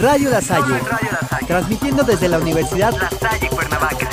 Radio 0.00 0.30
La 0.30 0.40
Salle, 0.42 0.80
transmitiendo 1.46 2.02
desde 2.02 2.28
la 2.28 2.38
Universidad 2.38 2.92
La 2.92 3.08
Salle 3.10 3.48
Cuernavaca. 3.48 4.08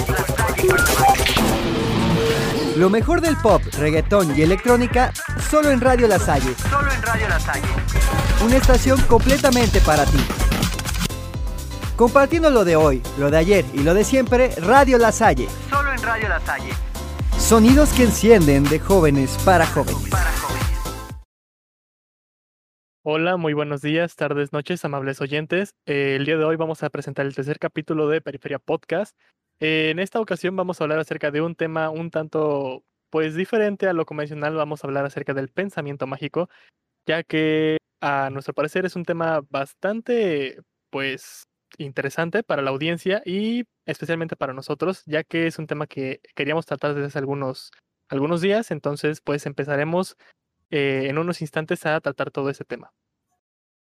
lo 2.77 2.89
mejor 2.89 3.21
del 3.21 3.35
pop, 3.37 3.61
reggaetón 3.77 4.37
y 4.37 4.41
electrónica, 4.41 5.11
solo 5.49 5.69
en 5.71 5.81
Radio 5.81 6.07
La 6.07 6.19
Salle, 6.19 6.55
Solo 6.69 6.91
en 6.91 7.01
Radio 7.01 7.27
La 7.27 7.39
Salle. 7.39 7.67
una 8.43 8.55
estación 8.55 8.99
completamente 9.01 9.81
para 9.81 10.05
ti. 10.05 10.25
Compartiendo 11.97 12.49
lo 12.49 12.63
de 12.65 12.75
hoy, 12.75 13.01
lo 13.17 13.29
de 13.29 13.37
ayer 13.37 13.65
y 13.73 13.79
lo 13.79 13.93
de 13.93 14.03
siempre, 14.03 14.55
Radio 14.57 14.97
La 14.97 15.11
Salle. 15.11 15.47
Solo 15.69 15.91
en 15.93 16.01
Radio 16.01 16.29
La 16.29 16.39
Salle. 16.39 16.69
Sonidos 17.37 17.89
que 17.89 18.03
encienden 18.03 18.63
de 18.63 18.79
jóvenes 18.79 19.37
para 19.43 19.67
jóvenes. 19.67 20.09
Para 20.09 20.23
jóvenes. 20.23 20.42
Hola, 23.05 23.35
muy 23.35 23.51
buenos 23.51 23.81
días, 23.81 24.15
tardes, 24.15 24.53
noches, 24.53 24.85
amables 24.85 25.19
oyentes. 25.19 25.75
Eh, 25.85 26.15
el 26.15 26.25
día 26.25 26.37
de 26.37 26.45
hoy 26.45 26.55
vamos 26.55 26.83
a 26.83 26.89
presentar 26.89 27.25
el 27.25 27.35
tercer 27.35 27.59
capítulo 27.59 28.07
de 28.07 28.21
Periferia 28.21 28.59
Podcast. 28.59 29.19
Eh, 29.59 29.89
en 29.89 29.99
esta 29.99 30.21
ocasión 30.21 30.55
vamos 30.55 30.79
a 30.79 30.85
hablar 30.85 30.99
acerca 30.99 31.29
de 31.29 31.41
un 31.41 31.53
tema 31.55 31.89
un 31.89 32.11
tanto, 32.11 32.85
pues, 33.09 33.35
diferente 33.35 33.89
a 33.89 33.93
lo 33.93 34.05
convencional. 34.05 34.55
Vamos 34.55 34.81
a 34.83 34.87
hablar 34.87 35.03
acerca 35.03 35.33
del 35.33 35.49
pensamiento 35.49 36.07
mágico, 36.07 36.47
ya 37.05 37.23
que 37.23 37.75
a 37.99 38.29
nuestro 38.29 38.53
parecer 38.53 38.85
es 38.85 38.95
un 38.95 39.03
tema 39.03 39.41
bastante, 39.49 40.61
pues, 40.89 41.43
interesante 41.77 42.41
para 42.41 42.61
la 42.61 42.69
audiencia 42.69 43.21
y 43.25 43.65
especialmente 43.85 44.37
para 44.37 44.53
nosotros, 44.53 45.03
ya 45.05 45.25
que 45.25 45.47
es 45.47 45.59
un 45.59 45.67
tema 45.67 45.87
que 45.87 46.21
queríamos 46.35 46.65
tratar 46.65 46.93
desde 46.93 47.07
hace 47.07 47.19
algunos, 47.19 47.69
algunos 48.07 48.39
días. 48.39 48.71
Entonces, 48.71 49.19
pues, 49.19 49.45
empezaremos 49.45 50.15
eh, 50.75 51.07
en 51.07 51.19
unos 51.19 51.41
instantes 51.41 51.85
a 51.85 52.01
tratar 52.01 52.31
todo 52.31 52.49
ese 52.49 52.65
tema. 52.65 52.91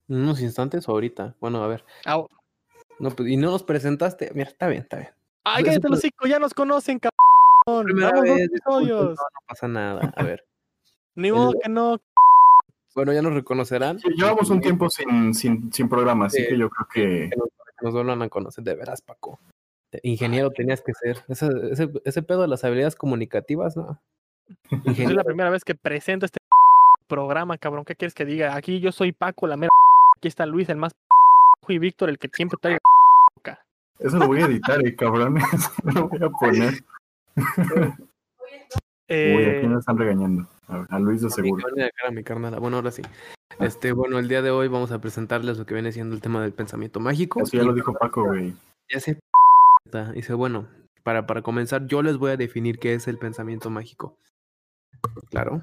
¿En 0.09 0.17
unos 0.23 0.41
instantes 0.41 0.89
o 0.89 0.93
ahorita? 0.93 1.37
Bueno, 1.41 1.63
a 1.63 1.69
ver. 1.69 1.85
No, 2.99 3.11
pues, 3.11 3.29
y 3.29 3.37
no 3.37 3.51
nos 3.51 3.63
presentaste. 3.63 4.31
Mira, 4.35 4.49
está 4.51 4.67
bien, 4.69 4.83
está 4.83 4.97
bien. 4.99 5.11
Ay, 5.45 5.65
cállate 5.65 5.89
los 5.89 5.99
hocico, 5.99 6.27
ya 6.27 6.39
nos 6.39 6.53
conocen, 6.55 6.99
cabrón. 6.99 7.85
Primera 7.85 8.11
Vamos 8.11 8.25
vez, 8.25 8.51
no, 8.67 8.81
no 8.81 9.15
pasa 9.47 9.69
nada. 9.69 10.13
A 10.17 10.23
ver. 10.23 10.45
Ni 11.15 11.31
modo 11.33 11.53
El- 11.53 11.61
que 11.63 11.69
no. 11.69 11.99
Bueno, 12.95 13.13
ya 13.13 13.23
nos 13.23 13.35
reconocerán. 13.35 13.99
Sí, 14.01 14.09
llevamos 14.17 14.51
un 14.51 14.61
tiempo 14.61 14.91
sin, 14.91 15.33
sin, 15.35 15.73
sin 15.73 15.89
programa, 15.89 16.27
así 16.27 16.39
Sí. 16.43 16.49
que 16.49 16.59
yo 16.59 16.69
creo 16.71 16.89
que 16.93 17.31
Que 17.31 17.37
nos, 17.37 17.49
nos 17.83 17.93
vuelvan 17.95 18.23
a 18.23 18.29
conocer. 18.29 18.65
De 18.65 18.75
veras, 18.75 19.03
Paco. 19.03 19.39
Ingeniero 20.03 20.51
tenías 20.51 20.83
que 20.83 20.93
ser. 20.95 21.19
Ese, 21.29 21.49
ese, 21.71 21.91
ese 22.05 22.23
pedo 22.23 22.43
de 22.43 22.49
las 22.49 22.65
habilidades 22.65 22.97
comunicativas, 22.97 23.77
¿no? 23.77 24.01
Es 24.71 24.81
Ingeniero. 24.87 25.15
la 25.15 25.25
primera 25.25 25.51
vez 25.51 25.65
que 25.65 25.75
presento 25.75 26.27
este 26.27 26.39
programa, 27.07 27.57
cabrón. 27.59 27.85
¿Qué 27.85 27.95
quieres 27.95 28.15
que 28.15 28.25
diga? 28.25 28.57
Aquí 28.57 28.81
yo 28.81 28.91
soy 28.93 29.13
Paco, 29.13 29.47
la 29.47 29.57
mera. 29.57 29.71
Aquí 30.19 30.27
está 30.27 30.47
Luis, 30.47 30.69
el 30.69 30.79
más 30.79 30.91
y 31.69 31.79
Víctor, 31.79 32.09
el 32.09 32.19
que 32.19 32.29
siempre 32.33 32.59
trae. 32.61 32.79
eso 34.01 34.17
lo 34.17 34.27
voy 34.27 34.43
a 34.43 34.47
editar, 34.47 34.85
eh, 34.85 34.97
cabrón. 34.97 35.37
Eso 35.53 35.71
lo 35.85 36.09
voy 36.09 36.21
a 36.25 36.31
poner. 36.31 36.85
Uy, 37.99 38.09
Eh, 39.07 39.59
aquí 39.59 39.69
me 39.69 39.79
están 39.79 39.97
regañando. 39.97 40.49
A, 40.67 40.85
a 40.91 40.99
Luis 40.99 41.23
de 41.23 41.31
seguro. 41.31 41.65
mi. 42.11 42.23
Bueno, 42.59 42.79
ahora 42.79 42.91
sí. 42.91 43.03
Este, 43.61 43.93
bueno, 43.93 44.19
el 44.19 44.27
día 44.27 44.43
de 44.43 44.51
hoy 44.51 44.67
vamos 44.67 44.91
a 44.91 45.01
presentarles 45.01 45.57
lo 45.57 45.67
que 45.67 45.75
viene 45.75 45.93
siendo 45.93 46.17
el 46.17 46.21
tema 46.21 46.43
del 46.43 46.53
pensamiento 46.53 46.99
mágico. 46.99 47.41
Eso 47.43 47.57
ya 47.57 47.63
lo 47.63 47.73
dijo 47.73 47.93
Paco, 47.93 48.25
güey. 48.25 48.57
Ya 48.93 48.99
sé. 48.99 49.21
Dice, 50.15 50.35
bueno, 50.35 50.67
para, 51.05 51.29
para 51.29 51.43
comenzar, 51.43 51.87
yo 51.87 52.03
les 52.03 52.17
voy 52.17 52.33
a 52.33 52.37
definir 52.37 52.81
qué 52.81 52.95
es 52.95 53.07
el 53.07 53.19
pensamiento 53.19 53.71
mágico. 53.71 54.17
Claro. 55.31 55.63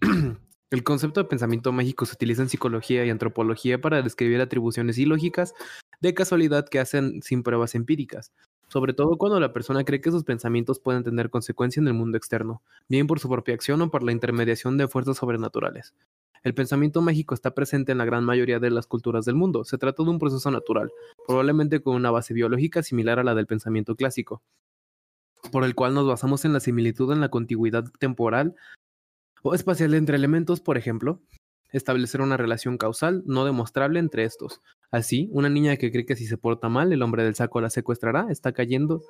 El 0.74 0.82
concepto 0.82 1.20
de 1.20 1.28
pensamiento 1.28 1.70
mágico 1.70 2.04
se 2.04 2.14
utiliza 2.14 2.42
en 2.42 2.48
psicología 2.48 3.04
y 3.04 3.10
antropología 3.10 3.80
para 3.80 4.02
describir 4.02 4.40
atribuciones 4.40 4.98
ilógicas 4.98 5.54
de 6.00 6.14
casualidad 6.14 6.68
que 6.68 6.80
hacen 6.80 7.22
sin 7.22 7.44
pruebas 7.44 7.76
empíricas, 7.76 8.32
sobre 8.66 8.92
todo 8.92 9.16
cuando 9.16 9.38
la 9.38 9.52
persona 9.52 9.84
cree 9.84 10.00
que 10.00 10.10
sus 10.10 10.24
pensamientos 10.24 10.80
pueden 10.80 11.04
tener 11.04 11.30
consecuencia 11.30 11.80
en 11.80 11.86
el 11.86 11.94
mundo 11.94 12.18
externo, 12.18 12.60
bien 12.88 13.06
por 13.06 13.20
su 13.20 13.28
propia 13.28 13.54
acción 13.54 13.82
o 13.82 13.90
por 13.92 14.02
la 14.02 14.10
intermediación 14.10 14.76
de 14.76 14.88
fuerzas 14.88 15.18
sobrenaturales. 15.18 15.94
El 16.42 16.54
pensamiento 16.54 17.02
mágico 17.02 17.34
está 17.34 17.54
presente 17.54 17.92
en 17.92 17.98
la 17.98 18.04
gran 18.04 18.24
mayoría 18.24 18.58
de 18.58 18.70
las 18.70 18.88
culturas 18.88 19.24
del 19.24 19.36
mundo. 19.36 19.62
Se 19.62 19.78
trata 19.78 20.02
de 20.02 20.10
un 20.10 20.18
proceso 20.18 20.50
natural, 20.50 20.90
probablemente 21.24 21.82
con 21.82 21.94
una 21.94 22.10
base 22.10 22.34
biológica 22.34 22.82
similar 22.82 23.20
a 23.20 23.22
la 23.22 23.36
del 23.36 23.46
pensamiento 23.46 23.94
clásico, 23.94 24.42
por 25.52 25.62
el 25.62 25.76
cual 25.76 25.94
nos 25.94 26.08
basamos 26.08 26.44
en 26.44 26.52
la 26.52 26.58
similitud 26.58 27.12
en 27.12 27.20
la 27.20 27.28
contigüidad 27.28 27.84
temporal 28.00 28.56
o 29.44 29.54
espacial 29.54 29.92
entre 29.94 30.16
elementos, 30.16 30.60
por 30.60 30.78
ejemplo, 30.78 31.20
establecer 31.70 32.22
una 32.22 32.38
relación 32.38 32.78
causal 32.78 33.22
no 33.26 33.44
demostrable 33.44 33.98
entre 34.00 34.24
estos. 34.24 34.62
Así, 34.90 35.28
una 35.32 35.50
niña 35.50 35.76
que 35.76 35.92
cree 35.92 36.06
que 36.06 36.16
si 36.16 36.26
se 36.26 36.38
porta 36.38 36.70
mal, 36.70 36.92
el 36.92 37.02
hombre 37.02 37.24
del 37.24 37.34
saco 37.34 37.60
la 37.60 37.68
secuestrará, 37.68 38.28
está 38.30 38.52
cayendo 38.52 39.02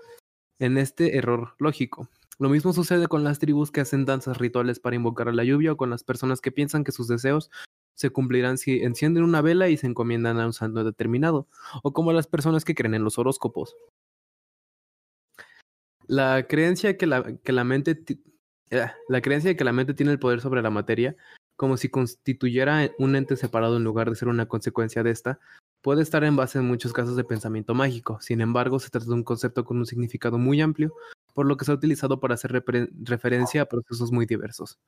en 0.59 0.77
este 0.77 1.17
error 1.17 1.55
lógico. 1.59 2.09
Lo 2.41 2.49
mismo 2.49 2.73
sucede 2.73 3.06
con 3.06 3.23
las 3.23 3.39
tribus 3.39 3.71
que 3.71 3.81
hacen 3.81 4.06
danzas 4.06 4.39
rituales 4.39 4.81
para 4.81 4.97
invocar 4.97 5.28
a 5.28 5.33
la 5.33 5.44
lluvia 5.44 5.73
o 5.73 5.77
con 5.77 5.89
las 5.89 6.03
personas 6.03 6.41
que 6.41 6.50
piensan 6.50 6.83
que 6.83 6.91
sus 6.91 7.06
deseos 7.06 7.50
se 7.94 8.11
cumplirán 8.11 8.59
si 8.59 8.83
encienden 8.83 9.23
una 9.23 9.41
vela 9.41 9.69
y 9.69 9.77
se 9.77 9.87
encomiendan 9.87 10.41
a 10.41 10.47
un 10.47 10.53
santo 10.53 10.83
determinado, 10.83 11.47
o 11.84 11.93
como 11.93 12.12
las 12.12 12.27
personas 12.27 12.65
que 12.65 12.75
creen 12.75 12.94
en 12.94 13.05
los 13.05 13.19
horóscopos. 13.19 13.77
La 16.09 16.49
creencia 16.49 16.97
que 16.97 17.06
la, 17.06 17.37
que 17.37 17.53
la 17.53 17.62
mente 17.62 17.94
la 18.70 19.20
creencia 19.20 19.50
de 19.50 19.56
que 19.56 19.64
la 19.64 19.72
mente 19.72 19.94
tiene 19.94 20.12
el 20.12 20.19
poder 20.19 20.41
sobre 20.41 20.62
la 20.62 20.70
materia, 20.70 21.16
como 21.56 21.76
si 21.76 21.88
constituyera 21.88 22.91
un 22.98 23.16
ente 23.16 23.36
separado 23.36 23.76
en 23.76 23.84
lugar 23.84 24.10
de 24.10 24.16
ser 24.16 24.28
una 24.28 24.47
consecuencia 24.47 25.02
de 25.02 25.10
esta, 25.10 25.38
puede 25.82 26.02
estar 26.02 26.25
en 26.25 26.34
base 26.34 26.58
en 26.58 26.66
muchos 26.66 26.92
casos 26.92 27.14
de 27.16 27.25
pensamiento 27.25 27.75
mágico. 27.75 28.19
Sin 28.20 28.41
embargo, 28.41 28.80
se 28.80 28.91
trata 28.91 29.06
de 29.06 29.12
un 29.12 29.22
concepto 29.22 29.64
con 29.64 29.76
un 29.76 29.86
significado 29.86 30.38
muy 30.38 30.60
amplio, 30.60 30.94
por 31.34 31.47
lo 31.47 31.56
que 31.56 31.64
se 31.64 31.72
ha 31.72 31.75
utilizado 31.75 32.20
para 32.20 32.34
hacer 32.34 32.64
referencia 33.02 33.62
a 33.62 33.66
procesos 33.66 34.10
muy 34.10 34.26
diversos. 34.26 34.78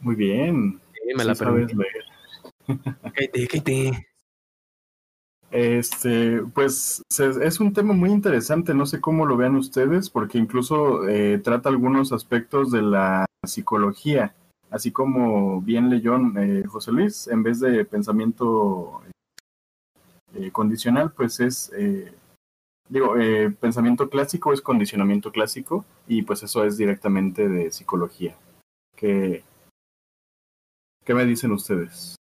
Muy 0.00 0.16
bien. 0.16 0.80
Sí, 0.94 1.14
me 1.14 1.22
Sí 1.22 1.28
la 1.28 1.34
sabes 1.34 1.74
leer. 1.74 2.04
Cállate, 3.14 3.48
cállate. 3.48 4.11
Este, 5.52 6.40
pues 6.54 7.02
es 7.10 7.60
un 7.60 7.74
tema 7.74 7.92
muy 7.92 8.10
interesante, 8.10 8.72
no 8.72 8.86
sé 8.86 9.02
cómo 9.02 9.26
lo 9.26 9.36
vean 9.36 9.54
ustedes, 9.54 10.08
porque 10.08 10.38
incluso 10.38 11.06
eh, 11.06 11.38
trata 11.44 11.68
algunos 11.68 12.10
aspectos 12.10 12.70
de 12.70 12.80
la 12.80 13.26
psicología, 13.46 14.34
así 14.70 14.92
como 14.92 15.60
bien 15.60 15.90
leyó 15.90 16.16
eh, 16.38 16.64
José 16.66 16.90
Luis, 16.90 17.28
en 17.28 17.42
vez 17.42 17.60
de 17.60 17.84
pensamiento 17.84 19.02
eh, 20.34 20.50
condicional, 20.50 21.12
pues 21.12 21.38
es, 21.40 21.70
eh, 21.76 22.10
digo, 22.88 23.14
pensamiento 23.60 24.08
clásico 24.08 24.54
es 24.54 24.62
condicionamiento 24.62 25.32
clásico, 25.32 25.84
y 26.08 26.22
pues 26.22 26.42
eso 26.42 26.64
es 26.64 26.78
directamente 26.78 27.46
de 27.50 27.70
psicología. 27.70 28.34
¿Qué, 28.96 29.44
qué 31.04 31.12
me 31.12 31.26
dicen 31.26 31.52
ustedes? 31.52 32.16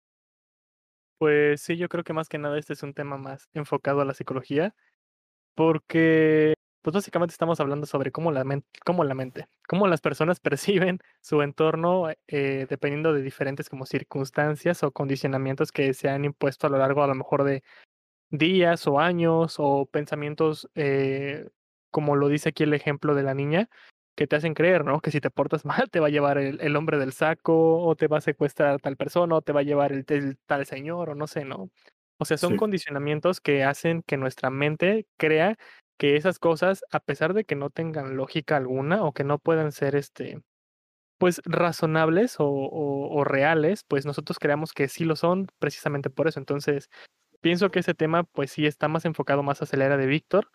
Pues 1.22 1.62
sí, 1.62 1.78
yo 1.78 1.88
creo 1.88 2.04
que 2.04 2.14
más 2.14 2.30
que 2.30 2.40
nada 2.40 2.58
este 2.58 2.74
es 2.74 2.82
un 2.82 2.96
tema 2.96 3.16
más 3.16 3.48
enfocado 3.54 4.02
a 4.02 4.06
la 4.06 4.16
psicología, 4.16 4.74
porque 5.54 6.56
pues 6.82 6.96
básicamente 6.96 7.34
estamos 7.34 7.60
hablando 7.60 7.86
sobre 7.86 8.12
cómo 8.12 8.32
la 8.32 8.44
mente, 8.44 8.68
cómo 8.86 9.04
la 9.04 9.14
mente, 9.14 9.48
cómo 9.68 9.88
las 9.88 10.02
personas 10.02 10.40
perciben 10.42 11.00
su 11.22 11.44
entorno 11.44 12.10
eh, 12.28 12.66
dependiendo 12.68 13.14
de 13.14 13.22
diferentes 13.22 13.70
como 13.70 13.86
circunstancias 13.86 14.82
o 14.84 14.92
condicionamientos 14.92 15.72
que 15.72 15.94
se 15.94 16.10
han 16.10 16.26
impuesto 16.26 16.66
a 16.68 16.72
lo 16.72 16.80
largo 16.80 17.04
a 17.04 17.08
lo 17.08 17.14
mejor 17.14 17.44
de 17.44 17.64
días 18.32 18.88
o 18.88 19.00
años 19.00 19.58
o 19.60 19.86
pensamientos 19.86 20.70
eh, 20.76 21.50
como 21.92 22.16
lo 22.16 22.30
dice 22.30 22.50
aquí 22.50 22.64
el 22.64 22.74
ejemplo 22.74 23.16
de 23.16 23.24
la 23.24 23.36
niña 23.36 23.70
que 24.16 24.28
te 24.28 24.36
hacen 24.36 24.54
creer, 24.54 24.86
¿no? 24.86 25.00
Que 25.02 25.12
si 25.12 25.22
te 25.22 25.30
portas 25.32 25.66
mal 25.88 25.90
te 25.90 26.00
va 26.00 26.08
a 26.08 26.10
llevar 26.10 26.38
el, 26.38 26.60
el 26.62 26.76
hombre 26.76 26.98
del 27.00 27.14
saco 27.14 27.80
o 27.84 27.96
te 27.96 28.08
va 28.08 28.18
a 28.18 28.22
secuestrar 28.22 28.80
tal 28.82 28.98
persona 28.98 29.36
o 29.36 29.42
te 29.42 29.54
va 29.54 29.62
a 29.62 29.64
llevar 29.64 29.92
el, 29.94 30.06
el 30.10 30.38
tal 30.46 30.66
señor 30.66 31.10
o 31.12 31.16
no 31.16 31.28
sé, 31.28 31.46
¿no? 31.46 31.70
O 32.20 32.26
sea, 32.26 32.38
son 32.38 32.52
Sí. 32.54 32.58
condicionamientos 32.58 33.42
que 33.42 33.64
hacen 33.64 34.04
que 34.06 34.18
nuestra 34.18 34.50
mente 34.52 35.08
crea 35.18 35.58
que 35.98 36.16
esas 36.18 36.40
cosas, 36.40 36.84
a 36.92 37.00
pesar 37.00 37.34
de 37.34 37.46
que 37.46 37.56
no 37.56 37.70
tengan 37.70 38.16
lógica 38.18 38.58
alguna 38.58 39.04
o 39.04 39.14
que 39.14 39.24
no 39.24 39.40
puedan 39.40 39.72
ser 39.72 39.96
este, 39.96 40.42
pues 41.18 41.42
razonables 41.46 42.40
o, 42.40 42.46
o- 42.48 43.16
o 43.16 43.24
reales, 43.24 43.84
pues 43.88 44.06
nosotros 44.06 44.40
creamos 44.40 44.74
que 44.74 44.88
sí 44.88 45.06
lo 45.06 45.16
son 45.16 45.48
precisamente 45.60 46.10
por 46.10 46.28
eso. 46.28 46.40
Entonces, 46.40 46.90
pienso 47.42 47.72
que 47.72 47.80
ese 47.80 47.94
tema, 47.94 48.24
pues 48.24 48.52
sí 48.52 48.66
está 48.66 48.88
más 48.88 49.06
enfocado 49.06 49.44
más 49.44 49.62
hacia 49.62 49.80
la 49.80 49.86
era 49.86 49.98
de 49.98 50.08
Víctor, 50.08 50.50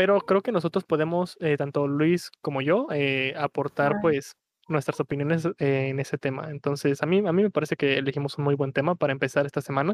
pero 0.00 0.18
creo 0.22 0.40
que 0.40 0.50
nosotros 0.50 0.84
podemos, 0.84 1.36
eh, 1.40 1.58
tanto 1.58 1.86
Luis 1.86 2.30
como 2.40 2.62
yo, 2.62 2.86
eh, 2.90 3.34
aportar 3.36 3.96
pues 4.00 4.32
nuestras 4.66 4.98
opiniones 4.98 5.44
eh, 5.58 5.88
en 5.90 6.00
ese 6.00 6.16
tema. 6.16 6.48
Entonces, 6.50 7.02
a 7.02 7.06
mí, 7.06 7.18
a 7.18 7.32
mí 7.34 7.42
me 7.42 7.50
parece 7.50 7.76
que 7.76 7.98
elegimos 7.98 8.38
un 8.38 8.44
muy 8.44 8.54
buen 8.54 8.72
tema 8.72 8.94
para 8.94 9.12
empezar 9.12 9.44
esta 9.44 9.60
semana. 9.60 9.92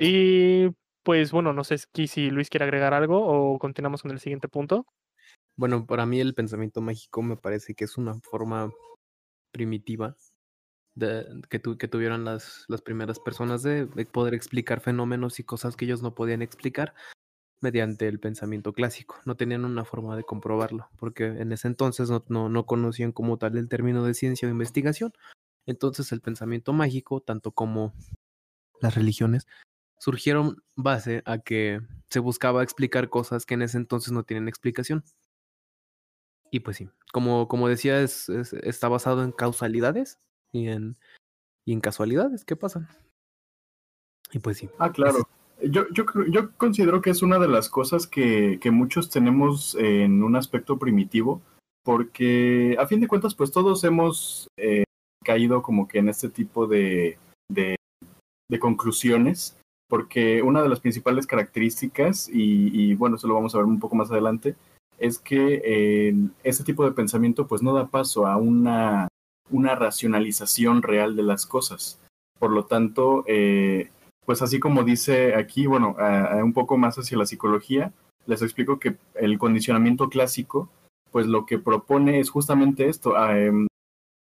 Y 0.00 0.68
pues 1.02 1.32
bueno, 1.32 1.52
no 1.52 1.64
sé 1.64 1.76
si 1.76 2.06
si 2.06 2.30
Luis 2.30 2.48
quiere 2.48 2.64
agregar 2.64 2.94
algo 2.94 3.26
o 3.26 3.58
continuamos 3.58 4.00
con 4.00 4.10
el 4.10 4.20
siguiente 4.20 4.48
punto. 4.48 4.86
Bueno, 5.54 5.84
para 5.84 6.06
mí 6.06 6.18
el 6.18 6.32
pensamiento 6.32 6.80
mágico 6.80 7.20
me 7.20 7.36
parece 7.36 7.74
que 7.74 7.84
es 7.84 7.98
una 7.98 8.14
forma 8.14 8.72
primitiva 9.52 10.16
de- 10.94 11.26
que, 11.50 11.58
tu- 11.58 11.76
que 11.76 11.88
tuvieron 11.88 12.24
las, 12.24 12.64
las 12.68 12.80
primeras 12.80 13.20
personas 13.20 13.62
de, 13.62 13.84
de 13.84 14.06
poder 14.06 14.32
explicar 14.32 14.80
fenómenos 14.80 15.38
y 15.40 15.44
cosas 15.44 15.76
que 15.76 15.84
ellos 15.84 16.00
no 16.00 16.14
podían 16.14 16.40
explicar 16.40 16.94
mediante 17.60 18.08
el 18.08 18.20
pensamiento 18.20 18.72
clásico. 18.72 19.16
No 19.24 19.36
tenían 19.36 19.64
una 19.64 19.84
forma 19.84 20.16
de 20.16 20.24
comprobarlo, 20.24 20.88
porque 20.98 21.26
en 21.26 21.52
ese 21.52 21.68
entonces 21.68 22.10
no, 22.10 22.24
no, 22.28 22.48
no 22.48 22.66
conocían 22.66 23.12
como 23.12 23.38
tal 23.38 23.56
el 23.56 23.68
término 23.68 24.04
de 24.04 24.14
ciencia 24.14 24.48
o 24.48 24.50
investigación. 24.50 25.12
Entonces 25.66 26.12
el 26.12 26.20
pensamiento 26.20 26.72
mágico, 26.72 27.20
tanto 27.20 27.52
como 27.52 27.92
las 28.80 28.94
religiones, 28.94 29.46
surgieron 29.98 30.62
base 30.76 31.22
a 31.26 31.38
que 31.38 31.80
se 32.10 32.20
buscaba 32.20 32.62
explicar 32.62 33.08
cosas 33.10 33.46
que 33.46 33.54
en 33.54 33.62
ese 33.62 33.78
entonces 33.78 34.12
no 34.12 34.24
tienen 34.24 34.48
explicación. 34.48 35.04
Y 36.50 36.60
pues 36.60 36.76
sí, 36.76 36.88
como, 37.12 37.48
como 37.48 37.68
decía, 37.68 38.00
es, 38.00 38.28
es- 38.28 38.52
está 38.52 38.88
basado 38.88 39.22
en 39.24 39.32
causalidades 39.32 40.18
y 40.52 40.68
en, 40.68 40.96
y 41.64 41.72
en 41.74 41.80
casualidades 41.80 42.44
que 42.44 42.56
pasan. 42.56 42.88
Y 44.32 44.38
pues 44.38 44.58
sí. 44.58 44.68
Ah, 44.78 44.92
claro. 44.92 45.28
Yo, 45.62 45.86
yo, 45.90 46.04
yo 46.28 46.50
considero 46.56 47.00
que 47.00 47.10
es 47.10 47.22
una 47.22 47.38
de 47.38 47.48
las 47.48 47.68
cosas 47.68 48.06
que, 48.06 48.58
que 48.60 48.70
muchos 48.70 49.08
tenemos 49.08 49.74
en 49.76 50.22
un 50.22 50.36
aspecto 50.36 50.78
primitivo, 50.78 51.40
porque 51.84 52.76
a 52.78 52.86
fin 52.86 53.00
de 53.00 53.08
cuentas, 53.08 53.34
pues 53.34 53.52
todos 53.52 53.82
hemos 53.84 54.48
eh, 54.58 54.84
caído 55.24 55.62
como 55.62 55.88
que 55.88 55.98
en 55.98 56.08
este 56.08 56.28
tipo 56.28 56.66
de, 56.66 57.18
de, 57.48 57.76
de 58.50 58.58
conclusiones, 58.58 59.56
porque 59.88 60.42
una 60.42 60.62
de 60.62 60.68
las 60.68 60.80
principales 60.80 61.26
características, 61.26 62.28
y, 62.28 62.70
y 62.72 62.94
bueno, 62.94 63.16
eso 63.16 63.28
lo 63.28 63.34
vamos 63.34 63.54
a 63.54 63.58
ver 63.58 63.66
un 63.66 63.80
poco 63.80 63.96
más 63.96 64.10
adelante, 64.10 64.56
es 64.98 65.18
que 65.18 65.62
eh, 65.64 66.14
este 66.42 66.64
tipo 66.64 66.84
de 66.84 66.92
pensamiento 66.92 67.46
pues 67.46 67.62
no 67.62 67.72
da 67.72 67.86
paso 67.86 68.26
a 68.26 68.36
una, 68.36 69.08
una 69.50 69.74
racionalización 69.74 70.82
real 70.82 71.16
de 71.16 71.22
las 71.22 71.46
cosas. 71.46 72.00
Por 72.38 72.50
lo 72.50 72.64
tanto, 72.64 73.24
eh, 73.26 73.90
pues 74.26 74.42
así 74.42 74.58
como 74.60 74.82
dice 74.82 75.34
aquí, 75.36 75.66
bueno, 75.66 75.94
a- 75.98 76.40
a 76.40 76.44
un 76.44 76.52
poco 76.52 76.76
más 76.76 76.96
hacia 76.98 77.16
la 77.18 77.26
psicología, 77.26 77.92
les 78.26 78.42
explico 78.42 78.78
que 78.78 78.96
el 79.14 79.38
condicionamiento 79.38 80.08
clásico, 80.08 80.68
pues 81.12 81.26
lo 81.26 81.46
que 81.46 81.58
propone 81.58 82.18
es 82.20 82.28
justamente 82.30 82.88
esto, 82.88 83.16
em, 83.30 83.66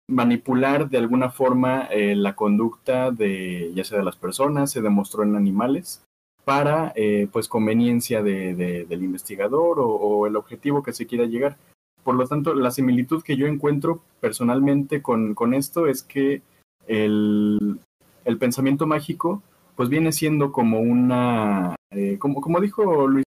manipular 0.08 0.88
de 0.88 0.98
alguna 0.98 1.31
forma 1.31 1.88
eh, 1.90 2.14
la 2.14 2.37
conducta 2.37 3.10
de 3.10 3.72
ya 3.75 3.84
sea 3.84 3.98
de 3.98 4.04
las 4.04 4.16
personas, 4.16 4.70
se 4.70 4.81
demostró 4.82 5.22
en 5.25 5.34
animales, 5.34 6.02
para 6.44 6.93
eh, 6.94 7.26
pues 7.32 7.48
conveniencia 7.48 8.22
de, 8.22 8.54
de- 8.54 8.84
del 8.84 9.02
investigador 9.02 9.81
o, 9.81 9.88
o 9.88 10.26
el 10.28 10.37
objetivo 10.37 10.82
que 10.82 10.93
se 10.93 11.06
quiera 11.06 11.25
llegar. 11.25 11.56
Por 12.04 12.14
lo 12.14 12.25
tanto, 12.28 12.54
la 12.54 12.70
similitud 12.70 13.22
que 13.25 13.37
yo 13.37 13.48
encuentro 13.48 14.00
personalmente 14.20 15.02
con, 15.02 15.34
con 15.34 15.54
esto 15.54 15.88
es 15.88 16.04
que 16.04 16.40
el, 16.87 17.81
el 18.25 18.38
pensamiento 18.38 18.87
mágico 18.87 19.43
pues 19.76 19.88
viene 19.88 20.11
siendo 20.12 20.50
como 20.52 20.81
una, 20.81 21.76
eh, 21.90 22.17
como, 22.19 22.40
como 22.40 22.61
dijo 22.61 23.06
Luis, 23.06 23.25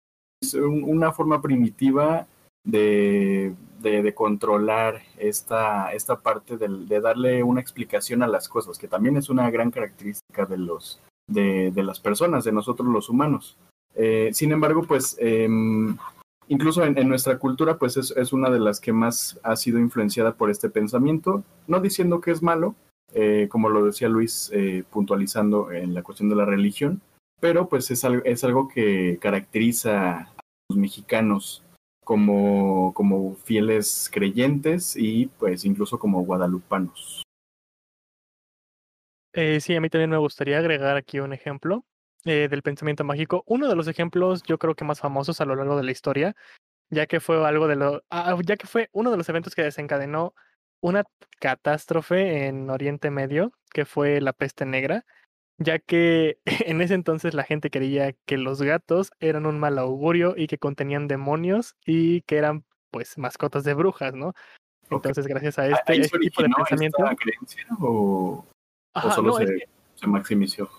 un- 0.54 0.84
una 0.84 1.12
forma 1.12 1.40
primitiva 1.40 2.26
de, 2.64 3.54
de, 3.80 4.14
controlar 4.14 5.02
esta, 5.18 5.92
esta 5.92 6.20
parte 6.20 6.56
de 6.56 7.00
darle 7.00 7.42
una 7.42 7.60
explicación 7.60 8.22
a 8.22 8.28
las 8.28 8.48
cosas, 8.48 8.78
que 8.78 8.86
también 8.88 9.16
es 9.16 9.30
una 9.30 9.50
gran 9.50 9.70
característica 9.70 10.46
de, 10.46 10.58
los, 10.58 11.00
de, 11.28 11.70
de 11.72 11.82
las 11.82 11.98
personas, 11.98 12.44
de 12.44 12.52
nosotros 12.52 12.88
los 12.88 13.08
humanos. 13.08 13.56
Eh, 13.94 14.30
sin 14.32 14.52
embargo, 14.52 14.84
pues 14.84 15.16
em, 15.18 15.96
incluso 16.48 16.84
en, 16.84 16.96
en 16.98 17.08
nuestra 17.08 17.38
cultura, 17.38 17.76
pues 17.78 17.96
es, 17.96 18.12
es 18.12 18.32
una 18.32 18.50
de 18.50 18.60
las 18.60 18.78
que 18.80 18.92
más 18.92 19.38
ha 19.42 19.56
sido 19.56 19.78
influenciada 19.80 20.34
por 20.34 20.48
este 20.50 20.70
pensamiento, 20.70 21.42
no 21.66 21.80
diciendo 21.80 22.20
que 22.20 22.30
es 22.30 22.42
malo, 22.42 22.74
eh, 23.14 23.48
como 23.50 23.68
lo 23.68 23.84
decía 23.84 24.08
Luis, 24.08 24.50
eh, 24.54 24.84
puntualizando 24.90 25.70
en 25.72 25.94
la 25.94 26.02
cuestión 26.02 26.28
de 26.28 26.36
la 26.36 26.44
religión, 26.44 27.00
pero 27.40 27.68
pues 27.68 27.90
es 27.90 28.04
algo, 28.04 28.22
es 28.24 28.44
algo 28.44 28.68
que 28.68 29.18
caracteriza 29.20 30.18
a 30.18 30.34
los 30.68 30.78
mexicanos 30.78 31.62
como, 32.04 32.92
como 32.94 33.34
fieles 33.34 34.10
creyentes 34.12 34.96
y 34.96 35.26
pues 35.38 35.64
incluso 35.64 35.98
como 35.98 36.24
guadalupanos. 36.24 37.22
Eh, 39.34 39.60
sí, 39.60 39.74
a 39.74 39.80
mí 39.80 39.88
también 39.88 40.10
me 40.10 40.18
gustaría 40.18 40.58
agregar 40.58 40.96
aquí 40.96 41.20
un 41.20 41.32
ejemplo 41.32 41.86
eh, 42.24 42.48
del 42.50 42.62
pensamiento 42.62 43.02
mágico. 43.04 43.44
Uno 43.46 43.68
de 43.68 43.76
los 43.76 43.88
ejemplos, 43.88 44.42
yo 44.42 44.58
creo 44.58 44.74
que 44.74 44.84
más 44.84 45.00
famosos 45.00 45.40
a 45.40 45.44
lo 45.46 45.56
largo 45.56 45.76
de 45.76 45.84
la 45.84 45.90
historia, 45.90 46.36
ya 46.90 47.06
que 47.06 47.20
fue 47.20 47.44
algo 47.46 47.66
de 47.66 47.76
lo, 47.76 48.04
ah, 48.10 48.36
ya 48.44 48.56
que 48.56 48.66
fue 48.66 48.90
uno 48.92 49.10
de 49.10 49.16
los 49.16 49.28
eventos 49.28 49.54
que 49.54 49.62
desencadenó 49.62 50.34
una 50.82 51.04
catástrofe 51.38 52.46
en 52.46 52.68
Oriente 52.68 53.10
Medio, 53.10 53.52
que 53.72 53.86
fue 53.86 54.20
la 54.20 54.32
peste 54.32 54.66
negra, 54.66 55.04
ya 55.58 55.78
que 55.78 56.38
en 56.68 56.82
ese 56.82 56.94
entonces 56.94 57.32
la 57.34 57.44
gente 57.44 57.70
creía 57.70 58.12
que 58.26 58.36
los 58.36 58.60
gatos 58.60 59.12
eran 59.20 59.46
un 59.46 59.58
mal 59.58 59.78
augurio 59.78 60.34
y 60.36 60.46
que 60.46 60.58
contenían 60.58 61.08
demonios 61.08 61.76
y 61.86 62.20
que 62.22 62.36
eran 62.36 62.64
pues 62.90 63.16
mascotas 63.16 63.64
de 63.64 63.74
brujas, 63.74 64.14
¿no? 64.14 64.34
Entonces, 64.90 65.26
gracias 65.26 65.58
a 65.58 65.62
¿Ahí 65.62 65.72
este, 65.72 66.00
este 66.00 66.18
tipo 66.18 66.42
de 66.42 66.50
pensamiento. 66.50 66.98
esta 67.02 67.16
creencia 67.16 67.66
o, 67.80 68.44
solo 69.14 69.28
no, 69.30 69.38
es 69.38 69.48
se, 69.48 69.54
que- 69.54 69.68
se 69.94 70.06
maximizó? 70.06 70.70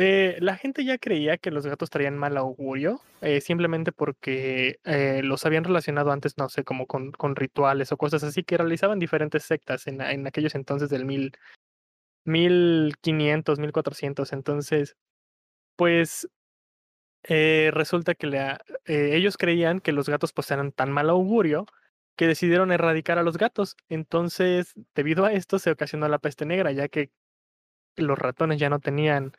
Eh, 0.00 0.36
la 0.40 0.56
gente 0.56 0.84
ya 0.84 0.96
creía 0.96 1.38
que 1.38 1.50
los 1.50 1.66
gatos 1.66 1.90
traían 1.90 2.16
mal 2.16 2.36
augurio, 2.36 3.00
eh, 3.20 3.40
simplemente 3.40 3.90
porque 3.90 4.78
eh, 4.84 5.22
los 5.24 5.44
habían 5.44 5.64
relacionado 5.64 6.12
antes, 6.12 6.38
no 6.38 6.48
sé, 6.48 6.62
como 6.62 6.86
con, 6.86 7.12
rituales 7.34 7.90
o 7.90 7.96
cosas 7.96 8.22
así 8.22 8.44
que 8.44 8.56
realizaban 8.56 9.00
diferentes 9.00 9.42
sectas 9.42 9.88
en, 9.88 10.00
aquellos 10.28 10.54
entonces 10.54 10.88
del 10.88 11.04
mil, 11.04 11.32
1500, 12.24 13.58
1400. 13.58 14.32
Entonces, 14.32 14.96
pues 15.76 16.28
resulta 17.24 18.14
que 18.14 18.56
ellos 18.86 19.36
creían 19.36 19.80
que 19.80 19.92
los 19.92 20.08
gatos 20.08 20.32
pues 20.32 20.50
eran 20.50 20.72
tan 20.72 20.92
mal 20.92 21.10
augurio 21.10 21.66
que 22.16 22.26
decidieron 22.28 22.72
erradicar 22.72 23.18
a 23.18 23.24
los 23.24 23.38
gatos. 23.38 23.76
Entonces, 23.88 24.74
debido 24.94 25.24
a 25.24 25.32
esto 25.32 25.58
se 25.58 25.72
ocasionó 25.72 26.08
la 26.08 26.18
peste 26.20 26.46
negra, 26.46 26.72
ya 26.72 26.88
que 26.88 27.10
los 27.96 28.18
ratones 28.18 28.58
ya 28.60 28.70
no 28.70 28.80
tenían 28.80 29.32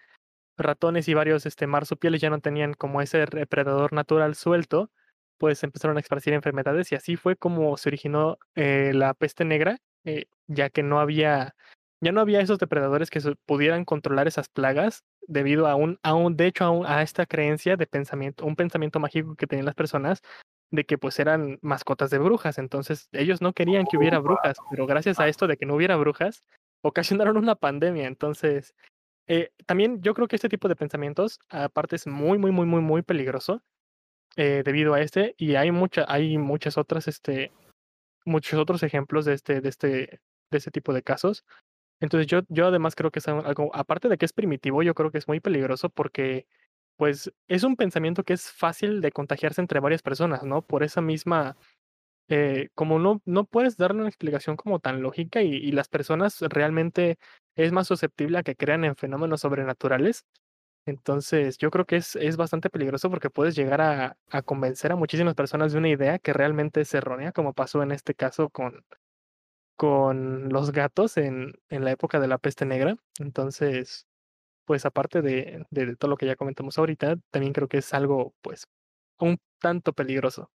ratones 0.60 1.08
y 1.08 1.14
varios 1.14 1.46
este, 1.46 1.68
marsupiales 1.68 2.22
ya 2.22 2.30
no 2.30 2.40
tenían 2.40 2.74
como 2.74 3.02
ese 3.02 3.26
depredador 3.26 3.94
natural 3.94 4.36
suelto, 4.36 4.92
pues 5.38 5.64
empezaron 5.64 5.98
a 5.98 6.02
esparcir 6.02 6.34
enfermedades 6.34 6.92
y 6.92 6.96
así 6.96 7.16
fue 7.16 7.36
como 7.36 7.78
se 7.78 7.90
originó 7.90 8.38
eh, 8.56 8.92
la 8.94 9.14
peste 9.14 9.46
negra, 9.46 9.78
eh, 10.06 10.26
ya 10.48 10.70
que 10.70 10.84
no 10.84 11.00
había, 11.00 11.56
ya 12.02 12.12
no 12.12 12.22
había 12.22 12.42
esos 12.42 12.60
depredadores 12.60 13.10
que 13.10 13.22
pudieran 13.46 13.86
controlar 13.86 14.28
esas 14.28 14.50
plagas 14.50 15.04
debido 15.28 15.68
a 15.68 15.76
un, 15.76 16.00
a 16.04 16.14
un 16.14 16.36
de 16.36 16.48
hecho 16.48 16.66
a, 16.66 16.72
un- 16.72 16.86
a 16.86 17.02
esta 17.02 17.26
creencia 17.26 17.76
de 17.78 17.88
pensamiento, 17.88 18.46
un 18.46 18.56
pensamiento 18.56 19.00
mágico 19.00 19.36
que 19.36 19.48
tenían 19.48 19.66
las 19.66 19.76
personas 19.76 20.22
de 20.72 20.86
que 20.86 20.98
pues 20.98 21.20
eran 21.20 21.58
mascotas 21.62 22.10
de 22.12 22.20
brujas, 22.20 22.58
entonces 22.60 23.08
ellos 23.12 23.42
no 23.42 23.54
querían 23.54 23.86
que 23.88 23.98
hubiera 23.98 24.20
brujas, 24.20 24.58
pero 24.70 24.86
gracias 24.86 25.20
a 25.20 25.28
esto 25.28 25.48
de 25.48 25.58
que 25.58 25.66
no 25.66 25.76
hubiera 25.76 25.96
brujas, 25.96 26.44
ocasionaron 26.84 27.38
una 27.38 27.56
pandemia, 27.56 28.08
entonces 28.08 28.76
eh, 29.30 29.52
también 29.68 30.02
yo 30.02 30.16
creo 30.16 30.28
que 30.28 30.36
este 30.36 30.50
tipo 30.50 30.68
de 30.68 30.76
pensamientos, 30.76 31.40
aparte, 31.50 31.96
es 31.96 32.08
muy, 32.08 32.40
muy, 32.40 32.52
muy, 32.52 32.66
muy, 32.66 32.82
muy 32.82 33.04
peligroso 33.04 33.62
eh, 34.36 34.64
debido 34.66 34.96
a 34.96 35.02
este, 35.02 35.36
y 35.38 35.56
hay 35.56 35.72
mucha, 35.72 36.06
hay 36.08 36.40
muchas 36.40 36.80
otras, 36.80 37.08
este, 37.08 37.52
muchos 38.26 38.60
otros 38.60 38.82
ejemplos 38.84 39.26
de 39.26 39.34
este, 39.36 39.62
de 39.62 39.70
este, 39.70 39.88
de 40.52 40.58
este 40.58 40.72
tipo 40.72 40.94
de 40.94 41.04
casos. 41.04 41.46
Entonces 42.02 42.28
yo, 42.28 42.42
yo 42.50 42.68
además 42.68 42.96
creo 42.96 43.12
que 43.12 43.20
es 43.20 43.28
algo, 43.28 43.70
aparte 43.76 44.10
de 44.10 44.18
que 44.18 44.26
es 44.26 44.34
primitivo, 44.34 44.84
yo 44.84 44.96
creo 44.96 45.12
que 45.12 45.20
es 45.20 45.28
muy 45.28 45.40
peligroso 45.40 45.90
porque, 45.90 46.48
pues, 46.98 47.32
es 47.48 47.64
un 47.64 47.76
pensamiento 47.76 48.24
que 48.24 48.34
es 48.34 48.52
fácil 48.52 49.02
de 49.02 49.12
contagiarse 49.12 49.62
entre 49.62 49.80
varias 49.80 50.02
personas, 50.02 50.44
¿no? 50.44 50.64
Por 50.64 50.84
esa 50.84 51.02
misma, 51.02 51.56
eh, 52.30 52.70
como 52.76 53.00
no, 53.00 53.22
no 53.26 53.46
puedes 53.46 53.78
darle 53.78 54.02
una 54.02 54.10
explicación 54.10 54.58
como 54.58 54.80
tan 54.80 55.02
lógica 55.04 55.44
y, 55.44 55.56
y 55.56 55.72
las 55.72 55.90
personas 55.90 56.40
realmente 56.42 57.20
es 57.56 57.72
más 57.72 57.88
susceptible 57.88 58.40
a 58.40 58.44
que 58.44 58.56
crean 58.56 58.86
en 58.86 58.96
fenómenos 58.96 59.42
sobrenaturales. 59.42 60.26
Entonces, 60.86 61.58
yo 61.58 61.72
creo 61.72 61.86
que 61.86 61.98
es, 61.98 62.16
es 62.16 62.38
bastante 62.38 62.70
peligroso 62.70 63.10
porque 63.10 63.30
puedes 63.30 63.56
llegar 63.56 63.82
a, 63.82 64.18
a 64.30 64.42
convencer 64.42 64.92
a 64.92 64.96
muchísimas 64.96 65.36
personas 65.36 65.72
de 65.72 65.78
una 65.78 65.90
idea 65.90 66.20
que 66.20 66.34
realmente 66.34 66.82
es 66.82 66.94
errónea, 66.94 67.32
como 67.32 67.54
pasó 67.54 67.84
en 67.84 67.92
este 67.92 68.16
caso 68.16 68.50
con, 68.50 68.84
con 69.76 70.50
los 70.50 70.72
gatos 70.72 71.18
en, 71.18 71.54
en 71.70 71.86
la 71.86 71.92
época 71.92 72.20
de 72.20 72.28
la 72.28 72.38
peste 72.38 72.66
negra. 72.66 72.96
Entonces, 73.20 74.08
pues 74.66 74.86
aparte 74.86 75.22
de, 75.22 75.66
de, 75.70 75.96
todo 75.96 76.12
lo 76.12 76.18
que 76.18 76.26
ya 76.26 76.36
comentamos 76.36 76.78
ahorita, 76.78 77.16
también 77.32 77.54
creo 77.54 77.68
que 77.68 77.78
es 77.78 77.94
algo, 77.94 78.34
pues, 78.42 78.66
un 79.20 79.38
tanto 79.60 79.94
peligroso. 79.94 80.52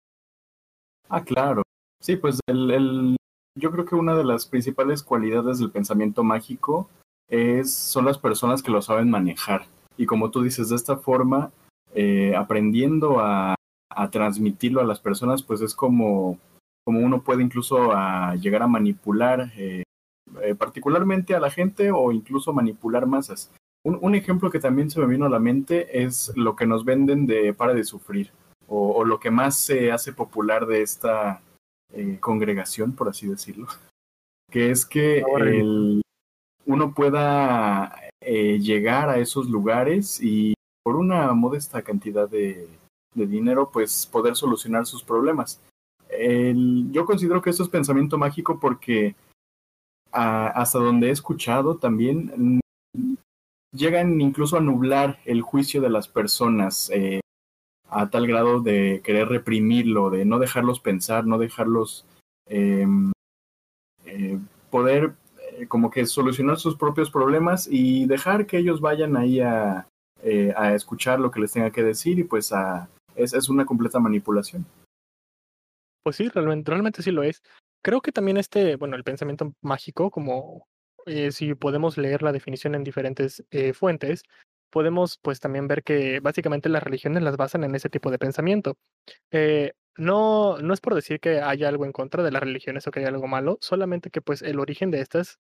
Ah, 1.09 1.23
claro. 1.23 1.63
Sí, 2.01 2.17
pues 2.17 2.41
el, 2.47 3.17
yo 3.55 3.71
creo 3.71 3.85
que 3.85 3.95
una 3.95 4.15
de 4.15 4.25
las 4.25 4.47
principales 4.47 5.03
cualidades 5.03 5.59
del 5.59 5.71
pensamiento 5.71 6.25
mágico 6.25 6.89
es, 7.29 7.73
son 7.73 8.05
las 8.05 8.19
personas 8.19 8.63
que 8.63 8.71
lo 8.71 8.83
saben 8.83 9.11
manejar. 9.11 9.67
Y 9.97 10.07
como 10.07 10.31
tú 10.31 10.43
dices, 10.43 10.71
de 10.71 10.77
esta 10.77 10.97
forma, 10.97 11.53
eh, 11.95 12.35
aprendiendo 12.37 13.21
a, 13.21 13.55
transmitirlo 14.11 14.81
a 14.81 14.85
las 14.85 15.01
personas, 15.01 15.43
pues 15.43 15.61
es 15.61 15.75
como, 15.75 16.39
como 16.83 17.01
uno 17.01 17.23
puede 17.23 17.43
incluso 17.43 17.93
a 17.93 18.35
llegar 18.37 18.63
a 18.63 18.67
manipular 18.67 19.53
eh, 19.55 19.83
eh, 20.41 20.55
particularmente 20.55 21.35
a 21.35 21.41
la 21.41 21.51
gente 21.51 21.91
o 21.91 22.11
incluso 22.11 22.55
manipular 22.55 23.05
masas. 23.05 23.51
Un, 23.85 24.15
ejemplo 24.15 24.51
que 24.51 24.61
también 24.61 24.91
se 24.91 24.99
me 24.99 25.07
vino 25.07 25.27
a 25.27 25.29
la 25.29 25.41
mente 25.41 26.05
es 26.05 26.33
lo 26.37 26.57
que 26.57 26.67
nos 26.67 26.87
venden 26.87 27.27
de 27.27 27.53
Para 27.53 27.75
de 27.75 27.85
Sufrir, 27.85 28.31
o 28.69 29.05
lo 29.05 29.21
que 29.21 29.31
más 29.31 29.59
se 29.59 29.93
hace 29.93 30.13
popular 30.13 30.67
de 30.67 30.81
esta 30.81 31.43
eh, 31.93 32.19
congregación, 32.21 32.93
por 32.93 33.09
así 33.09 33.27
decirlo, 33.27 33.67
que 34.51 34.71
es 34.71 34.85
que 34.87 35.23
el, 35.39 36.03
uno 36.67 36.95
pueda 36.95 37.95
eh, 38.21 38.59
llegar 38.59 39.09
a 39.09 39.19
esos 39.19 39.49
lugares 39.49 40.21
y 40.23 40.55
por 40.85 40.97
una 40.97 41.33
modesta 41.33 41.83
cantidad 41.83 42.29
de, 42.29 42.69
de 43.15 43.27
dinero, 43.27 43.71
pues 43.71 44.07
poder 44.07 44.37
solucionar 44.37 44.87
sus 44.87 45.03
problemas. 45.03 45.61
El, 46.09 46.91
yo 46.93 47.07
considero 47.07 47.41
que 47.41 47.51
esto 47.51 47.63
es 47.63 47.69
pensamiento 47.69 48.19
mágico 48.19 48.61
porque 48.61 49.15
a, 50.13 50.49
hasta 50.49 50.79
donde 50.79 51.09
he 51.09 51.11
escuchado 51.11 51.77
también 51.77 52.61
llegan 53.75 54.21
incluso 54.21 54.57
a 54.57 54.61
nublar 54.61 55.19
el 55.25 55.41
juicio 55.41 55.81
de 55.81 55.89
las 55.89 56.09
personas 56.09 56.91
eh, 56.91 57.22
a 57.93 58.11
tal 58.11 58.27
grado 58.27 58.61
de 58.61 59.01
querer 59.05 59.29
reprimirlo, 59.29 60.11
de 60.11 60.25
no 60.25 60.39
dejarlos 60.39 60.81
pensar, 60.81 61.27
no 61.27 61.39
dejarlos 61.39 62.07
eh, 62.47 62.87
eh, 64.07 64.39
poder 64.71 65.15
eh, 65.53 65.67
como 65.69 65.91
que 65.91 66.07
solucionar 66.07 66.59
sus 66.59 66.77
propios 66.77 67.11
problemas 67.11 67.69
y 67.71 68.07
dejar 68.07 68.47
que 68.47 68.59
ellos 68.59 68.81
vayan 68.81 69.17
ahí 69.17 69.41
a, 69.41 69.87
eh, 70.23 70.53
a 70.57 70.75
escuchar 70.75 71.21
lo 71.21 71.31
que 71.31 71.41
les 71.41 71.53
tenga 71.53 71.71
que 71.71 71.83
decir 71.83 72.19
y 72.19 72.25
pues 72.25 72.53
a, 72.53 72.89
es, 73.15 73.49
una 73.49 73.67
completa 73.67 74.01
manipulación. 74.01 74.65
Pues 76.03 76.17
sí, 76.17 76.29
realmente, 76.29 76.71
realmente 76.71 77.03
sí 77.03 77.11
lo 77.11 77.23
es. 77.23 77.43
Creo 77.85 78.01
que 78.01 78.13
también 78.13 78.39
este, 78.39 78.77
bueno, 78.77 78.97
el 78.97 79.05
pensamiento 79.05 79.53
mágico, 79.61 80.11
como 80.11 80.67
eh, 81.07 81.33
si 81.33 81.55
podemos 81.55 81.99
leer 81.99 82.23
la 82.23 82.33
definición 82.33 82.75
en 82.75 82.85
diferentes 82.85 83.45
fuentes, 83.75 84.23
podemos 84.73 85.19
pues 85.23 85.39
también 85.39 85.69
ver 85.69 85.85
que 85.85 86.21
básicamente 86.21 86.71
las 86.71 86.83
religiones 86.83 87.23
las 87.23 87.37
basan 87.37 87.63
en 87.63 87.75
ese 87.75 87.91
tipo 87.91 88.11
de 88.11 88.19
pensamiento. 88.19 88.77
Eh, 89.31 89.73
no, 89.97 90.59
no 90.59 90.75
es 90.75 90.81
por 90.81 90.95
decir 90.95 91.21
que 91.21 91.41
haya 91.43 91.69
algo 91.69 91.85
en 91.85 91.93
contra 91.93 92.23
de 92.23 92.33
las 92.33 92.43
religiones 92.43 92.87
o 92.87 92.91
que 92.91 93.01
haya 93.01 93.11
algo 93.11 93.29
malo, 93.29 93.59
solamente 93.61 94.11
que 94.11 94.23
pues 94.23 94.41
el 94.43 94.59
origen 94.59 94.91
de 94.91 95.03
estas, 95.03 95.39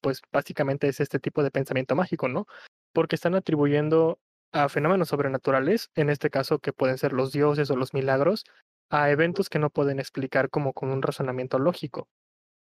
pues 0.00 0.22
básicamente 0.32 0.88
es 0.88 1.00
este 1.00 1.18
tipo 1.18 1.42
de 1.42 1.50
pensamiento 1.50 1.96
mágico, 1.96 2.28
¿no? 2.28 2.46
Porque 2.92 3.16
están 3.16 3.34
atribuyendo 3.34 4.20
a 4.52 4.68
fenómenos 4.68 5.08
sobrenaturales, 5.08 5.90
en 5.96 6.10
este 6.10 6.30
caso 6.30 6.58
que 6.60 6.72
pueden 6.72 6.98
ser 6.98 7.12
los 7.12 7.32
dioses 7.32 7.70
o 7.70 7.76
los 7.76 7.94
milagros, 7.94 8.44
a 8.90 9.10
eventos 9.10 9.48
que 9.48 9.58
no 9.58 9.70
pueden 9.70 9.98
explicar 9.98 10.50
como 10.50 10.72
con 10.72 10.90
un 10.90 11.02
razonamiento 11.02 11.58
lógico. 11.58 12.08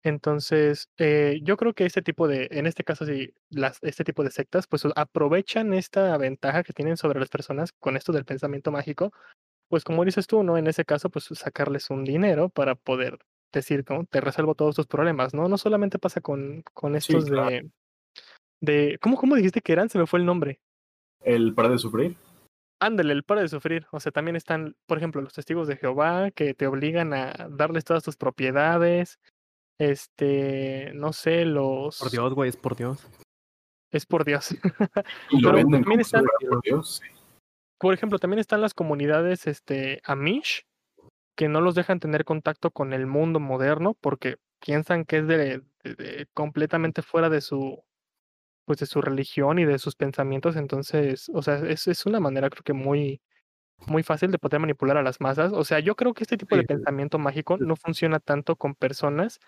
Entonces, 0.02 0.88
eh, 0.98 1.40
yo 1.42 1.56
creo 1.56 1.74
que 1.74 1.84
este 1.84 2.02
tipo 2.02 2.26
de, 2.26 2.48
en 2.50 2.66
este 2.66 2.82
caso, 2.82 3.06
sí, 3.06 3.32
las, 3.50 3.78
este 3.82 4.04
tipo 4.04 4.24
de 4.24 4.30
sectas, 4.30 4.66
pues 4.66 4.82
aprovechan 4.96 5.72
esta 5.74 6.16
ventaja 6.18 6.64
que 6.64 6.72
tienen 6.72 6.96
sobre 6.96 7.20
las 7.20 7.28
personas 7.28 7.72
con 7.72 7.96
esto 7.96 8.12
del 8.12 8.24
pensamiento 8.24 8.72
mágico, 8.72 9.12
pues 9.68 9.84
como 9.84 10.04
dices 10.04 10.26
tú, 10.26 10.42
¿no? 10.42 10.58
En 10.58 10.66
ese 10.66 10.84
caso, 10.84 11.08
pues 11.08 11.26
sacarles 11.32 11.88
un 11.90 12.04
dinero 12.04 12.48
para 12.48 12.74
poder 12.74 13.18
decir, 13.52 13.84
¿no? 13.88 14.04
Te 14.04 14.20
resuelvo 14.20 14.54
todos 14.54 14.74
tus 14.74 14.86
problemas, 14.86 15.34
¿no? 15.34 15.48
No 15.48 15.56
solamente 15.56 15.98
pasa 15.98 16.20
con, 16.20 16.62
con 16.74 16.96
estos 16.96 17.24
Sí, 17.24 17.30
claro. 17.30 17.50
de, 17.50 17.70
de, 18.60 18.98
¿cómo, 19.00 19.16
¿cómo 19.16 19.36
dijiste 19.36 19.60
que 19.60 19.72
eran? 19.72 19.88
Se 19.88 19.98
me 19.98 20.06
fue 20.06 20.18
el 20.18 20.26
nombre. 20.26 20.60
El 21.20 21.54
para 21.54 21.68
de 21.68 21.78
sufrir. 21.78 22.16
Ándale, 22.80 23.12
el 23.12 23.22
para 23.22 23.42
de 23.42 23.48
sufrir. 23.48 23.86
O 23.92 24.00
sea, 24.00 24.10
también 24.10 24.34
están, 24.34 24.74
por 24.86 24.98
ejemplo, 24.98 25.22
los 25.22 25.32
testigos 25.32 25.68
de 25.68 25.76
Jehová 25.76 26.32
que 26.32 26.52
te 26.52 26.66
obligan 26.66 27.14
a 27.14 27.32
darles 27.48 27.84
todas 27.84 28.02
tus 28.02 28.16
propiedades. 28.16 29.20
Este, 29.78 30.92
no 30.94 31.12
sé, 31.12 31.44
los. 31.44 31.98
Por 31.98 32.10
Dios, 32.10 32.34
güey, 32.34 32.48
es 32.50 32.56
por 32.56 32.76
Dios. 32.76 33.06
Es 33.90 34.06
por 34.06 34.24
Dios. 34.24 34.50
Y 35.30 35.40
lo 35.40 35.48
Pero 35.50 35.56
venden 35.56 35.82
también 35.82 36.00
están- 36.00 36.24
por 36.48 36.62
Dios. 36.62 37.00
sí. 37.02 37.08
por 37.78 37.92
ejemplo, 37.94 38.18
también 38.18 38.38
están 38.38 38.60
las 38.60 38.74
comunidades 38.74 39.46
este, 39.46 40.00
Amish 40.04 40.64
que 41.36 41.48
no 41.48 41.60
los 41.60 41.74
dejan 41.74 41.98
tener 41.98 42.24
contacto 42.24 42.70
con 42.70 42.92
el 42.92 43.06
mundo 43.06 43.40
moderno 43.40 43.94
porque 44.00 44.36
piensan 44.60 45.04
que 45.04 45.18
es 45.18 45.26
de, 45.26 45.36
de- 45.82 45.94
de 45.94 46.26
completamente 46.34 47.02
fuera 47.02 47.28
de 47.28 47.40
su 47.40 47.82
pues 48.64 48.78
de 48.78 48.86
su 48.86 49.00
religión 49.02 49.58
y 49.58 49.64
de 49.64 49.78
sus 49.80 49.96
pensamientos 49.96 50.54
entonces 50.56 51.28
o 51.34 51.42
sea 51.42 51.56
es, 51.56 51.88
es 51.88 52.06
una 52.06 52.20
manera 52.20 52.48
creo 52.50 52.62
que 52.62 52.74
muy 52.74 53.20
muy 53.86 54.02
fácil 54.02 54.30
de 54.30 54.38
poder 54.38 54.60
manipular 54.60 54.96
a 54.96 55.02
las 55.02 55.20
masas 55.20 55.52
o 55.52 55.64
sea 55.64 55.80
yo 55.80 55.96
creo 55.96 56.14
que 56.14 56.22
este 56.24 56.36
tipo 56.36 56.54
de 56.56 56.62
Sí. 56.62 56.68
pensamiento 56.68 57.18
mágico 57.18 57.56
no 57.58 57.74
funciona 57.76 58.20
tanto 58.20 58.56
con 58.56 58.74
personas 58.74 59.40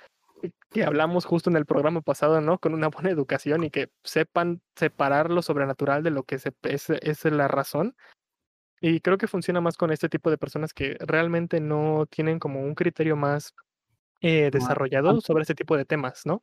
que 0.70 0.84
hablamos 0.84 1.24
justo 1.24 1.48
en 1.48 1.56
el 1.56 1.64
programa 1.64 2.02
pasado, 2.02 2.40
¿no? 2.42 2.58
Con 2.58 2.74
una 2.74 2.88
buena 2.88 3.08
educación 3.08 3.64
y 3.64 3.70
que 3.70 3.88
sepan 4.02 4.60
separar 4.76 5.30
lo 5.30 5.40
sobrenatural 5.40 6.02
de 6.02 6.10
lo 6.10 6.24
que 6.24 6.38
se, 6.38 6.52
es, 6.64 6.90
es 6.90 7.24
la 7.24 7.48
razón. 7.48 7.96
Y 8.80 9.00
creo 9.00 9.16
que 9.16 9.26
funciona 9.28 9.62
más 9.62 9.78
con 9.78 9.90
este 9.90 10.10
tipo 10.10 10.30
de 10.30 10.36
personas 10.36 10.74
que 10.74 10.96
realmente 11.00 11.60
no 11.60 12.04
tienen 12.10 12.38
como 12.38 12.60
un 12.60 12.74
criterio 12.74 13.16
más 13.16 13.54
eh, 14.20 14.50
desarrollado 14.52 15.20
sobre 15.22 15.42
este 15.42 15.54
tipo 15.54 15.76
de 15.78 15.86
temas, 15.86 16.26
¿no? 16.26 16.42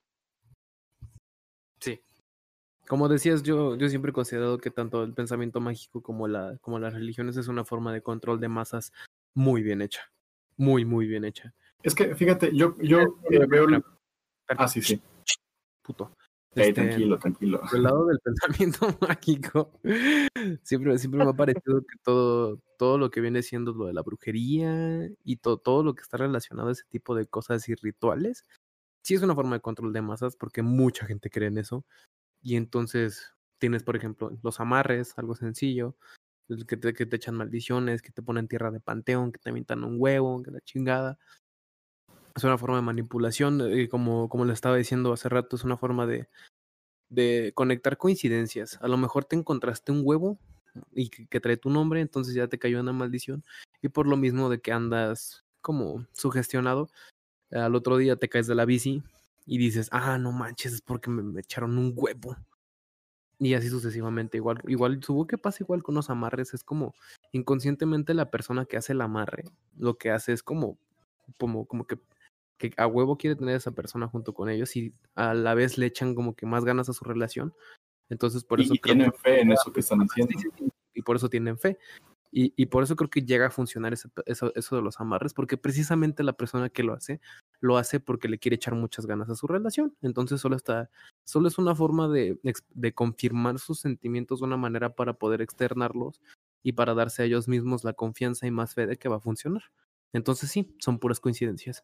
Sí. 1.80 2.02
Como 2.92 3.08
decías, 3.08 3.42
yo, 3.42 3.78
yo 3.78 3.88
siempre 3.88 4.10
he 4.10 4.14
considerado 4.14 4.58
que 4.58 4.70
tanto 4.70 5.02
el 5.04 5.14
pensamiento 5.14 5.62
mágico 5.62 6.04
como, 6.04 6.28
la, 6.28 6.58
como 6.60 6.78
las 6.78 6.94
religiones 6.94 7.38
es 7.38 7.48
una 7.48 7.64
forma 7.64 7.94
de 7.94 8.02
control 8.02 8.42
de 8.42 8.50
masas 8.50 8.92
muy 9.34 9.62
bien 9.64 9.82
hecha. 9.82 10.02
Muy, 10.58 10.84
muy 10.84 11.08
bien 11.08 11.24
hecha. 11.24 11.54
Es 11.84 11.96
que 11.96 12.14
fíjate, 12.16 12.54
yo, 12.54 12.76
yo 12.82 13.00
eh, 13.30 13.46
veo. 13.48 13.64
el- 13.70 13.82
Ah, 14.50 14.68
sí, 14.68 14.82
sí. 14.82 15.02
Puto. 15.82 16.12
Este, 16.54 16.74
tranquilo, 16.74 17.18
tranquilo. 17.18 17.62
Por 17.62 17.78
el 17.78 17.84
lado 17.84 18.08
del 18.08 18.20
pensamiento 18.20 18.80
mágico, 19.00 19.72
siempre, 20.62 20.98
siempre 20.98 21.24
me 21.24 21.30
ha 21.30 21.34
parecido 21.34 21.80
que 21.84 21.96
todo, 22.04 22.60
todo 22.78 22.98
lo 22.98 23.10
que 23.10 23.22
viene 23.22 23.42
siendo 23.42 23.72
lo 23.72 23.86
de 23.86 23.94
la 23.94 24.02
brujería 24.02 25.10
y 25.24 25.38
to- 25.38 25.60
todo 25.60 25.82
lo 25.82 25.96
que 25.96 26.02
está 26.02 26.18
relacionado 26.18 26.68
a 26.68 26.74
ese 26.74 26.84
tipo 26.90 27.16
de 27.16 27.26
cosas 27.26 27.70
y 27.70 27.76
rituales, 27.76 28.44
sí 29.02 29.14
es 29.14 29.22
una 29.22 29.34
forma 29.34 29.56
de 29.56 29.62
control 29.62 29.94
de 29.94 30.02
masas 30.02 30.36
porque 30.36 30.62
mucha 30.62 31.06
gente 31.06 31.30
cree 31.30 31.48
en 31.48 31.58
eso. 31.58 31.86
Y 32.42 32.56
entonces 32.56 33.34
tienes, 33.58 33.84
por 33.84 33.96
ejemplo, 33.96 34.32
los 34.42 34.60
amarres, 34.60 35.14
algo 35.18 35.36
sencillo, 35.36 35.96
que 36.68 36.78
te, 36.78 36.94
que 36.94 37.06
te 37.06 37.16
echan 37.16 37.36
maldiciones, 37.36 38.02
que 38.02 38.12
te 38.12 38.22
ponen 38.22 38.48
tierra 38.48 38.72
de 38.72 38.80
panteón, 38.80 39.32
que 39.32 39.40
te 39.40 39.50
avientan 39.50 39.84
un 39.84 39.96
huevo, 39.98 40.42
que 40.44 40.52
la 40.52 40.62
chingada. 40.62 41.18
Es 42.36 42.44
una 42.44 42.58
forma 42.58 42.78
de 42.78 42.82
manipulación, 42.82 43.62
y 43.78 43.88
como, 43.88 44.30
como 44.30 44.46
le 44.46 44.54
estaba 44.54 44.78
diciendo 44.78 45.14
hace 45.14 45.30
rato, 45.30 45.56
es 45.56 45.64
una 45.64 45.78
forma 45.78 46.08
de, 46.08 46.30
de 47.10 47.52
conectar 47.56 47.98
coincidencias. 47.98 48.80
A 48.82 48.88
lo 48.88 48.98
mejor 48.98 49.26
te 49.26 49.36
encontraste 49.36 49.92
un 49.92 50.02
huevo 50.04 50.40
y 50.92 51.10
que, 51.10 51.28
que 51.28 51.40
trae 51.40 51.58
tu 51.58 51.70
nombre, 51.70 52.02
entonces 52.02 52.34
ya 52.34 52.48
te 52.48 52.58
cayó 52.58 52.80
una 52.80 52.94
maldición. 52.94 53.44
Y 53.82 53.90
por 53.90 54.08
lo 54.08 54.18
mismo 54.18 54.50
de 54.50 54.62
que 54.62 54.72
andas 54.72 55.46
como 55.62 56.08
sugestionado, 56.14 56.90
al 57.52 57.76
otro 57.76 57.98
día 57.98 58.16
te 58.16 58.30
caes 58.30 58.48
de 58.48 58.56
la 58.56 58.66
bici 58.66 59.04
y 59.46 59.58
dices, 59.58 59.90
ah, 59.92 60.18
no 60.18 60.32
manches, 60.32 60.74
es 60.74 60.82
porque 60.82 61.10
me, 61.10 61.24
me 61.24 61.42
echaron 61.42 61.78
un 61.78 61.94
huevo. 61.96 62.36
Y 63.40 63.56
así 63.56 63.70
sucesivamente, 63.70 64.38
igual, 64.38 64.62
igual, 64.68 65.02
supongo 65.04 65.26
que 65.26 65.38
pasa 65.40 65.64
igual 65.64 65.82
con 65.82 65.96
los 65.96 66.10
amarres, 66.12 66.54
es 66.54 66.64
como 66.64 66.94
inconscientemente 67.32 68.14
la 68.14 68.30
persona 68.30 68.66
que 68.66 68.78
hace 68.78 68.94
el 68.94 69.02
amarre, 69.02 69.46
lo 69.78 69.98
que 69.98 70.12
hace 70.12 70.32
es 70.32 70.44
como, 70.44 70.78
como, 71.38 71.66
como 71.66 71.88
que, 71.88 71.98
que 72.60 72.72
a 72.78 72.86
huevo 72.86 73.18
quiere 73.18 73.36
tener 73.36 73.56
a 73.56 73.58
esa 73.58 73.72
persona 73.72 74.08
junto 74.08 74.34
con 74.36 74.48
ellos 74.50 74.76
y 74.76 74.94
a 75.16 75.34
la 75.34 75.56
vez 75.56 75.80
le 75.80 75.88
echan 75.88 76.14
como 76.14 76.36
que 76.36 76.46
más 76.46 76.66
ganas 76.66 76.88
a 76.90 76.94
su 76.94 77.04
relación. 77.04 77.54
Entonces, 78.10 78.44
por 78.44 78.60
Y, 78.60 78.66
eso 78.66 78.74
y 78.76 78.80
creo 78.80 78.94
tienen 78.96 79.12
que- 79.12 79.18
fe 79.18 79.42
en 79.42 79.52
eso 79.54 79.74
que 79.74 79.80
están 79.80 80.02
haciendo. 80.02 80.34
Y 80.94 81.02
por 81.02 81.16
eso 81.16 81.28
tienen 81.30 81.58
fe. 81.58 81.80
Y, 82.32 82.54
y 82.56 82.68
por 82.68 82.84
eso 82.84 82.96
creo 82.96 83.10
que 83.10 83.22
llega 83.22 83.48
a 83.48 83.52
funcionar 83.52 83.94
eso, 83.94 84.52
de 84.52 84.82
los 84.82 85.00
amarres, 85.00 85.34
porque 85.34 85.58
precisamente 85.58 86.24
la 86.24 86.34
persona 86.34 86.70
que 86.70 86.84
lo 86.84 86.94
hace, 86.94 87.20
lo 87.60 87.78
hace 87.78 88.00
porque 88.00 88.30
le 88.30 88.40
quiere 88.40 88.56
echar 88.56 88.74
muchas 88.74 89.06
ganas 89.06 89.30
a 89.30 89.36
su 89.36 89.48
relación. 89.48 89.96
Entonces 90.02 90.40
solo 90.40 90.56
está, 90.56 90.90
solo 91.26 91.48
es 91.48 91.58
una 91.58 91.76
forma 91.76 92.08
de, 92.08 92.40
de 92.70 92.94
confirmar 92.94 93.60
sus 93.60 93.80
sentimientos 93.80 94.40
de 94.40 94.46
una 94.46 94.58
manera 94.58 94.96
para 94.96 95.14
poder 95.14 95.42
externarlos 95.42 96.22
y 96.64 96.74
para 96.74 96.94
darse 96.94 97.24
a 97.24 97.26
ellos 97.26 97.48
mismos 97.48 97.84
la 97.84 97.94
confianza 97.94 98.48
y 98.48 98.52
más 98.52 98.76
fe 98.76 98.88
de 98.88 98.98
que 98.98 99.10
va 99.10 99.18
a 99.18 99.22
funcionar. 99.22 99.64
Entonces 100.14 100.50
sí, 100.52 100.76
son 100.80 101.00
puras 101.00 101.20
coincidencias. 101.20 101.84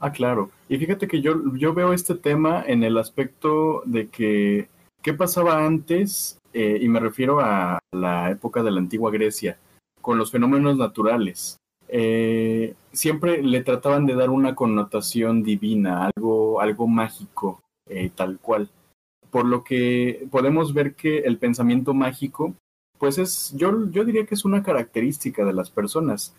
Ah, 0.00 0.12
claro. 0.12 0.50
Y 0.68 0.78
fíjate 0.78 1.08
que 1.08 1.20
yo, 1.20 1.34
yo 1.56 1.74
veo 1.74 1.92
este 1.92 2.14
tema 2.14 2.62
en 2.66 2.84
el 2.84 2.98
aspecto 2.98 3.82
de 3.84 4.08
que, 4.08 4.68
¿qué 5.08 5.14
pasaba 5.14 5.64
antes? 5.64 6.38
Eh, 6.52 6.80
y 6.82 6.86
me 6.86 7.00
refiero 7.00 7.40
a 7.40 7.78
la 7.92 8.30
época 8.30 8.62
de 8.62 8.70
la 8.70 8.78
antigua 8.78 9.10
Grecia, 9.10 9.58
con 10.02 10.18
los 10.18 10.30
fenómenos 10.30 10.76
naturales. 10.76 11.56
Eh, 11.88 12.74
siempre 12.92 13.42
le 13.42 13.62
trataban 13.62 14.04
de 14.04 14.14
dar 14.14 14.28
una 14.28 14.54
connotación 14.54 15.42
divina, 15.42 16.10
algo, 16.14 16.60
algo 16.60 16.86
mágico, 16.86 17.62
eh, 17.88 18.10
tal 18.14 18.38
cual. 18.38 18.68
Por 19.30 19.46
lo 19.46 19.64
que 19.64 20.28
podemos 20.30 20.74
ver 20.74 20.94
que 20.94 21.20
el 21.20 21.38
pensamiento 21.38 21.94
mágico, 21.94 22.54
pues 22.98 23.16
es, 23.16 23.54
yo, 23.56 23.88
yo 23.90 24.04
diría 24.04 24.26
que 24.26 24.34
es 24.34 24.44
una 24.44 24.62
característica 24.62 25.42
de 25.46 25.54
las 25.54 25.70
personas 25.70 26.34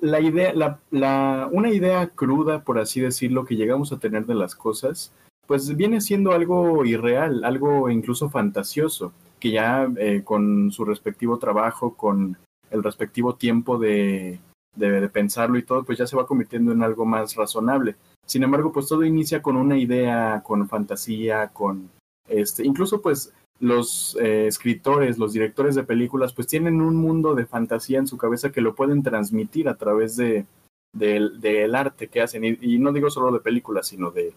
la 0.00 0.20
idea, 0.20 0.52
la, 0.54 0.80
la, 0.90 1.48
una 1.52 1.70
idea 1.70 2.08
cruda, 2.08 2.64
por 2.64 2.78
así 2.78 3.00
decirlo, 3.00 3.44
que 3.44 3.56
llegamos 3.56 3.92
a 3.92 3.98
tener 3.98 4.26
de 4.26 4.34
las 4.34 4.54
cosas, 4.54 5.12
pues 5.46 5.76
viene 5.76 6.00
siendo 6.00 6.32
algo 6.32 6.84
irreal, 6.84 7.44
algo 7.44 7.90
incluso 7.90 8.30
fantasioso, 8.30 9.12
que 9.40 9.50
ya 9.50 9.88
eh, 9.96 10.22
con 10.24 10.70
su 10.72 10.84
respectivo 10.84 11.38
trabajo, 11.38 11.94
con 11.94 12.36
el 12.70 12.82
respectivo 12.82 13.34
tiempo 13.34 13.78
de, 13.78 14.40
de, 14.74 15.00
de 15.00 15.08
pensarlo 15.08 15.58
y 15.58 15.62
todo, 15.62 15.84
pues 15.84 15.98
ya 15.98 16.06
se 16.06 16.16
va 16.16 16.26
convirtiendo 16.26 16.72
en 16.72 16.82
algo 16.82 17.04
más 17.04 17.34
razonable. 17.36 17.96
Sin 18.26 18.42
embargo, 18.42 18.72
pues 18.72 18.88
todo 18.88 19.04
inicia 19.04 19.42
con 19.42 19.56
una 19.56 19.76
idea, 19.76 20.42
con 20.44 20.68
fantasía, 20.68 21.48
con 21.48 21.90
este, 22.28 22.64
incluso 22.64 23.02
pues 23.02 23.32
los 23.60 24.16
eh, 24.20 24.46
escritores, 24.46 25.18
los 25.18 25.32
directores 25.32 25.74
de 25.74 25.84
películas, 25.84 26.32
pues 26.32 26.46
tienen 26.46 26.80
un 26.80 26.96
mundo 26.96 27.34
de 27.34 27.46
fantasía 27.46 27.98
en 27.98 28.06
su 28.06 28.16
cabeza 28.16 28.50
que 28.50 28.60
lo 28.60 28.74
pueden 28.74 29.02
transmitir 29.02 29.68
a 29.68 29.76
través 29.76 30.16
de, 30.16 30.46
del, 30.92 31.40
del 31.40 31.74
arte 31.74 32.08
que 32.08 32.22
hacen. 32.22 32.44
Y, 32.44 32.58
y, 32.60 32.78
no 32.78 32.92
digo 32.92 33.10
solo 33.10 33.30
de 33.32 33.40
películas, 33.40 33.86
sino 33.86 34.10
de 34.10 34.34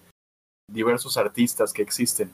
diversos 0.71 1.17
artistas 1.17 1.73
que 1.73 1.81
existen. 1.81 2.31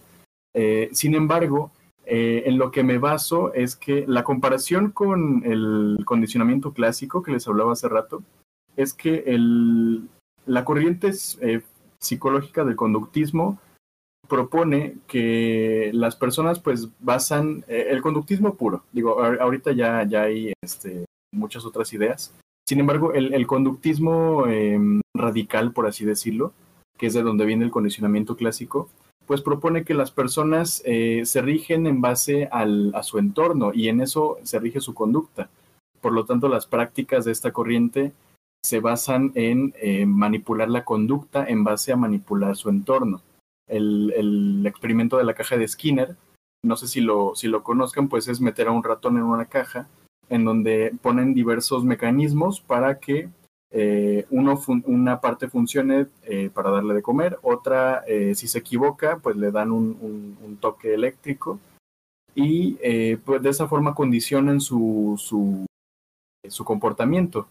Eh, 0.53 0.89
sin 0.91 1.15
embargo, 1.15 1.71
eh, 2.05 2.43
en 2.45 2.57
lo 2.57 2.71
que 2.71 2.83
me 2.83 2.97
baso 2.97 3.53
es 3.53 3.75
que 3.75 4.05
la 4.07 4.23
comparación 4.23 4.91
con 4.91 5.43
el 5.45 5.97
condicionamiento 6.05 6.73
clásico 6.73 7.23
que 7.23 7.31
les 7.31 7.47
hablaba 7.47 7.73
hace 7.73 7.89
rato, 7.89 8.23
es 8.75 8.93
que 8.93 9.23
el, 9.27 10.07
la 10.45 10.65
corriente 10.65 11.11
eh, 11.41 11.61
psicológica 11.99 12.63
del 12.63 12.75
conductismo 12.75 13.59
propone 14.27 14.95
que 15.07 15.91
las 15.93 16.15
personas 16.15 16.59
pues 16.59 16.87
basan 16.99 17.63
el 17.67 18.01
conductismo 18.01 18.55
puro. 18.55 18.83
Digo, 18.91 19.21
ahorita 19.21 19.73
ya, 19.73 20.03
ya 20.03 20.23
hay 20.23 20.53
este, 20.61 21.05
muchas 21.33 21.65
otras 21.65 21.91
ideas. 21.93 22.33
Sin 22.65 22.79
embargo, 22.79 23.13
el, 23.13 23.45
conductismo 23.45 24.45
eh, 24.47 24.79
radical, 25.13 25.73
por 25.73 25.85
así 25.85 26.05
decirlo, 26.05 26.53
que 26.97 27.07
es 27.07 27.13
de 27.13 27.23
donde 27.23 27.45
viene 27.45 27.65
el 27.65 27.71
condicionamiento 27.71 28.35
clásico, 28.35 28.89
pues 29.25 29.41
propone 29.41 29.83
que 29.83 29.93
las 29.93 30.11
personas 30.11 30.81
eh, 30.85 31.21
se 31.25 31.41
rigen 31.41 31.87
en 31.87 32.01
base 32.01 32.49
a 32.51 33.03
su 33.03 33.19
entorno 33.19 33.71
y 33.73 33.87
en 33.87 34.01
eso 34.01 34.37
se 34.43 34.59
rige 34.59 34.81
su 34.81 34.93
conducta. 34.93 35.49
Por 36.01 36.11
lo 36.11 36.25
tanto, 36.25 36.49
las 36.49 36.65
prácticas 36.65 37.23
de 37.23 37.31
esta 37.31 37.51
corriente 37.51 38.11
se 38.63 38.79
basan 38.79 39.31
en 39.35 39.73
eh, 39.81 40.05
manipular 40.05 40.69
la 40.69 40.85
conducta 40.85 41.45
en 41.45 41.63
base 41.63 41.91
a 41.91 41.97
manipular 41.97 42.55
su 42.55 42.69
entorno. 42.69 43.21
El, 43.67 44.13
el, 44.15 44.65
experimento 44.65 45.17
de 45.17 45.23
la 45.23 45.33
caja 45.33 45.57
de 45.57 45.67
Skinner, 45.67 46.15
no 46.63 46.75
sé 46.75 46.87
si 46.87 47.01
lo, 47.01 47.35
si 47.35 47.47
lo 47.47 47.63
conozcan, 47.63 48.09
pues 48.09 48.27
es 48.27 48.41
meter 48.41 48.67
a 48.67 48.71
un 48.71 48.83
ratón 48.83 49.17
en 49.17 49.23
una 49.23 49.45
caja 49.45 49.87
en 50.29 50.45
donde 50.45 50.93
ponen 51.01 51.33
diversos 51.33 51.83
mecanismos 51.83 52.61
para 52.61 52.99
que 52.99 53.29
eh, 53.75 54.27
uno 54.29 54.61
una 54.85 55.19
parte 55.19 55.47
funcione 55.47 56.05
eh, 56.25 56.51
para 56.53 56.69
darle 56.69 56.93
de 56.93 57.01
comer, 57.01 57.39
otra, 57.41 58.03
eh, 58.07 58.35
si 58.35 58.47
se 58.47 58.59
equivoca, 58.59 59.17
pues 59.17 59.35
le 59.35 59.49
dan 59.49 59.71
un, 59.71 60.57
toque 60.61 60.93
eléctrico 60.93 61.59
y 62.35 62.77
eh, 62.81 63.17
pues 63.25 63.41
de 63.41 63.49
esa 63.49 63.67
forma 63.67 63.95
condicionan 63.95 64.61
su, 64.61 65.15
su, 65.17 65.65
comportamiento. 66.63 67.47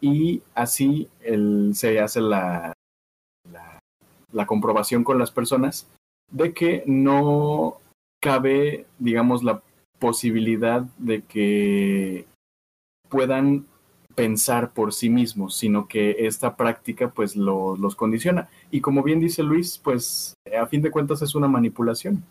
Y 0.00 0.42
así 0.54 1.08
el, 1.20 1.70
se 1.74 2.00
hace 2.00 2.20
la, 2.20 2.72
la, 4.32 4.46
comprobación 4.46 5.04
con 5.04 5.18
las 5.18 5.30
personas 5.30 5.86
de 6.32 6.52
que 6.52 6.82
no 6.86 7.78
cabe, 8.20 8.86
digamos, 8.98 9.44
la 9.44 9.62
posibilidad 10.00 10.82
de 10.98 11.22
que 11.22 12.26
puedan 13.08 13.66
pensar 14.14 14.72
por 14.72 14.92
sí 14.92 15.10
mismos, 15.10 15.56
sino 15.56 15.88
que 15.88 16.26
esta 16.26 16.56
práctica 16.56 17.10
pues 17.10 17.36
lo, 17.36 17.76
los 17.76 17.96
condiciona. 17.96 18.48
Y 18.70 18.80
como 18.80 19.02
bien 19.02 19.20
dice 19.20 19.42
Luis, 19.42 19.78
pues 19.78 20.34
a 20.58 20.66
fin 20.66 20.82
de 20.82 20.90
cuentas 20.90 21.22
es 21.22 21.34
una 21.34 21.48
manipulación. 21.48 22.24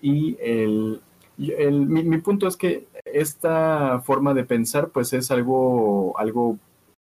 Y 0.00 0.36
el, 0.40 1.00
mi, 1.38 2.18
punto 2.18 2.46
es 2.46 2.56
que 2.56 2.86
esta 3.04 4.00
forma 4.00 4.34
de 4.34 4.44
pensar 4.44 4.90
pues 4.90 5.12
es 5.12 5.30
algo, 5.30 6.18
algo 6.18 6.58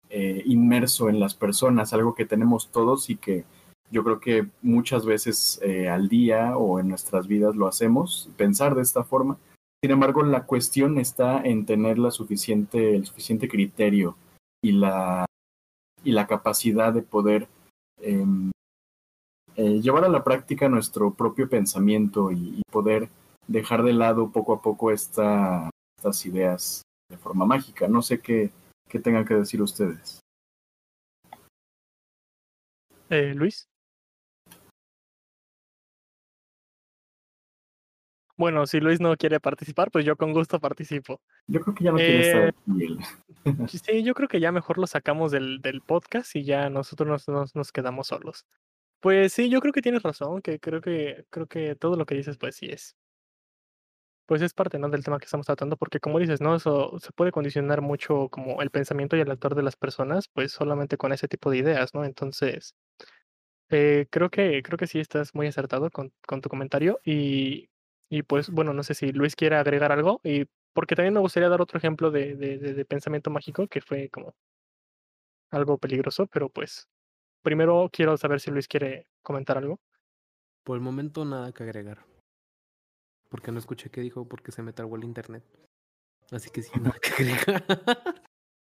eh, 0.09 0.41
inmerso 0.45 1.09
en 1.09 1.19
las 1.19 1.33
personas, 1.33 1.93
algo 1.93 2.15
que 2.15 2.25
tenemos 2.25 2.69
todos 2.71 3.09
y 3.09 3.17
que 3.17 3.45
yo 3.89 4.03
creo 4.03 4.19
que 4.19 4.47
muchas 4.61 5.05
veces 5.05 5.59
eh, 5.63 5.87
al 5.89 6.09
día 6.09 6.57
o 6.57 6.79
en 6.79 6.89
nuestras 6.89 7.27
vidas 7.27 7.55
lo 7.55 7.67
hacemos, 7.67 8.29
pensar 8.37 8.75
de 8.75 8.81
esta 8.81 9.03
forma. 9.03 9.37
Sin 9.87 9.93
embargo, 9.93 10.21
la 10.23 10.45
cuestión 10.45 10.97
está 10.97 11.39
en 11.41 11.65
tener 11.65 11.97
la 11.97 12.11
suficiente, 12.11 12.93
el 12.93 13.05
suficiente 13.05 13.47
criterio 13.47 14.17
y 14.61 14.73
la, 14.73 15.25
capacidad 16.27 16.91
de 16.91 17.03
poder 17.03 17.47
eh, 18.01 18.25
eh, 19.55 19.79
llevar 19.79 20.03
a 20.03 20.09
la 20.09 20.25
práctica 20.25 20.67
nuestro 20.67 21.13
propio 21.13 21.47
pensamiento 21.47 22.33
y, 22.33 22.61
poder 22.69 23.07
dejar 23.47 23.81
de 23.83 23.93
lado 23.93 24.29
poco 24.29 24.51
a 24.51 24.61
poco 24.61 24.91
esta, 24.91 25.69
estas 25.97 26.25
ideas 26.25 26.81
de 27.09 27.17
forma 27.17 27.45
mágica. 27.45 27.87
No 27.87 28.01
sé 28.01 28.19
qué, 28.19 28.51
qué 28.89 28.99
tengan 28.99 29.23
que 29.23 29.35
decir 29.35 29.61
ustedes. 29.61 30.19
Eh, 33.09 33.33
Luis. 33.33 33.69
Bueno, 38.37 38.67
si 38.67 38.79
Luis 38.79 39.01
no 39.01 39.17
quiere 39.17 39.39
participar, 39.39 39.89
pues 39.89 40.05
yo 40.05 40.15
con 40.15 40.31
gusto 40.31 40.59
participo. 40.59 41.19
Yo 41.47 41.59
creo 41.59 41.73
que 41.73 41.83
ya 41.83 41.91
no 41.91 41.97
quiere 41.97 42.19
eh, 42.19 42.29
estar 42.29 42.55
Sí, 43.69 44.03
yo 44.03 44.13
creo 44.13 44.27
que 44.27 44.39
ya 44.39 44.51
mejor 44.51 44.77
lo 44.77 44.85
sacamos 44.85 45.31
del, 45.31 45.59
del 45.61 45.81
podcast 45.81 46.35
y 46.35 46.43
ya 46.43 46.69
nosotros 46.69 47.09
nos, 47.09 47.27
nos, 47.27 47.55
nos, 47.55 47.71
quedamos 47.71 48.07
solos. 48.07 48.45
Pues 48.99 49.33
sí, 49.33 49.49
yo 49.49 49.59
creo 49.59 49.73
que 49.73 49.81
tienes 49.81 50.03
razón, 50.03 50.41
que 50.43 50.59
creo 50.59 50.81
que 50.81 51.25
creo 51.31 51.47
que 51.47 51.75
todo 51.75 51.95
lo 51.97 52.05
que 52.05 52.13
dices, 52.13 52.37
pues 52.37 52.55
sí 52.55 52.67
es. 52.67 52.95
Pues 54.27 54.41
es 54.43 54.53
parte 54.53 54.77
¿no? 54.77 54.89
del 54.89 55.03
tema 55.03 55.17
que 55.19 55.25
estamos 55.25 55.47
tratando, 55.47 55.77
porque 55.77 55.99
como 55.99 56.19
dices, 56.19 56.39
¿no? 56.41 56.55
Eso 56.55 56.99
se 56.99 57.11
puede 57.13 57.31
condicionar 57.31 57.81
mucho 57.81 58.29
como 58.29 58.61
el 58.61 58.69
pensamiento 58.69 59.17
y 59.17 59.21
el 59.21 59.31
actor 59.31 59.55
de 59.55 59.63
las 59.63 59.75
personas, 59.75 60.27
pues 60.27 60.51
solamente 60.51 60.97
con 60.97 61.11
ese 61.11 61.27
tipo 61.27 61.49
de 61.49 61.57
ideas, 61.57 61.93
¿no? 61.95 62.03
Entonces, 62.05 62.75
eh, 63.69 64.05
creo 64.11 64.29
que 64.29 64.61
creo 64.63 64.77
que 64.77 64.87
sí 64.87 64.99
estás 64.99 65.33
muy 65.33 65.47
acertado 65.47 65.89
con, 65.89 66.11
con 66.27 66.41
tu 66.41 66.49
comentario 66.49 66.99
y 67.03 67.69
y 68.09 68.23
pues, 68.23 68.49
bueno, 68.49 68.73
no 68.73 68.83
sé 68.83 68.93
si 68.93 69.11
Luis 69.11 69.35
quiere 69.35 69.55
agregar 69.57 69.91
algo, 69.91 70.21
y 70.23 70.45
porque 70.73 70.95
también 70.95 71.13
me 71.13 71.19
gustaría 71.19 71.49
dar 71.49 71.61
otro 71.61 71.77
ejemplo 71.77 72.11
de, 72.11 72.35
de, 72.35 72.57
de, 72.57 72.73
de 72.73 72.85
pensamiento 72.85 73.29
mágico 73.29 73.67
que 73.67 73.81
fue 73.81 74.09
como 74.09 74.35
algo 75.51 75.77
peligroso, 75.77 76.27
pero 76.27 76.49
pues 76.49 76.87
primero 77.41 77.89
quiero 77.91 78.17
saber 78.17 78.39
si 78.39 78.51
Luis 78.51 78.67
quiere 78.67 79.07
comentar 79.23 79.57
algo. 79.57 79.79
Por 80.63 80.75
el 80.75 80.83
momento 80.83 81.25
nada 81.25 81.51
que 81.53 81.63
agregar. 81.63 82.05
Porque 83.29 83.51
no 83.51 83.59
escuché 83.59 83.89
qué 83.89 84.01
dijo, 84.01 84.27
porque 84.27 84.51
se 84.51 84.61
me 84.61 84.73
trabó 84.73 84.95
el 84.95 85.03
internet. 85.03 85.43
Así 86.31 86.49
que 86.49 86.61
sí, 86.61 86.77
nada 86.79 86.97
que 87.01 87.09
agregar. 87.11 87.65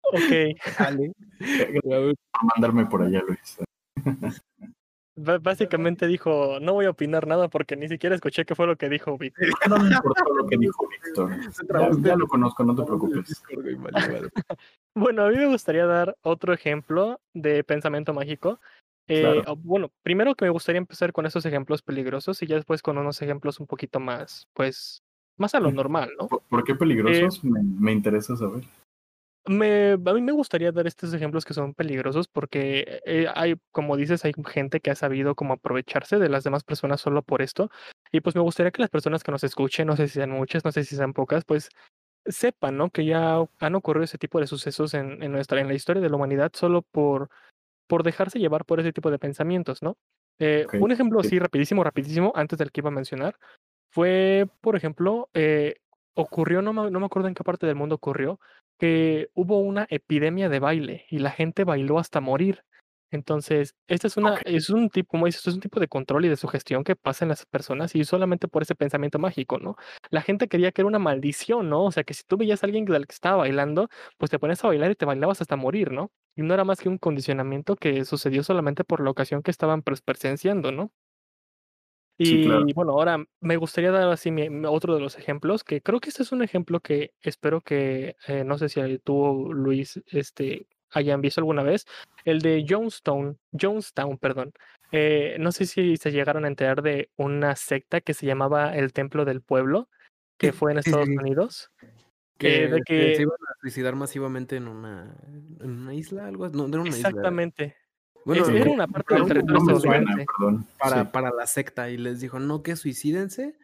ok. 0.03 0.77
Dale. 0.77 1.11
mandarme 2.55 2.85
por 2.85 3.01
allá, 3.01 3.21
Luis. 3.25 3.57
Básicamente 5.15 6.07
dijo, 6.07 6.59
no 6.59 6.73
voy 6.73 6.85
a 6.85 6.89
opinar 6.89 7.27
nada 7.27 7.47
porque 7.47 7.75
ni 7.75 7.87
siquiera 7.87 8.15
escuché 8.15 8.45
qué 8.45 8.55
fue 8.55 8.67
lo 8.67 8.75
que 8.75 8.89
dijo 8.89 9.17
Víctor. 9.17 9.47
No 9.69 9.77
me 9.77 9.95
importó 9.95 10.33
lo 10.33 10.45
que 10.45 10.57
dijo 10.57 10.87
Víctor. 10.87 11.31
Ya, 11.73 12.09
ya, 12.09 12.15
lo 12.15 12.27
conozco, 12.27 12.63
no 12.63 12.75
te 12.75 12.83
preocupes. 12.83 13.43
bueno, 14.95 15.25
a 15.25 15.29
mí 15.29 15.37
me 15.37 15.47
gustaría 15.47 15.85
dar 15.85 16.15
otro 16.21 16.53
ejemplo 16.53 17.19
de 17.33 17.63
pensamiento 17.63 18.13
mágico. 18.13 18.59
Eh, 19.07 19.21
claro. 19.21 19.55
Bueno, 19.57 19.91
primero 20.03 20.35
que 20.35 20.45
me 20.45 20.51
gustaría 20.51 20.79
empezar 20.79 21.13
con 21.13 21.25
esos 21.25 21.45
ejemplos 21.45 21.81
peligrosos 21.81 22.41
y 22.41 22.47
ya 22.47 22.55
después 22.55 22.81
con 22.81 22.97
unos 22.97 23.21
ejemplos 23.21 23.59
un 23.59 23.67
poquito 23.67 23.99
más, 23.99 24.47
pues, 24.53 25.03
más 25.37 25.53
a 25.53 25.59
lo 25.59 25.71
normal, 25.71 26.11
¿no? 26.19 26.27
¿Por, 26.27 26.41
por 26.49 26.63
qué 26.63 26.75
peligrosos? 26.75 27.43
Eh, 27.43 27.47
me, 27.47 27.61
me 27.61 27.91
interesa 27.91 28.35
saber. 28.35 28.63
Me, 29.47 29.91
a 29.91 30.13
mí 30.13 30.21
me 30.21 30.31
gustaría 30.31 30.71
dar 30.71 30.87
estos 30.87 31.13
ejemplos 31.13 31.45
que 31.45 31.53
son 31.53 31.73
peligrosos 31.75 32.27
porque 32.27 33.01
eh, 33.05 33.27
hay, 33.35 33.55
como 33.71 33.95
dices, 33.95 34.25
hay 34.25 34.33
gente 34.47 34.79
que 34.79 34.89
ha 34.89 34.95
sabido 34.95 35.35
como 35.35 35.53
aprovecharse 35.53 36.17
de 36.17 36.29
las 36.29 36.43
demás 36.43 36.63
personas 36.63 36.99
solo 37.01 37.21
por 37.21 37.41
esto. 37.43 37.69
Y 38.11 38.21
pues 38.21 38.35
me 38.35 38.41
gustaría 38.41 38.71
que 38.71 38.81
las 38.81 38.89
personas 38.89 39.23
que 39.23 39.31
nos 39.31 39.43
escuchen, 39.43 39.87
no 39.87 39.95
sé 39.95 40.07
si 40.07 40.15
sean 40.15 40.31
muchas, 40.31 40.65
no 40.65 40.71
sé 40.71 40.83
si 40.83 40.95
sean 40.95 41.13
pocas, 41.13 41.45
pues 41.45 41.69
sepan, 42.25 42.77
¿no? 42.77 42.89
Que 42.89 43.05
ya 43.05 43.37
han 43.59 43.75
ocurrido 43.75 44.03
ese 44.03 44.17
tipo 44.17 44.39
de 44.39 44.47
sucesos 44.47 44.93
en, 44.95 45.21
en 45.21 45.31
nuestra, 45.31 45.61
en 45.61 45.67
la 45.67 45.75
historia 45.75 46.01
de 46.01 46.09
la 46.09 46.15
humanidad 46.15 46.51
solo 46.53 46.81
por, 46.81 47.29
por 47.87 48.03
dejarse 48.03 48.39
llevar 48.39 48.65
por 48.65 48.79
ese 48.79 48.93
tipo 48.93 49.11
de 49.11 49.19
pensamientos, 49.19 49.83
¿no? 49.83 49.97
Eh, 50.39 50.63
okay. 50.65 50.79
Un 50.79 50.91
ejemplo 50.91 51.19
así 51.19 51.39
rapidísimo, 51.39 51.83
rapidísimo, 51.83 52.33
antes 52.35 52.57
del 52.59 52.71
que 52.71 52.81
iba 52.81 52.89
a 52.89 52.93
mencionar, 52.93 53.35
fue, 53.91 54.47
por 54.61 54.75
ejemplo, 54.75 55.29
eh, 55.33 55.75
ocurrió, 56.15 56.61
no 56.61 56.73
me, 56.73 56.91
no 56.91 56.99
me 56.99 57.05
acuerdo 57.05 57.27
en 57.27 57.35
qué 57.35 57.43
parte 57.43 57.67
del 57.67 57.75
mundo 57.75 57.95
ocurrió, 57.95 58.39
que 58.77 59.29
hubo 59.33 59.59
una 59.59 59.87
epidemia 59.89 60.49
de 60.49 60.59
baile 60.59 61.05
y 61.09 61.19
la 61.19 61.31
gente 61.31 61.63
bailó 61.63 61.99
hasta 61.99 62.21
morir. 62.21 62.63
Entonces, 63.11 63.75
este 63.87 64.07
es 64.07 64.17
una, 64.17 64.33
okay. 64.33 64.55
es 64.55 64.69
un 64.69 64.89
tipo, 64.89 65.09
como 65.09 65.25
dices, 65.27 65.47
es 65.47 65.53
un 65.53 65.61
tipo 65.61 65.79
de 65.79 65.87
control 65.87 66.25
y 66.25 66.29
de 66.29 66.35
sugestión 66.35 66.83
que 66.83 66.95
pasa 66.95 67.23
en 67.23 67.29
las 67.29 67.45
personas 67.45 67.95
y 67.95 68.03
solamente 68.03 68.47
por 68.47 68.63
ese 68.63 68.75
pensamiento 68.75 69.19
mágico, 69.19 69.57
¿no? 69.59 69.75
La 70.09 70.21
gente 70.21 70.47
quería 70.47 70.71
que 70.71 70.81
era 70.81 70.87
una 70.87 70.99
maldición, 70.99 71.69
¿no? 71.69 71.85
O 71.85 71.91
sea, 71.91 72.03
que 72.03 72.13
si 72.13 72.23
tú 72.23 72.35
veías 72.37 72.63
a 72.63 72.65
alguien 72.67 72.85
que 72.85 72.93
estaba 73.09 73.37
bailando, 73.37 73.89
pues 74.17 74.31
te 74.31 74.39
pones 74.39 74.63
a 74.63 74.67
bailar 74.67 74.91
y 74.91 74.95
te 74.95 75.05
bailabas 75.05 75.39
hasta 75.41 75.55
morir, 75.55 75.91
¿no? 75.91 76.11
Y 76.35 76.41
no 76.41 76.53
era 76.53 76.65
más 76.65 76.81
que 76.81 76.89
un 76.89 76.97
condicionamiento 76.97 77.75
que 77.75 78.03
sucedió 78.05 78.43
solamente 78.43 78.83
por 78.83 79.01
la 79.01 79.11
ocasión 79.11 79.41
que 79.43 79.51
estaban 79.51 79.81
presenciando, 79.81 80.71
¿no? 80.71 80.91
Y 82.17 82.25
Sí, 82.25 82.43
claro. 82.45 82.65
bueno, 82.73 82.91
ahora 82.93 83.25
me 83.41 83.57
gustaría 83.57 83.91
dar 83.91 84.09
así 84.09 84.31
mi- 84.31 84.47
otro 84.65 84.93
de 84.95 85.01
los 85.01 85.17
ejemplos, 85.17 85.63
que 85.63 85.81
creo 85.81 85.99
que 85.99 86.09
este 86.09 86.23
es 86.23 86.31
un 86.31 86.41
ejemplo 86.43 86.79
que 86.79 87.13
espero 87.21 87.59
que, 87.61 88.15
eh, 88.27 88.43
no 88.45 88.57
sé 88.57 88.69
si 88.69 88.99
tú, 88.99 89.51
Luis, 89.53 90.01
este, 90.07 90.67
hayan 90.91 91.19
visto 91.19 91.41
alguna 91.41 91.61
vez, 91.63 91.85
el 92.23 92.39
de 92.41 92.65
Jonestown, 92.67 93.37
Jonestown, 93.51 94.17
perdón. 94.17 94.53
Eh, 94.93 95.35
no 95.39 95.51
sé 95.51 95.65
si 95.65 95.97
se 95.97 96.11
llegaron 96.11 96.45
a 96.45 96.47
enterar 96.47 96.81
de 96.81 97.09
una 97.17 97.55
secta 97.57 97.99
que 97.99 98.13
se 98.13 98.25
llamaba 98.25 98.75
el 98.77 98.93
Templo 98.93 99.25
del 99.25 99.41
Pueblo, 99.41 99.89
que 100.37 100.53
fue 100.53 100.71
en 100.71 100.77
Estados. 100.79 101.09
Unidos. 101.09 101.71
Que, 102.37 102.65
Eh, 102.65 102.67
de 102.67 102.81
que- 102.85 103.15
se 103.15 103.21
iban 103.23 103.37
a 103.49 103.55
suicidar 103.61 103.95
masivamente 103.95 104.55
en 104.57 104.67
una, 104.67 105.17
en 105.61 105.71
una 105.71 105.93
isla, 105.93 106.27
algo. 106.27 106.47
No, 106.49 106.67
no 106.67 106.75
era 106.75 106.81
una 106.81 106.89
isla. 106.89 107.09
Bueno, 108.25 108.43
Es- 108.43 108.49
no, 108.49 108.55
era 108.57 108.71
una 108.71 108.87
parte 108.87 109.13
del 109.13 109.27
territorio 109.27 109.59
no 109.59 109.65
me 109.65 109.79
suena, 109.79 109.97
estadounidense. 109.97 110.25
perdón. 110.37 110.67
para, 110.79 111.01
Sí. 111.03 111.09
para 111.13 111.31
la 111.31 111.47
secta 111.47 111.89
y 111.89 111.97
les 111.97 112.19
dijo, 112.19 112.39
no, 112.39 112.63
que 112.63 112.75
suicídense. 112.75 113.57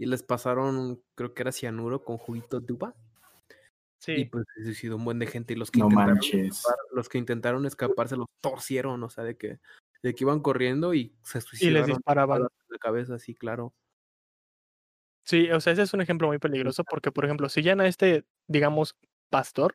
Y 0.00 0.06
les 0.06 0.22
pasaron, 0.22 1.00
creo 1.16 1.34
que 1.34 1.42
era 1.42 1.52
cianuro 1.52 2.04
con 2.04 2.18
juguito 2.18 2.60
de 2.60 2.72
uva. 2.72 2.94
Y 4.00 4.02
Sí. 4.02 4.24
pues 4.26 4.44
se 4.56 4.62
suicidó 4.64 4.96
un 4.96 5.04
buen 5.04 5.18
de 5.18 5.26
gente. 5.26 5.54
Y 5.54 5.56
los 5.56 5.70
que, 5.70 5.80
No 5.80 5.86
intentaron, 5.86 6.18
escapar, 6.18 6.76
los 6.92 7.08
que 7.08 7.18
intentaron 7.18 7.66
escapar 7.66 8.08
se 8.08 8.16
los 8.16 8.26
torcieron, 8.40 9.02
o 9.02 9.08
sea, 9.10 9.24
de 9.24 9.36
que, 9.36 9.58
de 10.02 10.14
que 10.14 10.24
iban 10.24 10.40
corriendo 10.40 10.94
y 10.94 11.12
se 11.22 11.38
Y 11.38 11.40
suicidaron. 11.40 11.86
les 11.88 11.96
disparaban. 11.96 12.42
la 12.70 12.78
cabeza, 12.78 13.18
sí, 13.18 13.34
claro. 13.34 13.72
Sí, 15.24 15.50
o 15.50 15.60
sea, 15.60 15.72
ese 15.72 15.82
es 15.82 15.94
un 15.94 16.00
ejemplo 16.00 16.28
muy 16.28 16.38
peligroso 16.38 16.84
porque, 16.84 17.10
por 17.12 17.24
ejemplo, 17.24 17.48
siguen 17.48 17.80
a 17.80 17.86
este, 17.86 18.24
digamos, 18.46 18.96
pastor 19.30 19.74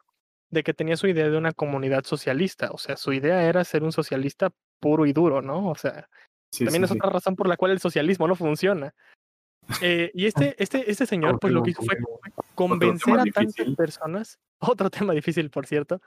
de 0.54 0.64
que 0.64 0.74
tenía 0.74 0.98
su 0.98 1.08
idea 1.08 1.30
de 1.30 1.38
una 1.38 1.54
comunidad 1.54 2.04
socialista, 2.06 2.70
o 2.72 2.78
sea, 2.78 2.96
su 2.96 3.12
idea 3.14 3.48
era 3.48 3.64
ser 3.64 3.84
un 3.84 3.92
socialista 3.92 4.52
puro 4.80 5.06
y 5.06 5.14
duro, 5.14 5.42
¿no? 5.42 5.70
O 5.70 5.76
sea, 5.76 6.08
Sí, 6.54 6.66
también 6.66 6.88
sí, 6.88 6.94
es 6.94 7.00
otra 7.00 7.10
razón 7.10 7.36
por 7.36 7.48
la 7.48 7.58
cual 7.58 7.72
el 7.72 7.80
socialismo 7.80 8.28
no 8.28 8.36
funciona. 8.36 8.94
Eh, 9.82 10.12
y 10.14 10.26
este, 10.54 10.56
este, 10.62 10.90
este 10.90 11.08
señor, 11.08 11.40
pues 11.40 11.52
lo 11.52 11.64
que 11.64 11.72
hizo 11.72 11.82
fue 11.82 11.98
convencer 12.54 13.16
a 13.16 13.24
tantas 13.24 13.56
difícil. 13.56 13.76
personas, 13.76 14.40
otro 14.60 14.92
tema 14.92 15.14
difícil, 15.14 15.50
por 15.50 15.66
cierto, 15.66 16.00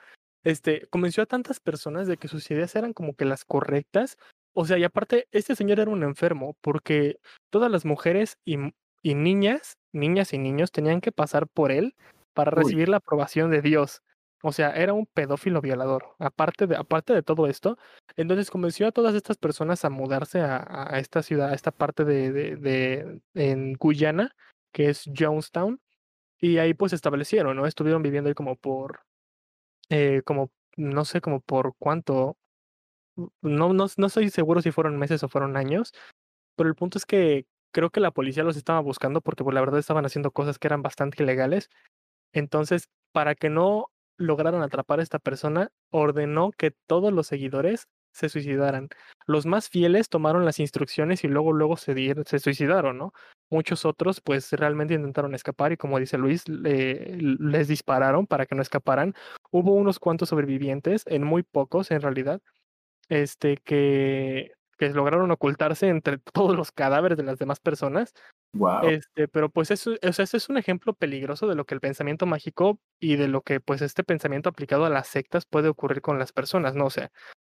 este, 0.44 0.86
convenció 0.86 1.24
a 1.24 1.26
tantas 1.26 1.58
personas 1.58 2.06
de 2.06 2.16
que 2.16 2.28
sus 2.28 2.48
ideas 2.52 2.76
eran 2.76 2.92
como 2.92 3.14
que 3.14 3.24
las 3.24 3.44
correctas. 3.44 4.18
O 4.54 4.66
sea, 4.66 4.78
y 4.78 4.84
aparte, 4.84 5.26
este 5.32 5.56
señor 5.56 5.80
era 5.80 5.90
un 5.90 6.04
enfermo, 6.04 6.56
porque 6.60 7.18
todas 7.50 7.70
las 7.70 7.84
mujeres 7.84 8.38
y, 8.44 8.56
niñas, 9.02 9.78
niñas 9.92 10.32
y 10.32 10.38
niños, 10.38 10.70
tenían 10.70 11.00
que 11.00 11.10
pasar 11.10 11.48
por 11.48 11.72
él 11.72 11.96
para 12.34 12.52
Uy. 12.52 12.62
recibir 12.62 12.88
la 12.88 12.98
aprobación 12.98 13.50
de 13.50 13.62
Dios. 13.62 14.02
O 14.42 14.52
sea, 14.52 14.70
era 14.72 14.92
un 14.92 15.06
pedófilo 15.06 15.60
violador. 15.60 16.14
Aparte 16.18 16.66
de, 16.66 16.76
aparte 16.76 17.14
de 17.14 17.22
todo 17.22 17.46
esto, 17.46 17.78
entonces 18.16 18.50
convenció 18.50 18.86
a 18.86 18.92
todas 18.92 19.14
estas 19.14 19.38
personas 19.38 19.84
a 19.84 19.90
mudarse 19.90 20.40
a, 20.40 20.56
a- 20.94 20.98
esta 20.98 21.22
ciudad, 21.22 21.50
a 21.50 21.54
esta 21.54 21.70
parte 21.72 22.04
de, 22.04 22.32
de, 22.32 22.56
de- 22.56 23.20
en 23.34 23.74
Guyana, 23.74 24.34
que 24.72 24.90
es 24.90 25.10
Jonestown, 25.16 25.80
y 26.40 26.58
ahí 26.58 26.74
pues 26.74 26.90
se 26.90 26.96
establecieron, 26.96 27.56
¿no? 27.56 27.66
Estuvieron 27.66 28.02
viviendo 28.02 28.28
ahí 28.28 28.34
como 28.34 28.56
por, 28.56 29.00
eh, 29.90 30.22
como, 30.24 30.50
no 30.76 31.04
sé, 31.04 31.20
como 31.20 31.40
por 31.40 31.74
cuánto, 31.78 32.36
no, 33.42 33.72
no, 33.72 33.86
no 33.96 34.06
estoy 34.06 34.30
seguro 34.30 34.60
si 34.62 34.70
fueron 34.72 34.98
meses 34.98 35.22
o 35.22 35.28
fueron 35.28 35.56
años, 35.56 35.92
pero 36.56 36.68
el 36.68 36.74
punto 36.76 36.98
es 36.98 37.06
que 37.06 37.46
creo 37.72 37.90
que 37.90 38.00
la 38.00 38.10
policía 38.12 38.44
los 38.44 38.56
estaba 38.56 38.80
buscando 38.80 39.20
porque 39.20 39.44
pues, 39.44 39.54
la 39.54 39.60
verdad 39.60 39.80
estaban 39.80 40.06
haciendo 40.06 40.30
cosas 40.32 40.58
que 40.58 40.68
eran 40.68 40.82
bastante 40.82 41.22
ilegales. 41.22 41.70
Entonces, 42.32 42.88
para 43.12 43.34
que 43.34 43.50
no 43.50 43.88
lograran 44.18 44.62
atrapar 44.62 45.00
a 45.00 45.02
esta 45.02 45.18
persona, 45.18 45.70
ordenó 45.90 46.52
que 46.52 46.72
todos 46.86 47.12
los 47.12 47.26
seguidores 47.26 47.88
se 48.12 48.28
suicidaran. 48.28 48.88
Los 49.26 49.44
más 49.46 49.68
fieles 49.68 50.08
tomaron 50.08 50.44
las 50.44 50.58
instrucciones 50.58 51.22
y 51.24 51.28
luego, 51.28 51.52
luego 51.52 51.76
se, 51.76 51.94
se 52.24 52.38
suicidaron, 52.38 52.96
¿no? 52.98 53.12
Muchos 53.50 53.84
otros, 53.84 54.20
pues 54.22 54.50
realmente 54.52 54.94
intentaron 54.94 55.34
escapar 55.34 55.72
y 55.72 55.76
como 55.76 55.98
dice 55.98 56.16
Luis, 56.18 56.48
le- 56.48 57.16
les 57.18 57.68
dispararon 57.68 58.26
para 58.26 58.46
que 58.46 58.54
no 58.54 58.62
escaparan. 58.62 59.14
Hubo 59.50 59.74
unos 59.74 59.98
cuantos 59.98 60.30
sobrevivientes, 60.30 61.02
en 61.06 61.24
muy 61.24 61.42
pocos 61.42 61.90
en 61.90 62.00
realidad, 62.00 62.40
este, 63.08 63.58
que, 63.58 64.52
que 64.76 64.90
lograron 64.90 65.30
ocultarse 65.30 65.88
entre 65.88 66.18
todos 66.18 66.56
los 66.56 66.72
cadáveres 66.72 67.16
de 67.16 67.24
las 67.24 67.38
demás 67.38 67.60
personas. 67.60 68.14
Wow. 68.52 68.88
Este, 68.88 69.28
pero 69.28 69.50
pues 69.50 69.70
eso, 69.70 69.92
o 70.02 70.12
sea, 70.12 70.22
este 70.22 70.36
es 70.36 70.48
un 70.48 70.58
ejemplo 70.58 70.94
peligroso 70.94 71.46
de 71.46 71.54
lo 71.54 71.64
que 71.64 71.74
el 71.74 71.80
pensamiento 71.80 72.26
mágico 72.26 72.78
y 73.00 73.16
de 73.16 73.28
lo 73.28 73.42
que 73.42 73.60
pues 73.60 73.82
este 73.82 74.04
pensamiento 74.04 74.48
aplicado 74.48 74.84
a 74.84 74.90
las 74.90 75.08
sectas 75.08 75.44
puede 75.46 75.68
ocurrir 75.68 76.00
con 76.00 76.18
las 76.18 76.32
personas, 76.32 76.74
¿no? 76.74 76.86
O 76.86 76.90
sea, 76.90 77.10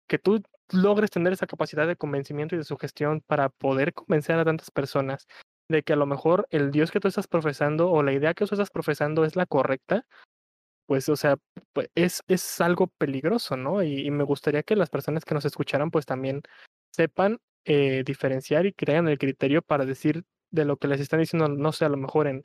que 0.07 0.19
tú 0.19 0.41
logres 0.71 1.11
tener 1.11 1.33
esa 1.33 1.47
capacidad 1.47 1.87
de 1.87 1.95
convencimiento 1.95 2.55
y 2.55 2.59
de 2.59 2.63
sugestión 2.63 3.21
para 3.25 3.49
poder 3.49 3.93
convencer 3.93 4.37
a 4.37 4.45
tantas 4.45 4.71
personas 4.71 5.27
de 5.69 5.83
que 5.83 5.93
a 5.93 5.97
lo 5.97 6.05
mejor 6.05 6.47
el 6.51 6.71
Dios 6.71 6.91
que 6.91 6.99
tú 6.99 7.07
estás 7.07 7.27
profesando 7.27 7.89
o 7.89 8.03
la 8.03 8.13
idea 8.13 8.33
que 8.33 8.45
tú 8.45 8.55
estás 8.55 8.69
profesando 8.69 9.25
es 9.25 9.35
la 9.35 9.45
correcta, 9.45 10.05
pues, 10.85 11.07
o 11.09 11.15
sea, 11.15 11.37
pues, 11.73 11.89
es, 11.95 12.21
es 12.27 12.61
algo 12.61 12.87
peligroso, 12.87 13.55
¿no? 13.55 13.83
Y, 13.83 14.05
y 14.05 14.11
me 14.11 14.23
gustaría 14.23 14.63
que 14.63 14.75
las 14.75 14.89
personas 14.89 15.25
que 15.25 15.33
nos 15.33 15.45
escucharan, 15.45 15.91
pues 15.91 16.05
también 16.05 16.41
sepan 16.93 17.39
eh, 17.65 18.03
diferenciar 18.05 18.65
y 18.65 18.73
crean 18.73 19.07
el 19.07 19.17
criterio 19.17 19.61
para 19.61 19.85
decir 19.85 20.23
de 20.51 20.65
lo 20.65 20.77
que 20.77 20.87
les 20.87 21.01
están 21.01 21.19
diciendo, 21.19 21.47
no 21.47 21.71
sé, 21.71 21.85
a 21.85 21.89
lo 21.89 21.97
mejor 21.97 22.27
en, 22.27 22.43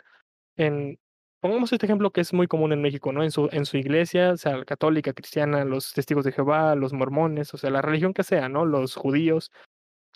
en 0.57 0.99
pongamos 1.41 1.73
este 1.73 1.87
ejemplo 1.87 2.11
que 2.11 2.23
es 2.23 2.33
muy 2.33 2.47
común 2.49 2.73
en 2.73 2.83
México, 2.83 3.13
¿no? 3.13 3.23
En 3.23 3.31
su, 3.31 3.49
en 3.53 3.67
su 3.67 3.77
iglesia, 3.77 4.37
sea 4.37 4.59
la 4.59 4.65
católica, 4.65 5.13
cristiana, 5.13 5.65
los 5.65 5.93
testigos 5.93 6.25
de 6.25 6.33
Jehová, 6.33 6.75
los 6.75 6.93
mormones, 6.93 7.53
o 7.55 7.59
sea, 7.59 7.71
la 7.71 7.83
religión 7.83 8.15
que 8.15 8.25
sea, 8.25 8.49
¿no? 8.49 8.65
Los 8.65 8.95
judíos, 8.97 9.53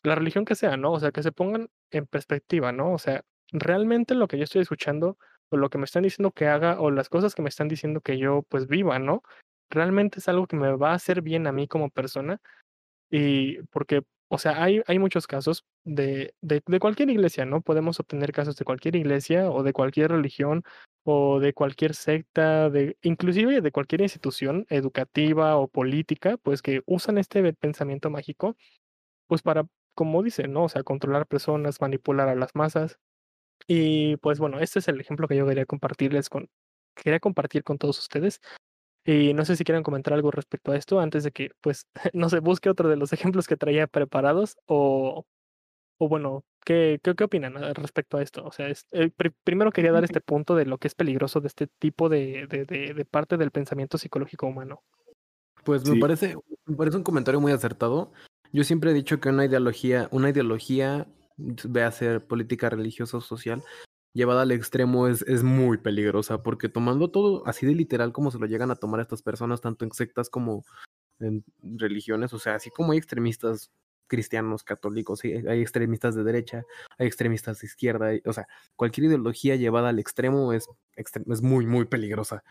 la 0.03 0.15
religión 0.15 0.45
que 0.45 0.55
sea, 0.55 0.77
¿no? 0.77 0.93
O 0.93 1.01
sea, 1.01 1.13
que 1.13 1.23
se 1.23 1.33
pongan 1.33 1.69
en 1.91 2.07
perspectiva, 2.07 2.73
¿no? 2.73 2.93
O 2.93 2.99
sea, 2.99 3.23
realmente 3.53 4.15
lo 4.15 4.29
que 4.29 4.39
yo 4.39 4.45
estoy 4.45 4.63
escuchando 4.63 5.19
o 5.51 5.57
lo 5.57 5.69
que 5.71 5.79
me 5.79 5.85
están 5.85 6.03
diciendo 6.05 6.33
que 6.33 6.49
haga 6.49 6.81
o 6.81 6.91
las 6.91 7.09
cosas 7.09 7.35
que 7.35 7.43
me 7.43 7.51
están 7.51 7.69
diciendo 7.69 8.01
que 8.01 8.19
yo 8.19 8.43
pues 8.49 8.67
viva, 8.67 8.99
¿no? 8.99 9.23
Realmente 9.71 10.19
es 10.21 10.29
algo 10.29 10.47
que 10.47 10.57
me 10.57 10.73
va 10.77 10.93
a 10.93 10.95
hacer 10.95 11.23
bien 11.23 11.47
a 11.47 11.53
mí 11.53 11.69
como 11.69 11.91
persona 11.91 12.41
y 13.11 13.63
porque, 13.65 14.03
o 14.35 14.39
sea, 14.39 14.63
hay, 14.63 14.81
hay 14.87 14.99
muchos 14.99 15.27
casos 15.27 15.67
de, 15.85 16.35
de, 16.41 16.63
cualquier 16.81 17.11
iglesia, 17.11 17.45
¿no? 17.45 17.61
Podemos 17.61 18.01
obtener 18.01 18.33
casos 18.33 18.57
de 18.57 18.65
cualquier 18.65 18.97
iglesia 18.97 19.51
o 19.51 19.63
de 19.63 19.75
cualquier 19.75 20.11
religión 20.11 20.63
o 21.05 21.39
de 21.39 21.53
cualquier 21.53 21.95
secta, 21.95 22.71
de 22.71 22.97
inclusive 23.03 23.61
de 23.61 23.73
cualquier 23.73 24.01
institución 24.01 24.65
educativa 24.71 25.59
o 25.59 25.69
política, 25.69 26.39
pues 26.39 26.63
que 26.63 26.81
usan 26.87 27.19
este 27.19 27.53
pensamiento 27.53 28.09
mágico, 28.09 28.57
pues 29.27 29.43
para, 29.43 29.67
como 29.95 30.23
dicen, 30.23 30.55
¿no? 30.55 30.65
O 30.65 30.69
sea, 30.71 30.83
controlar 30.83 31.27
personas, 31.27 31.83
manipular 31.83 32.31
a 32.31 32.35
las 32.35 32.55
masas. 32.55 32.99
Y 33.67 34.17
pues 34.19 34.39
bueno, 34.39 34.61
este 34.61 34.79
es 34.79 34.89
el 34.89 34.99
ejemplo 34.99 35.29
que 35.29 35.37
yo 35.37 35.47
quería 35.47 35.67
compartirles 35.67 36.31
con, 36.31 36.49
quería 36.97 37.21
compartir 37.21 37.65
con 37.65 37.77
todos 37.77 37.99
ustedes. 37.99 38.41
Y 39.05 39.35
no 39.35 39.45
sé 39.45 39.57
si 39.57 39.65
quieren 39.65 39.83
comentar 39.83 40.15
algo 40.15 40.31
respecto 40.31 40.73
a 40.73 40.77
esto 40.77 41.01
antes 41.01 41.25
de 41.25 41.33
que, 41.33 41.51
pues, 41.61 41.87
no 42.15 42.29
se 42.29 42.39
busque 42.41 42.71
otro 42.71 42.89
de 42.89 42.97
los 42.97 43.13
ejemplos 43.13 43.47
que 43.47 43.57
traía 43.57 43.87
preparados 43.87 44.57
o, 44.67 45.27
o 45.99 46.09
bueno, 46.09 46.45
¿qué, 46.65 47.01
qué, 47.03 47.15
qué 47.15 47.25
opinan 47.25 47.55
respecto 47.75 48.17
a 48.19 48.23
esto? 48.23 48.45
O 48.45 48.53
sea, 48.53 48.69
es, 48.69 48.87
eh, 48.93 49.11
pr 49.11 49.33
primero 49.45 49.73
quería 49.73 49.93
dar 49.93 50.05
este 50.05 50.21
punto 50.21 50.55
de 50.55 50.67
lo 50.67 50.79
que 50.79 50.89
es 50.89 50.95
peligroso 50.95 51.41
de 51.41 51.49
este 51.49 51.67
tipo 51.67 52.09
de, 52.09 52.47
de, 52.49 52.65
de, 52.65 52.95
de 52.95 53.05
parte 53.05 53.37
del 53.37 53.51
pensamiento 53.51 53.99
psicológico 53.99 54.47
humano. 54.47 54.83
Pues 55.65 55.85
me 55.87 55.95
Sí. 55.95 56.01
parece, 56.01 56.37
me 56.67 56.77
parece 56.77 56.97
un 56.97 57.05
comentario 57.05 57.41
muy 57.41 57.53
acertado. 57.53 58.13
Yo 58.53 58.65
siempre 58.65 58.91
he 58.91 58.95
dicho 58.95 59.19
que 59.21 59.31
una 59.31 59.45
ideología, 59.47 60.09
una 60.11 60.31
ideología, 60.31 61.07
ve 61.37 61.83
a 61.83 61.91
ser 61.91 62.25
política 62.27 62.69
religiosa 62.69 63.17
o 63.17 63.21
social, 63.21 63.63
llevada 64.15 64.43
al 64.43 64.53
extremo 64.53 65.09
es, 65.09 65.23
es 65.23 65.43
muy 65.43 65.79
peligrosa, 65.79 66.43
porque 66.43 66.69
tomando 66.69 67.11
todo 67.11 67.47
así 67.47 67.67
de 67.67 67.75
literal 67.75 68.13
como 68.13 68.31
se 68.31 68.39
lo 68.39 68.47
llegan 68.47 68.71
a 68.71 68.77
tomar 68.77 69.01
estas 69.01 69.23
personas, 69.23 69.61
tanto 69.61 69.85
en 69.85 69.93
sectas 69.93 70.29
como 70.31 70.65
en 71.21 71.45
religiones, 71.63 72.33
o 72.35 72.39
sea, 72.39 72.57
así 72.57 72.71
como 72.71 72.93
hay 72.93 72.99
extremistas 72.99 73.71
cristianos, 74.09 74.63
católicos, 74.65 75.21
sí, 75.21 75.33
hay 75.33 75.63
extremistas 75.63 76.15
de 76.15 76.25
derecha, 76.25 76.65
hay 76.99 77.07
extremistas 77.07 77.61
de 77.61 77.67
izquierda, 77.67 78.07
hay- 78.09 78.23
o 78.27 78.33
sea, 78.33 78.47
cualquier 78.77 79.07
ideología 79.07 79.57
llevada 79.57 79.89
al 79.89 79.99
extremo 79.99 80.53
es, 80.53 80.67
es 80.97 81.43
muy, 81.43 81.67
muy 81.67 81.87
peligrosa. 81.87 82.43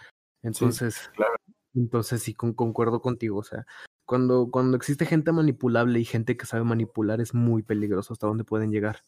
Entonces, 0.42 1.12
claro. 1.14 1.36
entonces 1.76 2.24
sí, 2.24 2.34
con- 2.34 2.54
concuerdo 2.54 3.02
contigo, 3.02 3.38
o 3.38 3.44
sea, 3.44 3.66
cuando, 4.06 4.50
cuando 4.50 4.76
existe 4.76 5.06
gente 5.06 5.32
manipulable 5.32 6.00
y 6.00 6.06
gente 6.06 6.36
que 6.36 6.48
sabe 6.48 6.64
manipular 6.64 7.22
es 7.22 7.34
muy 7.36 7.62
peligroso 7.62 8.14
hasta 8.14 8.28
dónde 8.28 8.44
pueden 8.44 8.72
llegar. 8.72 9.02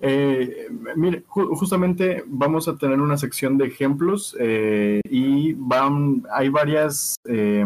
Eh, 0.00 0.68
mire, 0.94 1.24
ju- 1.26 1.56
justamente 1.56 2.22
vamos 2.26 2.68
a 2.68 2.76
tener 2.76 3.00
una 3.00 3.16
sección 3.16 3.56
de 3.56 3.66
ejemplos 3.66 4.36
eh, 4.38 5.00
y 5.08 5.54
van, 5.54 6.24
hay 6.32 6.50
varias, 6.50 7.16
eh, 7.24 7.64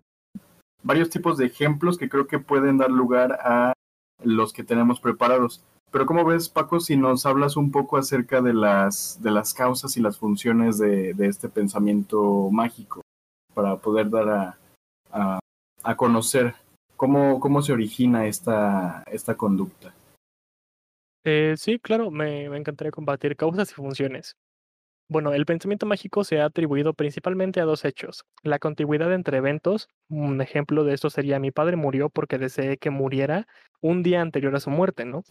varios 0.83 1.11
tipos 1.11 1.37
de 1.39 1.47
ejemplos 1.47 1.99
que 1.99 2.09
creo 2.09 2.27
que 2.27 2.39
pueden 2.39 2.79
dar 2.79 2.91
lugar 2.91 3.33
a 3.43 3.73
los 4.23 4.53
que 4.53 4.63
tenemos 4.63 5.01
preparados. 5.01 5.63
Pero 5.91 6.07
¿cómo 6.07 6.25
ves, 6.25 6.49
Paco, 6.49 6.79
si 6.79 6.97
nos 6.97 7.27
hablas 7.27 7.57
un 7.57 7.73
poco 7.73 7.97
acerca 7.97 8.41
de 8.41 8.55
las, 8.55 9.21
de 9.21 9.33
las 9.33 9.53
causas 9.53 9.97
y 9.97 10.01
las 10.01 10.19
funciones 10.19 10.79
de, 10.79 11.15
de 11.15 11.27
este 11.27 11.49
pensamiento 11.49 12.49
mágico 12.53 13.01
para 13.55 13.77
poder 13.77 14.09
dar 14.09 14.29
a, 14.29 14.59
a, 15.11 15.41
a 15.83 15.97
conocer 15.97 16.55
cómo, 16.97 17.41
cómo 17.41 17.61
se 17.61 17.73
origina 17.73 18.27
esta, 18.27 19.03
esta 19.11 19.35
conducta? 19.35 19.93
Eh, 21.25 21.55
sí, 21.57 21.79
claro, 21.79 22.11
me, 22.11 22.49
me 22.49 22.57
encantaría 22.57 22.91
compartir 22.91 23.37
causas 23.37 23.71
y 23.71 23.75
funciones. 23.75 24.37
Bueno, 25.09 25.33
el 25.35 25.45
pensamiento 25.45 25.87
mágico 25.87 26.23
se 26.23 26.41
ha 26.41 26.45
atribuido 26.45 26.95
principalmente 26.95 27.61
a 27.61 27.65
dos 27.65 27.85
hechos. 27.85 28.25
La 28.45 28.61
contigüidad 28.61 29.13
entre 29.13 29.39
eventos, 29.39 29.89
un 30.09 30.41
ejemplo 30.41 30.85
de 30.85 30.95
esto 30.95 31.11
sería 31.11 31.41
mi 31.41 31.51
padre 31.51 31.75
murió 31.75 32.11
porque 32.11 32.39
deseé 32.39 32.77
que 32.77 32.91
muriera 32.91 33.49
un 33.81 34.05
día 34.05 34.21
anterior 34.21 34.55
a 34.55 34.61
su 34.61 34.71
muerte, 34.71 35.05
¿no? 35.05 35.25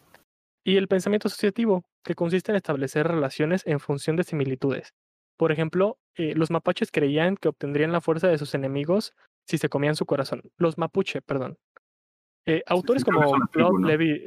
Y 0.66 0.76
el 0.76 0.90
pensamiento 0.90 1.30
asociativo, 1.30 1.86
que 2.04 2.14
consiste 2.14 2.52
en 2.52 2.58
establecer 2.58 3.08
relaciones 3.08 3.66
en 3.66 3.80
función 3.80 4.18
de 4.18 4.26
similitudes. 4.26 4.94
Por 5.38 5.54
ejemplo, 5.54 5.98
eh, 6.16 6.34
los 6.36 6.52
mapaches 6.52 6.92
creían 6.92 7.38
que 7.38 7.48
obtendrían 7.48 7.94
la 7.94 8.02
fuerza 8.02 8.28
de 8.28 8.38
sus 8.38 8.54
enemigos 8.54 9.14
si 9.48 9.58
se 9.58 9.70
comían 9.70 9.96
su 9.96 10.06
corazón. 10.06 10.42
Los 10.58 10.78
mapuche, 10.78 11.22
perdón. 11.22 11.58
Eh, 12.46 12.64
autores 12.68 13.06
como 13.06 13.22
Claude 13.52 13.80
¿no? 13.80 13.88
Levi, 13.88 14.24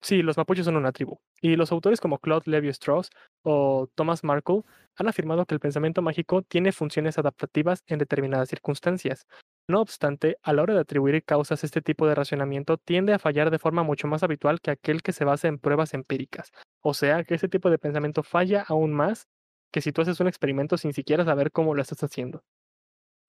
sí, 0.00 0.22
los 0.22 0.36
mapuches 0.36 0.64
son 0.64 0.76
una 0.76 0.92
tribu. 0.92 1.18
Y 1.40 1.56
los 1.56 1.72
autores 1.72 2.00
como 2.00 2.18
Claude 2.18 2.50
Levi 2.50 2.68
Strauss 2.68 3.10
o 3.42 3.88
Thomas 3.94 4.24
Markle 4.24 4.62
han 4.96 5.08
afirmado 5.08 5.46
que 5.46 5.54
el 5.54 5.60
pensamiento 5.60 6.02
mágico 6.02 6.42
tiene 6.42 6.72
funciones 6.72 7.18
adaptativas 7.18 7.82
en 7.86 7.98
determinadas 7.98 8.48
circunstancias. 8.48 9.26
No 9.68 9.80
obstante, 9.80 10.36
a 10.42 10.52
la 10.52 10.62
hora 10.62 10.74
de 10.74 10.80
atribuir 10.80 11.22
causas, 11.24 11.62
este 11.62 11.80
tipo 11.80 12.06
de 12.06 12.14
racionamiento 12.14 12.76
tiende 12.76 13.14
a 13.14 13.18
fallar 13.18 13.50
de 13.50 13.58
forma 13.58 13.82
mucho 13.82 14.08
más 14.08 14.22
habitual 14.22 14.60
que 14.60 14.72
aquel 14.72 15.02
que 15.02 15.12
se 15.12 15.24
basa 15.24 15.48
en 15.48 15.58
pruebas 15.58 15.94
empíricas. 15.94 16.50
O 16.82 16.92
sea, 16.92 17.24
que 17.24 17.34
este 17.34 17.48
tipo 17.48 17.70
de 17.70 17.78
pensamiento 17.78 18.22
falla 18.22 18.64
aún 18.66 18.92
más 18.92 19.28
que 19.72 19.80
si 19.80 19.92
tú 19.92 20.02
haces 20.02 20.18
un 20.20 20.26
experimento 20.26 20.76
sin 20.76 20.92
siquiera 20.92 21.24
saber 21.24 21.52
cómo 21.52 21.74
lo 21.74 21.82
estás 21.82 22.02
haciendo. 22.02 22.42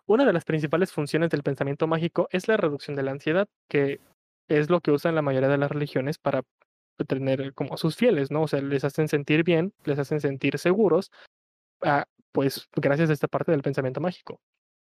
Una 0.07 0.25
de 0.25 0.33
las 0.33 0.43
principales 0.43 0.91
funciones 0.91 1.29
del 1.29 1.43
pensamiento 1.43 1.87
mágico 1.87 2.27
es 2.31 2.47
la 2.47 2.57
reducción 2.57 2.95
de 2.95 3.03
la 3.03 3.11
ansiedad, 3.11 3.47
que 3.69 3.99
es 4.59 4.69
lo 4.69 4.81
que 4.81 4.91
usan 4.91 5.15
la 5.15 5.21
mayoría 5.21 5.49
de 5.49 5.57
las 5.57 5.71
religiones 5.71 6.17
para 6.17 6.43
tener 7.07 7.53
como 7.53 7.73
a 7.73 7.77
sus 7.77 7.95
fieles, 7.95 8.31
¿no? 8.31 8.43
O 8.43 8.47
sea, 8.47 8.61
les 8.61 8.83
hacen 8.83 9.07
sentir 9.07 9.43
bien, 9.43 9.73
les 9.85 9.99
hacen 9.99 10.21
sentir 10.21 10.57
seguros, 10.59 11.11
ah, 11.81 12.05
pues 12.31 12.69
gracias 12.75 13.09
a 13.09 13.13
esta 13.13 13.27
parte 13.27 13.51
del 13.51 13.63
pensamiento 13.63 14.01
mágico. 14.01 14.39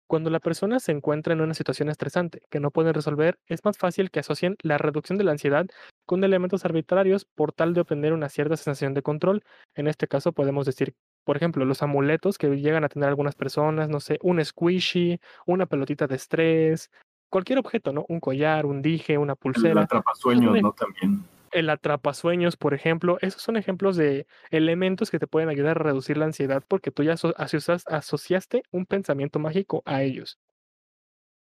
Cuando 0.07 0.29
la 0.29 0.39
persona 0.39 0.79
se 0.79 0.93
encuentra 0.93 1.33
en 1.33 1.41
una 1.41 1.53
situación 1.53 1.89
estresante 1.89 2.41
que 2.49 2.61
no 2.61 2.71
pueden 2.71 2.93
resolver, 2.93 3.39
es 3.45 3.65
más 3.65 3.77
fácil 3.77 4.09
que 4.09 4.21
asocien 4.21 4.55
la 4.63 4.77
reducción 4.77 5.17
de 5.17 5.25
la 5.25 5.31
ansiedad 5.31 5.67
con 6.05 6.23
elementos 6.23 6.63
arbitrarios 6.63 7.25
por 7.25 7.51
tal 7.51 7.73
de 7.73 7.81
obtener 7.81 8.13
una 8.13 8.29
cierta 8.29 8.55
sensación 8.55 8.93
de 8.93 9.01
control. 9.01 9.43
En 9.75 9.87
este 9.87 10.07
caso 10.07 10.31
podemos 10.31 10.65
decir, 10.65 10.95
por 11.25 11.35
ejemplo, 11.35 11.65
los 11.65 11.83
amuletos 11.83 12.37
que 12.37 12.47
llegan 12.55 12.85
a 12.85 12.89
tener 12.89 13.09
algunas 13.09 13.35
personas, 13.35 13.89
no 13.89 13.99
sé, 13.99 14.17
un 14.21 14.43
squishy, 14.43 15.19
una 15.45 15.65
pelotita 15.65 16.07
de 16.07 16.15
estrés, 16.15 16.89
cualquier 17.29 17.59
objeto, 17.59 17.93
¿no? 17.93 18.05
Un 18.09 18.19
collar, 18.19 18.65
un 18.65 18.81
dije, 18.81 19.17
una 19.17 19.33
El 19.33 19.37
pulsera. 19.37 19.81
atrapasueños, 19.81 20.51
Una- 20.51 20.61
¿no? 20.61 20.71
También. 20.73 21.23
El 21.51 21.69
atrapasueños, 21.69 22.57
por 22.57 22.73
ejemplo, 22.73 23.17
esos 23.21 23.41
son 23.41 23.55
ejemplos 23.55 23.95
de 23.95 24.27
elementos 24.51 25.09
que 25.09 25.17
te 25.17 25.27
pueden 25.27 25.47
ayudar 25.49 25.77
a 25.79 25.83
reducir 25.83 26.17
la 26.17 26.25
ansiedad 26.25 26.61
porque 26.67 26.91
tú 26.91 27.03
ya 27.03 27.13
aso- 27.13 27.33
asocias- 27.37 27.85
asociaste 27.87 28.63
un 28.71 28.85
pensamiento 28.85 29.39
mágico 29.39 29.81
a 29.85 30.03
ellos. 30.03 30.37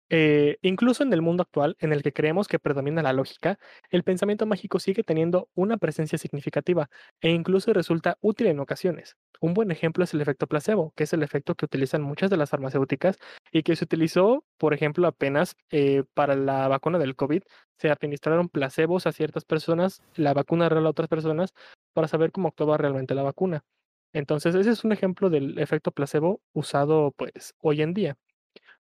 Eh, 0.09 0.57
incluso 0.63 1.03
en 1.03 1.13
el 1.13 1.21
mundo 1.21 1.43
actual, 1.43 1.75
en 1.79 1.93
el 1.93 2.01
que 2.01 2.13
creemos 2.13 2.47
que 2.47 2.57
predomina 2.57 3.03
la 3.03 3.13
lógica, 3.13 3.59
el 3.91 4.03
pensamiento 4.03 4.45
mágico 4.47 4.79
sigue 4.79 5.03
teniendo 5.03 5.49
una 5.53 5.77
presencia 5.77 6.17
significativa 6.17 6.89
e 7.21 7.29
incluso 7.29 7.73
resulta 7.73 8.17
útil 8.21 8.47
en 8.47 8.59
ocasiones. 8.59 9.17
Un 9.39 9.53
buen 9.53 9.69
ejemplo 9.71 10.03
es 10.03 10.13
el 10.13 10.21
efecto 10.21 10.47
placebo, 10.47 10.93
que 10.95 11.03
es 11.03 11.13
el 11.13 11.21
efecto 11.23 11.55
que 11.55 11.65
utilizan 11.65 12.01
muchas 12.01 12.29
de 12.31 12.37
las 12.37 12.49
farmacéuticas 12.49 13.17
y 13.51 13.63
que 13.63 13.75
se 13.75 13.85
utilizó, 13.85 14.43
por 14.57 14.73
ejemplo, 14.73 15.07
apenas 15.07 15.55
eh, 15.69 16.03
para 16.15 16.35
la 16.35 16.67
vacuna 16.67 16.97
del 16.97 17.15
COVID. 17.15 17.43
Se 17.77 17.89
administraron 17.91 18.49
placebos 18.49 19.05
a 19.05 19.11
ciertas 19.11 19.45
personas, 19.45 20.01
la 20.15 20.33
vacuna 20.33 20.69
real 20.69 20.87
a 20.87 20.89
otras 20.89 21.07
personas, 21.07 21.53
para 21.93 22.07
saber 22.07 22.31
cómo 22.31 22.47
actuaba 22.49 22.77
realmente 22.77 23.13
la 23.15 23.23
vacuna. 23.23 23.63
Entonces, 24.11 24.55
ese 24.55 24.71
es 24.71 24.83
un 24.83 24.91
ejemplo 24.91 25.29
del 25.29 25.59
efecto 25.59 25.91
placebo 25.91 26.41
usado, 26.53 27.11
pues, 27.15 27.53
hoy 27.61 27.81
en 27.83 27.93
día 27.93 28.17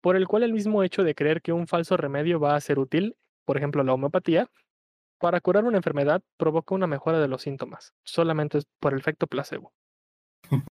por 0.03 0.17
el 0.17 0.29
cual 0.29 0.43
el 0.43 0.53
mismo 0.53 0.83
hecho 0.83 1.05
de 1.05 1.15
creer 1.15 1.41
que 1.41 1.53
un 1.53 1.67
falso 1.67 1.97
remedio 1.97 2.39
va 2.39 2.55
a 2.55 2.61
ser 2.61 2.79
útil, 2.79 3.17
por 3.47 3.57
ejemplo 3.57 3.83
la 3.83 3.95
homeopatía, 3.95 4.51
para 5.19 5.41
curar 5.41 5.65
una 5.65 5.79
enfermedad 5.79 6.21
provoca 6.37 6.75
una 6.75 6.87
mejora 6.87 7.21
de 7.21 7.29
los 7.29 7.43
síntomas, 7.43 7.95
solamente 8.05 8.59
es 8.59 8.67
por 8.81 8.93
el 8.93 8.99
efecto 8.99 9.27
placebo. 9.27 9.73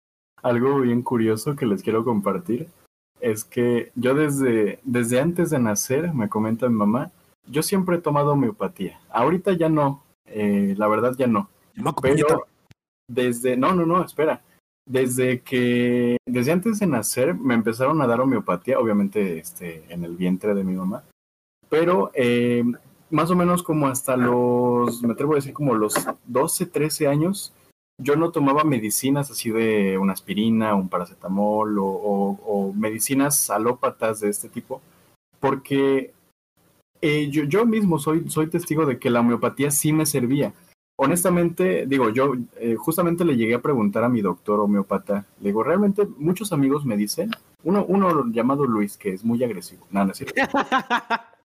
Algo 0.43 0.81
bien 0.81 1.03
curioso 1.03 1.57
que 1.57 1.67
les 1.67 1.83
quiero 1.83 2.05
compartir 2.05 2.69
es 3.21 3.45
que 3.45 3.91
yo 3.97 4.15
desde, 4.15 4.79
desde 4.85 5.21
antes 5.21 5.51
de 5.51 5.59
nacer, 5.59 6.15
me 6.15 6.29
comenta 6.29 6.69
mi 6.69 6.77
mamá, 6.77 7.11
yo 7.47 7.63
siempre 7.63 7.97
he 7.97 8.01
tomado 8.01 8.33
homeopatía. 8.33 9.01
Ahorita 9.11 9.53
ya 9.55 9.69
no, 9.69 10.05
eh, 10.27 10.75
la 10.77 10.87
verdad 10.87 11.15
ya 11.19 11.27
no. 11.27 11.49
Pero 12.01 12.47
desde, 13.09 13.57
no, 13.57 13.75
no, 13.75 13.87
no, 13.87 14.05
espera. 14.05 14.43
Desde 14.89 15.41
que, 15.41 16.17
desde 16.27 16.53
antes 16.53 16.79
de 16.79 16.87
nacer 16.87 17.35
me 17.35 17.55
empezaron 17.55 18.01
a 18.01 18.07
dar 18.07 18.21
homeopatía, 18.21 18.79
obviamente 18.79 19.39
este, 19.39 19.85
en 19.89 20.05
el 20.05 20.17
vientre 20.17 20.55
de 20.55 20.63
mi 20.63 20.75
mamá, 20.75 21.03
pero 21.69 22.13
eh, 22.15 22.63
más 23.11 23.31
o 23.31 23.37
menos 23.37 23.63
como 23.63 23.89
hasta 23.89 24.17
los, 24.17 25.03
me 25.03 25.13
atrevo 25.13 25.33
a 25.33 25.37
decir 25.37 25.53
como 25.53 25.75
los 25.75 25.95
12, 26.27 26.67
13 26.67 27.09
años, 27.09 27.53
yo 27.99 28.17
no 28.17 28.31
tomaba 28.31 28.65
medicinas 28.65 29.31
así 29.31 29.51
de 29.51 29.97
una 29.99 30.13
aspirina, 30.13 30.75
un 30.75 30.89
paracetamol 30.89 31.77
o, 31.81 32.73
medicinas 32.77 33.49
alópatas 33.51 34.21
de 34.21 34.29
este 34.29 34.49
tipo, 34.49 34.83
porque 35.41 36.13
eh, 37.01 37.29
yo, 37.31 37.45
yo 37.45 37.65
mismo 37.65 37.99
soy, 37.99 38.29
soy 38.29 38.49
testigo 38.49 38.85
de 38.87 38.99
que 38.99 39.11
la 39.11 39.21
homeopatía 39.21 39.71
sí 39.71 39.93
me 39.93 40.07
servía. 40.07 40.53
Honestamente, 40.99 41.85
digo, 41.87 42.09
yo 42.09 42.33
eh, 42.59 42.75
justamente 42.77 43.25
le 43.25 43.37
llegué 43.37 43.55
a 43.55 43.63
preguntar 43.63 44.03
a 44.05 44.09
mi 44.09 44.23
doctor 44.23 44.61
homeópata, 44.61 45.27
le 45.41 45.51
digo, 45.51 45.63
realmente 45.63 46.09
muchos 46.17 46.53
amigos 46.53 46.87
me 46.87 46.97
dicen, 46.97 47.31
uno, 47.65 47.85
uno 47.87 48.25
llamado 48.33 48.65
Luis, 48.65 48.97
que 48.97 49.11
es 49.11 49.23
muy 49.23 49.45
agresivo, 49.45 49.87
no, 49.91 50.05
no 50.05 50.13
es 50.13 50.19
cierto. 50.19 50.35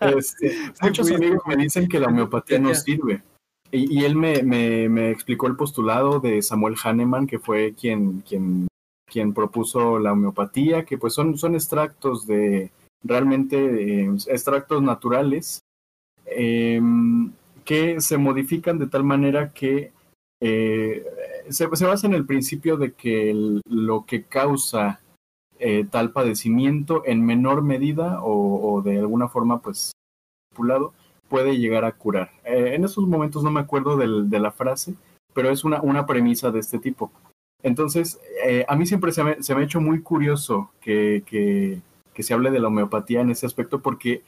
Este, 0.00 0.56
muchos 0.80 1.08
amigos 1.12 1.40
me 1.46 1.56
dicen 1.56 1.88
que 1.88 2.00
la 2.00 2.08
homeopatía 2.08 2.58
no 2.58 2.74
sirve. 2.74 3.22
Y, 3.70 4.00
y 4.00 4.04
él 4.04 4.16
me, 4.16 4.42
me, 4.42 4.88
me 4.88 5.10
explicó 5.10 5.46
el 5.46 5.54
postulado 5.54 6.18
de 6.18 6.42
Samuel 6.42 6.74
Hahnemann, 6.82 7.28
que 7.28 7.38
fue 7.38 7.72
quien, 7.74 8.22
quien, 8.22 8.66
quien 9.06 9.32
propuso 9.32 10.00
la 10.00 10.12
homeopatía, 10.12 10.84
que 10.84 10.98
pues 10.98 11.14
son, 11.14 11.38
son 11.38 11.54
extractos 11.54 12.26
de, 12.26 12.72
realmente, 13.04 14.02
eh, 14.02 14.10
extractos 14.26 14.82
naturales, 14.82 15.60
eh, 16.26 16.80
que 17.64 18.00
se 18.00 18.18
modifican 18.18 18.78
de 18.78 18.86
tal 18.86 19.04
manera 19.04 19.52
que 19.52 19.92
eh, 20.40 21.04
se, 21.48 21.68
se 21.74 21.86
basa 21.86 22.06
en 22.06 22.14
el 22.14 22.26
principio 22.26 22.76
de 22.76 22.92
que 22.92 23.60
lo 23.68 24.04
que 24.06 24.24
causa 24.24 25.00
eh, 25.58 25.86
tal 25.90 26.10
padecimiento 26.12 27.02
en 27.06 27.24
menor 27.24 27.62
medida 27.62 28.18
o, 28.22 28.82
de 28.82 28.98
alguna 28.98 29.28
forma 29.28 29.60
pues 29.60 29.92
manipulado 30.50 30.92
puede 31.28 31.56
llegar 31.58 31.84
a 31.84 31.92
curar. 31.92 32.30
Eh, 32.44 32.72
en 32.74 32.84
esos 32.84 33.06
momentos 33.06 33.44
no 33.44 33.50
me 33.50 33.60
acuerdo 33.60 33.96
del- 33.96 34.28
de 34.28 34.40
la 34.40 34.50
frase, 34.50 34.94
pero 35.32 35.50
es 35.50 35.64
una, 35.64 35.80
una 35.80 36.04
premisa 36.06 36.50
de 36.50 36.58
este 36.60 36.78
tipo. 36.78 37.10
Entonces, 37.62 38.20
a 38.66 38.74
mí 38.74 38.86
siempre 38.86 39.12
se 39.12 39.22
me, 39.22 39.40
se 39.40 39.54
me 39.54 39.60
ha 39.60 39.64
hecho 39.64 39.80
muy 39.80 40.02
curioso 40.02 40.72
que, 40.80 41.22
que, 41.24 41.80
que 42.12 42.22
se 42.24 42.34
hable 42.34 42.50
de 42.50 42.58
la 42.58 42.66
homeopatía 42.66 43.20
en 43.20 43.30
ese 43.30 43.46
aspecto 43.46 43.80
porque 43.80 44.22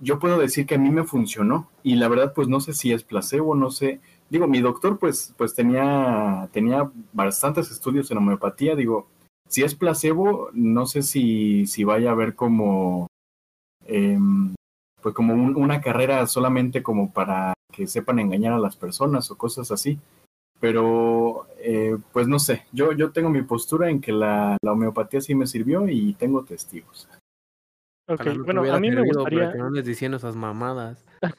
yo 0.00 0.18
puedo 0.18 0.38
decir 0.38 0.66
que 0.66 0.74
a 0.74 0.78
mí 0.78 0.90
me 0.90 1.04
funcionó 1.04 1.68
y 1.82 1.94
la 1.96 2.08
verdad 2.08 2.32
pues 2.34 2.48
no 2.48 2.60
sé 2.60 2.72
si 2.74 2.92
es 2.92 3.04
placebo, 3.04 3.54
no 3.54 3.70
sé. 3.70 4.00
Digo, 4.30 4.46
mi 4.48 4.60
doctor 4.60 4.98
pues, 4.98 5.34
pues 5.36 5.54
tenía, 5.54 6.48
tenía 6.52 6.90
bastantes 7.12 7.70
estudios 7.70 8.10
en 8.10 8.18
homeopatía, 8.18 8.74
digo, 8.74 9.06
si 9.48 9.62
es 9.62 9.74
placebo, 9.74 10.48
no 10.52 10.86
sé 10.86 11.02
si, 11.02 11.66
si 11.66 11.84
vaya 11.84 12.10
a 12.10 12.12
haber 12.12 12.34
como, 12.34 13.06
em, 13.86 14.54
pues 15.02 15.14
como 15.14 15.34
un- 15.34 15.56
una 15.56 15.80
carrera 15.80 16.26
solamente 16.26 16.82
como 16.82 17.12
para 17.12 17.54
que 17.72 17.86
sepan 17.86 18.18
engañar 18.18 18.52
a 18.54 18.58
las 18.58 18.76
personas 18.76 19.30
o 19.30 19.36
cosas 19.38 19.70
así. 19.70 19.98
Pero, 20.60 21.46
eh, 21.58 21.96
pues 22.12 22.28
no 22.28 22.38
sé, 22.38 22.64
yo, 22.72 22.92
yo 22.92 23.12
tengo 23.12 23.28
mi 23.30 23.42
postura 23.42 23.90
en 23.90 24.00
que 24.00 24.12
la 24.12 24.56
homeopatía 24.66 25.20
sí 25.20 25.34
me 25.34 25.46
sirvió 25.46 25.88
y 25.88 26.14
tengo 26.14 26.44
testigos. 26.44 27.08
Ok, 28.06 28.20
bueno, 28.44 28.62
a 28.72 28.80
mí 28.80 28.90
me 28.90 29.02
gustaría, 29.02 29.52
que 29.52 29.58
no 29.58 29.70
les 29.70 29.84
diciendo 29.86 30.16
esas 30.18 30.36
mamadas. 30.36 31.06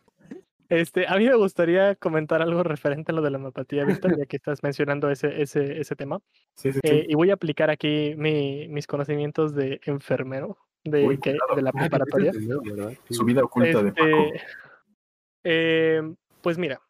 este, 0.69 1.07
a 1.07 1.15
mí 1.17 1.25
me 1.25 1.35
gustaría 1.35 1.95
comentar 1.95 2.41
algo 2.41 2.63
referente 2.63 3.11
a 3.11 3.15
lo 3.15 3.21
de 3.21 3.29
la 3.29 3.37
homeopatía, 3.37 3.85
Víctor, 3.85 4.17
ya 4.17 4.25
que 4.25 4.37
estás 4.37 4.63
mencionando 4.63 5.09
ese, 5.11 5.41
ese, 5.41 5.79
ese 5.79 5.95
tema. 5.95 6.19
Sí, 6.55 6.71
sí, 6.73 6.79
sí. 6.83 6.89
Eh, 6.91 7.05
y 7.09 7.13
voy 7.15 7.29
a 7.29 7.35
aplicar 7.35 7.69
aquí 7.69 8.15
mi- 8.17 8.67
mis 8.67 8.87
conocimientos 8.87 9.53
de 9.53 9.79
enfermero 9.85 10.57
de, 10.83 11.05
Uy, 11.05 11.17
que- 11.19 11.37
de 11.55 11.61
la 11.61 11.71
preparatoria. 12.01 12.31
Su 13.09 13.23
vida 13.25 13.43
oculta 13.43 13.83
de 13.83 13.91
Paco. 13.91 14.05
Este, 14.33 14.41
eh, 15.43 16.01
pues 16.41 16.57
mira, 16.57 16.81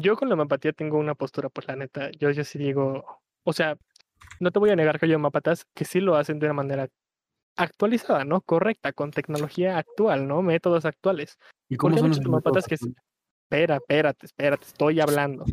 yo 0.00 0.16
con 0.16 0.28
la 0.28 0.34
homeopatía 0.34 0.72
tengo 0.72 0.98
una 0.98 1.14
postura, 1.14 1.48
pues 1.50 1.68
la 1.68 1.76
neta, 1.76 2.10
yo, 2.12 2.30
yo 2.30 2.44
sí 2.44 2.58
digo, 2.58 3.04
o 3.42 3.52
sea, 3.52 3.76
no 4.40 4.50
te 4.50 4.58
voy 4.58 4.70
a 4.70 4.76
negar 4.76 4.98
que 4.98 5.06
hay 5.06 5.14
homeópatas 5.14 5.66
que 5.74 5.84
sí 5.84 6.00
lo 6.00 6.16
hacen 6.16 6.38
de 6.38 6.46
una 6.46 6.54
manera 6.54 6.88
actualizada, 7.56 8.24
¿no? 8.24 8.40
Correcta, 8.40 8.92
con 8.92 9.10
tecnología 9.10 9.78
actual, 9.78 10.26
¿no? 10.26 10.42
Métodos 10.42 10.84
actuales. 10.84 11.38
¿Y 11.68 11.76
¿Por 11.76 11.90
cómo 11.92 11.98
son 11.98 12.08
los 12.10 12.18
homeópatas 12.18 12.66
que 12.66 12.74
métodos? 12.74 12.94
espera, 13.44 13.76
espérate, 13.76 14.26
espérate, 14.26 14.64
estoy 14.66 15.00
hablando. 15.00 15.44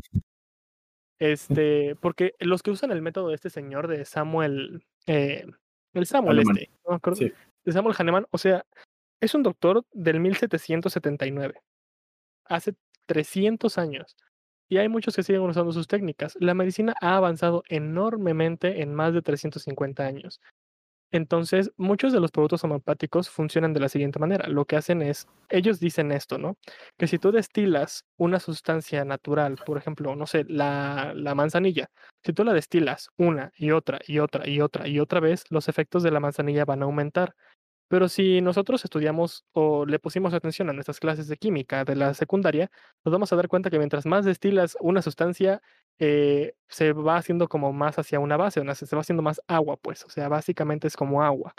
Este, 1.19 1.95
porque 1.97 2.33
los 2.39 2.63
que 2.63 2.71
usan 2.71 2.91
el 2.91 3.01
método 3.01 3.29
de 3.29 3.35
este 3.35 3.49
señor 3.49 3.87
de 3.87 4.05
Samuel, 4.05 4.83
eh, 5.05 5.45
el 5.93 6.05
Samuel 6.05 6.39
Hahnemann. 6.39 6.57
este, 6.57 6.71
no 6.83 6.89
me 6.91 6.95
acuerdo, 6.95 7.17
Sí. 7.17 7.31
de 7.63 7.71
Samuel 7.71 7.95
Hahnemann, 7.97 8.25
o 8.31 8.37
sea, 8.39 8.65
es 9.21 9.35
un 9.35 9.43
doctor 9.43 9.85
del 9.93 10.19
1779, 10.19 11.61
hace 12.45 12.73
300 13.05 13.77
años, 13.77 14.15
y 14.67 14.77
hay 14.77 14.89
muchos 14.89 15.15
que 15.15 15.21
siguen 15.21 15.41
usando 15.41 15.71
sus 15.73 15.87
técnicas. 15.87 16.35
La 16.39 16.55
medicina 16.55 16.95
ha 17.01 17.17
avanzado 17.17 17.61
enormemente 17.69 18.81
en 18.81 18.95
más 18.95 19.13
de 19.13 19.21
350 19.21 20.03
años. 20.03 20.39
Entonces, 21.11 21.71
muchos 21.77 22.13
de 22.13 22.19
los 22.21 22.31
productos 22.31 22.63
homeopáticos 22.63 23.29
funcionan 23.29 23.73
de 23.73 23.81
la 23.81 23.89
siguiente 23.89 24.19
manera. 24.19 24.47
Lo 24.47 24.65
que 24.65 24.77
hacen 24.77 25.01
es, 25.01 25.27
ellos 25.49 25.79
dicen 25.79 26.11
esto, 26.11 26.37
¿no? 26.37 26.57
Que 26.97 27.07
si 27.07 27.19
tú 27.19 27.31
destilas 27.31 28.05
una 28.17 28.39
sustancia 28.39 29.03
natural, 29.03 29.57
por 29.65 29.77
ejemplo, 29.77 30.15
no 30.15 30.25
sé, 30.27 30.45
la, 30.47 31.11
la 31.15 31.35
manzanilla, 31.35 31.89
si 32.23 32.33
tú 32.33 32.43
la 32.45 32.53
destilas 32.53 33.09
una 33.17 33.51
y 33.57 33.71
otra 33.71 33.99
y 34.07 34.19
otra 34.19 34.47
y 34.47 34.61
otra 34.61 34.87
y 34.87 34.99
otra 34.99 35.19
vez, 35.19 35.43
los 35.49 35.67
efectos 35.67 36.03
de 36.03 36.11
la 36.11 36.19
manzanilla 36.21 36.65
van 36.65 36.81
a 36.81 36.85
aumentar. 36.85 37.35
Pero 37.91 38.07
si 38.07 38.39
nosotros 38.39 38.85
estudiamos 38.85 39.43
o 39.51 39.85
le 39.85 39.99
pusimos 39.99 40.33
atención 40.33 40.69
a 40.69 40.73
nuestras 40.73 40.97
clases 41.01 41.27
de 41.27 41.35
química 41.35 41.83
de 41.83 41.97
la 41.97 42.13
secundaria, 42.13 42.71
nos 43.03 43.11
vamos 43.11 43.33
a 43.33 43.35
dar 43.35 43.49
cuenta 43.49 43.69
que 43.69 43.79
mientras 43.79 44.05
más 44.05 44.23
destilas 44.23 44.77
una 44.79 45.01
sustancia, 45.01 45.61
eh, 45.99 46.53
se 46.69 46.93
va 46.93 47.17
haciendo 47.17 47.49
como 47.49 47.73
más 47.73 47.99
hacia 47.99 48.21
una 48.21 48.37
base, 48.37 48.61
una- 48.61 48.75
se 48.75 48.95
va 48.95 49.01
haciendo 49.01 49.21
más 49.23 49.41
agua, 49.45 49.75
pues, 49.75 50.05
o 50.05 50.09
sea, 50.09 50.29
básicamente 50.29 50.87
es 50.87 50.95
como 50.95 51.21
agua. 51.21 51.53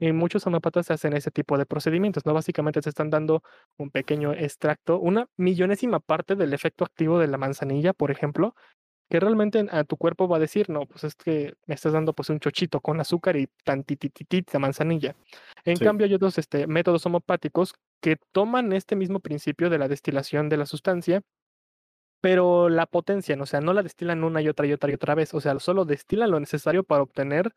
Y 0.00 0.12
muchos 0.12 0.46
homeópatas 0.46 0.90
hacen 0.90 1.12
ese 1.14 1.30
tipo 1.30 1.58
de 1.58 1.66
procedimientos, 1.66 2.26
¿no? 2.26 2.34
Básicamente 2.34 2.82
se 2.82 2.88
están 2.90 3.10
dando 3.10 3.42
un 3.76 3.90
pequeño 3.90 4.32
extracto, 4.32 4.98
una 5.00 5.28
millonésima 5.36 6.00
parte 6.00 6.36
del 6.36 6.54
efecto 6.54 6.84
activo 6.84 7.18
de 7.20 7.28
la 7.28 7.38
manzanilla, 7.38 7.92
por 7.92 8.10
ejemplo, 8.10 8.54
que 9.10 9.20
realmente 9.20 9.66
a 9.70 9.84
tu 9.84 9.96
cuerpo 9.96 10.28
va 10.28 10.36
a 10.36 10.40
decir, 10.40 10.68
no, 10.70 10.86
pues 10.86 11.04
es 11.04 11.14
que 11.14 11.54
me 11.66 11.74
estás 11.74 11.92
dando 11.92 12.12
pues 12.12 12.28
un 12.30 12.40
chochito 12.40 12.80
con 12.80 13.00
azúcar 13.00 13.36
y 13.36 13.48
tantitititita 13.64 14.52
de 14.52 14.58
manzanilla. 14.58 15.16
En 15.64 15.78
Sí. 15.78 15.84
cambio, 15.84 16.06
hay 16.06 16.14
otros 16.14 16.38
este, 16.38 16.66
métodos 16.66 17.06
homopáticos 17.06 17.74
que 18.02 18.16
toman 18.32 18.72
este 18.72 18.96
mismo 18.96 19.20
principio 19.20 19.70
de 19.70 19.78
la 19.78 19.88
destilación 19.88 20.48
de 20.48 20.56
la 20.58 20.66
sustancia, 20.66 21.22
pero 22.20 22.68
la 22.68 22.86
potencian, 22.86 23.40
o 23.40 23.46
sea, 23.46 23.60
no 23.60 23.72
la 23.72 23.82
destilan 23.82 24.24
una 24.24 24.42
y 24.42 24.48
otra 24.48 24.66
y 24.66 24.72
otra 24.72 24.90
y 24.90 24.94
otra 24.94 25.14
vez, 25.14 25.34
o 25.34 25.40
sea, 25.40 25.58
solo 25.60 25.84
destilan 25.84 26.30
lo 26.30 26.40
necesario 26.40 26.82
para 26.84 27.02
obtener 27.02 27.52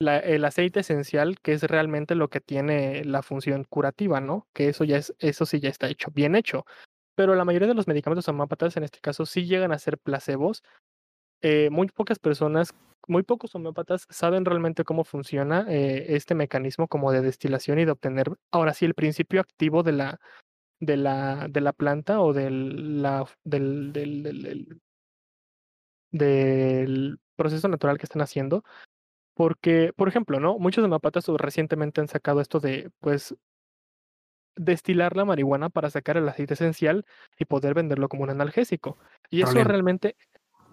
la- 0.00 0.18
el 0.18 0.44
aceite 0.44 0.80
esencial, 0.80 1.40
que 1.40 1.52
es 1.52 1.62
realmente 1.64 2.14
lo 2.14 2.28
que 2.28 2.40
tiene 2.40 3.04
la 3.04 3.22
función 3.22 3.64
curativa, 3.64 4.20
¿no? 4.20 4.48
Que 4.54 4.68
eso 4.70 4.84
ya 4.84 4.96
es, 4.98 5.14
eso 5.18 5.46
sí 5.46 5.60
ya 5.60 5.68
está 5.70 5.88
hecho, 5.88 6.10
bien 6.12 6.36
hecho. 6.36 6.64
Pero 7.16 7.34
la 7.34 7.44
mayoría 7.44 7.68
de 7.68 7.74
los 7.74 7.88
medicamentos 7.88 8.28
homópatas, 8.28 8.76
en 8.76 8.84
este 8.84 9.00
caso, 9.00 9.26
sí 9.26 9.46
llegan 9.46 9.72
a 9.72 9.78
ser 9.78 9.98
placebos. 9.98 10.62
Eh, 11.42 11.70
muy 11.70 11.86
pocas 11.88 12.18
personas, 12.18 12.74
muy 13.06 13.22
pocos 13.22 13.54
homeópatas 13.54 14.06
saben 14.10 14.44
realmente 14.44 14.84
cómo 14.84 15.04
funciona 15.04 15.64
eh, 15.68 16.06
este 16.16 16.34
mecanismo 16.34 16.88
como 16.88 17.12
de 17.12 17.22
destilación 17.22 17.78
y 17.78 17.84
de 17.84 17.92
obtener, 17.92 18.32
ahora 18.50 18.74
sí, 18.74 18.84
el 18.84 18.94
principio 18.94 19.40
activo 19.40 19.82
de 19.82 19.92
la, 19.92 20.20
de 20.80 20.96
la, 20.96 21.48
de 21.50 21.60
la 21.62 21.72
planta 21.72 22.20
o 22.22 22.32
del, 22.34 23.02
la, 23.02 23.26
del, 23.44 23.92
del, 23.92 24.22
del- 24.22 24.80
del- 26.10 27.18
proceso 27.36 27.68
natural 27.68 27.98
que 27.98 28.04
están 28.06 28.22
haciendo. 28.22 28.64
Porque, 29.34 29.92
por 29.96 30.08
ejemplo, 30.08 30.40
¿no? 30.40 30.58
Muchos 30.58 30.84
homeópatas 30.84 31.26
recientemente 31.28 32.00
han 32.00 32.08
sacado 32.08 32.40
esto 32.42 32.60
de, 32.60 32.90
pues, 33.00 33.34
destilar 34.56 35.16
la 35.16 35.24
marihuana 35.24 35.68
para 35.70 35.90
sacar 35.90 36.16
el 36.16 36.28
aceite 36.28 36.54
esencial 36.54 37.04
y 37.38 37.44
poder 37.44 37.74
venderlo 37.74 38.08
como 38.08 38.24
un 38.24 38.30
analgésico. 38.30 38.98
Y 39.30 39.42
eso 39.42 39.62
realmente, 39.64 40.16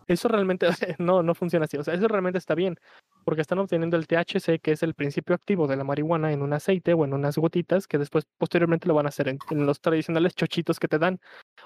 eso 0.08 0.28
realmente 0.28 0.68
no, 1.00 1.24
no 1.24 1.36
funciona 1.36 1.66
así. 1.66 1.78
O 1.78 1.84
sea, 1.84 1.94
eso 1.94 2.08
realmente 2.08 2.38
está 2.38 2.56
bien, 2.56 2.78
porque 3.24 3.42
están 3.42 3.60
obteniendo 3.60 3.98
el 3.98 4.08
THC, 4.08 4.60
que 4.62 4.72
es 4.72 4.84
el 4.84 4.94
principio 4.94 5.36
activo 5.36 5.68
de 5.68 5.76
la 5.76 5.84
marihuana, 5.84 6.32
en 6.32 6.42
un 6.42 6.54
aceite 6.54 6.94
o 6.94 7.06
en 7.06 7.14
unas 7.14 7.38
gotitas 7.38 7.88
que 7.88 7.98
después 7.98 8.26
posteriormente 8.38 8.88
lo 8.88 8.94
van 8.94 9.06
a 9.06 9.10
hacer 9.10 9.28
en, 9.28 9.40
en 9.50 9.66
los 9.66 9.82
tradicionales 9.82 10.36
chochitos 10.36 10.80
que 10.80 10.88
te 10.88 11.00
dan. 11.00 11.20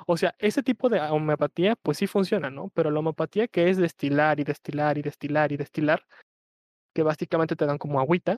O 0.07 0.17
sea, 0.17 0.35
ese 0.39 0.63
tipo 0.63 0.89
de 0.89 0.99
homeopatía, 1.01 1.75
pues 1.75 1.97
sí 1.97 2.07
funciona, 2.07 2.49
¿no? 2.49 2.69
Pero 2.73 2.91
la 2.91 2.99
homeopatía 2.99 3.47
que 3.47 3.69
es 3.69 3.77
destilar 3.77 4.39
y 4.39 4.43
destilar 4.43 4.97
y 4.97 5.01
destilar 5.01 5.51
y 5.51 5.57
destilar, 5.57 6.05
que 6.93 7.03
básicamente 7.03 7.55
te 7.55 7.65
dan 7.65 7.77
como 7.77 7.99
agüita, 7.99 8.37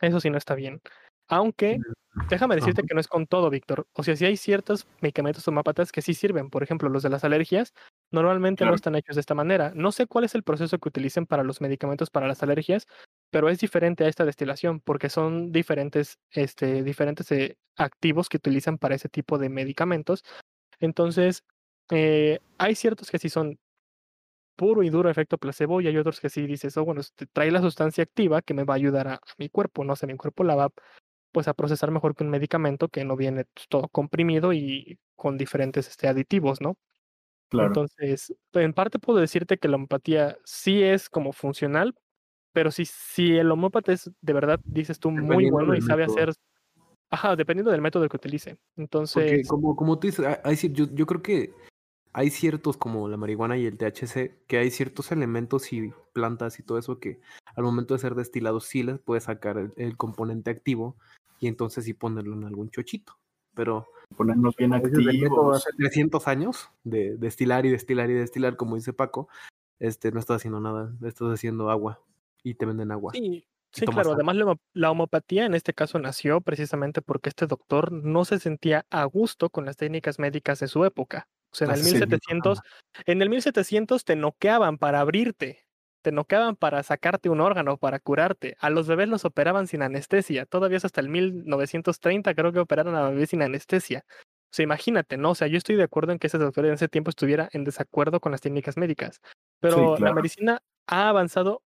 eso 0.00 0.20
sí 0.20 0.30
no 0.30 0.38
está 0.38 0.54
bien. 0.54 0.80
Aunque, 1.28 1.78
déjame 2.28 2.54
decirte 2.54 2.82
que 2.82 2.94
no 2.94 3.00
es 3.00 3.08
con 3.08 3.26
todo, 3.26 3.50
Víctor. 3.50 3.86
O 3.94 4.02
sea, 4.02 4.14
sí 4.16 4.24
hay 4.24 4.36
ciertos 4.36 4.86
medicamentos 5.00 5.46
homópatas 5.48 5.90
que 5.90 6.02
sí 6.02 6.14
sirven. 6.14 6.50
Por 6.50 6.62
ejemplo, 6.62 6.88
los 6.88 7.02
de 7.02 7.10
las 7.10 7.24
alergias, 7.24 7.74
normalmente 8.10 8.64
no 8.64 8.74
están 8.74 8.94
hechos 8.96 9.16
de 9.16 9.20
esta 9.20 9.34
manera. 9.34 9.72
No 9.74 9.92
sé 9.92 10.06
cuál 10.06 10.24
es 10.24 10.34
el 10.34 10.42
proceso 10.42 10.78
que 10.78 10.88
utilicen 10.88 11.26
para 11.26 11.42
los 11.44 11.60
medicamentos 11.60 12.10
para 12.10 12.28
las 12.28 12.42
alergias, 12.42 12.86
pero 13.30 13.48
es 13.48 13.58
diferente 13.60 14.04
a 14.04 14.08
esta 14.08 14.24
destilación 14.24 14.80
porque 14.80 15.08
son 15.08 15.52
diferentes, 15.52 16.18
este, 16.30 16.82
diferentes 16.82 17.30
eh, 17.32 17.56
activos 17.76 18.28
que 18.28 18.38
utilizan 18.38 18.78
para 18.78 18.94
ese 18.94 19.08
tipo 19.08 19.38
de 19.38 19.48
medicamentos. 19.48 20.24
Entonces, 20.80 21.44
eh, 21.90 22.40
hay 22.58 22.74
ciertos 22.74 23.10
que 23.10 23.18
sí 23.18 23.28
son 23.30 23.58
puro 24.56 24.82
y 24.82 24.90
duro 24.90 25.10
efecto 25.10 25.38
placebo 25.38 25.80
y 25.80 25.86
hay 25.88 25.96
otros 25.98 26.20
que 26.20 26.30
sí 26.30 26.46
dices, 26.46 26.76
oh, 26.76 26.84
bueno, 26.84 27.00
este, 27.00 27.26
trae 27.26 27.50
la 27.50 27.60
sustancia 27.60 28.02
activa 28.04 28.42
que 28.42 28.54
me 28.54 28.64
va 28.64 28.74
a 28.74 28.76
ayudar 28.76 29.08
a, 29.08 29.14
a 29.14 29.20
mi 29.38 29.48
cuerpo, 29.50 29.84
no 29.84 29.96
sé, 29.96 30.06
mi 30.06 30.16
cuerpo 30.16 30.44
la 30.44 30.54
va 30.56 30.70
pues 31.32 31.48
a 31.48 31.54
procesar 31.54 31.90
mejor 31.90 32.14
que 32.16 32.24
un 32.24 32.30
medicamento 32.30 32.88
que 32.88 33.04
no 33.04 33.16
viene 33.16 33.44
pues, 33.54 33.68
todo 33.68 33.88
comprimido 33.88 34.52
y 34.54 34.98
con 35.16 35.36
diferentes 35.38 35.88
este, 35.88 36.08
aditivos, 36.08 36.60
¿no? 36.62 36.76
Claro. 37.48 37.68
Entonces, 37.68 38.34
en 38.54 38.72
parte 38.72 38.98
puedo 38.98 39.18
decirte 39.20 39.58
que 39.58 39.68
la 39.68 39.76
homeopatía 39.76 40.36
sí 40.44 40.82
es 40.82 41.08
como 41.08 41.32
funcional, 41.32 41.94
pero 42.52 42.70
si, 42.70 42.84
si 42.84 43.36
el 43.36 43.50
homópata 43.50 43.92
es 43.92 44.10
de 44.20 44.32
verdad, 44.32 44.60
dices 44.70 44.98
tú, 44.98 45.10
muy 45.10 45.48
bueno 45.50 45.74
y 45.74 45.80
sabe 45.80 46.02
método. 46.06 46.16
hacer, 46.16 46.34
ajá, 47.10 47.36
dependiendo 47.36 47.70
del 47.70 47.82
método 47.82 48.08
que 48.08 48.16
utilice. 48.16 48.50
Porque 48.74 48.82
Entonces, 48.82 49.48
como, 49.48 49.76
como 49.76 49.98
tú 49.98 50.08
dices, 50.08 50.26
hay- 50.42 50.56
yo, 50.72 50.86
yo 50.92 51.06
creo 51.06 51.22
que 51.22 51.52
hay 52.12 52.30
ciertos 52.30 52.76
como 52.76 53.08
la 53.08 53.16
marihuana 53.18 53.56
y 53.58 53.66
el 53.66 53.76
THC, 53.78 54.42
que 54.46 54.58
hay 54.58 54.70
ciertos 54.70 55.12
elementos 55.12 55.72
y 55.72 55.92
plantas 56.14 56.58
y 56.58 56.62
todo 56.62 56.78
eso 56.78 56.98
que 56.98 57.20
al 57.54 57.62
momento 57.64 57.94
de 57.94 58.00
ser 58.00 58.14
destilados 58.14 58.64
sí 58.64 58.82
les 58.82 58.98
puede 58.98 59.20
sacar 59.20 59.58
el, 59.58 59.72
el 59.76 59.96
componente 59.96 60.50
activo 60.50 60.96
y 61.38 61.46
entonces 61.48 61.84
sí 61.84 61.92
ponerlo 61.94 62.34
en 62.34 62.44
algún 62.44 62.70
chochito. 62.70 63.18
Pero 63.56 63.88
Ponernos 64.14 64.54
bien 64.56 64.72
activos. 64.72 65.56
hace 65.56 65.76
300 65.76 66.28
años 66.28 66.70
de 66.84 67.16
destilar 67.16 67.66
y 67.66 67.70
destilar 67.70 68.08
y 68.08 68.14
destilar, 68.14 68.56
como 68.56 68.76
dice 68.76 68.92
Paco, 68.92 69.28
este 69.80 70.12
no 70.12 70.20
estás 70.20 70.36
haciendo 70.36 70.60
nada, 70.60 70.94
estás 71.04 71.28
haciendo 71.32 71.70
agua 71.70 72.00
y 72.44 72.54
te 72.54 72.66
venden 72.66 72.92
agua. 72.92 73.12
sí, 73.14 73.46
sí, 73.72 73.84
claro. 73.84 74.10
agua. 74.10 74.14
Además, 74.14 74.36
la, 74.36 74.56
la 74.74 74.90
homopatía 74.90 75.44
en 75.44 75.54
este 75.54 75.74
caso 75.74 75.98
nació 75.98 76.40
precisamente 76.40 77.02
porque 77.02 77.28
este 77.28 77.46
doctor 77.46 77.90
no 77.90 78.24
se 78.24 78.38
sentía 78.38 78.86
a 78.90 79.04
gusto 79.04 79.50
con 79.50 79.66
las 79.66 79.76
técnicas 79.76 80.18
médicas 80.18 80.60
de 80.60 80.68
su 80.68 80.84
época. 80.84 81.28
O 81.50 81.56
sea, 81.56 81.66
en 81.66 81.74
el 81.74 81.80
Así 81.80 81.88
es, 81.88 81.94
1700, 81.94 82.60
en 83.06 83.22
el 83.22 83.28
1700 83.28 84.04
te 84.04 84.16
noqueaban 84.16 84.78
para 84.78 85.00
abrirte, 85.00 85.65
te 86.06 86.12
noqueaban 86.12 86.54
para 86.54 86.84
sacarte 86.84 87.28
un 87.28 87.40
órgano, 87.40 87.78
para 87.78 87.98
curarte. 87.98 88.56
A 88.60 88.70
los 88.70 88.86
bebés 88.86 89.08
los 89.08 89.24
operaban 89.24 89.66
sin 89.66 89.82
anestesia. 89.82 90.46
Todavía 90.46 90.76
es 90.76 90.84
hasta 90.84 91.00
el 91.00 91.08
1930 91.08 92.32
creo 92.36 92.52
que 92.52 92.60
operaron 92.60 92.94
a 92.94 93.10
bebés 93.10 93.30
sin 93.30 93.42
anestesia. 93.42 94.04
O 94.08 94.52
sea, 94.52 94.62
imagínate, 94.62 95.16
¿no? 95.16 95.30
O 95.32 95.34
sea, 95.34 95.48
yo 95.48 95.58
estoy 95.58 95.74
de 95.74 95.82
acuerdo 95.82 96.12
en 96.12 96.20
que 96.20 96.28
ese 96.28 96.38
doctor 96.38 96.64
en 96.64 96.74
ese 96.74 96.86
tiempo 96.86 97.10
estuviera 97.10 97.48
en 97.50 97.64
desacuerdo 97.64 98.20
con 98.20 98.30
las 98.30 98.40
técnicas 98.40 98.76
médicas. 98.76 99.20
Pero 99.58 99.94
la 99.94 99.96
claro. 99.96 100.14
medicina 100.14 100.62
ha 100.86 101.08
avanzado 101.08 101.64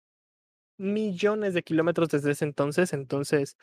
millones 0.77 1.53
de 1.53 1.63
kilómetros 1.63 2.09
desde 2.09 2.31
ese 2.31 2.43
entonces, 2.43 2.91
entonces 2.91 3.55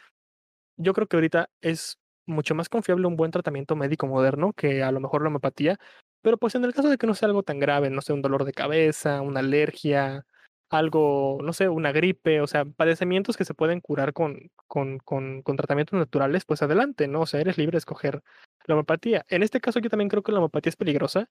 yo 0.79 0.95
creo 0.95 1.07
que 1.07 1.19
ahorita 1.19 1.51
es 1.61 1.99
mucho 2.25 2.55
más 2.55 2.71
confiable 2.71 3.07
un 3.07 3.17
buen 3.17 3.31
tratamiento 3.31 3.77
médico 3.77 4.07
moderno 4.07 4.55
que 4.55 4.83
a 4.83 4.91
lo 4.91 5.01
mejor 5.01 5.21
la 5.21 5.29
homeopatía, 5.29 5.79
pero 6.23 6.39
pues 6.39 6.55
en 6.55 6.65
el 6.65 6.73
caso 6.73 6.89
de 6.89 6.97
que 6.97 7.07
no 7.07 7.15
sea 7.15 7.27
algo 7.27 7.43
tan 7.43 7.59
grave, 7.59 7.91
no 7.91 8.01
sé, 8.01 8.15
un 8.15 8.23
dolor 8.23 8.47
de 8.47 8.55
cabeza, 8.55 9.21
una 9.21 9.41
alergia, 9.41 10.25
algo, 10.73 11.39
no 11.43 11.53
sé, 11.53 11.69
una 11.69 11.93
gripe, 11.93 12.41
o 12.41 12.47
sea, 12.47 12.65
padecimientos 12.65 13.37
que 13.37 13.45
se 13.45 13.55
pueden 13.55 13.81
curar 13.81 14.13
con, 14.13 14.51
con, 14.67 14.99
con, 14.99 15.43
con 15.43 15.57
tratamientos 15.57 15.99
naturales, 15.99 16.45
pues 16.45 16.63
adelante, 16.63 17.09
¿no? 17.09 17.21
O 17.21 17.27
sea, 17.27 17.41
eres 17.41 17.59
libre 17.59 17.73
de 17.73 17.79
escoger 17.79 18.23
la 18.65 18.75
homeopatía. 18.75 19.25
En 19.29 19.43
este 19.43 19.61
caso 19.61 19.81
yo 19.81 19.91
también 19.91 20.09
creo 20.09 20.23
que 20.23 20.33
la 20.33 20.39
homeopatía 20.39 20.71
es 20.71 20.77
peligrosa. 20.77 21.29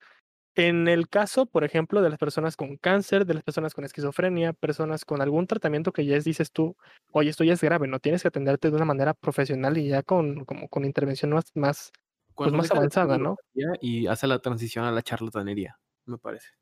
En 0.53 0.87
el 0.87 1.07
caso, 1.07 1.45
por 1.45 1.63
ejemplo, 1.63 2.01
de 2.01 2.09
las 2.09 2.19
personas 2.19 2.57
con 2.57 2.77
cáncer, 2.77 3.25
de 3.25 3.33
las 3.33 3.43
personas 3.43 3.73
con 3.73 3.85
esquizofrenia, 3.85 4.53
personas 4.53 5.05
con 5.05 5.21
algún 5.21 5.47
tratamiento 5.47 5.93
que 5.93 6.05
ya 6.05 6.17
es, 6.17 6.25
dices 6.25 6.51
tú, 6.51 6.75
oye, 7.11 7.29
esto 7.29 7.43
ya 7.43 7.53
es 7.53 7.61
grave, 7.61 7.87
no 7.87 7.99
tienes 7.99 8.21
que 8.21 8.27
atenderte 8.27 8.69
de 8.69 8.75
una 8.75 8.85
manera 8.85 9.13
profesional 9.13 9.77
y 9.77 9.87
ya 9.87 10.03
con, 10.03 10.45
como, 10.45 10.67
con 10.67 10.85
intervención 10.85 11.31
más, 11.31 11.45
más 11.55 11.91
Cuando 12.35 12.57
más 12.57 12.69
avanzada, 12.69 13.17
¿no? 13.17 13.37
Y 13.79 14.07
hace 14.07 14.27
la 14.27 14.39
transición 14.39 14.85
a 14.85 14.91
la 14.91 15.01
charlatanería, 15.01 15.79
me 16.05 16.17
parece. 16.17 16.60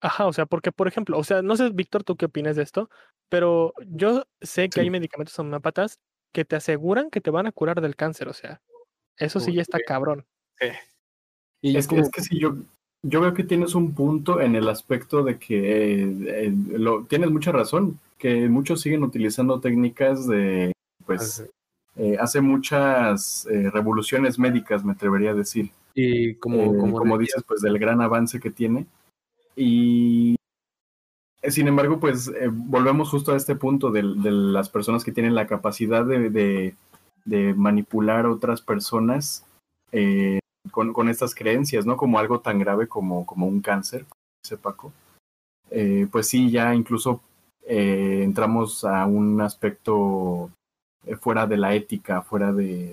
Ajá, 0.00 0.26
o 0.26 0.32
sea, 0.32 0.46
porque, 0.46 0.72
por 0.72 0.88
ejemplo, 0.88 1.18
o 1.18 1.24
sea, 1.24 1.42
no 1.42 1.56
sé, 1.56 1.70
Víctor, 1.70 2.04
tú 2.04 2.16
qué 2.16 2.26
opinas 2.26 2.56
de 2.56 2.62
esto, 2.62 2.90
pero 3.28 3.72
yo 3.86 4.24
sé 4.40 4.68
que 4.68 4.80
hay 4.80 4.90
medicamentos 4.90 5.38
homeópatas 5.38 6.00
que 6.32 6.44
te 6.44 6.56
aseguran 6.56 7.10
que 7.10 7.20
te 7.20 7.30
van 7.30 7.46
a 7.46 7.52
curar 7.52 7.80
del 7.80 7.96
cáncer, 7.96 8.28
o 8.28 8.34
sea, 8.34 8.60
eso 9.16 9.40
sí 9.40 9.50
Uy, 9.50 9.56
ya 9.56 9.62
está 9.62 9.78
cabrón. 9.86 10.26
Sí. 10.60 10.66
Y 11.62 11.76
Es 11.76 11.86
que, 11.86 11.96
como- 11.96 12.02
es 12.02 12.10
que 12.10 12.20
sí, 12.20 12.38
yo, 12.38 12.56
yo 13.02 13.20
veo 13.20 13.32
que 13.34 13.44
tienes 13.44 13.74
un 13.74 13.94
punto 13.94 14.40
en 14.40 14.54
el 14.54 14.68
aspecto 14.68 15.22
de 15.22 15.38
que 15.38 16.02
eh, 16.02 16.46
eh, 16.46 16.54
lo, 16.72 17.04
tienes 17.04 17.30
mucha 17.30 17.52
razón, 17.52 17.98
que 18.18 18.48
muchos 18.48 18.80
siguen 18.80 19.02
utilizando 19.02 19.60
técnicas 19.60 20.26
de, 20.26 20.72
pues, 21.06 21.44
eh, 21.96 22.16
hace 22.20 22.40
muchas 22.40 23.46
eh, 23.46 23.70
revoluciones 23.70 24.38
médicas, 24.38 24.84
me 24.84 24.92
atrevería 24.92 25.30
a 25.30 25.34
decir. 25.34 25.70
y 25.94 26.34
como, 26.34 26.56
eh, 26.74 26.92
como, 26.92 27.16
dices, 27.16 27.42
pues 27.48 27.62
del 27.62 27.78
gran 27.78 28.02
avance 28.02 28.38
que 28.38 28.50
tiene. 28.50 28.86
Y 29.56 30.36
sin 31.42 31.68
embargo, 31.68 31.98
pues 32.00 32.28
eh, 32.28 32.48
volvemos 32.52 33.08
justo 33.10 33.32
a 33.32 33.36
este 33.36 33.54
punto 33.56 33.90
del- 33.90 34.22
de, 34.22 34.30
las 34.30 34.68
personas 34.68 35.04
que 35.04 35.12
tienen 35.12 35.34
la 35.34 35.46
capacidad 35.46 36.04
de, 36.04 36.30
de- 36.30 36.74
de 37.24 37.54
manipular 37.54 38.26
a 38.26 38.30
otras 38.30 38.60
personas 38.60 39.44
eh, 39.92 40.38
con, 40.70 40.92
con 40.92 41.08
estas 41.08 41.34
creencias, 41.34 41.86
¿no? 41.86 41.96
Como 41.96 42.18
algo 42.18 42.40
tan 42.40 42.58
grave 42.58 42.86
como, 42.88 43.24
como 43.26 43.46
un 43.46 43.60
cáncer, 43.60 44.06
dice 44.44 44.56
Paco. 44.56 44.92
Eh, 45.70 46.06
pues 46.10 46.28
sí, 46.28 46.50
ya 46.50 46.74
incluso 46.74 47.20
entramos 47.68 48.84
a 48.84 49.06
un 49.06 49.40
aspecto 49.40 50.50
fuera 51.20 51.46
de 51.48 51.56
la 51.56 51.74
ética, 51.74 52.22
fuera 52.22 52.52
de, 52.52 52.92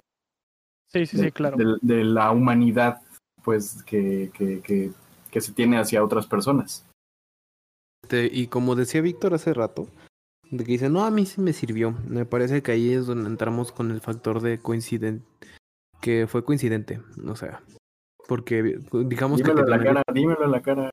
Sí, 0.91 1.05
sí, 1.05 1.17
de, 1.17 1.23
sí, 1.25 1.31
claro. 1.31 1.57
de- 1.57 1.77
de 1.81 2.03
la 2.03 2.31
humanidad 2.31 3.01
pues 3.43 3.83
que, 3.83 4.31
que, 4.33 4.61
que, 4.61 4.91
que 5.33 5.41
se 5.41 5.51
tiene 5.51 5.79
hacia 5.79 6.03
otras 6.03 6.27
personas. 6.27 6.85
Este, 8.03 8.29
y 8.31 8.47
como 8.47 8.75
decía 8.75 9.01
Víctor 9.01 9.33
hace 9.33 9.51
rato, 9.53 9.87
de 10.51 10.63
que 10.63 10.73
dice, 10.73 10.89
no, 10.89 11.03
a 11.03 11.09
mí 11.11 11.25
sí 11.25 11.41
me 11.41 11.53
sirvió. 11.53 11.91
Me 12.07 12.25
parece 12.25 12.61
que 12.61 12.71
ahí 12.71 12.93
es 12.93 13.07
donde 13.07 13.27
entramos 13.27 13.71
con 13.71 13.89
el 13.89 13.99
factor 13.99 14.41
de 14.41 14.59
coincidente, 14.61 15.25
que 16.01 16.27
fue 16.27 16.45
coincidente, 16.45 17.01
o 17.27 17.35
sea, 17.35 17.63
porque 18.27 18.77
digamos 18.93 19.39
Dímelo 19.39 19.55
que 19.55 19.61
en 19.63 19.69
la 19.71 19.77
te- 19.79 19.83
cara, 19.85 20.03
dímelo 20.13 20.45
en 20.45 20.51
la 20.51 20.61
cara. 20.61 20.89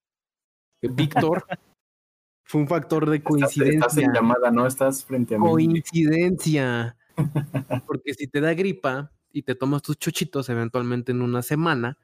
Víctor 0.83 1.45
fue 2.47 2.63
un 2.63 2.69
factor 2.69 3.11
de 3.11 3.23
coincidencia. 3.23 3.79
estás 3.81 3.99
en 3.99 4.13
llamada, 4.15 4.51
no 4.51 4.67
estás 4.67 5.05
frente 5.05 5.35
a 5.35 5.39
mí. 5.39 5.47
Coincidencia. 5.47 6.97
Porque 7.87 8.15
si 8.15 8.27
te 8.27 8.41
da 8.41 8.55
gripa 8.55 9.13
y 9.33 9.43
te 9.43 9.55
tomas 9.55 9.83
tus 9.83 9.99
chuchitos 9.99 10.49
eventualmente 10.49 11.13
en 11.13 11.21
una 11.21 11.43
semana, 11.43 11.99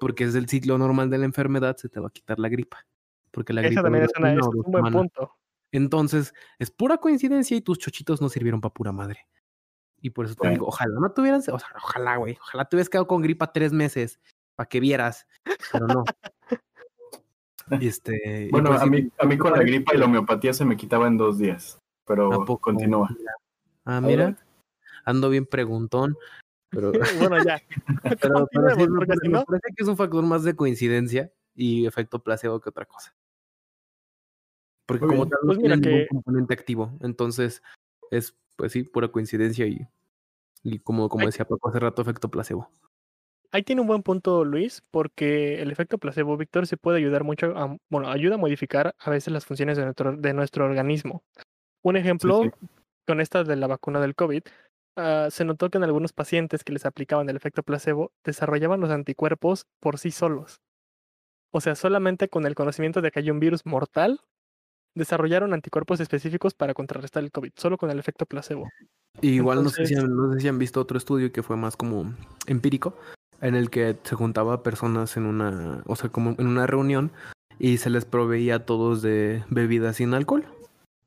porque 0.00 0.24
es 0.24 0.34
el 0.34 0.48
ciclo 0.48 0.78
normal 0.78 1.10
de 1.10 1.18
la 1.18 1.26
enfermedad, 1.26 1.76
se 1.76 1.88
te 1.88 2.00
va 2.00 2.08
a 2.08 2.10
quitar 2.10 2.38
la 2.38 2.48
gripa. 2.48 2.84
Porque 3.30 3.52
la 3.52 3.60
Eso 3.60 3.68
gripa 3.68 3.82
también 3.82 4.04
es, 4.04 4.10
una- 4.18 4.32
una 4.32 4.40
es 4.40 4.46
un 4.48 4.62
buen 4.72 4.92
punto. 4.92 5.36
Entonces, 5.70 6.34
es 6.58 6.70
pura 6.72 6.96
coincidencia 6.98 7.56
y 7.56 7.60
tus 7.60 7.78
chochitos 7.78 8.20
no 8.20 8.28
sirvieron 8.28 8.60
para 8.60 8.74
pura 8.74 8.90
madre. 8.90 9.28
Y 10.00 10.10
por 10.10 10.24
eso 10.24 10.34
te 10.34 10.40
Bueno. 10.40 10.52
digo, 10.54 10.66
ojalá 10.66 10.98
no 10.98 11.12
tuvieras, 11.12 11.48
o 11.48 11.58
sea, 11.58 11.68
ojalá, 11.76 12.16
güey, 12.16 12.36
ojalá 12.40 12.64
te 12.64 12.74
hubieras 12.74 12.88
quedado 12.88 13.06
con 13.06 13.22
gripa 13.22 13.52
tres 13.52 13.72
meses 13.72 14.18
para 14.56 14.68
que 14.68 14.80
vieras, 14.80 15.28
pero 15.70 15.86
no. 15.86 16.04
Y 17.78 17.86
este, 17.88 18.46
y 18.46 18.50
Bueno, 18.50 18.70
pues 18.70 18.80
a 18.82 18.86
mí, 18.86 19.08
a 19.18 19.26
mí 19.26 19.38
con 19.38 19.52
la 19.52 19.58
gripa 19.60 19.94
y 19.94 19.98
la 19.98 20.06
homeopatía 20.06 20.52
se 20.54 20.64
me 20.64 20.76
quitaba 20.76 21.06
en 21.06 21.18
dos 21.18 21.38
días, 21.38 21.76
¿a 21.76 21.80
pero 22.06 22.30
poco? 22.44 22.58
continúa. 22.58 23.08
Ah, 23.84 24.00
mira, 24.00 24.36
ando 25.04 25.28
bien 25.30 25.46
preguntón, 25.46 26.16
pero, 26.70 26.92
Bueno, 27.32 27.44
ya. 27.44 27.60
pero, 28.20 28.48
pero 28.52 28.70
sí, 28.70 28.76
Continuemos, 28.76 28.88
me, 28.90 28.96
porque 28.98 29.14
si 29.22 29.28
me 29.28 29.38
no, 29.38 29.44
parece 29.44 29.68
que 29.76 29.82
es 29.82 29.88
un 29.88 29.96
factor 29.96 30.24
más 30.24 30.44
de 30.44 30.56
coincidencia 30.56 31.32
y 31.54 31.86
efecto 31.86 32.22
placebo 32.22 32.60
que 32.60 32.68
otra 32.70 32.86
cosa. 32.86 33.14
Porque 34.86 35.04
Muy 35.06 35.10
como 35.16 35.24
bien. 35.24 35.30
tal 35.30 35.40
no 35.42 35.46
Pues 35.48 35.58
mira 35.58 35.80
que- 35.80 36.06
componente 36.08 36.54
activo, 36.54 36.96
entonces 37.00 37.62
es, 38.10 38.36
pues 38.56 38.72
sí, 38.72 38.82
pura 38.82 39.08
coincidencia 39.08 39.66
y, 39.66 39.86
y 40.64 40.78
como, 40.80 41.08
como 41.08 41.26
decía 41.26 41.44
Paco 41.44 41.68
hace 41.68 41.78
rato, 41.78 42.02
efecto 42.02 42.28
placebo. 42.30 42.70
ahí 43.52 43.62
tiene 43.62 43.82
un 43.82 43.86
buen 43.88 44.02
punto 44.02 44.44
Luis, 44.44 44.82
porque 44.90 45.60
el 45.62 45.70
efecto 45.70 45.98
placebo, 45.98 46.36
Víctor, 46.36 46.66
se 46.66 46.76
puede 46.76 46.98
ayudar 46.98 47.24
mucho, 47.24 47.56
a, 47.56 47.76
bueno, 47.88 48.08
ayuda 48.10 48.34
a 48.34 48.38
modificar 48.38 48.94
a 48.98 49.10
veces 49.10 49.32
las 49.32 49.46
funciones 49.46 49.76
de 49.76 49.84
nuestro, 49.84 50.16
de 50.16 50.34
nuestro 50.34 50.64
organismo. 50.64 51.22
Un 51.82 51.96
ejemplo, 51.96 52.42
sí. 52.44 52.50
con 53.06 53.20
esta 53.20 53.44
de 53.44 53.56
la 53.56 53.66
vacuna 53.68 54.00
del 54.00 54.14
COVID, 54.14 54.42
ah, 54.96 55.28
se 55.30 55.44
notó 55.44 55.70
que 55.70 55.78
en 55.78 55.84
algunos 55.84 56.12
pacientes 56.12 56.64
que 56.64 56.72
les 56.72 56.86
aplicaban 56.86 57.28
el 57.28 57.36
efecto 57.36 57.62
placebo 57.62 58.12
desarrollaban 58.24 58.80
los 58.80 58.90
anticuerpos 58.90 59.66
por 59.80 59.98
sí 59.98 60.10
solos. 60.10 60.60
O 61.52 61.60
sea, 61.60 61.74
solamente 61.74 62.28
con 62.28 62.46
el 62.46 62.54
conocimiento 62.54 63.00
de 63.00 63.10
que 63.10 63.20
hay 63.20 63.30
un 63.30 63.40
virus 63.40 63.66
mortal, 63.66 64.20
desarrollaron 64.94 65.52
anticuerpos 65.52 66.00
específicos 66.00 66.54
para 66.54 66.74
contrarrestar 66.74 67.22
el 67.22 67.32
COVID, 67.32 67.52
solo 67.56 67.76
con 67.78 67.90
el 67.90 67.98
efecto 67.98 68.26
placebo. 68.26 68.68
Y 69.20 69.30
igual 69.30 69.64
no 69.64 69.70
sé, 69.70 69.86
si 69.86 69.94
han, 69.94 70.14
no 70.14 70.32
sé 70.32 70.40
si 70.40 70.48
han 70.48 70.58
visto 70.58 70.80
otro 70.80 70.98
estudio 70.98 71.32
que 71.32 71.42
fue 71.42 71.56
más 71.56 71.76
como 71.76 72.14
empírico, 72.46 72.96
en 73.40 73.54
el 73.54 73.70
que 73.70 73.96
se 74.02 74.14
juntaba 74.14 74.62
personas 74.62 75.16
en 75.16 75.26
una, 75.26 75.82
o 75.86 75.96
sea, 75.96 76.10
como 76.10 76.34
en 76.38 76.46
una 76.46 76.66
reunión 76.66 77.10
y 77.58 77.78
se 77.78 77.90
les 77.90 78.04
proveía 78.04 78.56
a 78.56 78.66
todos 78.66 79.02
de 79.02 79.44
bebidas 79.50 79.96
sin 79.96 80.14
alcohol, 80.14 80.46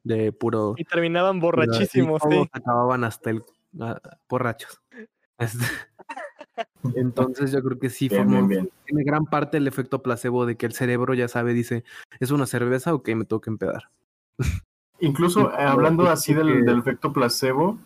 de 0.03 0.31
puro... 0.31 0.75
Y 0.77 0.83
terminaban 0.83 1.37
y 1.37 1.39
borrachísimos, 1.39 2.21
sí. 2.21 2.29
todos 2.29 2.47
acababan 2.51 3.03
hasta 3.03 3.31
el 3.31 3.43
borrachos. 4.29 4.81
Este, 5.39 5.65
Entonces 6.95 7.51
yo 7.51 7.63
creo 7.63 7.79
que 7.79 7.89
sí 7.89 8.07
Bien, 8.07 8.23
forma- 8.23 8.47
bien, 8.47 8.47
bien. 8.47 8.69
tiene 8.85 9.03
gran 9.03 9.25
parte 9.25 9.57
el 9.57 9.67
efecto 9.67 10.03
placebo 10.03 10.45
de 10.45 10.55
que 10.57 10.67
el 10.67 10.73
cerebro 10.73 11.15
ya 11.15 11.27
sabe, 11.27 11.53
dice, 11.53 11.83
¿es 12.19 12.29
una 12.29 12.45
cerveza 12.45 12.93
o 12.93 13.01
que 13.01 13.15
me 13.15 13.25
tengo 13.25 13.41
que 13.41 13.49
empedar? 13.49 13.89
Incluso 14.99 15.51
eh, 15.51 15.63
hablando 15.63 16.07
así 16.07 16.33
del 16.35 16.69
efecto 16.69 17.11
placebo, 17.11 17.79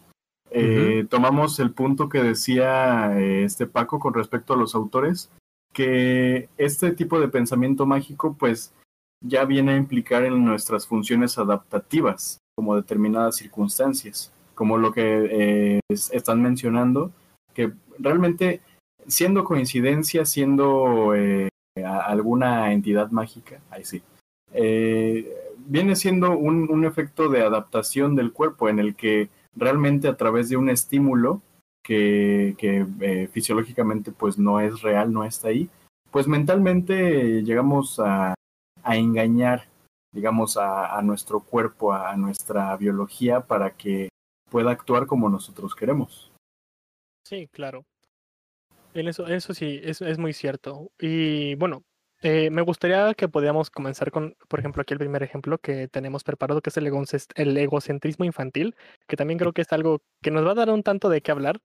eh, 0.52 1.06
tomamos 1.10 1.58
el 1.60 1.72
punto 1.72 2.10
que 2.10 2.22
decía 2.22 3.18
eh, 3.18 3.44
este 3.46 3.66
Paco 3.66 3.98
con 3.98 4.14
respecto 4.14 4.54
a 4.54 4.58
los 4.58 4.76
autores, 4.76 5.32
que 5.74 6.50
este 6.58 6.92
tipo 6.92 7.20
de 7.20 7.30
pensamiento 7.30 7.86
mágico 7.86 8.36
pues 8.38 8.74
ya 9.26 9.46
viene 9.46 9.72
a 9.74 9.78
implicar 9.78 10.26
en 10.26 10.44
nuestras 10.44 10.86
funciones 10.86 11.38
adaptativas 11.38 12.40
como 12.56 12.76
determinadas 12.76 13.38
circunstancias, 13.38 14.32
como 14.58 14.78
lo 14.80 14.92
que 14.92 15.28
eh, 15.32 15.80
es- 15.88 16.12
están 16.12 16.42
mencionando, 16.42 17.12
que 17.54 17.72
realmente 18.00 18.62
siendo 19.08 19.44
coincidencia, 19.44 20.26
siendo 20.26 21.14
eh, 21.16 21.50
alguna 21.86 22.74
entidad 22.74 23.12
mágica, 23.12 23.62
ahí 23.70 23.86
sí, 23.86 24.02
eh, 24.52 25.32
viene 25.60 25.96
siendo 25.96 26.36
un, 26.36 26.70
un 26.72 26.86
efecto 26.86 27.30
de 27.30 27.44
adaptación 27.44 28.16
del 28.16 28.34
cuerpo 28.34 28.68
en 28.68 28.80
el 28.80 28.96
que 28.96 29.30
realmente 29.56 30.08
a 30.08 30.18
través 30.18 30.50
de 30.50 30.58
un 30.58 30.70
estímulo 30.70 31.42
que, 31.86 32.56
que 32.58 33.30
fisiológicamente 33.32 34.12
pues 34.12 34.40
no 34.40 34.60
es 34.60 34.82
real, 34.82 35.14
no 35.14 35.24
está 35.24 35.50
ahí, 35.50 35.70
pues 36.10 36.28
mentalmente 36.28 37.44
llegamos 37.44 38.00
a, 38.00 38.34
a 38.84 38.96
engañar, 38.98 39.68
digamos, 40.14 40.58
a, 40.58 40.98
a 40.98 41.02
nuestro 41.04 41.42
cuerpo, 41.42 41.94
a, 41.94 42.16
nuestra 42.18 42.76
biología 42.78 43.42
para 43.42 43.70
que 43.72 44.10
pueda 44.50 44.72
actuar 44.72 45.06
como 45.08 45.30
nosotros 45.30 45.76
queremos. 45.76 46.32
Sí, 47.26 47.48
claro. 47.52 47.86
En 48.94 49.08
eso, 49.08 49.28
eso 49.28 49.54
sí, 49.54 49.80
es, 49.84 50.02
es 50.02 50.18
muy 50.18 50.34
cierto. 50.34 50.92
Y 51.00 51.56
bueno, 51.56 51.84
eh, 52.22 52.50
me 52.50 52.64
gustaría 52.64 53.14
que 53.14 53.28
podamos 53.28 53.70
comenzar 53.70 54.12
con, 54.12 54.36
por 54.48 54.60
ejemplo, 54.60 54.82
aquí 54.82 54.94
el 54.94 55.00
primer 55.00 55.22
ejemplo 55.24 55.58
que 55.60 55.88
tenemos 55.88 56.24
preparado, 56.24 56.62
que 56.62 56.70
es 56.70 56.78
el, 56.78 57.58
egocentrismo 57.58 58.26
infantil, 58.26 58.76
que 59.08 59.18
también 59.18 59.38
creo 59.38 59.54
que 59.54 59.62
es 59.62 59.72
algo 59.72 60.02
que 60.22 60.32
nos 60.32 60.46
va 60.46 60.52
a 60.52 60.56
dar 60.56 60.70
un 60.70 60.84
tanto 60.84 61.10
de 61.10 61.22
qué 61.22 61.32
hablar. 61.32 61.62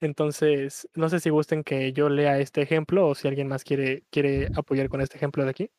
Entonces, 0.00 0.88
no 0.94 1.08
sé 1.08 1.18
si 1.18 1.30
gusten 1.30 1.64
que 1.64 1.92
yo 1.92 2.08
lea 2.08 2.38
este 2.38 2.62
ejemplo 2.62 3.08
o 3.08 3.14
si 3.16 3.26
alguien 3.26 3.48
más 3.48 3.64
quiere, 3.64 4.04
quiere 4.10 4.48
apoyar 4.54 4.88
con 4.88 5.00
este 5.00 5.16
ejemplo 5.16 5.42
de 5.42 5.50
aquí. 5.50 5.70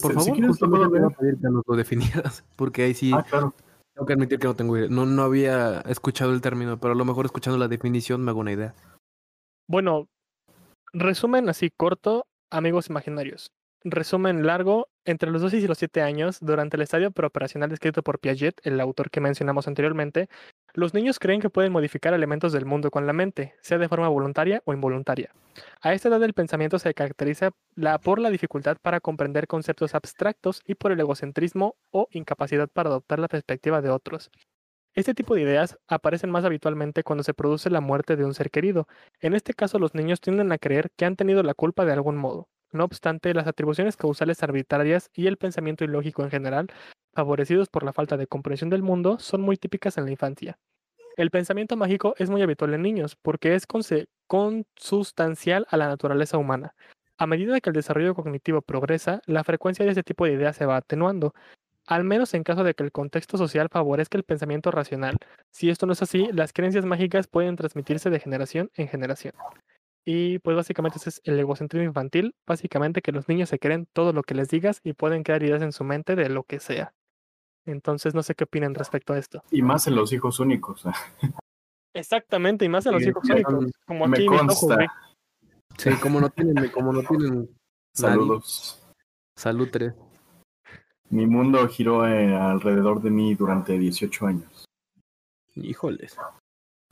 Si- 0.00 0.08
si 0.08 0.14
favor, 0.14 0.32
quieres, 0.32 0.48
justo 0.48 0.66
lo 0.66 0.70
puedo 0.70 0.90
te 0.90 0.96
iba 0.96 1.06
a 1.06 1.08
leer. 1.08 1.18
pedir 1.18 1.34
que 1.36 1.48
nos 1.50 1.62
lo 1.66 1.76
definieras, 1.76 2.44
porque 2.56 2.84
ahí 2.84 2.94
sí 2.94 3.12
Ah, 3.12 3.22
claro. 3.22 3.54
Tengo 3.96 4.06
que 4.06 4.12
admitir 4.12 4.38
que 4.38 4.46
no 4.46 4.54
tengo 4.54 4.76
idea. 4.76 4.88
No, 4.90 5.06
no 5.06 5.22
había 5.22 5.80
escuchado 5.88 6.32
el 6.34 6.42
término, 6.42 6.78
pero 6.78 6.92
a 6.92 6.96
lo 6.96 7.04
mejor 7.06 7.24
escuchando 7.24 7.58
la 7.58 7.66
definición 7.66 8.22
me 8.22 8.30
hago 8.30 8.40
una 8.40 8.52
idea. 8.52 8.74
Bueno, 9.66 10.06
resumen 10.92 11.48
así 11.48 11.70
corto, 11.74 12.26
amigos 12.50 12.90
imaginarios. 12.90 13.52
Resumen 13.84 14.44
largo, 14.44 14.88
entre 15.06 15.30
los 15.30 15.40
12 15.40 15.58
y 15.58 15.66
los 15.66 15.78
7 15.78 16.02
años, 16.02 16.38
durante 16.40 16.76
el 16.76 16.82
estadio 16.82 17.10
preoperacional 17.10 17.70
descrito 17.70 18.02
por 18.02 18.18
Piaget, 18.18 18.60
el 18.64 18.80
autor 18.80 19.10
que 19.10 19.22
mencionamos 19.22 19.66
anteriormente, 19.66 20.28
los 20.76 20.92
niños 20.92 21.18
creen 21.18 21.40
que 21.40 21.50
pueden 21.50 21.72
modificar 21.72 22.12
elementos 22.12 22.52
del 22.52 22.66
mundo 22.66 22.90
con 22.90 23.06
la 23.06 23.14
mente, 23.14 23.54
sea 23.62 23.78
de 23.78 23.88
forma 23.88 24.08
voluntaria 24.08 24.62
o 24.66 24.74
involuntaria. 24.74 25.32
A 25.80 25.94
esta 25.94 26.08
edad 26.08 26.22
el 26.22 26.34
pensamiento 26.34 26.78
se 26.78 26.92
caracteriza 26.92 27.50
por 28.02 28.18
la 28.18 28.30
dificultad 28.30 28.76
para 28.82 29.00
comprender 29.00 29.46
conceptos 29.46 29.94
abstractos 29.94 30.60
y 30.66 30.74
por 30.74 30.92
el 30.92 31.00
egocentrismo 31.00 31.76
o 31.90 32.08
incapacidad 32.10 32.68
para 32.68 32.90
adoptar 32.90 33.18
la 33.18 33.28
perspectiva 33.28 33.80
de 33.80 33.88
otros. 33.88 34.30
Este 34.94 35.14
tipo 35.14 35.34
de 35.34 35.42
ideas 35.42 35.78
aparecen 35.88 36.30
más 36.30 36.44
habitualmente 36.44 37.02
cuando 37.02 37.24
se 37.24 37.34
produce 37.34 37.70
la 37.70 37.80
muerte 37.80 38.16
de 38.16 38.26
un 38.26 38.34
ser 38.34 38.50
querido, 38.50 38.86
en 39.20 39.34
este 39.34 39.54
caso, 39.54 39.78
los 39.78 39.94
niños 39.94 40.20
tienden 40.20 40.52
a 40.52 40.58
creer 40.58 40.90
que 40.94 41.06
han 41.06 41.16
tenido 41.16 41.42
la 41.42 41.54
culpa 41.54 41.86
de 41.86 41.92
algún 41.92 42.16
modo. 42.16 42.48
No 42.72 42.84
obstante, 42.84 43.32
las 43.32 43.46
atribuciones 43.46 43.96
causales 43.96 44.42
arbitrarias 44.42 45.10
y 45.14 45.26
el 45.26 45.38
pensamiento 45.38 45.84
ilógico 45.84 46.22
en 46.22 46.30
general, 46.30 46.68
favorecidos 47.16 47.68
por 47.68 47.82
la 47.82 47.92
falta 47.92 48.16
de 48.16 48.28
comprensión 48.28 48.70
del 48.70 48.82
mundo, 48.82 49.18
son 49.18 49.40
muy 49.40 49.56
típicas 49.56 49.98
en 49.98 50.04
la 50.04 50.12
infancia. 50.12 50.58
El 51.16 51.30
pensamiento 51.30 51.76
mágico 51.76 52.14
es 52.18 52.30
muy 52.30 52.42
habitual 52.42 52.74
en 52.74 52.82
niños 52.82 53.16
porque 53.16 53.54
es 53.54 53.66
consustancial 54.26 55.66
a 55.70 55.76
la 55.76 55.88
naturaleza 55.88 56.36
humana. 56.38 56.74
A 57.18 57.26
medida 57.26 57.58
que 57.60 57.70
el 57.70 57.74
desarrollo 57.74 58.14
cognitivo 58.14 58.60
progresa, 58.60 59.22
la 59.24 59.42
frecuencia 59.42 59.84
de 59.84 59.92
este 59.92 60.02
tipo 60.02 60.26
de 60.26 60.34
ideas 60.34 60.56
se 60.56 60.66
va 60.66 60.76
atenuando, 60.76 61.32
al 61.86 62.04
menos 62.04 62.34
en 62.34 62.42
caso 62.44 62.64
de 62.64 62.74
que 62.74 62.82
el 62.82 62.92
contexto 62.92 63.38
social 63.38 63.70
favorezca 63.70 64.18
el 64.18 64.24
pensamiento 64.24 64.70
racional. 64.70 65.16
Si 65.50 65.70
esto 65.70 65.86
no 65.86 65.94
es 65.94 66.02
así, 66.02 66.28
las 66.32 66.52
creencias 66.52 66.84
mágicas 66.84 67.28
pueden 67.28 67.56
transmitirse 67.56 68.10
de 68.10 68.20
generación 68.20 68.70
en 68.74 68.88
generación. 68.88 69.32
Y 70.04 70.38
pues 70.40 70.54
básicamente 70.54 70.98
ese 70.98 71.08
es 71.08 71.20
el 71.24 71.38
egocentrismo 71.38 71.86
infantil, 71.88 72.34
básicamente 72.46 73.02
que 73.02 73.12
los 73.12 73.26
niños 73.28 73.48
se 73.48 73.58
creen 73.58 73.88
todo 73.92 74.12
lo 74.12 74.22
que 74.22 74.34
les 74.34 74.48
digas 74.48 74.80
y 74.84 74.92
pueden 74.92 75.22
crear 75.22 75.42
ideas 75.42 75.62
en 75.62 75.72
su 75.72 75.82
mente 75.82 76.14
de 76.14 76.28
lo 76.28 76.44
que 76.44 76.60
sea. 76.60 76.92
Entonces 77.66 78.14
no 78.14 78.22
sé 78.22 78.34
qué 78.34 78.44
opinan 78.44 78.74
respecto 78.74 79.12
a 79.12 79.18
esto. 79.18 79.42
Y 79.50 79.60
más 79.62 79.86
en 79.86 79.96
los 79.96 80.12
hijos 80.12 80.38
únicos. 80.40 80.82
Exactamente, 81.94 82.64
y 82.64 82.68
más 82.68 82.86
en 82.86 82.92
los 82.92 83.02
Sí, 83.02 83.08
hijos 83.08 83.24
me- 83.24 83.34
únicos, 83.34 83.72
como 83.86 84.06
me 84.06 84.16
aquí 84.18 84.28
ojos, 84.28 84.46
consta. 84.60 84.92
Sí, 85.78 85.90
como 85.96 86.20
no 86.20 86.30
tienen, 86.30 86.70
como 86.70 86.92
no 86.92 87.02
tienen 87.02 87.48
Saludos. 87.94 88.82
salud 89.36 89.68
tres. 89.70 89.94
Mi 91.08 91.26
mundo 91.26 91.66
giró 91.68 92.06
eh, 92.06 92.34
alrededor 92.34 93.00
de 93.00 93.10
mí 93.10 93.34
durante 93.34 93.78
18 93.78 94.26
años. 94.26 94.64
Híjoles. 95.54 96.16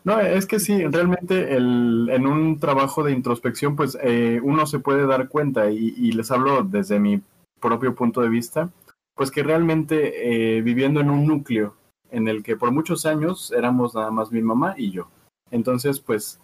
No, 0.04 0.20
es 0.20 0.46
que 0.46 0.58
sí, 0.60 0.86
realmente 0.86 1.54
el, 1.56 2.08
en 2.10 2.26
un 2.26 2.58
trabajo 2.60 3.02
de 3.02 3.12
introspección, 3.12 3.74
pues 3.74 3.98
eh, 4.02 4.38
uno 4.42 4.66
se 4.66 4.78
puede 4.78 5.06
dar 5.06 5.28
cuenta, 5.28 5.70
y, 5.70 5.94
y 5.96 6.12
les 6.12 6.30
hablo 6.30 6.62
desde 6.62 7.00
mi 7.00 7.22
propio 7.60 7.94
punto 7.94 8.20
de 8.20 8.28
vista, 8.28 8.70
pues 9.14 9.30
que 9.30 9.42
realmente 9.42 10.56
eh, 10.56 10.62
viviendo 10.62 11.00
en 11.00 11.10
un 11.10 11.26
núcleo 11.26 11.74
en 12.10 12.28
el 12.28 12.42
que 12.42 12.56
por 12.56 12.70
muchos 12.70 13.06
años 13.06 13.52
éramos 13.52 13.94
nada 13.94 14.10
más 14.10 14.30
mi 14.32 14.42
mamá 14.42 14.74
y 14.76 14.90
yo. 14.90 15.08
Entonces, 15.50 16.00
pues 16.00 16.40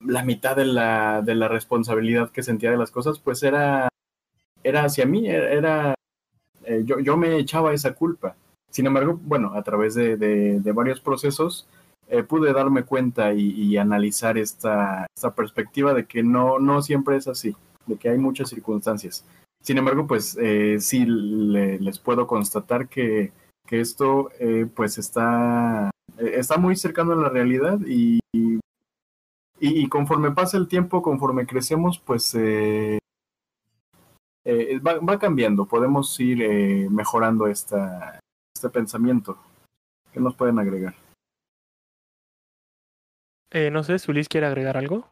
la 0.00 0.22
mitad 0.24 0.56
de 0.56 0.64
la, 0.64 1.22
de 1.22 1.34
la 1.34 1.48
responsabilidad 1.48 2.30
que 2.30 2.42
sentía 2.42 2.70
de 2.70 2.76
las 2.78 2.90
cosas, 2.90 3.18
pues 3.18 3.42
era, 3.42 3.88
era 4.64 4.84
hacia 4.84 5.06
mí, 5.06 5.28
era, 5.28 5.94
eh, 6.64 6.82
yo, 6.84 7.00
yo 7.00 7.16
me 7.16 7.36
echaba 7.38 7.72
esa 7.72 7.94
culpa. 7.94 8.36
Sin 8.70 8.86
embargo, 8.86 9.18
bueno, 9.22 9.52
a 9.54 9.62
través 9.62 9.94
de, 9.94 10.16
de- 10.16 10.60
de 10.60 10.72
varios 10.72 11.00
procesos, 11.00 11.66
eh, 12.08 12.22
pude 12.22 12.52
darme 12.52 12.84
cuenta 12.84 13.32
y, 13.32 13.50
y 13.50 13.76
analizar 13.76 14.38
esta, 14.38 15.06
esta 15.14 15.34
perspectiva 15.34 15.94
de 15.94 16.06
que 16.06 16.22
no, 16.22 16.58
no 16.58 16.82
siempre 16.82 17.16
es 17.16 17.28
así, 17.28 17.54
de 17.86 17.96
que 17.96 18.08
hay 18.08 18.18
muchas 18.18 18.48
circunstancias. 18.50 19.24
Sin 19.62 19.78
embargo, 19.78 20.06
pues 20.06 20.36
eh, 20.40 20.78
sí 20.80 21.04
le- 21.06 21.78
les 21.78 21.98
puedo 21.98 22.26
constatar 22.26 22.88
que, 22.88 23.32
que 23.66 23.80
esto 23.80 24.30
eh, 24.40 24.66
pues 24.74 24.96
está, 24.98 25.90
eh, 26.18 26.32
está 26.36 26.56
muy 26.56 26.76
cercano 26.76 27.12
a 27.12 27.16
la 27.16 27.28
realidad 27.28 27.78
y, 27.86 28.18
y, 28.32 28.58
y 29.60 29.88
conforme 29.88 30.30
pasa 30.32 30.56
el 30.56 30.66
tiempo, 30.66 31.02
conforme 31.02 31.46
crecemos, 31.46 31.98
pues 31.98 32.34
eh, 32.34 32.98
eh, 34.44 34.78
va, 34.80 34.98
va 34.98 35.18
cambiando, 35.18 35.66
podemos 35.66 36.18
ir 36.20 36.42
eh, 36.42 36.88
mejorando 36.90 37.46
esta, 37.46 38.18
este 38.56 38.70
pensamiento. 38.70 39.38
¿Qué 40.12 40.20
nos 40.20 40.34
pueden 40.34 40.58
agregar? 40.58 40.94
Eh, 43.52 43.70
no 43.70 43.82
sé, 43.84 43.98
Sulis 43.98 44.28
quiere 44.28 44.46
agregar 44.46 44.76
algo. 44.76 45.08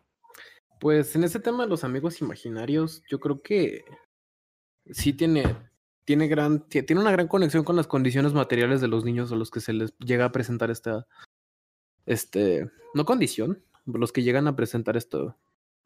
Pues 0.81 1.15
en 1.17 1.25
ese 1.25 1.41
tema 1.41 1.65
de 1.65 1.71
los 1.71 1.85
amigos 1.85 2.21
imaginarios, 2.21 3.03
yo 3.11 3.19
creo 3.21 3.43
que 3.43 3.85
sí 4.93 5.13
tiene, 5.13 5.57
tiene 6.05 6.29
gran, 6.29 6.69
ti- 6.69 6.83
tiene 6.83 7.03
una 7.03 7.13
gran 7.13 7.29
conexión 7.29 7.65
con 7.65 7.77
las 7.77 7.87
condiciones 7.87 8.33
materiales 8.33 8.81
de 8.81 8.89
los 8.89 9.05
niños 9.05 9.33
a 9.33 9.37
los 9.37 9.51
que 9.51 9.61
se 9.61 9.73
les 9.73 9.97
llega 9.99 10.25
a 10.25 10.33
presentar 10.33 10.71
esta, 10.71 11.07
este, 12.07 12.71
no 12.95 13.05
condición, 13.05 13.63
los 13.87 14.13
que 14.13 14.23
llegan 14.23 14.47
a 14.49 14.57
presentar 14.57 14.97
esto, 14.97 15.37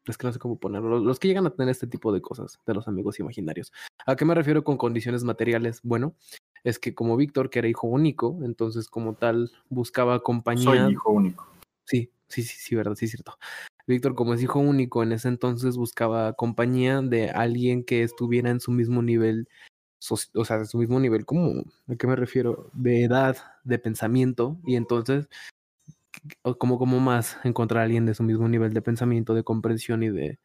es 0.05 0.17
que 0.17 0.27
no 0.27 0.33
sé 0.33 0.39
cómo 0.39 0.59
ponerlo, 0.59 0.89
los, 0.89 1.03
los 1.03 1.19
que 1.19 1.27
llegan 1.27 1.45
a 1.45 1.51
tener 1.51 1.71
este 1.71 1.87
tipo 1.87 2.11
de 2.11 2.21
cosas 2.21 2.59
de 2.65 2.73
los 2.73 2.87
amigos 2.87 3.19
imaginarios. 3.19 3.71
¿A 4.05 4.15
qué 4.15 4.25
me 4.25 4.35
refiero 4.35 4.63
con 4.63 4.77
condiciones 4.77 5.23
materiales? 5.23 5.79
Bueno, 5.83 6.15
es 6.63 6.79
que 6.79 6.93
como 6.93 7.17
Víctor, 7.17 7.49
que 7.49 7.59
era 7.59 7.67
hijo 7.67 7.87
único, 7.87 8.39
entonces 8.43 8.87
como 8.87 9.15
tal 9.15 9.51
buscaba 9.69 10.21
compañía. 10.21 10.85
Soy 10.85 10.91
hijo 10.91 11.11
único. 11.11 11.47
Sí, 11.85 12.11
sí, 12.27 12.43
sí, 12.43 12.57
sí, 12.57 12.75
verdad, 12.75 12.95
sí, 12.95 13.05
es 13.05 13.11
cierto. 13.11 13.37
Víctor, 13.85 14.15
como 14.15 14.33
es 14.33 14.41
hijo 14.41 14.59
único, 14.59 15.03
en 15.03 15.11
ese 15.11 15.27
entonces 15.27 15.75
buscaba 15.77 16.33
compañía 16.33 17.01
de 17.01 17.29
alguien 17.29 17.83
que 17.83 18.03
estuviera 18.03 18.49
en 18.49 18.61
su 18.61 18.71
mismo 18.71 19.01
nivel, 19.01 19.49
o 20.33 20.45
sea, 20.45 20.57
en 20.57 20.67
su 20.67 20.77
mismo 20.77 20.99
nivel, 20.99 21.25
como, 21.25 21.63
¿a 21.87 21.95
qué 21.95 22.07
me 22.07 22.15
refiero? 22.15 22.69
De 22.73 23.03
edad, 23.03 23.37
de 23.63 23.79
pensamiento, 23.79 24.57
y 24.65 24.75
entonces, 24.77 25.27
como, 26.57 26.79
como 26.79 26.99
más 26.99 27.37
encontrar 27.43 27.81
a 27.81 27.85
alguien 27.85 28.05
de 28.05 28.13
su 28.13 28.23
mismo 28.23 28.47
nivel 28.47 28.73
de 28.73 28.81
pensamiento, 28.81 29.33
de 29.33 29.43
comprensión 29.43 30.03
y 30.03 30.09
de, 30.09 30.39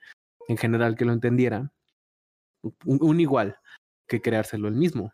en 0.48 0.56
general, 0.56 0.96
que 0.96 1.04
lo 1.04 1.12
entendiera, 1.12 1.72
un, 2.84 2.98
un 3.02 3.20
igual 3.20 3.58
que 4.08 4.20
creárselo 4.20 4.68
el 4.68 4.74
mismo, 4.74 5.12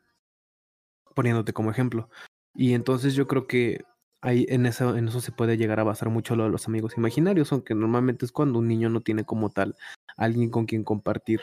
poniéndote 1.15 1.53
como 1.53 1.71
ejemplo. 1.71 2.09
Y 2.55 2.75
entonces 2.75 3.15
yo 3.15 3.27
creo 3.27 3.47
que 3.47 3.85
ahí 4.25 4.47
en 4.49 4.67
eso, 4.67 4.97
en 4.97 5.09
eso 5.09 5.21
se 5.21 5.33
puede 5.33 5.57
llegar 5.57 5.79
a 5.81 5.85
basar 5.85 6.09
mucho 6.09 6.35
lo 6.35 6.45
de 6.45 6.51
los 6.51 6.67
amigos 6.67 6.97
imaginarios, 6.97 7.53
aunque 7.53 7.75
normalmente 7.75 8.25
es 8.25 8.33
cuando 8.33 8.59
un 8.59 8.67
niño 8.67 8.89
no 8.89 9.01
tiene 9.01 9.25
como 9.25 9.51
tal 9.51 9.77
alguien 10.17 10.51
con 10.51 10.67
quien 10.67 10.83
compartir 10.83 11.41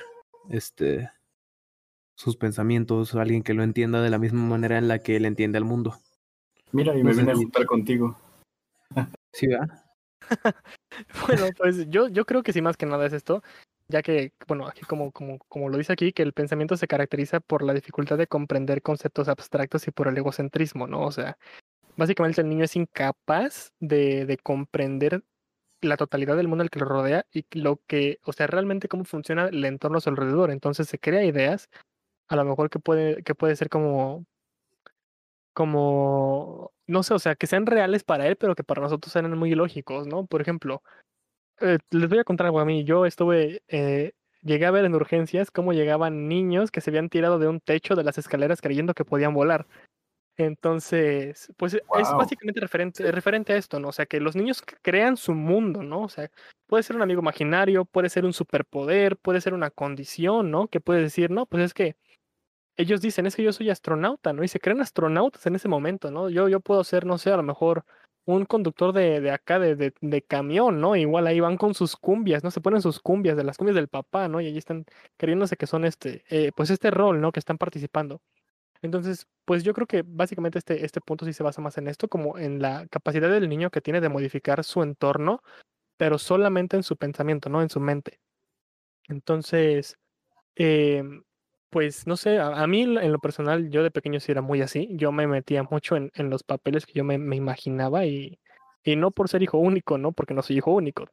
este 0.50 1.10
sus 2.16 2.36
pensamientos, 2.36 3.16
alguien 3.16 3.44
que 3.44 3.54
lo 3.54 3.64
entienda 3.64 4.02
de 4.02 4.10
la 4.10 4.20
misma 4.20 4.42
manera 4.42 4.78
en 4.78 4.88
la 4.88 5.00
que 5.00 5.16
él 5.16 5.26
entiende 5.26 5.58
al 5.58 5.66
mundo. 5.66 5.96
Mira, 6.72 6.96
y 6.96 7.00
No 7.00 7.10
me 7.10 7.14
sé 7.14 7.22
vine 7.22 7.32
a 7.32 7.36
juntar 7.36 7.66
contigo. 7.66 8.18
Sí, 9.32 9.48
¿verdad? 9.48 9.86
Bueno, 11.26 11.48
pues 11.58 11.90
yo, 11.90 12.10
yo 12.10 12.26
creo 12.26 12.44
que 12.44 12.52
sí 12.52 12.62
más 12.62 12.76
que 12.76 12.86
nada 12.86 13.06
es 13.06 13.14
esto, 13.14 13.42
ya 13.88 14.02
que, 14.02 14.34
bueno, 14.48 14.68
aquí 14.68 14.82
como, 14.82 15.12
como, 15.12 15.40
como 15.48 15.70
lo 15.70 15.78
dice 15.78 15.94
aquí, 15.94 16.12
que 16.12 16.22
el 16.22 16.34
pensamiento 16.34 16.76
se 16.76 16.88
caracteriza 16.88 17.40
por 17.40 17.64
la 17.64 17.74
dificultad 17.74 18.18
de 18.18 18.28
comprender 18.28 18.82
conceptos 18.82 19.30
abstractos 19.30 19.88
y 19.88 19.92
por 19.92 20.10
el 20.10 20.18
egocentrismo, 20.18 20.88
¿no? 20.88 21.02
O 21.02 21.12
sea, 21.12 21.38
básicamente 22.02 22.42
el 22.42 22.50
niño 22.50 22.66
es 22.66 22.76
incapaz 22.76 23.74
de, 23.80 24.26
de 24.26 24.38
comprender 24.38 25.24
la 25.82 25.98
totalidad 25.98 26.36
del 26.36 26.48
mundo 26.48 26.64
al 26.64 26.72
que 26.72 26.80
lo 26.80 26.86
rodea 26.86 27.26
y 27.32 27.46
lo 27.52 27.80
que, 27.88 28.20
o 28.24 28.34
sea, 28.34 28.48
realmente 28.48 28.88
cómo 28.88 29.06
funciona 29.06 29.48
el 29.50 29.64
entorno 29.66 30.00
a 30.00 30.02
su 30.02 30.10
alrededor. 30.10 30.50
Entonces 30.50 30.88
se 30.88 30.98
crea 31.00 31.24
ideas, 31.26 31.70
a 32.28 32.36
lo 32.36 32.46
mejor 32.46 32.72
que 32.72 32.80
puede, 32.80 33.24
que 33.24 33.36
puede 33.36 33.56
ser 33.56 33.70
como, 33.70 34.26
como, 35.54 36.72
no 36.88 37.04
sé, 37.04 37.14
o 37.14 37.20
sea, 37.20 37.36
que 37.36 37.48
sean 37.48 37.68
reales 37.68 38.04
para 38.04 38.28
él, 38.28 38.36
pero 38.36 38.56
que 38.56 38.64
para 38.64 38.82
nosotros 38.82 39.14
sean 39.14 39.38
muy 39.38 39.52
ilógicos, 39.52 40.08
¿no? 40.08 40.26
Por 40.26 40.42
ejemplo, 40.42 40.82
eh, 41.62 41.78
les 41.92 42.10
voy 42.10 42.20
a 42.20 42.24
contar 42.24 42.48
algo 42.48 42.60
a 42.60 42.66
mí. 42.66 42.84
Yo 42.84 43.06
estuve, 43.06 43.64
eh, 43.68 44.14
llegué 44.42 44.66
a 44.66 44.72
ver 44.72 44.86
en 44.86 44.96
urgencias 44.96 45.52
cómo 45.52 45.74
llegaban 45.74 46.28
niños 46.28 46.72
que 46.72 46.82
se 46.82 46.90
habían 46.90 47.10
tirado 47.10 47.40
de 47.40 47.48
un 47.48 47.60
techo 47.60 47.96
de 47.96 48.04
las 48.04 48.18
escaleras 48.18 48.62
creyendo 48.62 48.96
que 48.96 49.06
podían 49.06 49.36
volar. 49.36 49.68
Entonces, 50.38 51.52
pues 51.58 51.74
es 51.76 51.82
básicamente 52.18 52.60
referente, 52.62 53.12
referente 53.12 53.54
a 53.54 53.58
esto, 53.58 53.80
¿no? 53.80 53.90
O 53.90 53.92
sea, 53.92 54.06
que 54.06 54.20
los 54.20 54.36
niños 54.36 54.64
crean 54.82 55.18
su 55.18 55.34
mundo, 55.36 55.84
¿no? 55.84 56.02
O 56.04 56.10
sea, 56.10 56.32
puede 56.68 56.84
ser 56.84 56.96
un 56.96 57.02
amigo 57.04 57.22
imaginario, 57.22 57.86
puede 57.86 58.10
ser 58.10 58.26
un 58.26 58.34
superpoder, 58.34 59.18
puede 59.18 59.42
ser 59.42 59.54
una 59.54 59.70
condición, 59.72 60.50
¿no? 60.50 60.68
Que 60.68 60.80
puedes 60.80 61.04
decir, 61.04 61.30
no, 61.32 61.46
pues 61.46 61.64
es 61.66 61.74
que 61.74 61.96
ellos 62.78 63.02
dicen, 63.02 63.26
es 63.26 63.36
que 63.36 63.44
yo 63.44 63.54
soy 63.54 63.70
astronauta, 63.70 64.34
¿no? 64.34 64.44
Y 64.44 64.48
se 64.48 64.60
creen 64.60 64.82
astronautas 64.82 65.46
en 65.46 65.56
ese 65.56 65.68
momento, 65.68 66.12
¿no? 66.12 66.30
Yo, 66.30 66.48
yo 66.50 66.60
puedo 66.62 66.84
ser, 66.84 67.06
no 67.06 67.18
sé, 67.18 67.32
a 67.32 67.38
lo 67.38 67.44
mejor 67.44 67.86
un 68.26 68.46
conductor 68.46 68.94
de, 68.94 69.20
de 69.22 69.32
acá, 69.32 69.60
de, 69.60 69.76
de, 69.76 69.94
de 70.02 70.22
camión, 70.24 70.80
¿no? 70.82 70.96
Igual 70.96 71.28
ahí 71.28 71.40
van 71.40 71.58
con 71.58 71.74
sus 71.74 71.96
cumbias, 71.98 72.44
¿no? 72.44 72.52
Se 72.52 72.62
ponen 72.62 72.82
sus 72.82 73.00
cumbias, 73.00 73.38
de 73.38 73.44
las 73.44 73.58
cumbias 73.58 73.76
del 73.76 73.88
papá, 73.90 74.28
¿no? 74.28 74.42
Y 74.42 74.48
allí 74.48 74.58
están 74.58 74.86
creyéndose 75.18 75.58
que 75.58 75.68
son 75.68 75.86
este, 75.86 76.24
eh, 76.30 76.52
pues 76.56 76.70
este 76.70 76.92
rol, 76.92 77.22
¿no? 77.22 77.32
Que 77.32 77.40
están 77.40 77.58
participando. 77.58 78.22
Entonces, 78.82 79.28
pues 79.46 79.64
yo 79.64 79.74
creo 79.74 79.88
que 79.88 80.04
básicamente 80.06 80.58
este, 80.60 80.86
este 80.86 81.02
punto 81.02 81.26
sí 81.26 81.34
se 81.34 81.44
basa 81.44 81.62
más 81.62 81.78
en 81.78 81.88
esto, 81.88 82.08
como 82.08 82.38
en 82.38 82.62
la 82.62 82.88
capacidad 82.88 83.30
del 83.30 83.50
niño 83.50 83.70
que 83.70 83.82
tiene 83.82 84.02
de 84.02 84.10
modificar 84.10 84.64
su 84.64 84.82
entorno, 84.84 85.42
pero 85.98 86.18
solamente 86.20 86.78
en 86.78 86.84
su 86.84 86.98
pensamiento, 86.98 87.50
no 87.50 87.62
en 87.62 87.70
su 87.70 87.80
mente. 87.80 88.20
Entonces, 89.10 89.98
em, 90.56 91.24
pues 91.70 92.08
no 92.08 92.18
sé, 92.18 92.40
a, 92.40 92.48
a 92.64 92.68
mí 92.68 92.84
en 92.84 93.12
lo 93.12 93.20
personal, 93.20 93.70
yo 93.70 93.84
de 93.84 93.92
pequeño 93.92 94.20
sí 94.20 94.32
era 94.32 94.42
muy 94.42 94.62
así, 94.62 94.90
yo 94.94 95.12
me 95.12 95.28
metía 95.28 95.64
mucho 95.64 95.96
en, 95.98 96.12
en 96.16 96.30
los 96.30 96.44
papeles 96.44 96.86
que 96.86 96.94
yo 96.94 97.04
me, 97.04 97.18
me 97.18 97.36
imaginaba 97.38 98.06
y, 98.06 98.40
y 98.84 98.96
no 98.98 99.12
por 99.12 99.30
ser 99.30 99.44
hijo 99.44 99.58
único, 99.60 99.98
¿no? 99.98 100.12
Porque 100.14 100.34
no 100.34 100.42
soy 100.44 100.58
hijo 100.58 100.72
único. 100.72 101.10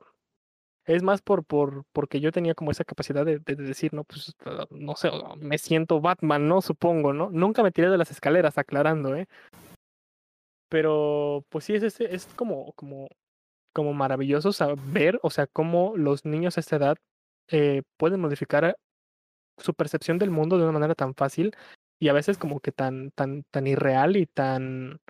Es 0.88 1.02
más 1.02 1.20
por, 1.20 1.44
por, 1.44 1.84
porque 1.92 2.18
yo 2.18 2.32
tenía 2.32 2.54
como 2.54 2.70
esa 2.70 2.82
capacidad 2.82 3.26
de, 3.26 3.38
de 3.40 3.56
decir, 3.56 3.92
no, 3.92 4.04
pues, 4.04 4.34
ah, 4.46 4.66
no 4.70 4.96
sé, 4.96 5.08
o- 5.08 5.36
me 5.36 5.58
siento 5.58 6.00
Batman, 6.00 6.48
¿no? 6.48 6.62
Supongo, 6.62 7.12
¿no? 7.12 7.28
Nunca 7.30 7.62
me 7.62 7.70
tiré 7.70 7.90
de 7.90 7.98
las 7.98 8.10
escaleras, 8.10 8.56
aclarando, 8.56 9.14
¿eh? 9.14 9.28
Pero, 10.70 11.44
pues 11.50 11.66
sí, 11.66 11.74
es, 11.74 11.82
ese- 11.82 12.14
es 12.14 12.24
como, 12.36 12.72
como, 12.72 13.08
como 13.74 13.92
maravilloso 13.92 14.52
saber, 14.54 15.20
o 15.22 15.28
sea, 15.30 15.46
cómo 15.46 15.94
los 15.96 16.24
niños 16.24 16.56
a 16.56 16.60
esta 16.60 16.76
edad 16.76 16.96
eh, 17.48 17.82
pueden 17.98 18.20
modificar 18.20 18.76
su 19.58 19.74
percepción 19.74 20.18
del 20.18 20.30
mundo 20.30 20.56
de 20.56 20.62
una 20.64 20.72
manera 20.72 20.94
tan 20.94 21.14
fácil 21.14 21.54
y 22.00 22.08
a 22.08 22.14
veces 22.14 22.38
como 22.38 22.60
que 22.60 22.72
tan, 22.72 23.10
tan, 23.10 23.44
tan 23.50 23.66
irreal 23.66 24.16
y 24.16 24.24
tan, 24.26 25.00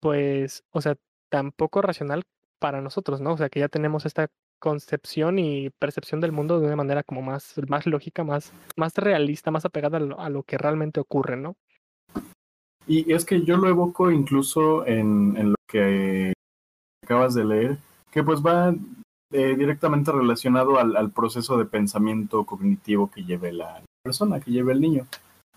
pues, 0.00 0.62
o 0.70 0.80
sea, 0.80 0.94
tan 1.28 1.50
poco 1.50 1.82
racional 1.82 2.22
para 2.60 2.80
nosotros, 2.80 3.20
¿no? 3.20 3.32
O 3.32 3.36
sea, 3.36 3.48
que 3.48 3.60
ya 3.60 3.68
tenemos 3.68 4.06
esta 4.06 4.28
concepción 4.66 5.38
y 5.38 5.70
percepción 5.70 6.20
del 6.20 6.32
mundo 6.32 6.58
de 6.58 6.66
una 6.66 6.74
manera 6.74 7.04
como 7.04 7.22
más, 7.22 7.54
más 7.68 7.86
lógica, 7.86 8.24
más, 8.24 8.52
más 8.76 8.92
realista, 8.96 9.52
más 9.52 9.64
apegada 9.64 9.98
a 9.98 10.00
lo, 10.00 10.18
a 10.18 10.28
lo 10.28 10.42
que 10.42 10.58
realmente 10.58 10.98
ocurre, 10.98 11.36
¿no? 11.36 11.54
Y 12.88 13.12
es 13.12 13.24
que 13.24 13.44
yo 13.44 13.58
lo 13.58 13.68
evoco 13.68 14.10
incluso 14.10 14.84
en, 14.84 15.36
en 15.36 15.50
lo 15.50 15.56
que 15.68 16.32
acabas 17.04 17.34
de 17.34 17.44
leer, 17.44 17.78
que 18.10 18.24
pues 18.24 18.44
va 18.44 18.74
eh, 19.32 19.54
directamente 19.56 20.10
relacionado 20.10 20.80
al, 20.80 20.96
al, 20.96 21.12
proceso 21.12 21.56
de 21.56 21.66
pensamiento 21.66 22.42
cognitivo 22.42 23.08
que 23.08 23.22
lleve 23.22 23.52
la 23.52 23.84
persona, 24.02 24.40
que 24.40 24.50
lleve 24.50 24.72
el 24.72 24.80
niño. 24.80 25.06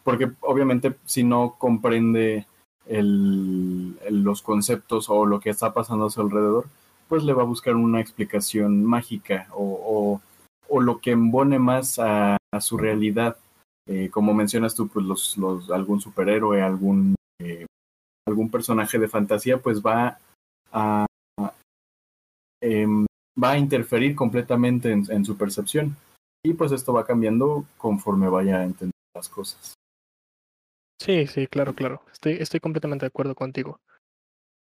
Porque 0.04 0.30
obviamente 0.42 0.94
si 1.06 1.24
no 1.24 1.56
comprende 1.58 2.46
el, 2.86 3.98
los 4.24 4.44
conceptos 4.44 5.10
o 5.10 5.26
lo 5.26 5.40
que 5.40 5.50
está 5.50 5.74
pasando 5.74 6.06
a 6.06 6.10
su 6.12 6.22
alrededor, 6.22 6.68
pues 7.10 7.24
le 7.24 7.34
va 7.34 7.42
a 7.42 7.48
buscar 7.48 7.76
una 7.76 8.00
explicación 8.00 8.86
mágica 8.86 9.48
o, 9.52 10.22
o, 10.70 10.82
lo 10.82 11.02
que 11.02 11.12
embone 11.12 11.58
más 11.60 12.00
a, 12.00 12.38
su 12.62 12.78
realidad. 12.78 13.38
Eh, 13.88 14.10
como 14.12 14.34
mencionas 14.34 14.76
tú, 14.76 14.88
pues 14.88 15.06
los, 15.06 15.38
los, 15.38 15.72
algún 15.72 16.00
superhéroe, 16.00 16.62
algún, 16.62 17.16
eh, 17.40 17.66
algún 18.28 18.50
personaje 18.50 19.00
de 19.00 19.08
fantasía, 19.08 19.58
pues 19.58 19.82
va 19.82 20.20
a, 20.72 21.06
eh, 22.62 22.88
va 23.44 23.52
a 23.52 23.58
interferir 23.58 24.16
completamente 24.16 24.92
en, 24.92 25.06
en, 25.12 25.26
su 25.26 25.36
percepción. 25.36 25.98
Y 26.46 26.54
pues 26.54 26.72
esto 26.72 26.94
va 26.94 27.06
cambiando 27.06 27.66
conforme 27.78 28.30
vaya 28.30 28.60
a 28.60 28.64
entender 28.64 28.94
las 29.16 29.28
cosas. 29.28 29.74
Sí, 31.02 31.26
sí, 31.28 31.48
claro, 31.48 31.74
claro. 31.74 32.04
Estoy, 32.12 32.34
estoy 32.34 32.60
completamente 32.60 33.06
de 33.06 33.08
acuerdo 33.08 33.34
contigo. 33.34 33.80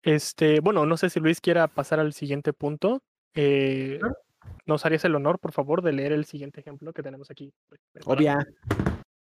Este, 0.03 0.61
bueno, 0.61 0.87
no 0.87 0.97
sé 0.97 1.11
si 1.11 1.21
Luis 1.21 1.41
quiera 1.41 1.67
pasar 1.69 2.01
al 2.01 2.13
siguiente 2.13 2.53
punto. 2.53 3.03
Eh, 3.35 4.01
¿Nos 4.67 4.85
harías 4.87 5.05
el 5.05 5.15
honor, 5.15 5.39
por 5.39 5.53
favor, 5.53 5.83
de 5.83 5.93
leer 5.93 6.13
el 6.13 6.25
siguiente 6.25 6.61
ejemplo 6.61 6.93
que 6.93 7.03
tenemos 7.03 7.31
aquí? 7.31 7.53
Obvia. 8.05 8.47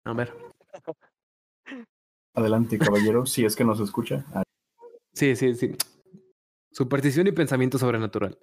A 0.05 0.13
ver. 0.13 0.33
Adelante, 2.35 2.79
caballero, 2.79 3.25
si 3.25 3.45
es 3.45 3.55
que 3.55 3.63
nos 3.63 3.79
escucha. 3.79 4.25
Ah. 4.33 4.43
Sí, 5.13 5.35
sí, 5.35 5.53
sí. 5.55 5.75
Superstición 6.71 7.27
y 7.27 7.31
pensamiento 7.31 7.77
sobrenatural. 7.77 8.37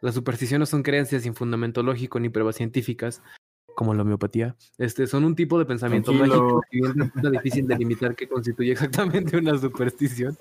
Las 0.00 0.14
supersticiones 0.14 0.68
son 0.68 0.82
creencias 0.82 1.22
sin 1.22 1.34
fundamento 1.34 1.82
lógico 1.82 2.18
ni 2.18 2.28
pruebas 2.28 2.56
científicas, 2.56 3.22
como 3.76 3.94
la 3.94 4.02
homeopatía. 4.02 4.56
Este, 4.78 5.06
son 5.06 5.24
un 5.24 5.36
tipo 5.36 5.58
de 5.58 5.66
pensamiento 5.66 6.10
Tranquilo. 6.10 6.60
mágico 6.60 6.62
y 6.72 6.84
es 6.84 6.94
difícil 7.44 7.66
delimitar 7.66 8.16
qué 8.16 8.28
constituye 8.28 8.72
exactamente 8.72 9.36
una 9.36 9.56
superstición. 9.56 10.36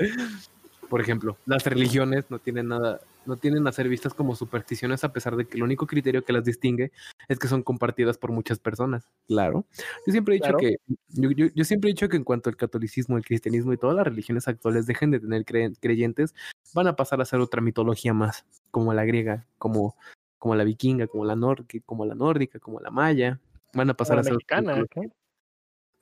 Por 0.90 1.02
ejemplo, 1.02 1.38
las 1.46 1.66
religiones 1.66 2.26
no 2.30 2.40
tienen 2.40 2.68
nada, 2.68 3.02
no 3.26 3.38
tienen 3.38 3.68
a 3.68 3.72
ser 3.72 3.90
vistas 3.90 4.14
como 4.14 4.36
supersticiones 4.36 5.04
a 5.04 5.12
pesar 5.12 5.36
de 5.36 5.46
que 5.46 5.58
el 5.58 5.64
único 5.64 5.88
criterio 5.88 6.24
que 6.24 6.34
las 6.34 6.44
distingue 6.44 6.92
es 7.28 7.40
que 7.40 7.48
son 7.48 7.64
compartidas 7.64 8.18
por 8.18 8.32
muchas 8.32 8.60
personas. 8.60 9.08
Claro. 9.28 9.66
Yo 10.06 10.12
siempre 10.12 10.36
he 10.36 10.38
dicho 10.38 10.46
Claro. 10.46 10.60
que 10.60 10.78
yo, 11.10 11.32
yo, 11.32 11.48
yo 11.54 11.66
siempre 11.66 11.90
he 11.90 11.94
dicho 11.94 12.08
que 12.08 12.18
en 12.18 12.24
cuanto 12.24 12.50
al 12.50 12.56
catolicismo, 12.56 13.18
el 13.18 13.26
cristianismo 13.26 13.74
y 13.74 13.78
todas 13.78 13.96
las 13.96 14.06
religiones 14.06 14.48
actuales 14.48 14.86
dejen 14.86 15.12
de 15.12 15.20
tener 15.20 15.44
cre 15.46 15.72
creyentes, 15.80 16.36
van 16.74 16.88
a 16.88 16.96
pasar 16.96 17.22
a 17.22 17.26
ser 17.26 17.40
otra 17.40 17.62
mitología 17.62 18.14
más, 18.14 18.46
como 18.72 18.94
la 18.94 19.06
griega, 19.06 19.48
como, 19.58 19.96
como 20.38 20.56
la 20.56 20.64
vikinga, 20.64 21.08
como 21.08 21.26
la 21.26 21.36
nórdica, 21.36 21.84
como 21.86 22.06
la 22.06 22.16
nórdica, 22.16 22.60
como 22.60 22.80
la 22.80 22.92
maya. 22.92 23.40
Van 23.74 23.90
a 23.90 23.94
pasar 23.96 24.20
a 24.20 24.24
ser 24.24 24.34
mexicana, 24.34 24.76
mitología. 24.76 25.12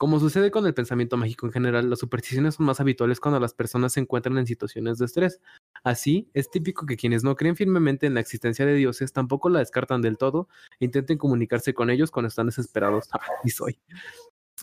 Como 0.03 0.19
sucede 0.19 0.51
con 0.51 0.65
el 0.65 0.73
pensamiento 0.73 1.15
mágico 1.15 1.45
en 1.45 1.53
general, 1.53 1.89
las 1.89 1.99
supersticiones 1.99 2.55
son 2.55 2.65
más 2.65 2.81
habituales 2.81 3.21
cuando 3.21 3.39
las 3.39 3.53
personas 3.53 3.93
se 3.93 4.01
encuentran 4.01 4.37
en 4.37 4.45
situaciones 4.45 4.97
de 4.97 5.05
estrés. 5.05 5.39
Así, 5.81 6.29
es 6.33 6.51
típico 6.51 6.85
que 6.85 6.97
quienes 6.97 7.23
no 7.23 7.37
creen 7.37 7.55
firmemente 7.55 8.05
en 8.05 8.13
la 8.13 8.19
existencia 8.19 8.65
de 8.65 8.73
dioses 8.73 9.13
tampoco 9.13 9.47
la 9.47 9.59
descartan 9.59 10.01
del 10.01 10.17
todo 10.17 10.49
e 10.81 10.83
intenten 10.83 11.17
comunicarse 11.17 11.73
con 11.73 11.89
ellos 11.89 12.11
cuando 12.11 12.27
están 12.27 12.47
desesperados. 12.47 13.07
Y 13.45 13.51
soy. 13.51 13.79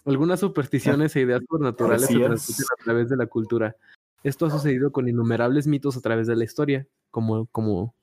Algunas 0.04 0.40
supersticiones 0.40 1.16
e 1.16 1.22
ideas 1.22 1.40
sobrenaturales 1.48 2.08
se 2.08 2.18
transmiten 2.18 2.66
a 2.78 2.84
través 2.84 3.08
de 3.08 3.16
la 3.16 3.26
cultura. 3.26 3.76
Esto 4.22 4.44
ha 4.44 4.50
sucedido 4.50 4.92
con 4.92 5.08
innumerables 5.08 5.66
mitos 5.66 5.96
a 5.96 6.02
través 6.02 6.26
de 6.26 6.36
la 6.36 6.44
historia, 6.44 6.86
como, 7.10 7.46
como, 7.46 7.94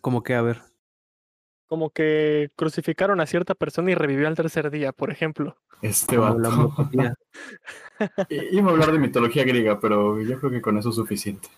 como 0.00 0.22
que, 0.22 0.34
a 0.34 0.42
ver, 0.42 0.62
Como 1.66 1.90
que 1.90 2.50
crucificaron 2.56 3.20
a 3.20 3.26
cierta 3.26 3.54
persona 3.54 3.90
y 3.90 3.94
revivió 3.94 4.28
al 4.28 4.36
tercer 4.36 4.70
día, 4.70 4.92
por 4.92 5.10
ejemplo. 5.10 5.56
Este 5.82 6.18
homeopatía. 6.18 7.14
I- 8.28 8.48
Iba 8.58 8.70
a 8.70 8.72
hablar 8.74 8.92
de 8.92 8.98
mitología 8.98 9.44
griega, 9.44 9.80
pero 9.80 10.20
yo 10.20 10.38
creo 10.38 10.50
que 10.50 10.60
con 10.62 10.76
eso 10.78 10.90
es 10.90 10.94
suficiente. 10.96 11.48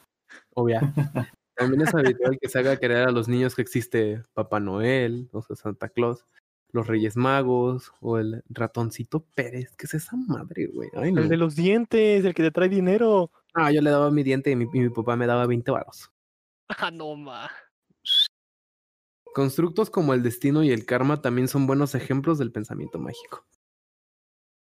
Obvia. 0.54 0.80
También 1.56 1.82
es 1.82 1.94
habitual 1.94 2.38
que 2.40 2.48
se 2.48 2.58
haga 2.58 2.76
creer 2.76 3.08
a 3.08 3.12
los 3.12 3.28
niños 3.28 3.54
que 3.54 3.62
existe 3.62 4.22
Papá 4.34 4.60
Noel, 4.60 5.28
o 5.32 5.40
sea, 5.42 5.56
Santa 5.56 5.88
Claus, 5.88 6.24
los 6.70 6.86
Reyes 6.86 7.16
Magos, 7.16 7.92
o 8.00 8.18
el 8.18 8.42
ratoncito 8.50 9.24
Pérez. 9.34 9.74
¿Qué 9.76 9.86
es 9.86 9.94
esa 9.94 10.16
madre, 10.16 10.66
güey? 10.66 10.90
Ay, 10.94 11.12
no. 11.12 11.22
El 11.22 11.28
de 11.28 11.36
los 11.38 11.56
dientes, 11.56 12.24
el 12.24 12.34
que 12.34 12.42
te 12.42 12.50
trae 12.50 12.68
dinero. 12.68 13.30
Ah, 13.54 13.72
yo 13.72 13.80
le 13.80 13.90
daba 13.90 14.10
mi 14.10 14.22
diente 14.22 14.50
y 14.50 14.56
mi, 14.56 14.64
y 14.72 14.80
mi 14.80 14.90
papá 14.90 15.16
me 15.16 15.26
daba 15.26 15.46
20 15.46 15.70
varos. 15.70 16.10
Ah, 16.68 16.90
no, 16.90 17.14
ma. 17.14 17.48
Constructos 19.36 19.90
como 19.90 20.14
el 20.14 20.22
destino 20.22 20.64
y 20.64 20.70
el 20.70 20.86
karma 20.86 21.20
también 21.20 21.46
son 21.46 21.66
buenos 21.66 21.94
ejemplos 21.94 22.38
del 22.38 22.52
pensamiento 22.52 22.98
mágico. 22.98 23.44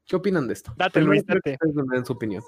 ¿Qué 0.06 0.18
opinan 0.18 0.50
de 0.50 0.54
esto? 0.54 0.74
Date, 0.76 1.00
Luis, 1.00 1.26
date. 1.26 1.58
su 2.04 2.12
opinión. 2.12 2.44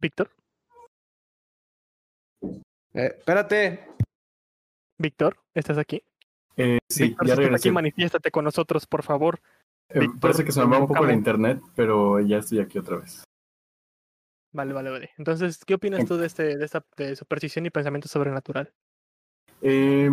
Víctor, 0.00 0.30
Eh, 2.94 3.14
espérate. 3.18 3.88
Víctor, 4.96 5.36
¿estás 5.52 5.76
aquí? 5.76 6.02
Eh, 6.56 6.78
sí, 6.88 7.08
Víctor, 7.08 7.26
ya 7.26 7.34
si 7.34 7.40
estás 7.42 7.44
regresé. 7.44 7.68
aquí, 7.68 7.74
manifiéstate 7.74 8.30
con 8.30 8.46
nosotros, 8.46 8.86
por 8.86 9.02
favor. 9.02 9.38
Eh, 9.90 10.00
Víctor, 10.00 10.18
parece 10.18 10.44
que 10.46 10.52
se 10.52 10.60
me 10.60 10.70
va 10.70 10.78
un 10.78 10.86
poco 10.88 10.94
la 11.04 11.12
convocamos. 11.12 11.18
internet, 11.18 11.60
pero 11.76 12.20
ya 12.20 12.38
estoy 12.38 12.60
aquí 12.60 12.78
otra 12.78 12.96
vez. 12.96 13.22
Vale, 14.52 14.72
vale, 14.72 14.88
vale. 14.88 15.10
Entonces, 15.18 15.62
¿qué 15.66 15.74
opinas 15.74 16.06
tú 16.06 16.16
de 16.16 16.26
este, 16.26 16.56
de 16.56 16.64
esta 16.64 16.82
de 16.96 17.16
superstición 17.16 17.66
y 17.66 17.70
pensamiento 17.70 18.08
sobrenatural? 18.08 18.72
Eh, 19.62 20.10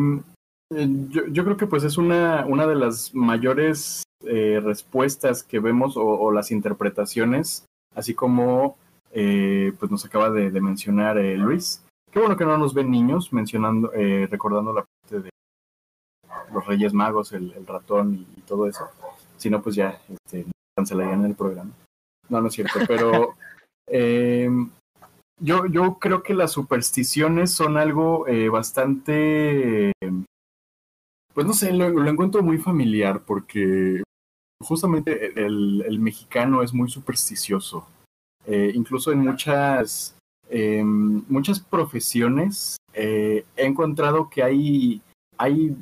eh, 0.71 0.87
yo, 1.09 1.27
yo 1.27 1.43
creo 1.43 1.57
que 1.57 1.67
pues 1.67 1.83
es 1.83 1.97
una, 1.97 2.45
una 2.45 2.67
de 2.67 2.75
las 2.75 3.13
mayores 3.13 4.03
eh, 4.25 4.59
respuestas 4.63 5.43
que 5.43 5.59
vemos 5.59 5.97
o, 5.97 6.03
o 6.05 6.31
las 6.31 6.51
interpretaciones, 6.51 7.65
así 7.95 8.13
como 8.13 8.77
eh, 9.11 9.73
pues 9.79 9.91
nos 9.91 10.05
acaba 10.05 10.29
de, 10.29 10.51
de 10.51 10.61
mencionar 10.61 11.17
eh, 11.17 11.35
Luis. 11.37 11.83
Qué 12.11 12.19
bueno 12.19 12.37
que 12.37 12.45
no 12.45 12.57
nos 12.57 12.73
ven 12.73 12.91
niños 12.91 13.33
mencionando, 13.33 13.91
eh, 13.93 14.27
recordando 14.29 14.73
la 14.73 14.85
parte 14.85 15.21
de 15.21 15.29
los 16.53 16.65
Reyes 16.65 16.93
Magos, 16.93 17.31
el, 17.33 17.51
el 17.53 17.65
ratón 17.65 18.13
y, 18.15 18.39
y 18.39 18.41
todo 18.41 18.67
eso. 18.67 18.87
Si 19.37 19.49
no, 19.49 19.61
pues 19.61 19.75
ya 19.75 20.01
este, 20.09 20.45
cancelarían 20.75 21.25
el 21.25 21.35
programa. 21.35 21.71
No, 22.29 22.41
no 22.41 22.47
es 22.47 22.53
cierto, 22.53 22.79
pero 22.87 23.35
eh, 23.87 24.49
yo, 25.39 25.65
yo 25.67 25.97
creo 25.99 26.23
que 26.23 26.33
las 26.33 26.51
supersticiones 26.51 27.51
son 27.51 27.77
algo 27.77 28.27
eh, 28.27 28.49
bastante, 28.49 29.91
pues 31.33 31.47
no 31.47 31.53
sé, 31.53 31.73
lo, 31.73 31.89
lo, 31.89 32.09
encuentro 32.09 32.43
muy 32.43 32.57
familiar 32.57 33.23
porque 33.25 34.03
justamente 34.61 35.33
el, 35.41 35.83
el 35.87 35.99
mexicano 35.99 36.61
es 36.63 36.73
muy 36.73 36.89
supersticioso. 36.89 37.87
Eh, 38.45 38.71
incluso 38.73 39.11
en 39.11 39.19
muchas, 39.19 40.15
eh, 40.49 40.83
muchas 40.83 41.59
profesiones 41.59 42.77
eh, 42.93 43.45
he 43.55 43.65
encontrado 43.65 44.29
que 44.29 44.43
hay, 44.43 45.01
hay 45.37 45.75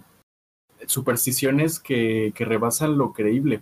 supersticiones 0.85 1.79
que, 1.79 2.33
que 2.35 2.45
rebasan 2.45 2.97
lo 2.97 3.13
creíble. 3.13 3.61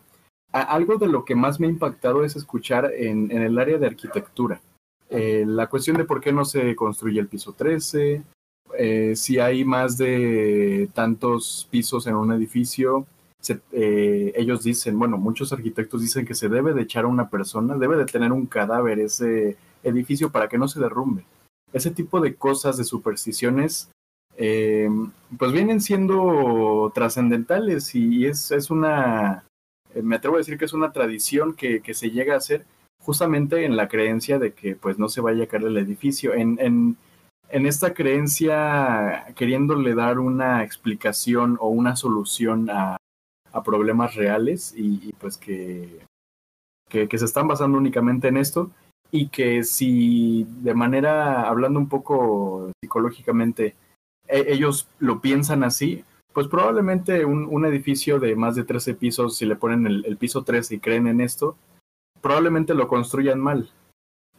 A, 0.52 0.62
algo 0.62 0.98
de 0.98 1.08
lo 1.08 1.24
que 1.26 1.36
más 1.36 1.60
me 1.60 1.68
ha 1.68 1.70
impactado 1.70 2.24
es 2.24 2.36
escuchar 2.36 2.92
en, 2.94 3.32
en 3.32 3.42
el 3.42 3.60
área 3.60 3.78
de 3.78 3.88
arquitectura. 3.88 4.62
Eh, 5.10 5.44
la 5.48 5.68
cuestión 5.68 5.98
de 5.98 6.06
por 6.06 6.22
qué 6.22 6.32
no 6.32 6.46
se 6.46 6.76
construye 6.76 7.20
el 7.20 7.28
piso 7.28 7.54
13, 7.54 8.24
eh, 8.78 9.16
si 9.16 9.40
hay 9.40 9.64
más 9.64 9.98
de 9.98 10.90
tantos 10.94 11.68
pisos 11.70 12.08
en 12.08 12.16
un 12.16 12.34
edificio, 12.34 13.06
se, 13.40 13.62
eh, 13.72 14.34
ellos 14.36 14.64
dicen, 14.64 14.98
bueno, 14.98 15.18
muchos 15.18 15.54
arquitectos 15.54 16.02
dicen 16.02 16.26
que 16.26 16.34
se 16.34 16.50
debe 16.50 16.74
de 16.74 16.82
echar 16.82 17.06
a 17.06 17.10
una 17.10 17.30
persona, 17.30 17.78
debe 17.78 17.98
de 17.98 18.06
tener 18.06 18.32
un 18.32 18.48
cadáver 18.48 19.00
ese 19.00 19.58
edificio 19.84 20.32
para 20.32 20.50
que 20.50 20.58
no 20.58 20.68
se 20.68 20.80
derrumbe. 20.80 21.26
Ese 21.72 21.92
tipo 21.92 22.20
de 22.20 22.36
cosas, 22.36 22.78
de 22.78 22.84
supersticiones, 22.84 23.92
eh, 24.38 24.90
pues 25.38 25.52
vienen 25.52 25.80
siendo 25.80 26.92
trascendentales 26.94 27.96
y 27.96 28.26
es, 28.26 28.52
es 28.52 28.70
una, 28.70 29.46
eh, 29.94 30.02
me 30.02 30.18
atrevo 30.18 30.36
a 30.36 30.40
decir 30.40 30.58
que 30.58 30.66
es 30.66 30.74
una 30.74 30.92
tradición 30.92 31.54
que, 31.54 31.82
que, 31.82 31.94
se 31.94 32.12
llega 32.12 32.34
a 32.34 32.38
hacer 32.38 32.66
justamente 33.06 33.66
en 33.66 33.78
la 33.78 33.88
creencia 33.88 34.40
de 34.40 34.54
que 34.54 34.76
pues 34.76 34.98
no 34.98 35.10
se 35.10 35.22
vaya 35.22 35.44
a 35.44 35.48
caer 35.48 35.64
el 35.66 35.78
edificio. 35.78 36.34
En, 36.34 36.58
en, 36.60 36.98
en 37.50 37.66
esta 37.68 37.94
creencia, 37.94 39.28
queriéndole 39.36 39.94
dar 39.94 40.18
una 40.18 40.64
explicación 40.64 41.58
o 41.62 41.70
una 41.70 41.96
solución 41.96 42.70
a, 42.72 42.98
a 43.54 43.64
problemas 43.64 44.16
reales 44.16 44.74
y, 44.76 45.14
pues 45.20 45.38
que, 45.38 46.00
que, 46.90 47.08
que, 47.08 47.18
se 47.20 47.26
están 47.26 47.48
basando 47.48 47.78
únicamente 47.78 48.28
en 48.28 48.38
esto 48.38 48.72
y 49.12 49.28
que 49.30 49.64
si 49.64 50.48
de 50.62 50.74
manera, 50.74 51.48
hablando 51.48 51.80
un 51.80 51.88
poco 51.88 52.72
psicológicamente, 52.82 53.76
e- 54.28 54.46
ellos 54.48 54.90
lo 54.98 55.22
piensan 55.22 55.64
así, 55.64 56.04
pues 56.34 56.48
probablemente 56.48 57.24
un, 57.24 57.46
un 57.46 57.66
edificio 57.66 58.20
de 58.20 58.36
más 58.36 58.56
de 58.56 58.64
13 58.64 58.96
pisos, 58.96 59.38
si 59.38 59.46
le 59.46 59.56
ponen 59.56 59.86
el, 59.86 60.06
el 60.06 60.18
piso 60.18 60.44
13 60.44 60.76
y 60.76 60.80
creen 60.80 61.06
en 61.08 61.22
esto, 61.22 61.56
probablemente 62.26 62.74
lo 62.74 62.88
construyan 62.88 63.40
mal 63.40 63.70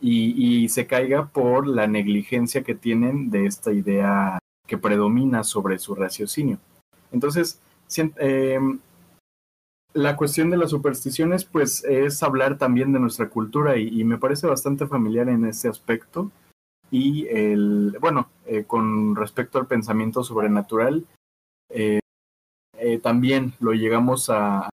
y, 0.01 0.65
y 0.65 0.69
se 0.71 0.89
caiga 0.89 1.29
por 1.29 1.69
la 1.69 1.87
negligencia 1.87 2.65
que 2.65 2.75
tienen 2.75 3.31
de 3.31 3.47
esta 3.47 3.73
idea 3.73 4.41
que 4.67 4.77
predomina 4.77 5.45
sobre 5.45 5.79
su 5.79 5.95
raciocinio. 5.95 6.59
Entonces, 7.13 7.61
eh, 8.19 8.59
la 9.95 10.17
cuestión 10.17 10.51
de 10.51 10.57
las 10.57 10.71
supersticiones, 10.71 11.45
pues 11.45 11.85
es 11.85 12.25
hablar 12.25 12.59
también 12.59 12.93
de 12.93 12.99
nuestra 12.99 13.29
cultura 13.29 13.77
y, 13.77 14.01
y 14.01 14.03
me 14.03 14.19
parece 14.19 14.49
bastante 14.49 14.89
familiar 14.89 15.29
en 15.29 15.45
ese 15.45 15.69
aspecto. 15.69 16.33
Y 16.91 17.29
el, 17.29 17.97
bueno, 18.01 18.31
eh, 18.47 18.65
con 18.65 19.15
respecto 19.15 19.61
al 19.61 19.69
pensamiento 19.69 20.25
sobrenatural, 20.25 21.07
eh, 21.71 22.01
eh, 22.79 22.99
también 22.99 23.55
lo 23.61 23.75
llegamos 23.75 24.29
a, 24.29 24.71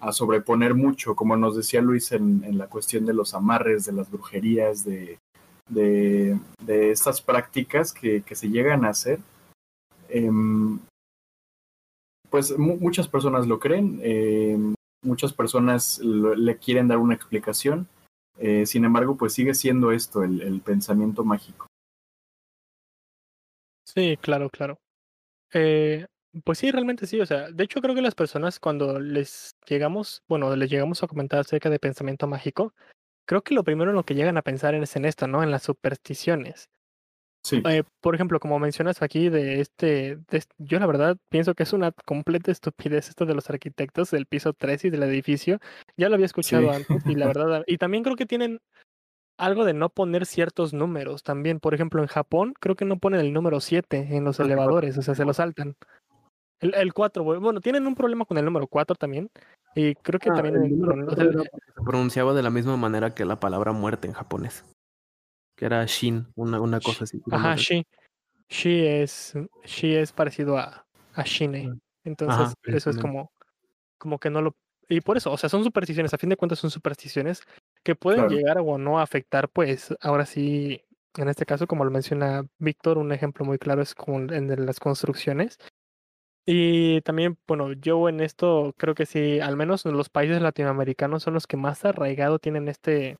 a 0.00 0.12
sobreponer 0.12 0.74
mucho, 0.74 1.14
como 1.14 1.36
nos 1.36 1.56
decía 1.56 1.80
Luis 1.80 2.12
en, 2.12 2.56
la 2.56 2.68
cuestión 2.68 3.04
de 3.06 3.14
los 3.14 3.34
amarres, 3.34 3.84
de 3.84 3.92
las 3.92 4.10
brujerías, 4.10 4.84
de, 4.84 5.18
de, 5.68 6.38
estas 6.90 7.20
prácticas 7.20 7.92
que, 7.92 8.22
que 8.22 8.34
se 8.34 8.48
llegan 8.48 8.84
a 8.84 8.90
hacer. 8.90 9.20
Em, 10.08 10.78
pues 12.30 12.56
mu- 12.58 12.76
muchas 12.76 13.08
personas 13.08 13.46
lo 13.46 13.58
creen, 13.58 14.00
eh, 14.02 14.58
muchas 15.02 15.32
personas 15.32 15.98
le 16.00 16.56
quieren 16.58 16.88
dar 16.88 16.98
una 16.98 17.14
explicación, 17.14 17.88
eh, 18.38 18.66
sin 18.66 18.84
embargo, 18.84 19.16
pues 19.16 19.32
sigue 19.32 19.54
siendo 19.54 19.90
esto 19.92 20.22
el, 20.22 20.42
el 20.42 20.60
pensamiento 20.60 21.24
mágico. 21.24 21.66
Sí, 23.84 24.16
claro, 24.20 24.50
claro. 24.50 24.76
Eh, 25.54 26.06
pues 26.44 26.58
sí, 26.58 26.70
realmente 26.70 27.06
sí. 27.06 27.20
O 27.20 27.26
sea, 27.26 27.50
de 27.50 27.64
hecho 27.64 27.80
creo 27.80 27.94
que 27.94 28.02
las 28.02 28.14
personas 28.14 28.60
cuando 28.60 29.00
les 29.00 29.56
llegamos, 29.66 30.22
bueno, 30.28 30.54
les 30.56 30.70
llegamos 30.70 31.02
a 31.02 31.06
comentar 31.06 31.40
acerca 31.40 31.70
de 31.70 31.78
pensamiento 31.78 32.26
mágico, 32.26 32.74
creo 33.26 33.42
que 33.42 33.54
lo 33.54 33.64
primero 33.64 33.90
en 33.90 33.96
lo 33.96 34.04
que 34.04 34.14
llegan 34.14 34.36
a 34.36 34.42
pensar 34.42 34.74
es 34.74 34.96
en 34.96 35.04
esto, 35.04 35.26
¿no? 35.26 35.42
En 35.42 35.50
las 35.50 35.62
supersticiones. 35.62 36.68
Sí, 37.44 37.62
Eh, 37.66 37.84
por 38.00 38.14
ejemplo, 38.14 38.40
como 38.40 38.58
mencionas 38.58 39.00
aquí 39.00 39.28
de 39.28 39.60
este, 39.60 40.18
de 40.28 40.42
yo 40.58 40.78
la 40.80 40.86
verdad 40.86 41.16
pienso 41.30 41.54
que 41.54 41.62
es 41.62 41.72
una 41.72 41.92
completa 42.04 42.50
estupidez 42.50 43.08
esto 43.08 43.26
de 43.26 43.34
los 43.34 43.48
arquitectos 43.48 44.10
del 44.10 44.26
piso 44.26 44.52
3 44.52 44.84
y 44.84 44.90
del 44.90 45.04
edificio. 45.04 45.60
Ya 45.96 46.08
lo 46.08 46.16
había 46.16 46.26
escuchado 46.26 46.72
Sí. 46.72 46.76
antes 46.76 47.06
y 47.06 47.14
la 47.14 47.26
verdad, 47.38 47.64
y 47.66 47.78
también 47.78 48.02
creo 48.02 48.16
que 48.16 48.26
tienen 48.26 48.60
algo 49.38 49.64
de 49.64 49.72
no 49.72 49.88
poner 49.88 50.26
ciertos 50.26 50.74
números 50.74 51.22
también. 51.22 51.60
Por 51.60 51.74
ejemplo, 51.74 52.02
en 52.02 52.08
Japón 52.08 52.54
creo 52.58 52.74
que 52.74 52.84
no 52.84 52.98
ponen 52.98 53.20
el 53.20 53.32
número 53.32 53.60
7 53.60 54.08
en 54.10 54.24
los 54.24 54.40
elevadores, 54.40 54.98
o 54.98 55.02
sea, 55.02 55.14
se 55.14 55.24
lo 55.24 55.32
saltan. 55.32 55.76
El, 56.60 56.74
el 56.74 56.92
4, 56.92 57.22
bueno, 57.24 57.60
tienen 57.60 57.86
un 57.86 57.94
problema 57.94 58.24
con 58.24 58.38
el 58.38 58.44
número 58.44 58.66
4 58.66 58.96
también. 58.96 59.30
Y 59.74 59.94
creo 59.96 60.18
que 60.18 60.30
Ah, 60.30 60.34
también 60.34 60.56
el 60.56 60.62
en- 60.64 60.80
número 60.80 61.12
era 61.12 61.42
se 61.42 61.82
pronunciaba 61.84 62.34
de 62.34 62.42
la 62.42 62.50
misma 62.50 62.76
manera 62.76 63.14
que 63.14 63.24
la 63.24 63.38
palabra 63.38 63.72
muerte 63.72 64.08
en 64.08 64.14
japonés. 64.14 64.64
Que 65.56 65.66
era 65.66 65.84
shin, 65.86 66.26
una, 66.34 66.60
una 66.60 66.80
cosa 66.80 67.04
así. 67.04 67.20
Ajá, 67.30 67.48
mal 67.50 67.58
Shi. 67.58 67.84
Es, 68.86 69.34
Shi 69.64 69.94
es 69.94 70.12
parecido 70.12 70.58
a, 70.58 70.86
a 71.14 71.22
Shine. 71.24 71.78
Entonces, 72.04 72.54
eso 72.64 72.90
es 72.90 72.96
como, 72.98 73.30
como 73.98 74.18
que 74.18 74.30
no 74.30 74.40
lo. 74.42 74.56
Y 74.88 75.02
por 75.02 75.16
eso, 75.18 75.30
o 75.30 75.36
sea, 75.36 75.50
son 75.50 75.64
supersticiones, 75.64 76.14
a 76.14 76.18
fin 76.18 76.30
de 76.30 76.36
cuentas 76.36 76.58
son 76.58 76.70
supersticiones 76.70 77.42
que 77.82 77.94
pueden 77.94 78.22
Claro. 78.26 78.34
llegar 78.36 78.58
o 78.58 78.78
no 78.78 78.98
a 78.98 79.02
afectar, 79.02 79.50
pues, 79.50 79.94
ahora 80.00 80.24
sí, 80.24 80.80
en 81.16 81.28
este 81.28 81.44
caso, 81.44 81.66
como 81.66 81.84
lo 81.84 81.90
menciona 81.90 82.46
Víctor, 82.58 82.96
un 82.96 83.12
ejemplo 83.12 83.44
muy 83.44 83.58
claro 83.58 83.82
es 83.82 83.94
como 83.94 84.18
de 84.20 84.56
las 84.56 84.80
construcciones. 84.80 85.58
Y 86.50 87.02
también, 87.02 87.36
bueno, 87.46 87.72
yo 87.74 88.08
en 88.08 88.20
esto 88.20 88.72
creo 88.78 88.94
que 88.94 89.04
sí, 89.06 89.38
al 89.40 89.54
menos 89.56 89.84
en 89.84 89.92
los 89.98 90.08
países 90.08 90.40
latinoamericanos 90.40 91.22
son 91.22 91.34
los 91.34 91.46
que 91.46 91.58
más 91.58 91.84
arraigado 91.84 92.38
tienen 92.38 92.68
este, 92.68 93.18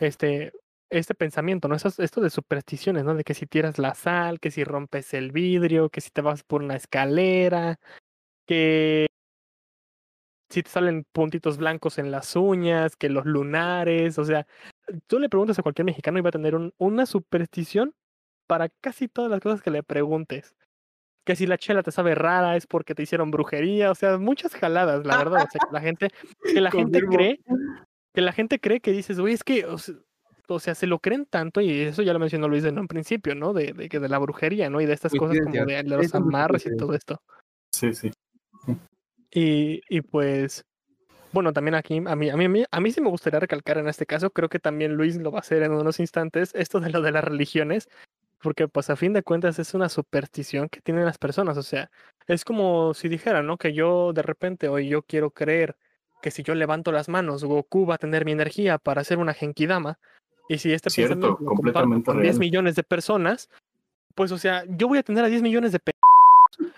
este, 0.00 0.52
este 0.90 1.14
pensamiento, 1.14 1.68
¿no? 1.68 1.76
Esas, 1.76 1.98
esto 2.00 2.20
de 2.22 2.30
supersticiones, 2.30 3.04
¿no? 3.04 3.14
De 3.14 3.24
que 3.24 3.34
si 3.34 3.46
tiras 3.46 3.78
la 3.78 3.94
sal, 3.94 4.40
que 4.40 4.50
si 4.52 4.64
rompes 4.64 5.14
el 5.14 5.32
vidrio, 5.32 5.90
que 5.90 6.00
si 6.02 6.10
te 6.10 6.22
vas 6.22 6.44
por 6.44 6.62
una 6.62 6.76
escalera, 6.76 7.78
que 8.46 9.06
si 10.50 10.62
te 10.62 10.70
salen 10.70 11.04
puntitos 11.12 11.58
blancos 11.58 11.98
en 11.98 12.10
las 12.10 12.34
uñas, 12.36 12.96
que 12.96 13.08
los 13.10 13.26
lunares, 13.26 14.18
o 14.18 14.24
sea, 14.24 14.46
tú 15.06 15.18
le 15.18 15.28
preguntas 15.28 15.58
a 15.58 15.62
cualquier 15.62 15.86
mexicano 15.86 16.18
y 16.18 16.22
va 16.22 16.30
a 16.30 16.32
tener 16.32 16.54
un- 16.56 16.74
una 16.78 17.06
superstición 17.06 17.94
para 18.48 18.68
casi 18.82 19.08
todas 19.08 19.30
las 19.32 19.40
cosas 19.40 19.62
que 19.62 19.70
le 19.72 19.82
preguntes. 19.84 20.54
Que 21.28 21.36
si 21.36 21.46
la 21.46 21.58
chela 21.58 21.82
te 21.82 21.92
sabe 21.92 22.14
rara 22.14 22.56
es 22.56 22.66
porque 22.66 22.94
te 22.94 23.02
hicieron 23.02 23.30
brujería, 23.30 23.90
o 23.90 23.94
sea, 23.94 24.16
muchas 24.16 24.54
jaladas, 24.54 25.04
la 25.04 25.18
verdad. 25.18 25.44
O 25.46 25.50
sea, 25.50 25.60
que 25.60 25.74
la 25.74 25.80
gente, 25.82 26.08
que 26.42 26.58
la 26.62 26.70
gente 26.70 27.02
cree, 27.02 27.38
que 28.14 28.22
la 28.22 28.32
gente 28.32 28.58
cree 28.58 28.80
que 28.80 28.92
dices, 28.92 29.20
güey, 29.20 29.34
es 29.34 29.44
que, 29.44 29.66
o 29.66 29.76
se- 29.76 29.98
o 30.48 30.58
sea, 30.58 30.74
se 30.74 30.86
lo 30.86 31.00
creen 31.00 31.26
tanto, 31.26 31.60
y 31.60 31.82
eso 31.82 32.00
ya 32.00 32.14
lo 32.14 32.18
mencionó 32.18 32.48
Luis 32.48 32.64
en 32.64 32.78
un 32.78 32.88
principio, 32.88 33.34
¿no? 33.34 33.52
De, 33.52 33.74
de, 33.74 33.90
que 33.90 34.00
de 34.00 34.08
la 34.08 34.16
brujería, 34.16 34.70
¿no? 34.70 34.80
Y 34.80 34.86
de 34.86 34.94
estas 34.94 35.12
cosas 35.12 35.38
como 35.38 35.66
de, 35.66 35.82
los 35.82 36.14
amarres 36.14 36.64
y 36.64 36.74
todo 36.78 36.94
esto. 36.94 37.20
sí, 37.74 37.92
sí. 37.92 38.10
Y, 39.30 39.82
y 39.90 40.00
pues, 40.00 40.64
bueno, 41.34 41.52
también 41.52 41.74
aquí, 41.74 41.98
a 41.98 42.16
mí, 42.16 42.30
a, 42.30 42.36
mí, 42.38 42.44
a, 42.46 42.48
mí, 42.48 42.64
a 42.70 42.80
mí 42.80 42.90
sí 42.90 43.02
me 43.02 43.10
gustaría 43.10 43.40
recalcar 43.40 43.76
en 43.76 43.88
este 43.88 44.06
caso, 44.06 44.30
creo 44.30 44.48
que 44.48 44.60
también 44.60 44.94
Luis 44.94 45.18
lo 45.18 45.30
va 45.30 45.40
a 45.40 45.42
hacer 45.42 45.62
en 45.62 45.72
unos 45.72 46.00
instantes, 46.00 46.54
esto 46.54 46.80
de 46.80 46.88
lo 46.88 47.02
de 47.02 47.12
las 47.12 47.22
religiones, 47.22 47.86
porque 48.42 48.68
pues 48.68 48.90
a 48.90 48.96
fin 48.96 49.12
de 49.12 49.22
cuentas 49.22 49.58
es 49.58 49.74
una 49.74 49.88
superstición 49.88 50.68
que 50.68 50.80
tienen 50.80 51.04
las 51.04 51.18
personas, 51.18 51.56
o 51.56 51.62
sea, 51.62 51.90
es 52.26 52.44
como 52.44 52.94
si 52.94 53.08
dijera, 53.08 53.42
¿no? 53.42 53.56
Que 53.56 53.72
yo 53.72 54.12
de 54.12 54.22
repente 54.22 54.68
hoy 54.68 54.88
yo 54.88 55.02
quiero 55.02 55.30
creer 55.30 55.76
que 56.22 56.30
si 56.30 56.42
yo 56.42 56.54
levanto 56.54 56.92
las 56.92 57.08
manos, 57.08 57.44
Goku 57.44 57.86
va 57.86 57.94
a 57.94 57.98
tener 57.98 58.24
mi 58.24 58.32
energía 58.32 58.78
para 58.78 59.00
hacer 59.00 59.18
una 59.18 59.34
Genkidama, 59.34 59.98
y 60.48 60.58
si 60.58 60.72
este 60.72 60.90
Cierto, 60.90 61.14
lo 61.14 61.36
comparto 61.36 61.56
completamente 61.56 62.06
con 62.06 62.22
10 62.22 62.26
real. 62.26 62.40
millones 62.40 62.74
de 62.74 62.82
personas, 62.82 63.50
pues 64.14 64.32
o 64.32 64.38
sea, 64.38 64.64
yo 64.68 64.88
voy 64.88 64.98
a 64.98 65.02
tener 65.02 65.24
a 65.24 65.28
10 65.28 65.42
millones 65.42 65.72
de 65.72 65.80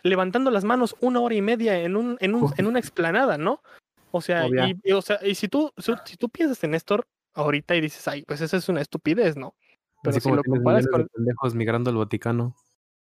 levantando 0.02 0.50
las 0.50 0.64
manos 0.64 0.96
una 1.00 1.20
hora 1.20 1.34
y 1.34 1.42
media 1.42 1.78
en, 1.78 1.96
un, 1.96 2.16
en, 2.20 2.34
un, 2.34 2.52
en 2.56 2.66
una 2.66 2.78
explanada, 2.78 3.38
¿no? 3.38 3.62
O 4.10 4.20
sea, 4.20 4.46
y, 4.48 4.92
o 4.92 5.02
sea, 5.02 5.20
y 5.22 5.36
si 5.36 5.46
tú, 5.46 5.72
si, 5.78 5.92
si 6.04 6.16
tú 6.16 6.28
piensas 6.28 6.62
en 6.64 6.74
esto 6.74 7.00
ahorita 7.34 7.76
y 7.76 7.80
dices, 7.80 8.06
ay, 8.08 8.22
pues 8.26 8.40
esa 8.40 8.56
es 8.56 8.68
una 8.68 8.80
estupidez, 8.80 9.36
¿no? 9.36 9.54
Pero 10.02 10.10
Así 10.10 10.20
si 10.20 10.24
como 10.24 10.36
lo 10.36 10.42
comparas 10.44 10.86
con... 10.86 11.02
de 11.02 11.08
pendejos 11.08 11.54
migrando 11.54 11.90
al 11.90 11.96
Vaticano. 11.96 12.54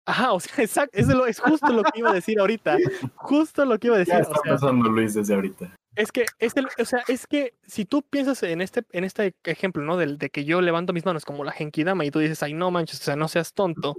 Ajá, 0.05 0.31
o 0.33 0.39
sea, 0.39 0.53
exacto, 0.63 0.97
es, 0.97 1.07
lo, 1.07 1.25
es 1.25 1.39
justo 1.39 1.67
lo 1.73 1.83
que 1.83 1.99
iba 1.99 2.11
a 2.11 2.13
decir 2.13 2.39
ahorita. 2.39 2.77
Justo 3.15 3.65
lo 3.65 3.77
que 3.77 3.87
iba 3.87 3.95
a 3.97 3.99
decir. 3.99 4.13
Ya 4.13 4.19
O 4.19 4.21
está 4.23 4.39
sea, 4.43 4.53
pasando 4.53 4.89
Luis 4.89 5.13
desde 5.15 5.33
ahorita. 5.35 5.75
es 5.95 6.11
que, 6.13 6.25
es 6.39 6.55
el- 6.55 6.67
o 6.79 6.85
sea, 6.85 7.03
es 7.09 7.27
que 7.27 7.55
si 7.65 7.83
tú 7.85 8.01
piensas 8.03 8.41
en 8.43 8.61
este, 8.61 8.83
en 8.93 9.03
este 9.03 9.35
ejemplo, 9.43 9.83
¿no? 9.83 9.97
Del, 9.97 10.17
de 10.17 10.29
que 10.29 10.45
yo 10.45 10.61
levanto 10.61 10.93
mis 10.93 11.05
manos 11.05 11.25
como 11.25 11.43
la 11.43 11.51
Genkidama 11.51 12.05
y 12.05 12.11
tú 12.11 12.19
dices, 12.19 12.41
ay, 12.43 12.53
no 12.53 12.71
manches, 12.71 13.01
o 13.01 13.03
sea, 13.03 13.15
no 13.17 13.27
seas 13.27 13.53
tonto. 13.53 13.95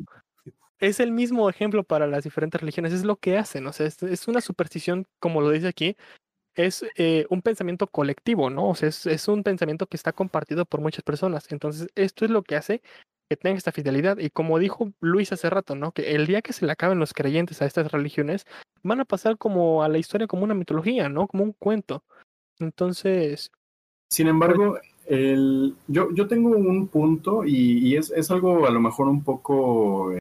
Es 0.81 1.01
el 1.01 1.11
mismo 1.11 1.51
ejemplo 1.51 1.83
para 1.85 2.07
las 2.07 2.23
diferentes 2.25 2.61
religiones, 2.61 2.93
es 2.93 3.05
lo 3.05 3.17
que 3.17 3.37
hacen, 3.37 3.67
o 3.67 3.73
sea, 3.73 3.85
es, 3.87 4.01
es 4.03 4.29
una 4.29 4.41
superstición, 4.41 5.07
como 5.19 5.41
lo 5.41 5.51
dice 5.51 5.67
aquí, 5.69 5.97
es 6.67 6.85
eh, 6.97 7.25
un 7.31 7.41
pensamiento 7.41 7.87
colectivo, 7.87 8.51
¿no? 8.51 8.69
O 8.69 8.75
sea, 8.75 8.89
es, 8.89 9.07
es 9.07 9.29
un 9.29 9.43
pensamiento 9.43 9.87
que 9.87 9.97
está 9.97 10.13
compartido 10.13 10.65
por 10.67 10.81
muchas 10.81 11.03
personas. 11.03 11.51
Entonces, 11.53 11.89
esto 11.95 12.25
es 12.25 12.31
lo 12.31 12.43
que 12.43 12.57
hace 12.57 12.83
que 13.31 13.37
tenga 13.37 13.59
esta 13.59 13.73
fidelidad. 13.73 14.19
Y 14.19 14.31
como 14.31 14.59
dijo 14.59 14.91
Luis 15.01 15.33
hace 15.33 15.51
rato, 15.51 15.75
¿no? 15.75 15.93
Que 15.93 16.15
el 16.15 16.27
día 16.27 16.43
que 16.43 16.53
se 16.53 16.67
le 16.67 16.73
acaben 16.73 16.99
los 16.99 17.13
creyentes 17.13 17.63
a 17.63 17.67
estas 17.67 17.93
religiones, 17.93 18.45
van 18.83 19.01
a 19.01 19.05
pasar 19.05 19.39
como 19.39 19.83
a 19.83 19.89
la 19.89 19.99
historia 19.99 20.27
como 20.27 20.45
una 20.45 20.55
mitología, 20.55 21.09
¿no? 21.09 21.27
Como 21.29 21.45
un 21.45 21.53
cuento. 21.53 22.03
Entonces, 22.59 23.51
Sin 24.11 24.27
embargo, 24.27 24.79
el, 25.07 25.77
yo, 25.87 26.09
yo 26.15 26.27
tengo 26.27 26.51
un 26.51 26.89
punto 26.89 27.45
y, 27.45 27.79
y 27.87 27.97
es, 27.97 28.11
es 28.11 28.31
algo 28.31 28.67
a 28.67 28.71
lo 28.71 28.81
mejor 28.81 29.09
un 29.09 29.23
poco... 29.23 30.13
eh, 30.13 30.21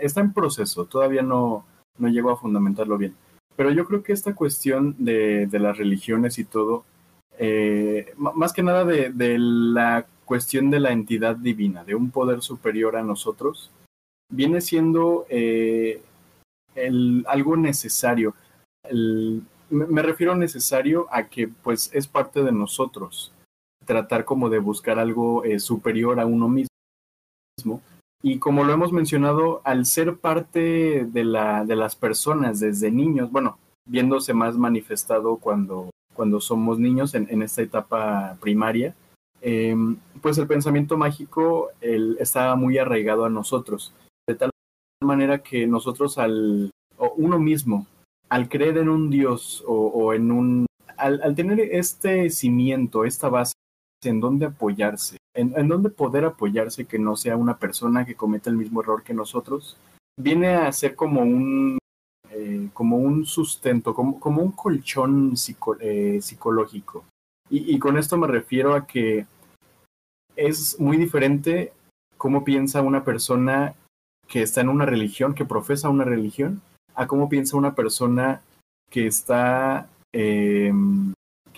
está 0.00 0.20
en 0.20 0.32
proceso, 0.32 0.86
todavía 0.86 1.22
no, 1.22 1.66
no 1.98 2.08
llego 2.08 2.30
a 2.30 2.36
fundamentarlo 2.36 2.96
bien. 2.98 3.14
Pero 3.58 3.72
yo 3.72 3.86
creo 3.86 4.04
que 4.04 4.12
esta 4.12 4.36
cuestión 4.36 4.94
de, 5.00 5.48
las 5.50 5.76
religiones 5.76 6.38
y 6.38 6.44
todo, 6.44 6.84
eh, 7.40 8.14
más 8.16 8.52
que 8.52 8.62
nada 8.62 8.84
de, 8.84 9.36
la 9.36 10.06
cuestión 10.24 10.70
de 10.70 10.78
la 10.78 10.92
entidad 10.92 11.34
divina, 11.34 11.82
de 11.82 11.96
un 11.96 12.12
poder 12.12 12.40
superior 12.40 12.94
a 12.94 13.02
nosotros, 13.02 13.72
viene 14.30 14.60
siendo 14.60 15.26
eh, 15.28 16.00
algo 17.26 17.56
necesario. 17.56 18.36
Me 19.70 20.02
refiero 20.02 20.36
necesario 20.36 21.08
a 21.10 21.24
que 21.24 21.48
pues 21.48 21.90
es 21.92 22.06
parte 22.06 22.44
de 22.44 22.52
nosotros 22.52 23.32
tratar 23.86 24.24
como 24.24 24.50
de 24.50 24.60
buscar 24.60 25.00
algo 25.00 25.42
eh, 25.42 25.58
superior 25.58 26.20
a 26.20 26.26
uno 26.26 26.48
mismo. 26.48 27.82
Y 28.22 28.38
como 28.38 28.64
lo 28.64 28.72
hemos 28.72 28.92
mencionado, 28.92 29.60
al 29.64 29.86
ser 29.86 30.16
parte 30.16 31.04
de, 31.04 31.24
la, 31.24 31.64
de 31.64 31.76
las 31.76 31.94
personas 31.94 32.58
desde 32.58 32.90
niños, 32.90 33.30
bueno, 33.30 33.58
viéndose 33.86 34.34
más 34.34 34.56
manifestado 34.56 35.36
cuando, 35.36 35.90
somos 36.40 36.78
niños 36.80 37.14
en, 37.14 37.28
en 37.30 37.42
esta 37.42 37.62
etapa 37.62 38.36
primaria, 38.40 38.94
eh, 39.40 39.76
pues 40.20 40.36
el 40.38 40.48
pensamiento 40.48 40.96
mágico 40.96 41.68
el, 41.80 42.16
está 42.18 42.56
muy 42.56 42.76
arraigado 42.78 43.24
a 43.24 43.30
nosotros, 43.30 43.94
de 44.26 44.34
tal 44.34 44.50
manera 45.00 45.42
que 45.44 45.68
nosotros 45.68 46.18
al, 46.18 46.72
o 46.96 47.12
uno 47.16 47.38
mismo, 47.38 47.86
al 48.28 48.48
creer 48.48 48.78
en 48.78 48.88
un 48.88 49.10
Dios 49.10 49.62
o, 49.66 49.74
o 49.74 50.12
en 50.12 50.32
un, 50.32 50.66
al, 50.96 51.22
al, 51.22 51.36
tener 51.36 51.60
este 51.60 52.30
cimiento, 52.30 53.04
esta 53.04 53.28
base 53.28 53.52
en 54.04 54.20
donde 54.20 54.46
apoyarse, 54.46 55.18
en, 55.34 55.68
donde 55.68 55.90
poder 55.90 56.24
apoyarse 56.24 56.86
que 56.86 56.98
no 56.98 57.16
sea 57.16 57.36
una 57.36 57.58
persona 57.58 58.04
que 58.04 58.14
cometa 58.14 58.50
el 58.50 58.56
mismo 58.56 58.80
error 58.80 59.02
que 59.02 59.14
nosotros, 59.14 59.76
viene 60.18 60.54
a 60.54 60.70
ser 60.72 60.94
como 60.94 61.22
un, 61.22 61.78
eh, 62.30 62.68
como 62.72 62.96
un 62.96 63.26
sustento, 63.26 63.94
como, 63.94 64.20
como 64.20 64.42
un 64.42 64.52
colchón 64.52 65.34
eh, 65.80 66.18
psicológico. 66.20 67.04
Y, 67.50 67.74
y, 67.74 67.78
con 67.78 67.96
esto 67.96 68.18
me 68.18 68.26
refiero 68.26 68.74
a 68.74 68.86
que 68.86 69.26
es 70.36 70.78
muy 70.78 70.96
diferente 70.96 71.72
cómo 72.18 72.44
piensa 72.44 72.82
una 72.82 73.04
persona 73.04 73.74
que 74.28 74.42
está 74.42 74.60
en 74.60 74.68
una 74.68 74.84
religión, 74.84 75.34
que 75.34 75.46
profesa 75.46 75.88
una 75.88 76.04
religión, 76.04 76.60
a 76.94 77.06
cómo 77.06 77.28
piensa 77.28 77.56
una 77.56 77.74
persona 77.74 78.42
que 78.90 79.06
está, 79.06 79.88
eh, 80.12 80.72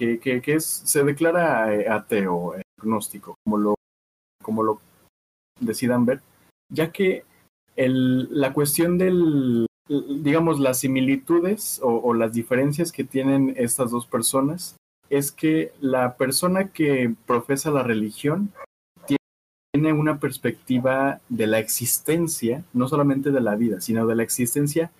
que, 0.00 0.60
se 0.60 1.04
declara 1.04 1.74
eh, 1.74 1.88
ateo, 1.88 2.54
agnóstico, 2.78 3.34
como 3.44 4.62
lo, 4.62 4.80
decidan 5.60 6.06
ver, 6.06 6.22
ya 6.72 6.90
que 6.90 7.24
la 7.76 8.52
cuestión 8.52 8.98
del, 8.98 9.66
digamos, 9.88 10.58
las 10.58 10.80
similitudes 10.80 11.80
o, 11.82 12.14
las 12.14 12.32
diferencias 12.32 12.92
que 12.92 13.04
tienen 13.04 13.54
estas 13.56 13.90
dos 13.90 14.06
personas 14.06 14.76
es 15.08 15.32
que 15.32 15.72
la 15.80 16.16
persona 16.16 16.68
que 16.68 17.14
profesa 17.26 17.70
la 17.70 17.82
religión 17.82 18.52
tiene 19.72 19.92
una 19.92 20.18
perspectiva 20.18 21.20
de 21.28 21.46
la 21.46 21.58
existencia, 21.58 22.64
no 22.72 22.88
solamente 22.88 23.30
de 23.30 23.40
la 23.40 23.56
vida, 23.56 23.80
sino 23.80 24.06
de 24.06 24.16
la 24.16 24.22
existencia 24.22 24.90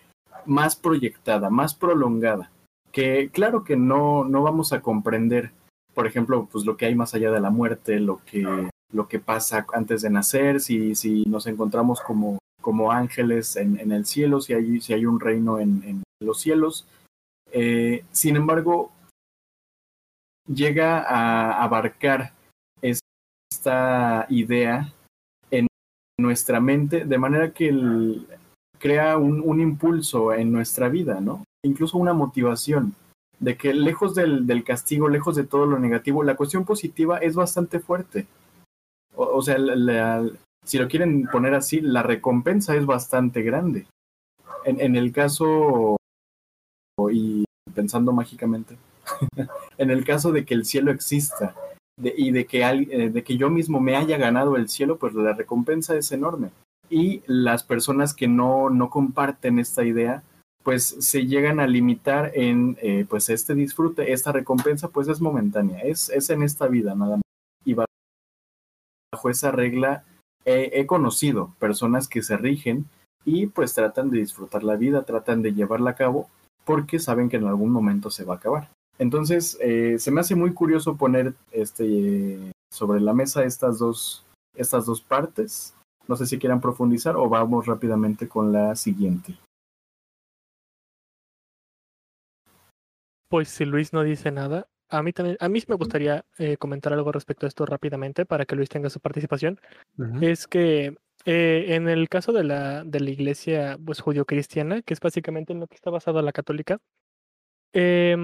más 0.47 0.77
proyectada, 0.77 1.51
más 1.51 1.75
prolongada, 1.75 2.51
que 2.93 3.31
claro 3.31 3.65
que 3.65 3.77
no, 3.77 4.25
no 4.25 4.43
vamos 4.43 4.73
a 4.73 4.81
comprender, 4.81 5.53
por 5.95 6.07
ejemplo, 6.07 6.49
pues 6.51 6.65
lo 6.65 6.77
que 6.77 6.87
hay 6.87 6.95
más 6.95 7.15
allá 7.15 7.31
de 7.31 7.41
la 7.41 7.51
muerte, 7.51 8.01
lo 8.01 8.21
que, 8.25 8.71
lo 8.93 9.09
que 9.09 9.19
pasa 9.19 9.67
antes 9.73 10.03
de 10.03 10.11
nacer, 10.11 10.61
si, 10.61 10.95
si 10.95 11.25
nos 11.25 11.47
encontramos 11.47 12.01
como, 12.01 12.39
como 12.61 12.93
ángeles 12.93 13.57
en, 13.57 13.79
en 13.79 13.93
el 13.93 14.07
cielo, 14.07 14.41
si 14.41 14.55
hay, 14.55 14.81
si 14.81 14.93
hay 14.93 15.07
un 15.07 15.21
reino 15.21 15.59
en, 15.59 15.83
en 15.85 16.03
los 16.21 16.41
cielos. 16.41 16.87
Eh, 17.53 18.05
sin 18.13 18.37
embargo, 18.37 18.93
llega 20.47 21.03
a 21.03 21.63
abarcar 21.63 22.33
esta 22.83 24.27
idea 24.29 24.93
en 25.51 25.67
nuestra 26.19 26.61
mente 26.61 27.05
de 27.05 27.19
manera 27.19 27.53
que 27.53 27.69
el, 27.69 28.27
crea 28.79 29.17
un, 29.17 29.41
un, 29.45 29.61
impulso 29.61 30.33
en 30.33 30.53
nuestra 30.53 30.89
vida, 30.89 31.21
¿no? 31.21 31.45
Incluso 31.63 31.99
una 31.99 32.13
motivación 32.13 32.95
de 33.39 33.57
que 33.57 33.73
lejos 33.75 34.15
del, 34.15 34.47
del, 34.47 34.65
castigo, 34.65 35.09
lejos 35.09 35.37
de 35.37 35.45
todo 35.45 35.67
lo 35.67 35.79
negativo, 35.79 36.23
la 36.23 36.37
cuestión 36.37 36.65
positiva 36.65 37.19
es 37.19 37.35
bastante 37.35 37.81
fuerte. 37.81 38.27
O, 39.15 39.43
sea, 39.43 39.57
si 40.65 40.79
lo 40.79 40.89
quieren 40.89 41.27
poner 41.31 41.55
así, 41.55 41.81
la 41.81 42.03
recompensa 42.03 42.77
es 42.77 42.87
bastante 42.87 43.43
grande. 43.43 43.87
En, 44.65 44.95
el 44.95 45.11
caso, 45.13 45.97
y 47.11 47.45
pensando 47.75 48.13
mágicamente, 48.13 48.77
en 49.79 49.91
el 49.91 50.05
caso 50.05 50.33
de 50.33 50.45
que 50.45 50.55
el 50.55 50.67
cielo 50.67 50.91
exista 50.91 51.55
y 52.03 52.31
de 52.31 52.47
que, 52.47 52.63
eh, 52.63 53.11
de 53.11 53.25
que 53.25 53.37
yo 53.37 53.51
mismo 53.51 53.81
me 53.81 53.97
haya 53.97 54.17
ganado 54.19 54.57
el 54.57 54.69
cielo, 54.69 54.97
pues 54.99 55.15
la 55.15 55.33
recompensa 55.33 55.97
es 55.97 56.13
enorme. 56.13 56.51
Y 56.91 57.23
las 57.27 57.63
personas 57.63 58.15
que 58.15 58.29
no, 58.29 58.69
no 58.69 58.91
comparten 58.91 59.59
esta 59.59 59.85
idea, 59.85 60.23
pues 60.63 60.97
se 61.01 61.27
llegan 61.27 61.61
a 61.61 61.67
limitar 61.67 62.33
en 62.35 62.77
eh, 62.83 63.07
pues 63.09 63.31
este 63.31 63.55
disfrute, 63.55 64.13
esta 64.13 64.33
recompensa 64.33 64.89
pues 64.89 65.09
es 65.09 65.21
momentánea, 65.21 65.81
es, 65.81 66.11
es 66.11 66.31
en 66.31 66.43
esta 66.43 66.67
vida 66.67 66.95
nada 66.95 67.17
más. 67.17 67.23
Y 67.65 67.75
bajo 67.75 69.31
esa 69.31 69.51
regla 69.51 70.05
he, 70.45 70.87
conocido 70.87 71.55
personas 71.59 72.09
que 72.09 72.23
se 72.23 72.37
rigen 72.37 72.87
y 73.25 73.47
pues 73.47 73.75
tratan 73.75 74.11
de 74.11 74.19
disfrutar 74.19 74.65
la 74.65 74.77
vida, 74.77 75.03
tratan 75.03 75.43
de 75.43 75.53
llevarla 75.53 75.91
a 75.91 75.97
cabo 75.97 76.29
porque 76.65 76.99
saben 76.99 77.29
que 77.29 77.37
en 77.37 77.47
algún 77.47 77.71
momento 77.71 78.11
se 78.11 78.25
va 78.25 78.35
a 78.35 78.37
acabar. 78.37 78.69
Entonces, 78.99 79.57
eh, 79.61 79.97
se 79.99 80.11
me 80.11 80.21
hace 80.21 80.35
muy 80.35 80.53
curioso 80.53 80.97
poner 80.97 81.35
este, 81.53 82.53
sobre 82.71 83.01
la 83.01 83.15
mesa 83.15 83.45
estas 83.45 83.79
dos, 83.79 84.25
estas 84.55 84.87
dos 84.87 85.01
partes. 85.01 85.75
No 86.07 86.17
sé 86.17 86.27
si 86.27 86.39
quieran 86.39 86.61
profundizar 86.61 87.17
o 87.17 87.29
vamos 87.29 87.67
rápidamente 87.67 88.29
con 88.29 88.53
la 88.53 88.77
siguiente. 88.77 89.37
Pues 93.31 93.49
si 93.49 93.65
Luis 93.65 93.93
no 93.93 94.03
dice 94.03 94.33
nada, 94.33 94.67
a 94.89 95.05
mí 95.05 95.13
también, 95.13 95.37
a 95.39 95.49
mí 95.49 95.63
me 95.69 95.77
gustaría 95.77 96.25
eh, 96.37 96.57
comentar 96.57 96.93
algo 96.93 97.13
respecto 97.13 97.47
a 97.47 97.49
esto 97.49 97.65
rápidamente 97.65 98.27
para 98.27 98.45
que 98.45 98.57
Luis 98.57 98.69
tenga 98.69 98.91
su 98.91 98.99
participación. 98.99 99.61
Uh 99.97 100.03
-huh. 100.03 100.27
Es 100.27 100.49
que 100.49 100.97
eh, 101.27 101.67
en 101.69 101.89
el 101.89 102.09
caso 102.09 102.33
de 102.33 102.43
la, 102.43 102.83
de 102.83 102.99
la 102.99 103.11
iglesia 103.11 103.79
pues, 103.87 104.01
judío-cristiana, 104.01 104.83
que 104.83 104.95
es 104.95 105.01
básicamente 105.01 105.53
en 105.53 105.61
lo 105.61 105.69
que 105.69 105.77
está 105.77 105.91
basada 105.91 106.23
la 106.23 106.33
católica, 106.33 106.79
eh, 107.73 108.17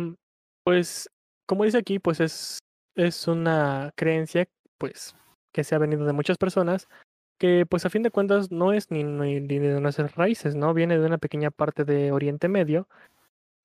pues, 0.64 1.09
como 1.46 1.62
dice 1.62 1.78
aquí, 1.78 2.00
pues 2.00 2.18
es, 2.18 2.59
es 2.96 3.28
una 3.28 3.92
creencia, 3.94 4.48
pues, 4.76 5.14
que 5.52 5.62
se 5.62 5.76
ha 5.76 5.78
venido 5.78 6.04
de 6.04 6.14
muchas 6.14 6.36
personas, 6.36 6.88
que 7.38 7.64
pues 7.64 7.86
a 7.86 7.90
fin 7.90 8.02
de 8.02 8.11
cuentas 8.11 8.50
no 8.50 8.72
es 8.72 8.90
ni, 8.90 9.04
ni, 9.04 9.40
ni 9.40 9.59
de 9.61 9.80
nuestras 9.80 10.16
raíces, 10.16 10.57
¿no? 10.57 10.74
Viene 10.74 10.98
de 10.98 11.07
una 11.07 11.18
pequeña 11.18 11.52
parte 11.52 11.84
de 11.84 12.11
Oriente 12.11 12.48
Medio, 12.48 12.88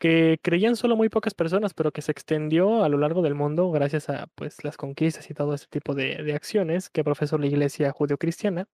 que 0.01 0.39
creían 0.41 0.75
solo 0.75 0.97
muy 0.97 1.09
pocas 1.09 1.35
personas, 1.35 1.75
pero 1.75 1.91
que 1.91 2.01
se 2.01 2.11
extendió 2.11 2.83
a 2.83 2.89
lo 2.89 2.97
largo 2.97 3.21
del 3.21 3.35
mundo 3.35 3.69
gracias 3.71 4.09
a 4.09 4.27
pues 4.35 4.63
las 4.63 4.75
conquistas 4.75 5.29
y 5.29 5.35
todo 5.35 5.53
ese 5.53 5.67
tipo 5.69 5.93
de, 5.93 6.23
de 6.23 6.33
acciones 6.33 6.89
que 6.89 7.03
profesó 7.03 7.37
la 7.37 7.45
iglesia 7.45 7.91
judio-cristiana. 7.91 8.67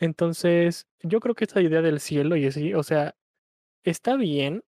Entonces, 0.00 0.86
yo 1.02 1.20
creo 1.20 1.34
que 1.34 1.44
esta 1.44 1.62
idea 1.62 1.82
del 1.82 2.00
cielo 2.00 2.36
y 2.36 2.46
así, 2.46 2.74
o 2.74 2.82
sea, 2.82 3.14
está 3.84 4.16
bien, 4.16 4.62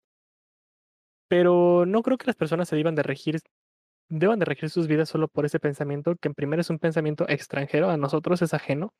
pero 1.28 1.84
no 1.86 2.02
creo 2.02 2.18
que 2.18 2.26
las 2.26 2.36
personas 2.36 2.68
se 2.68 2.76
deban 2.76 2.94
de 2.94 3.02
regir 3.02 3.40
deban 4.08 4.38
de 4.38 4.44
regir 4.46 4.70
sus 4.70 4.86
vidas 4.86 5.08
solo 5.08 5.28
por 5.28 5.46
ese 5.46 5.60
pensamiento 5.60 6.16
que 6.16 6.28
en 6.28 6.34
primer 6.34 6.60
es 6.60 6.70
un 6.70 6.78
pensamiento 6.78 7.28
extranjero 7.28 7.90
a 7.90 7.96
nosotros 7.96 8.40
es 8.42 8.54
ajeno 8.54 8.94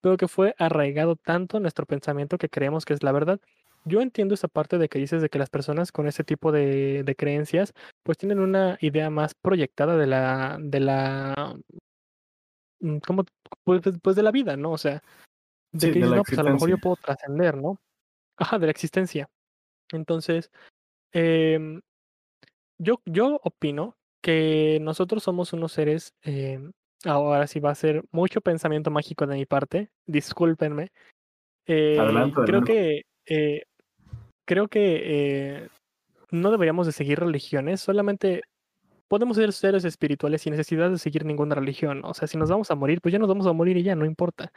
pero 0.00 0.16
que 0.16 0.28
fue 0.28 0.54
arraigado 0.58 1.16
tanto 1.16 1.56
en 1.58 1.64
nuestro 1.64 1.86
pensamiento 1.86 2.38
que 2.38 2.48
creemos 2.48 2.84
que 2.84 2.94
es 2.94 3.02
la 3.02 3.12
verdad 3.12 3.40
yo 3.84 4.00
entiendo 4.00 4.34
esa 4.34 4.48
parte 4.48 4.78
de 4.78 4.88
que 4.88 4.98
dices 4.98 5.22
de 5.22 5.28
que 5.28 5.38
las 5.38 5.50
personas 5.50 5.92
con 5.92 6.06
ese 6.06 6.24
tipo 6.24 6.52
de, 6.52 7.02
de 7.04 7.16
creencias 7.16 7.72
pues 8.02 8.18
tienen 8.18 8.38
una 8.38 8.78
idea 8.80 9.10
más 9.10 9.34
proyectada 9.34 9.96
de 9.96 10.06
la 10.06 10.58
de 10.60 10.80
la 10.80 11.56
como 13.06 13.24
pues, 13.64 13.82
pues 14.02 14.16
de 14.16 14.22
la 14.22 14.30
vida 14.30 14.56
no 14.56 14.72
o 14.72 14.78
sea 14.78 15.02
de 15.72 15.86
sí, 15.86 15.92
que 15.92 16.00
de 16.00 16.06
no 16.06 16.22
pues 16.22 16.38
a 16.38 16.42
lo 16.42 16.52
mejor 16.52 16.70
yo 16.70 16.78
puedo 16.78 16.96
trascender 16.96 17.56
no 17.56 17.80
ajá 18.36 18.58
de 18.58 18.66
la 18.66 18.72
existencia 18.72 19.28
entonces 19.92 20.50
eh, 21.12 21.80
yo, 22.82 23.00
yo 23.04 23.40
opino 23.44 23.96
que 24.22 24.78
nosotros 24.82 25.22
somos 25.22 25.52
unos 25.52 25.72
seres, 25.72 26.14
eh, 26.24 26.58
ahora 27.04 27.46
sí 27.46 27.60
va 27.60 27.70
a 27.70 27.76
ser 27.76 28.02
mucho 28.10 28.40
pensamiento 28.40 28.90
mágico 28.90 29.26
de 29.26 29.36
mi 29.36 29.46
parte, 29.46 29.90
discúlpenme. 30.06 30.90
Eh, 31.66 31.96
adelante, 31.98 32.40
adelante. 32.40 32.44
Creo 32.44 32.62
que, 32.64 33.02
eh, 33.26 33.62
creo 34.46 34.68
que 34.68 35.68
no 36.30 36.50
deberíamos 36.50 36.86
de 36.86 36.92
seguir 36.92 37.20
religiones, 37.20 37.80
solamente 37.80 38.42
podemos 39.08 39.36
ser 39.36 39.52
seres 39.52 39.84
espirituales 39.84 40.40
sin 40.40 40.52
necesidad 40.52 40.90
de 40.90 40.96
seguir 40.96 41.26
ninguna 41.26 41.54
religión. 41.54 42.00
O 42.04 42.14
sea, 42.14 42.26
si 42.26 42.38
nos 42.38 42.48
vamos 42.48 42.70
a 42.70 42.74
morir, 42.74 43.00
pues 43.02 43.12
ya 43.12 43.18
nos 43.18 43.28
vamos 43.28 43.46
a 43.46 43.52
morir 43.52 43.76
y 43.76 43.82
ya, 43.82 43.94
no 43.94 44.06
importa. 44.06 44.50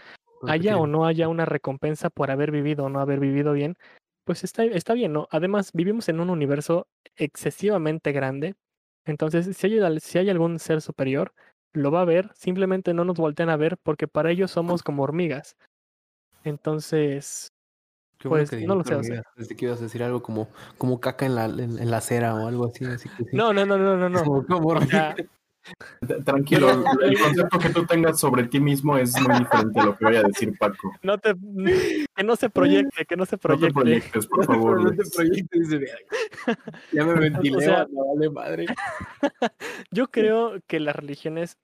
Haya 0.47 0.77
o 0.77 0.87
no 0.87 1.05
haya 1.05 1.27
una 1.27 1.43
recompensa 1.45 2.09
por 2.09 2.31
haber 2.31 2.51
vivido 2.51 2.85
o 2.85 2.89
no 2.89 3.01
haber 3.01 3.19
vivido 3.19 3.51
bien, 3.51 3.75
pues 4.23 4.43
está, 4.43 4.63
está 4.63 4.93
bien, 4.93 5.11
¿no? 5.11 5.27
Además, 5.31 5.71
vivimos 5.73 6.07
en 6.07 6.19
un 6.19 6.29
universo 6.29 6.87
excesivamente 7.15 8.11
grande. 8.11 8.55
Entonces, 9.05 9.57
si 9.57 9.67
hay, 9.67 9.99
si 9.99 10.19
hay 10.19 10.29
algún 10.29 10.57
ser 10.59 10.81
superior, 10.81 11.33
lo 11.73 11.91
va 11.91 12.01
a 12.01 12.05
ver, 12.05 12.31
simplemente 12.33 12.93
no 12.93 13.03
nos 13.03 13.17
voltean 13.17 13.49
a 13.49 13.57
ver 13.57 13.77
porque 13.83 14.07
para 14.07 14.31
ellos 14.31 14.51
somos 14.51 14.83
como 14.83 15.03
hormigas. 15.03 15.57
Entonces, 16.43 17.49
Qué 18.25 18.29
pues 18.29 18.49
bueno 18.49 18.61
que 18.61 18.67
no 18.67 18.75
lo 18.75 18.83
sé. 18.83 18.95
Hormigas. 18.95 19.25
Pensé 19.35 19.55
que 19.55 19.65
ibas 19.65 19.79
a 19.79 19.83
decir 19.83 20.03
algo 20.03 20.21
como, 20.21 20.47
como 20.77 20.99
caca 20.99 21.25
en 21.25 21.35
la, 21.35 21.45
en, 21.45 21.79
en 21.79 21.91
la 21.91 21.97
acera 21.97 22.35
o 22.35 22.47
algo 22.47 22.65
así. 22.65 22.85
así 22.85 23.07
que 23.09 23.23
sí. 23.23 23.29
No, 23.33 23.53
no, 23.53 23.65
no, 23.65 23.77
no, 23.77 23.97
no. 23.97 24.09
no. 24.09 24.23
Como, 24.23 24.45
como 24.45 24.67
o 24.69 24.81
sea, 24.81 25.15
Tranquilo, 26.23 26.69
el 27.01 27.19
concepto 27.19 27.57
que 27.57 27.69
tú 27.69 27.85
tengas 27.85 28.19
sobre 28.19 28.43
ti 28.43 28.59
mismo 28.59 28.97
es 28.97 29.19
muy 29.19 29.39
diferente 29.39 29.79
a 29.79 29.85
lo 29.85 29.97
que 29.97 30.05
voy 30.05 30.15
a 30.17 30.23
decir 30.23 30.55
Paco. 30.59 30.93
No 31.01 31.17
te, 31.17 31.33
que 32.15 32.23
no 32.23 32.35
se 32.35 32.51
proyecte, 32.51 33.05
que 33.05 33.15
no 33.15 33.25
se 33.25 33.37
proyecte. 33.37 33.67
No 33.67 33.73
te 33.73 33.81
proyectes, 33.81 34.27
por 34.27 34.45
favor. 34.45 34.83
No 34.83 34.91
te 34.91 35.09
proyectes. 35.09 35.69
Ya 36.91 37.03
me 37.03 37.13
ventilé, 37.19 37.57
O 37.57 37.61
sea, 37.61 37.87
no 37.89 38.13
vale 38.13 38.29
madre. 38.29 38.65
Yo 39.91 40.07
creo 40.11 40.59
que 40.67 40.79
las 40.79 40.95
religiones 40.95 41.57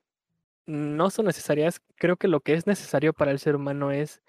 no 0.65 1.11
son 1.11 1.27
necesarias. 1.27 1.79
Creo 1.95 2.17
que 2.17 2.27
lo 2.27 2.39
que 2.39 2.55
es 2.55 2.65
necesario 2.65 3.13
para 3.13 3.31
el 3.31 3.37
ser 3.37 3.55
humano 3.55 3.91
es 3.91 4.23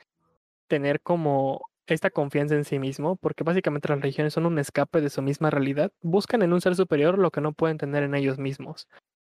tener 0.69 1.01
como 1.01 1.63
esta 1.87 2.11
confianza 2.11 2.55
en 2.55 2.65
sí 2.65 2.79
mismo, 2.79 3.17
porque 3.17 3.45
básicamente 3.45 3.89
las 3.89 4.01
religiones 4.01 4.35
son 4.35 4.47
un 4.47 4.59
escape 4.59 5.01
de 5.01 5.11
su 5.11 5.23
misma 5.23 5.51
realidad, 5.51 5.93
buscan 6.01 6.43
en 6.43 6.53
un 6.53 6.61
ser 6.61 6.77
superior 6.77 7.19
lo 7.19 7.31
que 7.31 7.41
no 7.41 7.53
pueden 7.53 7.79
tener 7.79 8.03
en 8.03 8.15
ellos 8.15 8.39
mismos. 8.39 8.89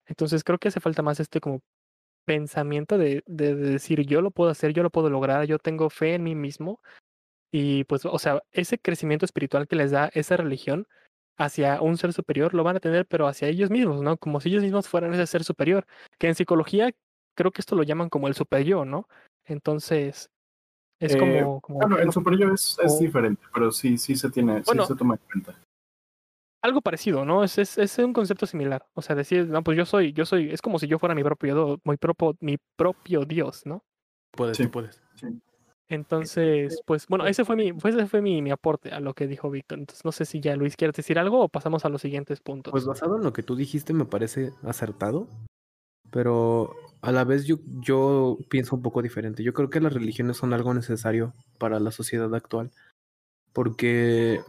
Entonces 0.07 0.45
creo 0.45 0.59
que 0.59 0.69
hace 0.69 0.81
falta 0.81 1.03
más 1.03 1.21
este 1.21 1.41
como 1.41 1.61
pensamiento 2.25 2.99
de, 2.99 3.23
de, 3.27 3.55
de 3.55 3.71
decir 3.73 4.03
yo 4.07 4.21
lo 4.23 4.31
puedo 4.31 4.51
hacer, 4.51 4.73
yo 4.73 4.83
lo 4.83 4.91
puedo 4.91 5.11
lograr, 5.11 5.47
yo 5.47 5.59
tengo 5.59 5.91
fe 5.91 6.15
en 6.15 6.25
mí 6.25 6.35
mismo. 6.35 6.81
Y 7.51 7.85
pues, 7.85 8.05
o 8.05 8.19
sea, 8.19 8.43
ese 8.53 8.79
crecimiento 8.79 9.25
espiritual 9.25 9.69
que 9.69 9.77
les 9.77 9.91
da 9.91 10.11
esa 10.15 10.37
religión 10.37 10.87
hacia 11.39 11.81
un 11.81 11.97
ser 11.97 12.13
superior 12.13 12.55
lo 12.55 12.65
van 12.65 12.77
a 12.77 12.81
tener, 12.81 13.07
pero 13.07 13.27
hacia 13.29 13.49
ellos 13.49 13.71
mismos, 13.71 14.03
¿no? 14.03 14.17
Como 14.19 14.41
si 14.41 14.51
ellos 14.51 14.63
mismos 14.63 14.89
fueran 14.89 15.15
ese 15.15 15.27
ser 15.27 15.45
superior. 15.45 15.87
Que 16.19 16.29
en 16.29 16.35
psicología 16.35 16.93
creo 17.35 17.53
que 17.53 17.63
esto 17.63 17.77
lo 17.77 17.85
llaman 17.85 18.11
como 18.11 18.29
el 18.29 18.35
super 18.35 18.65
yo, 18.65 18.85
¿no? 18.85 19.09
Entonces, 19.45 20.31
es 21.01 21.15
Eh, 21.15 21.19
como... 21.19 21.61
como 21.61 21.79
Bueno, 21.81 21.99
el 21.99 22.13
super 22.13 22.37
yo 22.39 22.53
es, 22.53 22.77
es 22.83 22.95
o- 22.95 22.99
diferente, 23.01 23.43
pero 23.53 23.71
sí, 23.73 23.99
sí 23.99 24.17
se 24.17 24.31
tiene, 24.31 24.63
Bueno, 24.67 24.83
sí 24.87 24.93
se 24.93 24.99
toma 24.99 25.15
en 25.15 25.21
cuenta. 25.31 25.59
algo 26.63 26.81
parecido, 26.81 27.25
¿no? 27.25 27.45
Es, 27.45 27.57
es, 27.59 27.79
es 27.79 27.99
un 27.99 28.13
concepto 28.13 28.45
similar. 28.47 28.85
O 28.95 29.03
sea, 29.03 29.15
decir, 29.17 29.47
no, 29.49 29.63
pues 29.63 29.77
yo 29.79 29.87
soy, 29.87 30.13
yo 30.13 30.27
soy, 30.27 30.51
es 30.51 30.61
como 30.61 30.79
si 30.79 30.87
yo 30.89 30.99
fuera 30.99 31.15
mi 31.15 31.23
propio, 31.23 31.81
mi 31.85 31.97
propio, 31.97 32.37
mi 32.41 32.57
propio 32.77 33.25
Dios, 33.25 33.65
¿no? 33.65 33.85
Puedes, 34.33 34.57
Sí. 34.57 34.67
puedes. 34.67 35.01
Entonces, 35.91 36.83
pues 36.85 37.07
bueno, 37.07 37.27
ese 37.27 37.45
fue 37.47 37.57
mi, 37.57 37.73
fue- 37.73 37.91
ese 37.91 38.07
fue 38.07 38.21
mi, 38.21 38.43
mi 38.43 38.51
aporte 38.51 38.91
a 38.93 39.01
lo 39.01 39.15
que 39.15 39.27
dijo 39.27 39.51
Víctor. 39.51 39.79
Entonces, 39.79 40.05
no 40.05 40.13
sé 40.13 40.27
si 40.27 40.41
ya 40.41 40.55
Luis 40.55 40.77
quieres 40.77 40.95
decir 40.95 41.19
algo 41.19 41.41
o 41.41 41.49
pasamos 41.49 41.85
a 41.85 41.89
los 41.89 42.03
siguientes 42.03 42.41
puntos. 42.41 42.73
Pues 42.73 42.85
basado 42.85 43.17
en 43.17 43.23
lo 43.25 43.33
que 43.33 43.43
tú 43.43 43.57
dijiste 43.57 43.95
me 43.95 44.05
parece 44.05 44.53
acertado, 44.65 45.29
pero 46.11 46.75
a 47.01 47.13
la 47.13 47.25
vez 47.25 47.47
yo, 47.47 47.59
yo 47.81 48.39
pienso 48.49 48.77
un 48.77 48.83
poco 48.83 49.03
diferente. 49.03 49.43
Yo 49.43 49.53
creo 49.53 49.71
que 49.71 49.81
las 49.81 49.93
religiones 49.93 50.37
son 50.37 50.53
algo 50.53 50.75
necesario 50.75 51.35
para 51.59 51.81
la 51.81 51.91
sociedad 51.91 52.35
actual, 52.35 52.71
porque 53.53 54.41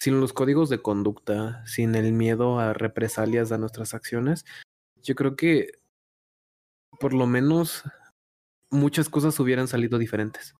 sin 0.00 0.20
los 0.20 0.32
códigos 0.32 0.68
de 0.68 0.82
conducta, 0.82 1.64
sin 1.66 1.94
el 1.94 2.12
miedo 2.12 2.60
a 2.60 2.72
represalias 2.72 3.52
a 3.52 3.58
nuestras 3.58 3.94
acciones, 3.94 4.44
yo 5.02 5.14
creo 5.14 5.36
que 5.36 5.72
por 7.00 7.14
lo 7.14 7.26
menos 7.26 7.84
muchas 8.70 9.08
cosas 9.08 9.38
hubieran 9.40 9.68
salido 9.68 9.98
diferentes. 9.98 10.54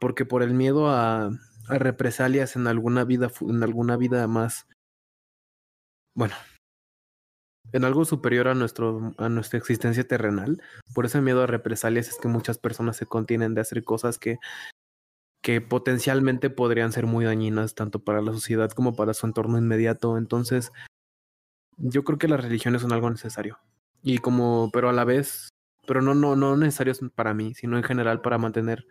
Porque 0.00 0.24
por 0.24 0.42
el 0.42 0.54
miedo 0.54 0.90
a, 0.90 1.30
a 1.68 1.78
represalias 1.78 2.56
en 2.56 2.66
alguna 2.66 3.04
vida, 3.04 3.30
en 3.40 3.62
alguna 3.62 3.96
vida 3.96 4.26
más 4.28 4.66
bueno, 6.18 6.34
en 7.72 7.84
algo 7.84 8.04
superior 8.04 8.48
a, 8.48 8.54
nuestro, 8.54 9.14
a 9.18 9.28
nuestra 9.28 9.58
existencia 9.58 10.06
terrenal. 10.06 10.62
Por 10.94 11.06
ese 11.06 11.20
miedo 11.20 11.42
a 11.42 11.46
represalias 11.46 12.08
es 12.08 12.18
que 12.18 12.28
muchas 12.28 12.58
personas 12.58 12.96
se 12.96 13.06
contienen 13.06 13.54
de 13.54 13.60
hacer 13.60 13.84
cosas 13.84 14.18
que, 14.18 14.38
que 15.42 15.60
potencialmente 15.60 16.50
podrían 16.50 16.92
ser 16.92 17.06
muy 17.06 17.24
dañinas 17.24 17.74
tanto 17.74 18.00
para 18.00 18.22
la 18.22 18.32
sociedad 18.32 18.70
como 18.70 18.94
para 18.94 19.14
su 19.14 19.26
entorno 19.26 19.58
inmediato. 19.58 20.16
Entonces, 20.18 20.72
yo 21.76 22.04
creo 22.04 22.18
que 22.18 22.28
las 22.28 22.42
religiones 22.42 22.82
son 22.82 22.92
algo 22.92 23.10
necesario. 23.10 23.58
Y 24.02 24.18
como, 24.18 24.70
pero 24.72 24.88
a 24.88 24.92
la 24.92 25.04
vez, 25.04 25.48
pero 25.86 26.02
no, 26.02 26.14
no, 26.14 26.36
no 26.36 26.56
necesarios 26.56 27.00
para 27.14 27.34
mí, 27.34 27.54
sino 27.54 27.76
en 27.76 27.82
general 27.82 28.20
para 28.20 28.38
mantener, 28.38 28.86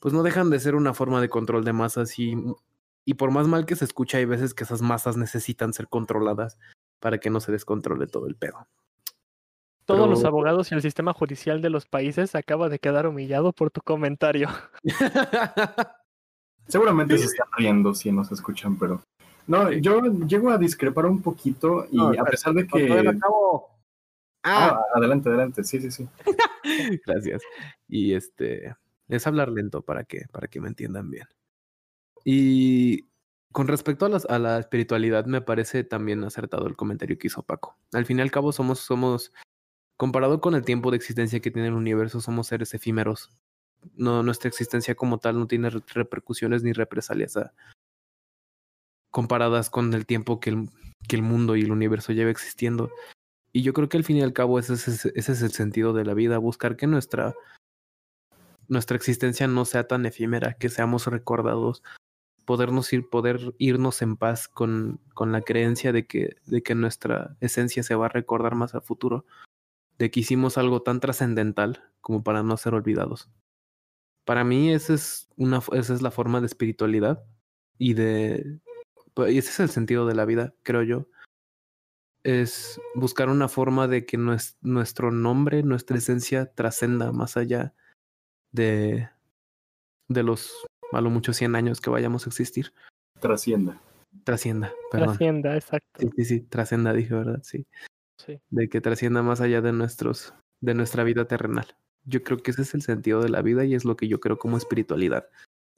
pues 0.00 0.14
no 0.14 0.22
dejan 0.22 0.50
de 0.50 0.60
ser 0.60 0.74
una 0.74 0.94
forma 0.94 1.20
de 1.20 1.28
control 1.28 1.64
de 1.64 1.72
masas 1.72 2.18
y 2.18 2.34
y 3.04 3.14
por 3.14 3.30
más 3.32 3.48
mal 3.48 3.66
que 3.66 3.76
se 3.76 3.84
escucha, 3.84 4.18
hay 4.18 4.26
veces 4.26 4.54
que 4.54 4.64
esas 4.64 4.80
masas 4.80 5.16
necesitan 5.16 5.72
ser 5.72 5.88
controladas 5.88 6.58
para 7.02 7.18
que 7.18 7.28
no 7.28 7.40
se 7.40 7.52
descontrole 7.52 8.06
todo 8.06 8.28
el 8.28 8.36
pedo. 8.36 8.68
Todos 9.84 10.08
los 10.08 10.24
abogados 10.24 10.70
y 10.70 10.76
el 10.76 10.80
sistema 10.80 11.12
judicial 11.12 11.60
de 11.60 11.68
los 11.68 11.86
países 11.86 12.36
acaba 12.36 12.68
de 12.68 12.78
quedar 12.78 13.08
humillado 13.08 13.52
por 13.52 13.72
tu 13.72 13.80
comentario. 13.80 14.48
Seguramente 16.68 17.18
se 17.18 17.26
están 17.26 17.48
riendo 17.58 17.92
si 17.92 18.12
nos 18.12 18.30
escuchan, 18.30 18.78
pero... 18.78 19.02
No, 19.48 19.72
yo 19.72 20.00
llego 20.24 20.50
a 20.50 20.58
discrepar 20.58 21.06
un 21.06 21.20
poquito 21.20 21.86
y 21.90 21.96
No, 21.96 22.10
a 22.10 22.24
pesar 22.24 22.54
de 22.54 22.64
que... 22.64 23.08
acabo. 23.08 23.70
Ah, 24.44 24.70
Ah, 24.70 24.84
adelante, 24.94 25.28
adelante, 25.28 25.64
sí, 25.64 25.80
sí, 25.80 25.90
sí. 25.90 26.08
gracias. 27.06 27.42
Y 27.88 28.14
este 28.14 28.76
es 29.08 29.26
hablar 29.26 29.48
lento 29.48 29.82
para 29.82 30.04
que 30.04 30.26
para 30.30 30.46
que 30.46 30.60
me 30.60 30.68
entiendan 30.68 31.10
bien. 31.10 31.26
Y 32.24 33.08
con 33.52 33.68
respecto 33.68 34.06
a, 34.06 34.34
a 34.34 34.38
la 34.38 34.58
espiritualidad, 34.58 35.26
me 35.26 35.40
parece 35.40 35.84
también 35.84 36.24
acertado 36.24 36.66
el 36.66 36.76
comentario 36.76 37.18
que 37.18 37.28
hizo 37.28 37.42
Paco. 37.42 37.76
Al 37.92 38.06
fin 38.06 38.18
y 38.18 38.22
al 38.22 38.30
cabo, 38.30 38.52
somos, 38.52 38.80
somos, 38.80 39.32
comparado 39.96 40.40
con 40.40 40.54
el 40.54 40.64
tiempo 40.64 40.90
de 40.90 40.96
existencia 40.96 41.40
que 41.40 41.50
tiene 41.50 41.68
el 41.68 41.74
universo, 41.74 42.20
somos 42.20 42.48
seres 42.48 42.74
efímeros. 42.74 43.30
No, 43.94 44.22
nuestra 44.22 44.48
existencia 44.48 44.94
como 44.94 45.18
tal 45.18 45.38
no 45.38 45.46
tiene 45.46 45.70
re- 45.70 45.82
repercusiones 45.94 46.62
ni 46.62 46.72
represalias 46.72 47.36
a- 47.36 47.52
comparadas 49.10 49.70
con 49.70 49.92
el 49.92 50.06
tiempo 50.06 50.40
que 50.40 50.50
el, 50.50 50.68
que 51.06 51.16
el 51.16 51.22
mundo 51.22 51.56
y 51.56 51.62
el 51.62 51.72
universo 51.72 52.12
lleva 52.12 52.30
existiendo. 52.30 52.90
Y 53.52 53.62
yo 53.62 53.74
creo 53.74 53.88
que 53.88 53.98
al 53.98 54.04
fin 54.04 54.16
y 54.16 54.22
al 54.22 54.32
cabo 54.32 54.58
ese 54.58 54.74
es, 54.74 54.88
ese 54.88 55.32
es 55.32 55.42
el 55.42 55.52
sentido 55.52 55.92
de 55.92 56.04
la 56.04 56.14
vida, 56.14 56.38
buscar 56.38 56.76
que 56.76 56.86
nuestra, 56.86 57.34
nuestra 58.68 58.96
existencia 58.96 59.46
no 59.46 59.66
sea 59.66 59.86
tan 59.86 60.06
efímera, 60.06 60.54
que 60.54 60.70
seamos 60.70 61.06
recordados, 61.06 61.82
podernos 62.44 62.92
ir, 62.92 63.08
poder 63.08 63.54
irnos 63.58 64.02
en 64.02 64.16
paz 64.16 64.48
con, 64.48 65.00
con 65.14 65.32
la 65.32 65.42
creencia 65.42 65.92
de 65.92 66.06
que, 66.06 66.36
de 66.46 66.62
que 66.62 66.74
nuestra 66.74 67.36
esencia 67.40 67.82
se 67.82 67.94
va 67.94 68.06
a 68.06 68.10
recordar 68.10 68.54
más 68.54 68.74
a 68.74 68.80
futuro, 68.80 69.24
de 69.98 70.10
que 70.10 70.20
hicimos 70.20 70.58
algo 70.58 70.82
tan 70.82 71.00
trascendental 71.00 71.84
como 72.00 72.22
para 72.22 72.42
no 72.42 72.56
ser 72.56 72.74
olvidados. 72.74 73.30
Para 74.24 74.44
mí 74.44 74.72
esa 74.72 74.94
es, 74.94 75.28
una, 75.36 75.60
esa 75.72 75.94
es 75.94 76.02
la 76.02 76.10
forma 76.10 76.40
de 76.40 76.46
espiritualidad 76.46 77.24
y 77.78 77.94
de... 77.94 78.60
Y 79.16 79.38
ese 79.38 79.50
es 79.50 79.60
el 79.60 79.70
sentido 79.70 80.06
de 80.06 80.14
la 80.14 80.24
vida, 80.24 80.54
creo 80.62 80.82
yo 80.82 81.06
es 82.24 82.80
buscar 82.94 83.28
una 83.28 83.48
forma 83.48 83.88
de 83.88 84.06
que 84.06 84.16
nues- 84.16 84.56
nuestro 84.60 85.10
nombre, 85.10 85.62
nuestra 85.62 85.98
esencia 85.98 86.52
trascenda 86.54 87.10
más 87.12 87.36
allá 87.36 87.74
de, 88.52 89.08
de 90.08 90.22
los 90.22 90.52
a 90.92 91.00
lo 91.00 91.10
mucho 91.10 91.32
100 91.32 91.54
años 91.56 91.80
que 91.80 91.90
vayamos 91.90 92.26
a 92.26 92.30
existir. 92.30 92.72
Trascienda. 93.20 93.80
Trascienda, 94.24 94.72
perdón. 94.90 95.10
Hacienda, 95.10 95.56
exacto. 95.56 96.00
Sí, 96.00 96.10
sí, 96.16 96.24
sí, 96.24 96.40
trascenda, 96.40 96.92
dije, 96.92 97.14
¿verdad? 97.14 97.40
Sí. 97.42 97.66
Sí. 98.18 98.40
De 98.50 98.68
que 98.68 98.80
trascienda 98.80 99.22
más 99.22 99.40
allá 99.40 99.60
de 99.62 99.72
nuestros, 99.72 100.34
de 100.60 100.74
nuestra 100.74 101.02
vida 101.02 101.26
terrenal. 101.26 101.66
Yo 102.04 102.22
creo 102.22 102.42
que 102.42 102.50
ese 102.50 102.62
es 102.62 102.74
el 102.74 102.82
sentido 102.82 103.20
de 103.22 103.28
la 103.28 103.42
vida 103.42 103.64
y 103.64 103.74
es 103.74 103.84
lo 103.84 103.96
que 103.96 104.08
yo 104.08 104.20
creo 104.20 104.38
como 104.38 104.56
espiritualidad. 104.56 105.28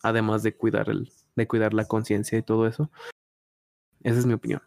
Además 0.03 0.43
de 0.43 0.57
cuidar 0.57 0.91
el, 0.91 1.11
de 1.37 1.47
cuidar 1.47 1.75
la 1.75 1.87
conciencia 1.87 2.39
y 2.39 2.43
todo 2.43 2.67
eso. 2.67 2.91
Esa 4.03 4.19
es 4.19 4.27
mi 4.27 4.35
opinión. 4.35 4.63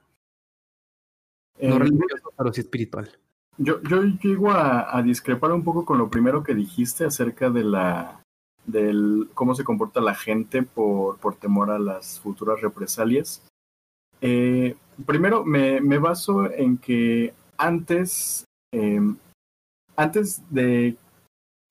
No 1.62 1.76
Eh, 1.76 1.80
religioso, 1.80 2.34
pero 2.38 2.54
sí 2.54 2.62
espiritual. 2.62 3.18
Yo, 3.58 3.82
yo 3.84 4.04
llego 4.04 4.52
a, 4.52 4.96
a 4.96 5.02
discrepar 5.02 5.52
un 5.52 5.64
poco 5.64 5.86
con 5.86 5.98
lo 5.98 6.10
primero 6.10 6.44
que 6.44 6.54
dijiste 6.54 7.06
acerca 7.06 7.50
de 7.50 7.64
la 7.64 8.24
del 8.68 9.30
cómo 9.34 9.56
se 9.56 9.64
comporta 9.64 10.00
la 10.02 10.14
gente 10.14 10.62
por, 10.62 11.18
por 11.18 11.36
temor 11.36 11.72
a 11.72 11.80
las 11.80 12.20
futuras 12.20 12.62
represalias. 12.62 13.42
Eh, 14.22 14.76
primero, 15.06 15.44
me, 15.44 15.82
me 15.82 15.98
baso 15.98 16.52
en 16.52 16.78
que 16.78 17.34
antes, 17.58 18.46
eh, 18.74 19.02
antes 19.96 20.44
de, 20.50 20.98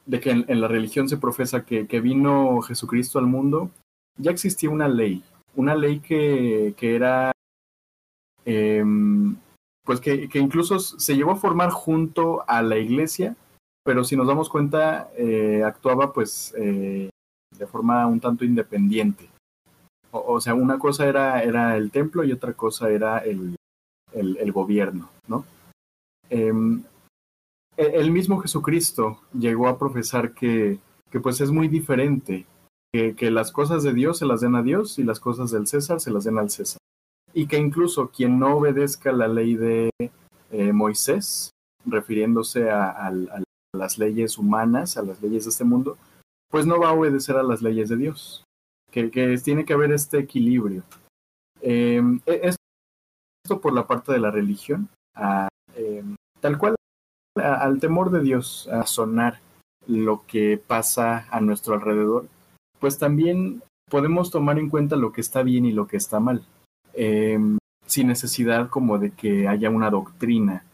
de 0.06 0.20
que 0.20 0.30
en, 0.30 0.60
la 0.60 0.68
religión 0.68 1.08
se 1.08 1.18
profesa 1.18 1.64
que, 1.64 1.86
que 1.86 2.00
vino 2.00 2.60
Jesucristo 2.62 3.18
al 3.18 3.26
mundo, 3.26 3.70
ya 4.16 4.30
existía 4.30 4.70
una 4.70 4.88
ley, 4.88 5.22
una 5.54 5.74
ley 5.74 6.00
que, 6.00 6.74
que 6.76 6.96
era 6.96 7.32
em, 8.44 9.36
pues 9.84 10.00
que, 10.00 10.28
que 10.28 10.38
incluso 10.38 10.78
se 10.78 11.14
llegó 11.14 11.32
a 11.32 11.36
formar 11.36 11.70
junto 11.70 12.48
a 12.48 12.62
la 12.62 12.78
iglesia, 12.78 13.36
pero 13.86 14.04
si 14.04 14.16
nos 14.16 14.26
damos 14.26 14.50
cuenta, 14.50 15.08
eh, 15.16 15.62
actuaba 15.64 16.12
pues 16.12 16.52
eh, 16.58 17.08
de 17.56 17.66
forma 17.66 18.06
un 18.06 18.20
tanto 18.20 18.44
independiente. 18.44 19.30
O, 20.10 20.40
sea, 20.40 20.54
una 20.54 20.78
cosa 20.78 21.06
era, 21.06 21.42
era 21.42 21.76
el 21.76 21.90
templo 21.90 22.24
y 22.24 22.32
otra 22.32 22.54
cosa 22.54 22.90
era 22.90 23.18
el, 23.18 23.56
el, 24.12 24.50
gobierno, 24.52 25.10
¿no? 25.28 25.44
Em, 26.30 26.82
el, 27.76 27.94
el 27.94 28.10
mismo 28.10 28.38
Jesucristo 28.40 29.20
llegó 29.32 29.68
a 29.68 29.78
profesar 29.78 30.32
que, 30.32 30.78
que 31.10 31.20
pues 31.20 31.40
es 31.40 31.50
muy 31.50 31.68
diferente, 31.68 32.46
que, 32.92 33.14
que 33.14 33.30
las 33.30 33.52
cosas 33.52 33.82
de 33.82 33.92
Dios 33.92 34.18
se 34.18 34.26
las 34.26 34.40
den 34.40 34.54
a 34.56 34.62
Dios 34.62 34.98
y 34.98 35.04
las 35.04 35.20
cosas 35.20 35.50
del 35.50 35.66
César 35.66 36.00
se 36.00 36.10
las 36.10 36.24
den 36.24 36.38
al 36.38 36.50
César 36.50 36.78
y 37.34 37.46
que 37.46 37.58
incluso 37.58 38.08
quien 38.08 38.38
no 38.38 38.56
obedezca 38.56 39.12
la 39.12 39.28
ley 39.28 39.54
de 39.56 39.90
eh, 40.50 40.72
Moisés, 40.72 41.50
refiriéndose 41.84 42.70
a, 42.70 42.90
a- 42.90 43.08
a 43.08 43.42
las 43.76 43.98
leyes 43.98 44.38
humanas, 44.38 44.96
a 44.96 45.02
las 45.02 45.22
leyes 45.22 45.44
de 45.44 45.50
este 45.50 45.64
mundo, 45.64 45.96
pues 46.50 46.66
no 46.66 46.80
va 46.80 46.88
a 46.88 46.94
obedecer 46.94 47.36
a 47.36 47.42
las 47.42 47.62
leyes 47.62 47.88
de 47.88 47.96
Dios. 47.96 48.44
Que, 48.90 49.08
tiene 49.44 49.64
que 49.64 49.74
haber 49.74 49.92
este 49.92 50.18
equilibrio. 50.18 50.82
Eh, 51.60 52.02
esto 52.26 53.60
por 53.60 53.72
la 53.74 53.86
parte 53.86 54.12
de 54.12 54.18
la 54.18 54.30
religión, 54.30 54.88
eh, 55.74 56.02
tal 56.40 56.58
cual 56.58 56.76
al 57.36 57.78
temor 57.80 58.10
de 58.10 58.22
Dios, 58.22 58.68
a 58.68 58.86
sonar 58.86 59.40
lo 59.86 60.24
que 60.26 60.58
pasa 60.58 61.26
a 61.30 61.40
nuestro 61.40 61.74
alrededor, 61.74 62.26
pues 62.80 62.98
también 62.98 63.62
podemos 63.90 64.30
tomar 64.30 64.58
en 64.58 64.68
cuenta 64.68 64.96
lo 64.96 65.12
que 65.12 65.20
está 65.20 65.42
bien 65.42 65.64
y 65.64 65.72
lo 65.72 65.86
que 65.86 65.96
está 65.96 66.20
mal, 66.20 66.44
eh, 66.94 67.38
sin 67.86 68.08
necesidad 68.08 68.68
como 68.68 68.98
de 68.98 69.12
que 69.12 69.48
haya 69.48 69.70
una 69.70 69.90
doctrina. 69.90 70.64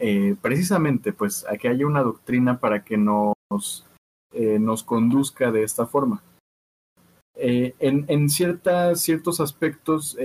Eh, 0.00 0.36
precisamente, 0.40 1.12
pues, 1.12 1.44
a 1.48 1.56
que 1.56 1.68
haya 1.68 1.86
una 1.86 2.02
doctrina 2.02 2.58
para 2.58 2.84
que 2.84 2.96
nos, 2.96 3.34
eh, 4.32 4.58
nos 4.58 4.82
conduzca 4.84 5.50
de 5.50 5.64
esta 5.64 5.86
forma. 5.86 6.22
Eh, 7.34 7.74
en 7.78 8.04
en 8.08 8.28
ciertas, 8.28 9.00
ciertos 9.00 9.40
aspectos 9.40 10.16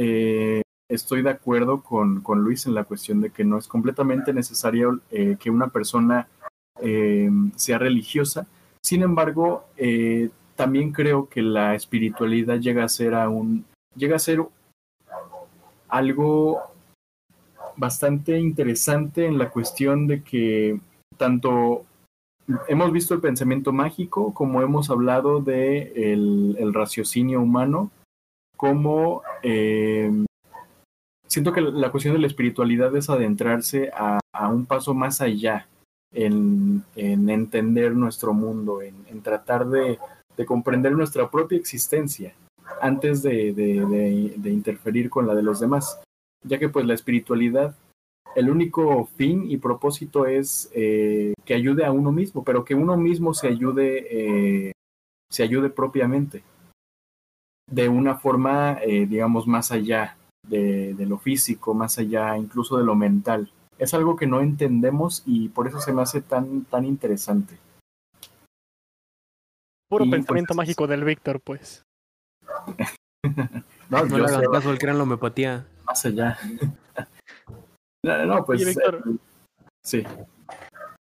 estoy 0.89 1.21
de 1.21 1.29
acuerdo 1.29 1.81
con, 1.81 2.21
con 2.21 2.43
Luis 2.43 2.65
en 2.65 2.75
la 2.75 2.83
cuestión 2.83 3.21
de 3.21 3.29
que 3.29 3.43
no 3.43 3.57
es 3.57 3.67
completamente 3.67 4.33
necesario 4.33 4.99
que 5.09 5.49
una 5.49 5.67
persona 5.69 6.27
eh, 6.81 7.29
sea 7.55 7.77
religiosa. 7.77 8.47
Sin 8.81 9.01
embargo, 9.01 9.65
también 10.55 10.91
creo 10.91 11.29
que 11.29 11.41
la 11.41 11.75
espiritualidad 11.75 12.59
llega 12.59 12.83
a 12.83 12.89
ser 12.89 13.13
a 13.13 13.29
un, 13.29 13.65
llega 13.95 14.15
a 14.15 14.19
ser 14.19 14.43
algo 15.87 16.72
bastante 17.77 18.39
interesante 18.39 19.25
en 19.25 19.37
la 19.37 19.49
cuestión 19.49 20.07
de 20.07 20.23
que 20.23 20.79
tanto 21.17 21.85
hemos 22.67 22.91
visto 22.91 23.13
el 23.13 23.21
pensamiento 23.21 23.71
mágico 23.71 24.33
como 24.33 24.61
hemos 24.61 24.89
hablado 24.89 25.39
de 25.39 25.93
el, 26.13 26.73
raciocinio 26.73 27.41
humano 27.41 27.91
como 28.57 29.21
eh, 29.43 30.11
siento 31.27 31.53
que 31.53 31.61
la 31.61 31.91
cuestión 31.91 32.13
de 32.13 32.21
la 32.21 32.27
espiritualidad 32.27 32.95
es 32.95 33.09
adentrarse 33.09 33.91
a, 33.93 34.19
un 34.49 34.65
paso 34.65 34.93
más 34.93 35.21
allá 35.21 35.67
en, 36.13 36.83
en 36.95 37.29
entender 37.29 37.95
nuestro 37.95 38.33
mundo, 38.33 38.81
en, 38.81 39.21
tratar 39.21 39.67
de, 39.67 39.97
de, 40.35 40.45
comprender 40.45 40.91
nuestra 40.91 41.29
propia 41.29 41.57
existencia 41.57 42.35
antes 42.81 43.23
de, 43.23 44.33
interferir 44.45 45.09
con 45.09 45.27
la 45.27 45.33
de 45.33 45.43
los 45.43 45.59
demás, 45.59 46.01
ya 46.43 46.59
que 46.59 46.69
pues 46.69 46.85
la 46.85 46.93
espiritualidad, 46.93 47.75
el 48.35 48.49
único 48.49 49.05
fin 49.17 49.49
y 49.49 49.57
propósito 49.57 50.25
es 50.25 50.69
eh, 50.73 51.33
que 51.45 51.53
ayude 51.53 51.85
a 51.85 51.91
uno 51.91 52.11
mismo, 52.11 52.43
pero 52.43 52.65
que 52.65 52.75
uno 52.75 52.97
mismo 52.97 53.33
se 53.33 53.47
ayude, 53.47 54.07
eh, 54.09 54.71
se 55.29 55.43
ayude 55.43 55.69
propiamente, 55.69 56.43
de 57.69 57.89
una 57.89 58.15
forma, 58.15 58.79
eh, 58.81 59.05
digamos, 59.05 59.47
más 59.47 59.71
allá 59.71 60.17
de, 60.47 60.93
de 60.93 61.05
lo 61.05 61.17
físico, 61.17 61.73
más 61.73 61.97
allá 61.97 62.37
incluso 62.37 62.77
de 62.77 62.83
lo 62.83 62.95
mental 62.95 63.51
es 63.77 63.93
algo 63.93 64.15
que 64.15 64.27
no 64.27 64.41
entendemos 64.41 65.23
y 65.25 65.49
por 65.49 65.67
eso 65.67 65.79
se 65.79 65.93
me 65.93 66.01
hace 66.01 66.21
tan, 66.21 66.65
tan 66.65 66.85
interesante. 66.85 67.57
Puro 69.89 70.05
y 70.05 70.11
pensamiento 70.11 70.53
pues, 70.53 70.57
mágico 70.57 70.87
del 70.87 71.03
Víctor, 71.03 71.41
pues. 71.41 71.83
no, 73.89 74.05
no 74.05 74.17
le 74.17 74.25
hagan 74.25 74.51
caso 74.51 74.69
al 74.69 74.77
que 74.77 74.85
era 74.85 74.93
la 74.93 75.03
homeopatía. 75.03 75.67
Más 75.85 76.05
allá. 76.05 76.37
no, 78.03 78.25
no, 78.25 78.45
pues. 78.45 78.65
Víctor, 78.65 79.03
eh, 79.05 79.17
sí. 79.81 80.03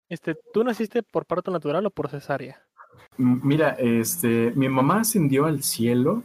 Este, 0.09 0.35
¿Tú 0.53 0.63
naciste 0.63 1.03
por 1.03 1.25
parto 1.25 1.51
natural 1.51 1.85
o 1.85 1.89
por 1.89 2.09
cesárea? 2.09 2.61
Mira, 3.17 3.75
este, 3.79 4.51
mi 4.55 4.67
mamá 4.67 5.01
ascendió 5.01 5.45
al 5.45 5.63
cielo 5.63 6.23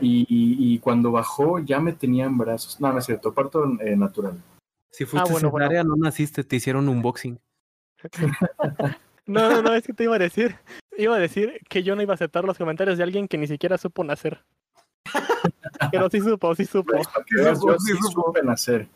y, 0.00 0.22
y, 0.22 0.74
y 0.74 0.78
cuando 0.78 1.12
bajó 1.12 1.58
ya 1.58 1.80
me 1.80 1.92
tenía 1.92 2.24
en 2.24 2.38
brazos. 2.38 2.80
No, 2.80 2.92
no 2.92 2.98
es 2.98 3.06
cierto, 3.06 3.32
parto 3.32 3.64
eh, 3.80 3.96
natural. 3.96 4.42
Si 4.90 5.04
fuiste 5.04 5.28
ah, 5.28 5.32
bueno, 5.32 5.50
cesárea, 5.50 5.82
bueno. 5.82 5.96
no 5.96 6.04
naciste, 6.04 6.42
te 6.42 6.56
hicieron 6.56 6.88
un 6.88 7.02
boxing. 7.02 7.38
no, 9.26 9.50
no, 9.50 9.62
no, 9.62 9.74
es 9.74 9.86
que 9.86 9.92
te 9.92 10.04
iba 10.04 10.16
a 10.16 10.18
decir, 10.18 10.56
iba 10.96 11.16
a 11.16 11.18
decir 11.18 11.60
que 11.68 11.82
yo 11.82 11.96
no 11.96 12.02
iba 12.02 12.12
a 12.12 12.16
aceptar 12.16 12.44
los 12.44 12.58
comentarios 12.58 12.96
de 12.98 13.04
alguien 13.04 13.28
que 13.28 13.38
ni 13.38 13.46
siquiera 13.46 13.78
supo 13.78 14.04
nacer. 14.04 14.44
pero 15.92 16.10
sí 16.10 16.20
supo, 16.20 16.54
sí 16.54 16.64
supo. 16.64 16.96
Yo, 17.36 17.52
yo 17.52 17.78
sí 17.78 17.92
supe 18.12 18.42
nacer. 18.42 18.88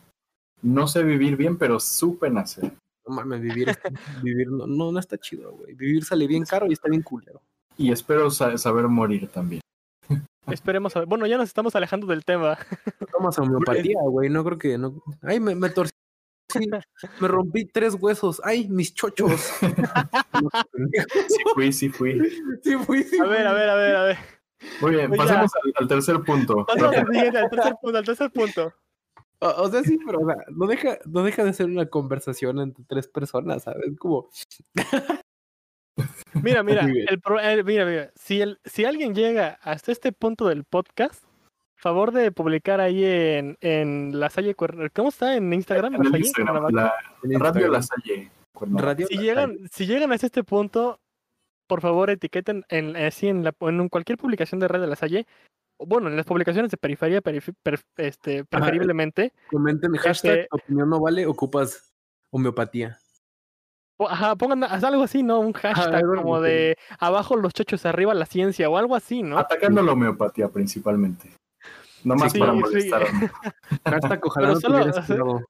No 0.63 0.87
sé 0.87 1.03
vivir 1.03 1.37
bien, 1.37 1.57
pero 1.57 1.81
supe 1.81 2.31
nacer. 2.31 2.73
No 3.07 3.15
mames, 3.15 3.41
vivir, 3.41 3.69
vivir 4.23 4.49
no, 4.51 4.67
no, 4.67 4.93
no 4.93 4.99
está 4.99 5.17
chido, 5.19 5.53
güey. 5.53 5.75
Vivir 5.75 6.05
sale 6.05 6.27
bien 6.27 6.45
caro 6.45 6.67
y 6.67 6.73
está 6.73 6.89
bien 6.89 7.03
culero. 7.03 7.41
Y 7.77 7.93
espero 7.93 8.31
sa 8.31 8.57
saber 8.59 8.89
morir 8.89 9.29
también. 9.29 9.63
Esperemos 10.47 10.95
a 10.97 11.01
ver. 11.01 11.09
Bueno, 11.09 11.27
ya 11.27 11.39
nos 11.39 11.49
estamos 11.49 11.75
alejando 11.77 12.07
del 12.07 12.25
tema. 12.25 12.59
Tomas 13.13 13.39
homeopatía, 13.39 14.01
güey. 14.05 14.29
No 14.29 14.45
creo 14.45 14.59
que. 14.59 14.79
No... 14.79 15.03
Ay, 15.23 15.41
me, 15.41 15.55
me 15.55 15.71
torcí. 15.71 15.93
Me 17.21 17.29
rompí 17.29 17.65
tres 17.65 17.95
huesos. 17.95 18.41
Ay, 18.45 18.69
mis 18.69 18.93
chochos. 18.93 19.41
sí 21.29 21.43
fui, 21.55 21.73
sí 21.73 21.89
fui. 21.89 22.21
Sí 22.63 22.77
fui, 22.77 23.05
sí 23.05 23.19
A 23.21 23.25
ver, 23.25 23.47
a 23.47 23.53
ver, 23.53 23.71
a 23.71 23.75
ver, 23.77 23.97
a 23.97 24.03
ver. 24.03 24.40
Muy 24.81 24.93
bien, 24.93 25.11
pasemos 25.11 25.51
al, 25.55 25.73
al, 25.77 25.89
tercer 25.89 26.21
punto. 26.21 26.65
Pasamos 26.67 26.97
al 26.97 27.07
siguiente, 27.07 27.39
al 27.39 27.51
tercer 27.51 27.75
punto, 27.81 27.99
al 27.99 28.05
tercer 28.05 28.31
punto. 28.31 28.75
O, 29.41 29.49
o 29.63 29.71
sea, 29.71 29.83
sí, 29.83 29.99
pero 30.05 30.21
o 30.21 30.27
sea, 30.27 30.37
no, 30.49 30.67
deja, 30.67 30.99
no 31.07 31.23
deja 31.23 31.45
de 31.45 31.53
ser 31.53 31.67
una 31.67 31.87
conversación 31.87 32.61
entre 32.61 32.85
tres 32.85 33.09
personas, 33.09 33.63
¿sabes? 33.65 33.97
Como. 33.99 34.29
Mira, 36.35 36.63
mira, 36.63 36.87
el 37.09 37.21
pro, 37.21 37.39
eh, 37.41 37.63
mira, 37.63 37.85
mira, 37.85 38.11
si, 38.15 38.41
el, 38.41 38.59
si 38.65 38.85
alguien 38.85 39.15
llega 39.15 39.59
hasta 39.63 39.93
este 39.93 40.13
punto 40.13 40.47
del 40.47 40.65
podcast, 40.65 41.25
favor 41.75 42.13
de 42.13 42.31
publicar 42.31 42.81
ahí 42.81 43.05
en, 43.05 43.59
en 43.61 44.19
La 44.19 44.31
Salle 44.31 44.55
¿Cómo 44.55 45.09
está 45.09 45.37
en 45.37 45.53
Instagram? 45.53 45.95
En, 45.95 46.11
la 46.11 46.19
Instagram, 46.19 46.73
la, 46.73 46.95
en 47.23 47.41
Radio 47.41 47.69
La 47.69 47.83
Salle. 47.83 48.31
Radio 48.61 49.07
si, 49.07 49.17
llegan, 49.17 49.59
si 49.71 49.87
llegan 49.87 50.13
hasta 50.13 50.27
este 50.27 50.45
punto, 50.45 51.01
por 51.71 51.83
favor 51.83 52.11
etiqueten 52.11 52.65
en, 52.69 52.97
así 52.97 53.29
en, 53.29 53.45
la, 53.45 53.55
en 53.61 53.89
cualquier 53.89 54.19
publicación 54.19 54.59
de 54.59 54.67
Radio 54.67 54.89
La 54.89 54.97
Salle, 54.97 55.25
bueno, 55.79 56.09
en 56.09 56.17
las 56.17 56.27
publicaciones 56.27 56.73
de 56.73 56.77
periferia, 56.77 57.21
perif, 57.21 57.51
per, 57.63 57.79
este, 57.97 58.45
preferiblemente. 58.45 59.33
Ajá, 59.33 59.49
comenten 59.53 59.95
hashtag 59.95 60.39
este, 60.41 60.49
opinión 60.51 60.91
no 60.91 60.99
vale, 60.99 61.27
ocupas 61.27 61.95
homeopatía. 62.33 62.99
Ajá, 64.01 64.35
pongan 64.35 64.65
algo 64.65 65.05
así, 65.05 65.23
¿no? 65.23 65.39
Un 65.39 65.53
hashtag 65.53 66.03
como 66.17 66.41
de 66.41 66.77
abajo 66.99 67.37
los 67.37 67.53
chochos, 67.53 67.87
arriba 67.87 68.15
la 68.15 68.27
ciencia 68.27 68.69
o 68.69 68.77
algo 68.77 68.97
así, 68.97 69.23
¿no? 69.23 69.39
Atacando 69.39 69.81
la 69.81 69.93
homeopatía 69.93 70.49
principalmente. 70.49 71.31
No 72.03 72.17
más 72.17 72.33
sí, 72.33 72.41
para 72.41 72.53
molestar. 72.53 73.07
Sí. 73.07 73.29
hashtag 73.85 74.21
ojalá 74.25 74.49
no 74.49 74.57
solo, 74.57 75.41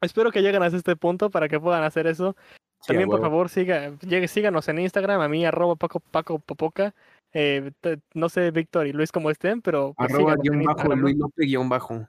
Espero 0.00 0.32
que 0.32 0.42
lleguen 0.42 0.64
hasta 0.64 0.78
este 0.78 0.96
punto 0.96 1.30
para 1.30 1.48
que 1.48 1.60
puedan 1.60 1.84
hacer 1.84 2.08
eso. 2.08 2.34
Sí, 2.80 2.88
También, 2.88 3.08
por 3.08 3.20
favor, 3.20 3.48
siga, 3.50 3.92
llegue, 4.00 4.26
síganos 4.26 4.66
en 4.68 4.78
Instagram, 4.78 5.20
a 5.20 5.28
mí, 5.28 5.44
arroba 5.44 5.76
Paco, 5.76 6.00
Paco 6.00 6.38
Popoca. 6.38 6.94
Eh, 7.32 7.72
no 8.14 8.28
sé, 8.28 8.50
Víctor 8.50 8.86
y 8.86 8.92
Luis 8.92 9.12
cómo 9.12 9.30
estén, 9.30 9.60
pero... 9.60 9.94
Pues, 9.96 10.12
arroba 10.12 10.36
guion 10.36 10.64
bajo, 10.64 10.94
Luis 10.96 11.16
López 11.16 11.46
guion 11.46 11.68
bajo. 11.68 12.08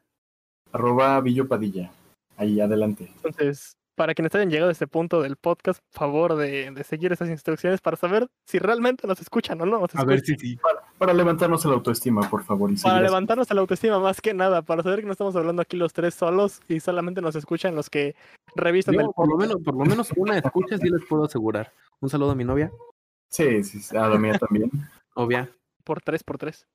Arroba 0.72 1.20
Villo 1.22 1.48
Padilla. 1.48 1.92
Ahí, 2.38 2.62
adelante. 2.62 3.12
Entonces, 3.18 3.78
para 3.96 4.16
quienes 4.16 4.34
hayan 4.34 4.50
llegado 4.50 4.70
a 4.70 4.72
este 4.72 4.88
punto 4.88 5.22
del 5.22 5.36
podcast, 5.36 5.84
favor 5.92 6.36
de, 6.36 6.72
de, 6.72 6.84
seguir 6.84 7.12
esas 7.12 7.30
instrucciones 7.30 7.82
para 7.82 7.98
saber 7.98 8.28
si 8.48 8.58
realmente 8.58 9.06
nos 9.06 9.20
escuchan 9.22 9.62
o 9.62 9.66
no. 9.66 9.80
Nos 9.80 9.96
a 9.96 10.06
ver 10.06 10.22
si 10.22 10.34
sí, 10.34 10.40
sí. 10.40 10.56
Para, 10.56 10.82
para, 10.98 11.14
levantarnos 11.14 11.64
la 11.66 11.74
autoestima, 11.74 12.28
por 12.30 12.44
favor. 12.44 12.72
Y 12.72 12.78
para 12.78 13.02
levantarnos 13.02 13.52
la 13.52 13.62
autoestima, 13.62 14.00
más 14.00 14.22
que 14.22 14.34
nada, 14.34 14.62
para 14.62 14.82
saber 14.82 15.02
que 15.02 15.06
no 15.06 15.12
estamos 15.12 15.36
hablando 15.36 15.62
aquí 15.62 15.78
los 15.78 15.94
tres 15.94 16.16
solos 16.16 16.62
y 16.68 16.80
solamente 16.80 17.22
nos 17.22 17.36
escuchan 17.36 17.76
los 17.76 17.90
que 17.90 18.16
revisan 18.56 18.96
Yo, 18.96 19.02
el 19.02 19.08
por 19.16 19.28
lo 19.28 19.38
menos 19.38 19.58
Por 19.64 19.76
lo 19.76 19.86
menos 19.86 20.12
una 20.16 20.38
escucha 20.38 20.78
sí 20.78 20.90
les 20.90 21.06
puedo 21.06 21.26
asegurar. 21.26 21.72
Un 22.00 22.10
saludo 22.10 22.32
a 22.32 22.36
mi 22.36 22.44
novia. 22.44 22.72
Sí, 23.30 23.64
sí, 23.64 23.96
a 23.96 24.10
la 24.10 24.18
mía 24.18 24.38
también. 24.38 24.70
Obvia. 25.14 25.50
Por 25.84 26.02
tres, 26.02 26.24
por 26.24 26.38
tres. 26.38 26.68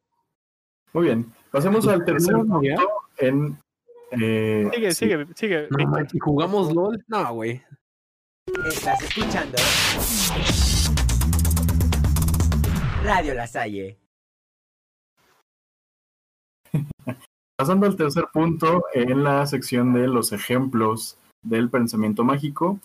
Muy 0.92 1.04
bien. 1.06 1.32
Pasemos 1.50 1.86
al 1.88 2.04
tercer 2.04 2.34
punto 2.34 2.62
en 3.18 3.58
eh, 4.10 4.70
sigue, 4.72 4.90
sí. 4.92 5.04
sigue, 5.06 5.26
sigue. 5.34 5.68
No, 5.70 6.08
si 6.08 6.18
jugamos 6.18 6.72
LOL, 6.74 7.04
no, 7.08 7.34
güey. 7.34 7.62
Estás 8.68 9.02
escuchando 9.02 9.58
Radio 13.02 13.34
La 13.34 13.46
Salle. 13.46 13.98
Pasando 17.56 17.86
al 17.86 17.96
tercer 17.96 18.26
punto 18.32 18.84
en 18.94 19.24
la 19.24 19.46
sección 19.46 19.92
de 19.92 20.06
los 20.06 20.32
ejemplos 20.32 21.18
del 21.48 21.70
pensamiento 21.70 22.24
mágico, 22.24 22.78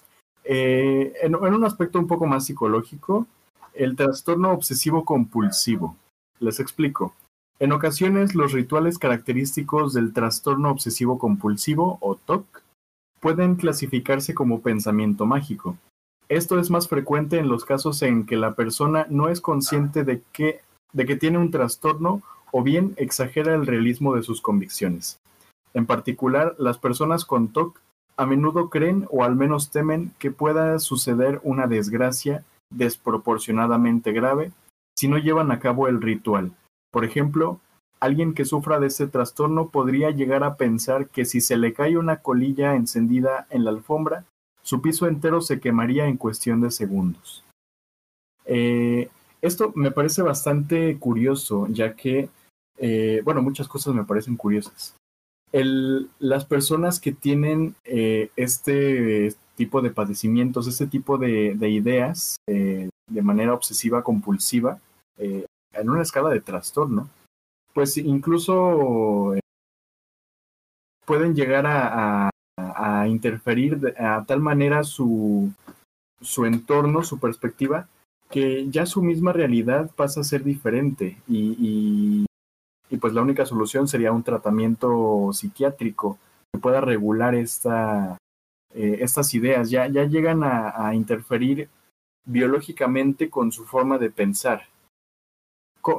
eh, 0.44 1.14
en, 1.22 1.36
en 1.36 1.54
un 1.54 1.64
aspecto 1.64 2.00
un 2.00 2.08
poco 2.08 2.26
más 2.26 2.46
psicológico, 2.46 3.28
el 3.74 3.96
trastorno 3.96 4.52
obsesivo 4.52 5.06
compulsivo. 5.06 5.96
Les 6.40 6.60
explico. 6.60 7.14
En 7.60 7.72
ocasiones, 7.72 8.34
los 8.34 8.54
rituales 8.54 8.98
característicos 8.98 9.94
del 9.94 10.14
trastorno 10.14 10.72
obsesivo 10.72 11.20
compulsivo 11.20 11.98
o 12.02 12.16
TOC 12.16 12.64
pueden 13.20 13.56
clasificarse 13.56 14.34
como 14.34 14.62
pensamiento 14.62 15.26
mágico. 15.26 15.78
Esto 16.28 16.60
es 16.60 16.72
más 16.72 16.88
frecuente 16.88 17.38
en 17.38 17.50
los 17.50 17.66
casos 17.66 18.02
en 18.02 18.26
que 18.26 18.36
la 18.36 18.56
persona 18.56 19.06
no 19.10 19.30
es 19.30 19.42
consciente 19.42 20.04
de 20.04 20.24
que, 20.32 20.62
de 20.92 21.06
que 21.06 21.18
tiene 21.18 21.38
un 21.38 21.52
trastorno 21.52 22.24
o 22.52 22.64
bien 22.64 22.94
exagera 22.98 23.54
el 23.54 23.68
realismo 23.68 24.16
de 24.16 24.24
sus 24.24 24.42
convicciones. 24.42 25.20
En 25.74 25.86
particular, 25.86 26.56
las 26.58 26.78
personas 26.78 27.26
con 27.26 27.50
TOC 27.50 27.80
a 28.22 28.26
menudo 28.28 28.70
creen 28.70 29.08
o 29.10 29.24
al 29.24 29.36
menos 29.36 29.72
temen 29.72 30.14
que 30.20 30.30
pueda 30.30 30.78
suceder 30.78 31.42
una 31.44 31.66
desgracia 31.66 32.44
desproporcionadamente 32.70 34.12
grave 34.12 34.52
si 34.96 35.08
no 35.08 35.18
llevan 35.18 35.52
a 35.52 35.60
cabo 35.60 35.88
el 35.88 36.00
ritual 36.00 36.52
Por 36.92 37.04
ejemplo, 37.04 37.60
alguien 38.00 38.36
que 38.36 38.46
sufra 38.46 38.80
de 38.80 38.86
este 38.86 39.08
trastorno 39.08 39.70
podría 39.70 40.12
llegar 40.12 40.44
a 40.44 40.56
pensar 40.56 41.08
que 41.08 41.26
si 41.26 41.42
se 41.42 41.58
le 41.58 41.74
cae 41.74 41.98
una 41.98 42.18
colilla 42.18 42.76
encendida 42.76 43.48
en 43.50 43.64
la 43.66 43.72
alfombra, 43.72 44.26
su 44.62 44.84
piso 44.84 45.08
entero 45.08 45.42
se 45.42 45.60
quemaría 45.60 46.06
en 46.06 46.18
cuestión 46.18 46.62
de 46.62 46.70
segundos. 46.70 47.44
Eh, 48.46 49.10
esto 49.42 49.72
me 49.74 49.90
parece 49.90 50.22
bastante 50.22 50.96
curioso, 51.00 51.66
ya 51.70 51.96
que, 51.96 52.30
eh, 52.78 53.22
bueno, 53.24 53.42
muchas 53.42 53.68
cosas 53.68 53.96
me 53.96 54.06
parecen 54.06 54.38
curiosas. 54.38 54.96
El, 55.52 56.10
las 56.20 56.46
personas 56.46 57.00
que 57.00 57.12
tienen 57.12 57.76
eh, 57.84 58.30
este 58.36 59.36
tipo 59.56 59.82
de 59.82 59.92
padecimientos, 59.92 60.68
este 60.68 60.88
tipo 60.88 61.18
de, 61.18 61.56
de 61.56 61.70
ideas 61.70 62.38
eh, 62.48 62.90
de 63.08 63.22
manera 63.22 63.54
obsesiva 63.54 64.04
compulsiva, 64.04 64.80
eh, 65.18 65.46
en 65.74 65.90
una 65.90 66.02
escala 66.02 66.30
de 66.30 66.42
trastorno, 66.42 67.10
pues 67.74 67.98
incluso 67.98 69.36
eh, 69.36 69.40
pueden 71.06 71.36
llegar 71.36 71.66
a, 71.68 72.30
interferir 73.08 73.80
de- 73.80 73.96
a 73.98 74.24
tal 74.26 74.40
manera 74.40 74.84
su, 74.84 75.52
su 76.22 76.46
entorno, 76.46 77.04
su 77.04 77.20
perspectiva, 77.20 77.88
que 78.30 78.70
ya 78.70 78.86
su 78.86 79.02
misma 79.02 79.34
realidad 79.34 79.90
pasa 79.96 80.22
a 80.22 80.24
ser 80.24 80.44
diferente 80.44 81.18
y, 81.28 82.26
y 82.92 82.98
pues 82.98 83.14
la 83.14 83.22
única 83.22 83.46
solución 83.46 83.88
sería 83.88 84.12
un 84.12 84.22
tratamiento 84.22 85.32
psiquiátrico 85.34 86.20
que 86.54 86.60
pueda 86.60 86.82
regular 86.82 87.34
esta, 87.34 88.18
eh, 88.74 88.98
estas 89.00 89.34
ideas, 89.34 89.70
ya, 89.70 89.88
ya 89.88 90.04
llegan 90.04 90.44
a, 90.44 90.88
a 90.88 90.94
interferir 90.94 91.70
biológicamente 92.26 93.30
con 93.30 93.52
su 93.52 93.66
forma 93.66 93.98
de 93.98 94.12
pensar. 94.12 94.68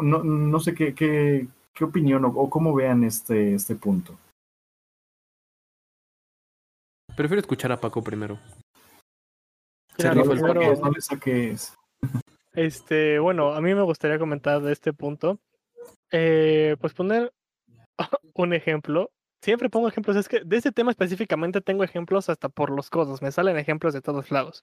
No, 0.03 0.23
no 0.23 0.61
sé 0.61 0.75
qué, 0.75 0.95
qué, 0.95 1.49
qué 1.75 1.85
opinión 1.85 2.25
o, 2.25 2.29
o 2.29 2.49
cómo 2.49 2.75
vean 2.75 3.03
este, 3.03 3.55
este 3.55 3.75
punto. 3.75 4.17
Prefiero 7.17 7.41
escuchar 7.41 7.73
a 7.73 7.81
Paco 7.81 8.03
primero. 8.03 8.39
Claro, 9.95 10.25
no 10.25 10.91
le 10.91 11.01
saques. 11.01 11.75
Este, 12.53 13.19
bueno, 13.19 13.55
a 13.55 13.61
mí 13.61 13.75
me 13.75 13.83
gustaría 13.83 14.19
comentar 14.19 14.61
de 14.63 14.73
este 14.73 14.93
punto. 14.93 15.39
Eh, 16.13 16.77
pues 16.81 16.95
poner 16.95 17.33
un 18.35 18.53
ejemplo. 18.53 19.11
Siempre 19.43 19.69
pongo 19.69 19.89
ejemplos. 19.89 20.17
Es 20.17 20.29
que 20.29 20.41
de 20.45 20.57
este 20.57 20.71
tema 20.71 20.93
específicamente 20.93 21.61
tengo 21.61 21.83
ejemplos 21.83 22.29
hasta 22.29 22.49
por 22.49 22.71
los 22.71 22.91
codos. 22.91 23.23
Me 23.23 23.33
salen 23.33 23.59
ejemplos 23.59 23.93
de 23.93 24.01
todos 24.01 24.31
lados. 24.31 24.63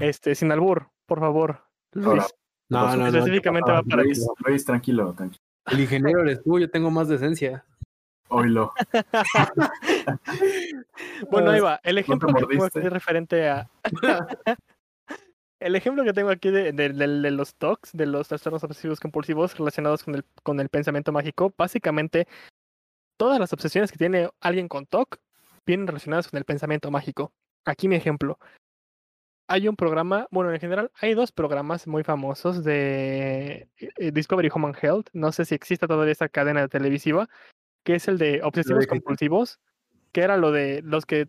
Este, 0.00 0.34
sin 0.34 0.52
albur, 0.52 0.90
por 1.06 1.20
favor. 1.20 1.64
Luis, 1.92 2.24
No, 2.68 2.86
no, 2.88 2.96
no. 2.96 3.06
específicamente 3.06 3.72
va 3.72 3.82
para 3.82 4.02
ti. 4.02 4.08
Luis, 4.08 4.26
Luis, 4.44 4.64
tranquilo, 4.64 5.14
tranquilo. 5.14 5.42
El 5.66 5.80
ingeniero 5.80 6.20
eres 6.20 6.42
tú, 6.42 6.58
yo 6.58 6.70
tengo 6.70 6.90
más 6.90 7.08
decencia. 7.08 7.64
Oílo. 8.28 8.72
Bueno, 11.30 11.50
ahí 11.50 11.60
va. 11.60 11.80
El 11.82 11.98
ejemplo 11.98 12.28
que 12.72 12.90
referente 12.90 13.48
a. 13.48 13.68
El 15.60 15.74
ejemplo 15.74 16.04
que 16.04 16.12
tengo 16.12 16.30
aquí 16.30 16.50
de, 16.50 16.72
de- 16.72 16.90
de- 16.90 17.20
de 17.20 17.30
los 17.30 17.54
TOCs, 17.54 17.92
de 17.92 18.06
los 18.06 18.28
trastornos 18.28 18.62
obsesivos 18.64 19.00
compulsivos 19.00 19.56
relacionados 19.56 20.04
con 20.04 20.14
el, 20.16 20.24
con 20.42 20.60
el 20.60 20.68
pensamiento 20.68 21.12
mágico, 21.12 21.54
básicamente 21.56 22.26
todas 23.16 23.38
las 23.40 23.52
obsesiones 23.52 23.90
que 23.90 23.98
tiene 23.98 24.28
alguien 24.40 24.68
con 24.68 24.86
TOC 24.86 25.18
vienen 25.64 25.86
relacionadas 25.86 26.28
con 26.28 26.38
el 26.38 26.44
pensamiento 26.44 26.90
mágico. 26.90 27.32
Aquí 27.64 27.88
mi 27.88 27.96
ejemplo. 27.96 28.38
Hay 29.48 29.68
un 29.68 29.76
programa, 29.76 30.26
bueno, 30.32 30.52
en 30.52 30.58
general 30.60 30.90
hay 31.00 31.14
dos 31.14 31.30
programas 31.30 31.86
muy 31.86 32.02
famosos 32.02 32.64
de 32.64 33.68
eh, 33.78 34.10
Discovery 34.12 34.50
Human 34.52 34.74
Health. 34.80 35.08
No 35.12 35.30
sé 35.32 35.44
si 35.44 35.54
existe 35.54 35.86
todavía 35.86 36.12
esta 36.12 36.28
cadena 36.28 36.66
televisiva, 36.68 37.28
que 37.84 37.94
es 37.94 38.08
el 38.08 38.18
de 38.18 38.40
obsesivos 38.42 38.86
compulsivos, 38.88 39.60
que 40.12 40.22
era 40.22 40.36
lo 40.36 40.50
de 40.50 40.82
los 40.82 41.06
que 41.06 41.28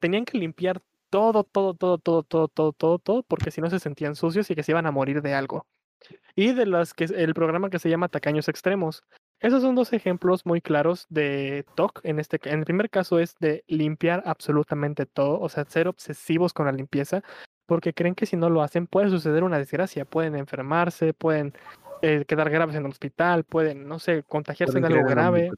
tenían 0.00 0.24
que 0.24 0.38
limpiar 0.38 0.82
todo, 1.10 1.44
todo, 1.44 1.74
todo, 1.74 1.98
todo, 1.98 2.22
todo, 2.22 2.48
todo, 2.48 2.72
todo, 2.72 2.98
todo, 2.98 3.22
porque 3.22 3.50
si 3.50 3.60
no 3.60 3.70
se 3.70 3.78
sentían 3.78 4.16
sucios 4.16 4.50
y 4.50 4.54
que 4.54 4.62
se 4.62 4.72
iban 4.72 4.86
a 4.86 4.90
morir 4.90 5.22
de 5.22 5.34
algo. 5.34 5.66
Y 6.34 6.52
de 6.52 6.66
las 6.66 6.94
que 6.94 7.04
el 7.04 7.34
programa 7.34 7.70
que 7.70 7.78
se 7.78 7.90
llama 7.90 8.08
Tacaños 8.08 8.48
Extremos. 8.48 9.02
Esos 9.40 9.62
son 9.62 9.74
dos 9.74 9.92
ejemplos 9.92 10.46
muy 10.46 10.60
claros 10.60 11.06
de 11.08 11.64
TOC. 11.76 12.00
En 12.04 12.18
este, 12.18 12.40
en 12.44 12.60
el 12.60 12.64
primer 12.64 12.90
caso 12.90 13.18
es 13.18 13.36
de 13.38 13.64
limpiar 13.68 14.22
absolutamente 14.26 15.06
todo, 15.06 15.40
o 15.40 15.48
sea, 15.48 15.64
ser 15.64 15.86
obsesivos 15.86 16.52
con 16.52 16.66
la 16.66 16.72
limpieza, 16.72 17.22
porque 17.66 17.94
creen 17.94 18.14
que 18.14 18.26
si 18.26 18.36
no 18.36 18.50
lo 18.50 18.62
hacen 18.62 18.86
puede 18.86 19.10
suceder 19.10 19.44
una 19.44 19.58
desgracia, 19.58 20.04
pueden 20.04 20.34
enfermarse, 20.34 21.14
pueden 21.14 21.54
eh, 22.02 22.24
quedar 22.26 22.50
graves 22.50 22.74
en 22.76 22.84
el 22.84 22.90
hospital, 22.90 23.44
pueden, 23.44 23.86
no 23.86 23.98
sé, 23.98 24.24
contagiarse 24.24 24.80
de 24.80 24.86
algo 24.86 25.04
grave. 25.08 25.50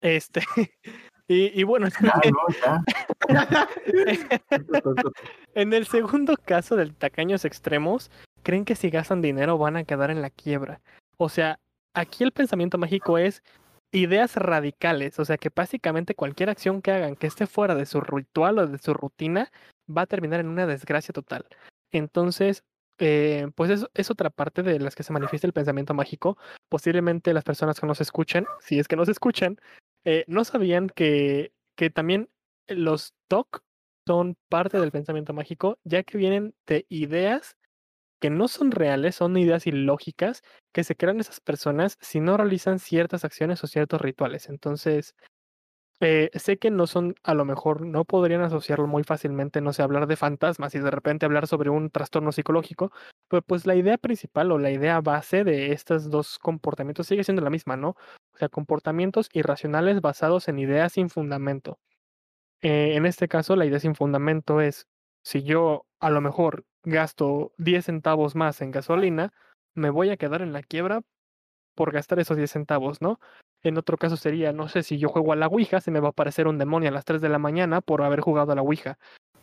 Este, 0.00 0.40
y, 1.30 1.60
y 1.60 1.62
bueno, 1.62 1.86
no, 2.00 2.12
ya. 2.60 2.84
En 5.54 5.72
el 5.72 5.86
segundo 5.86 6.36
caso 6.36 6.74
del 6.74 6.92
tacaños 6.92 7.44
extremos, 7.44 8.10
creen 8.42 8.64
que 8.64 8.74
si 8.74 8.90
gastan 8.90 9.22
dinero 9.22 9.56
van 9.56 9.76
a 9.76 9.84
quedar 9.84 10.10
en 10.10 10.22
la 10.22 10.30
quiebra. 10.30 10.80
O 11.18 11.28
sea, 11.28 11.60
aquí 11.94 12.24
el 12.24 12.32
pensamiento 12.32 12.78
mágico 12.78 13.16
es 13.16 13.44
ideas 13.92 14.34
radicales, 14.34 15.20
o 15.20 15.24
sea 15.24 15.38
que 15.38 15.50
básicamente 15.54 16.16
cualquier 16.16 16.50
acción 16.50 16.82
que 16.82 16.90
hagan 16.90 17.14
que 17.14 17.28
esté 17.28 17.46
fuera 17.46 17.76
de 17.76 17.86
su 17.86 18.00
ritual 18.00 18.58
o 18.58 18.66
de 18.66 18.78
su 18.78 18.92
rutina 18.92 19.52
va 19.88 20.02
a 20.02 20.06
terminar 20.06 20.40
en 20.40 20.48
una 20.48 20.66
desgracia 20.66 21.12
total. 21.12 21.46
Entonces, 21.92 22.64
eh, 22.98 23.48
pues 23.54 23.70
es, 23.70 23.86
es 23.94 24.10
otra 24.10 24.30
parte 24.30 24.64
de 24.64 24.80
las 24.80 24.96
que 24.96 25.04
se 25.04 25.12
manifiesta 25.12 25.46
el 25.46 25.52
pensamiento 25.52 25.94
mágico. 25.94 26.38
Posiblemente 26.68 27.32
las 27.34 27.44
personas 27.44 27.78
que 27.78 27.86
nos 27.86 28.00
escuchan, 28.00 28.46
si 28.60 28.80
es 28.80 28.88
que 28.88 28.96
nos 28.96 29.08
escuchan, 29.08 29.58
eh, 30.04 30.24
no 30.26 30.44
sabían 30.44 30.88
que, 30.88 31.52
que 31.76 31.90
también 31.90 32.30
los 32.68 33.14
TOC 33.28 33.62
son 34.06 34.36
parte 34.48 34.80
del 34.80 34.92
pensamiento 34.92 35.32
mágico, 35.32 35.78
ya 35.84 36.02
que 36.02 36.18
vienen 36.18 36.54
de 36.66 36.86
ideas 36.88 37.56
que 38.20 38.30
no 38.30 38.48
son 38.48 38.70
reales, 38.70 39.16
son 39.16 39.36
ideas 39.36 39.66
ilógicas 39.66 40.42
que 40.72 40.84
se 40.84 40.96
crean 40.96 41.20
esas 41.20 41.40
personas 41.40 41.96
si 42.00 42.20
no 42.20 42.36
realizan 42.36 42.78
ciertas 42.78 43.24
acciones 43.24 43.64
o 43.64 43.66
ciertos 43.66 44.00
rituales. 44.00 44.48
Entonces, 44.48 45.14
eh, 46.00 46.30
sé 46.34 46.58
que 46.58 46.70
no 46.70 46.86
son, 46.86 47.14
a 47.22 47.34
lo 47.34 47.44
mejor 47.44 47.84
no 47.84 48.04
podrían 48.06 48.40
asociarlo 48.42 48.86
muy 48.86 49.04
fácilmente, 49.04 49.60
no 49.60 49.72
sé, 49.74 49.82
hablar 49.82 50.06
de 50.06 50.16
fantasmas 50.16 50.74
y 50.74 50.78
de 50.78 50.90
repente 50.90 51.26
hablar 51.26 51.46
sobre 51.46 51.68
un 51.68 51.90
trastorno 51.90 52.32
psicológico, 52.32 52.90
pero 53.28 53.42
pues 53.42 53.66
la 53.66 53.74
idea 53.74 53.98
principal 53.98 54.50
o 54.52 54.58
la 54.58 54.70
idea 54.70 55.00
base 55.02 55.44
de 55.44 55.72
estos 55.72 56.08
dos 56.10 56.38
comportamientos 56.38 57.06
sigue 57.06 57.24
siendo 57.24 57.42
la 57.42 57.50
misma, 57.50 57.76
¿no? 57.76 57.96
Sea, 58.40 58.48
comportamientos 58.48 59.28
irracionales 59.34 60.00
basados 60.00 60.48
en 60.48 60.58
ideas 60.58 60.94
sin 60.94 61.10
fundamento. 61.10 61.78
Eh, 62.62 62.94
en 62.94 63.04
este 63.04 63.28
caso, 63.28 63.54
la 63.54 63.66
idea 63.66 63.78
sin 63.80 63.94
fundamento 63.94 64.62
es, 64.62 64.86
si 65.22 65.42
yo 65.42 65.84
a 66.00 66.08
lo 66.08 66.22
mejor 66.22 66.64
gasto 66.82 67.52
10 67.58 67.84
centavos 67.84 68.36
más 68.36 68.62
en 68.62 68.70
gasolina, 68.70 69.34
me 69.74 69.90
voy 69.90 70.08
a 70.08 70.16
quedar 70.16 70.40
en 70.40 70.54
la 70.54 70.62
quiebra 70.62 71.02
por 71.74 71.92
gastar 71.92 72.18
esos 72.18 72.38
10 72.38 72.50
centavos, 72.50 73.02
¿no? 73.02 73.20
En 73.62 73.76
otro 73.76 73.98
caso 73.98 74.16
sería, 74.16 74.54
no 74.54 74.68
sé, 74.68 74.84
si 74.84 74.96
yo 74.96 75.10
juego 75.10 75.34
a 75.34 75.36
la 75.36 75.48
Ouija, 75.48 75.82
se 75.82 75.90
me 75.90 76.00
va 76.00 76.08
a 76.08 76.10
aparecer 76.12 76.48
un 76.48 76.56
demonio 76.56 76.88
a 76.88 76.92
las 76.92 77.04
3 77.04 77.20
de 77.20 77.28
la 77.28 77.38
mañana 77.38 77.82
por 77.82 78.00
haber 78.00 78.20
jugado 78.20 78.52
a 78.52 78.54
la 78.54 78.62
Ouija. 78.62 78.98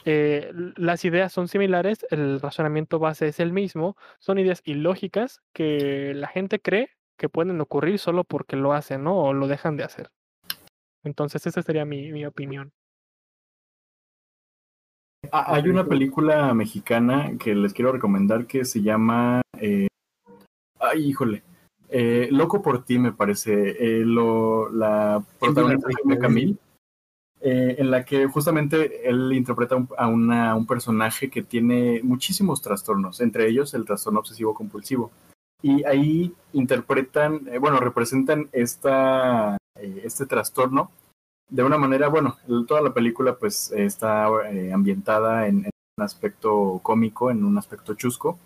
Eh, 0.06 0.52
las 0.76 1.06
ideas 1.06 1.32
son 1.32 1.48
similares, 1.48 2.04
el 2.10 2.42
razonamiento 2.42 2.98
base 2.98 3.28
es 3.28 3.40
el 3.40 3.54
mismo, 3.54 3.96
son 4.18 4.40
ideas 4.40 4.64
ilógicas 4.66 5.44
que 5.54 6.16
la 6.16 6.30
gente 6.30 6.60
cree 6.60 6.97
que 7.18 7.30
pueden 7.30 7.60
ocurrir 7.62 8.00
solo 8.00 8.24
porque 8.24 8.56
lo 8.56 8.74
hacen, 8.74 9.04
¿no? 9.04 9.18
O 9.18 9.34
lo 9.34 9.48
dejan 9.48 9.76
de 9.78 9.84
hacer. 9.84 10.10
Entonces, 11.04 11.46
esa 11.48 11.62
sería 11.62 11.86
mi, 11.86 12.12
mi 12.12 12.26
opinión. 12.26 12.72
Ah, 15.32 15.56
Hay 15.56 15.68
una 15.70 15.84
película 15.84 16.54
mexicana 16.54 17.32
que 17.40 17.54
les 17.56 17.74
quiero 17.74 17.92
recomendar 17.92 18.46
que 18.46 18.64
se 18.66 18.82
llama. 18.82 19.42
eh, 19.60 19.88
ay, 20.80 21.06
híjole. 21.10 21.44
eh, 21.90 22.28
Loco 22.32 22.62
por 22.62 22.84
ti, 22.86 23.00
me 23.00 23.12
parece. 23.14 23.54
eh, 23.80 24.06
lo, 24.06 24.70
la 24.70 25.24
protagonista 25.40 25.88
de 26.04 26.18
Camil. 26.20 26.60
eh, 27.40 27.76
en 27.78 27.92
la 27.92 28.04
que 28.04 28.26
justamente 28.26 29.08
él 29.08 29.32
interpreta 29.32 29.76
un- 29.76 29.88
a 29.98 30.08
una- 30.08 30.56
un 30.56 30.66
personaje 30.66 31.30
que 31.30 31.44
tiene 31.44 32.02
muchísimos 32.04 32.64
trastornos, 32.64 33.22
entre 33.22 33.48
ellos 33.48 33.76
el 33.76 33.86
trastorno 33.86 34.20
obsesivo 34.22 34.56
compulsivo. 34.56 35.12
Y 35.62 35.84
ahí 35.86 36.34
interpretan, 36.54 37.48
eh, 37.48 37.58
bueno, 37.58 37.80
representan 37.80 38.50
esta, 38.52 39.58
eh, 39.80 40.02
este 40.04 40.26
trastorno 40.26 40.92
de 41.50 41.64
una 41.64 41.78
manera, 41.78 42.10
bueno, 42.10 42.38
toda 42.68 42.82
la 42.82 42.94
película 42.94 43.38
pues 43.38 43.72
está 43.72 44.28
eh, 44.52 44.72
ambientada 44.74 45.48
en, 45.48 45.66
en 45.66 45.72
un 45.98 46.04
aspecto 46.04 46.80
cómico, 46.84 47.32
en 47.32 47.44
un 47.44 47.58
aspecto 47.58 47.94
chusco. 47.96 48.38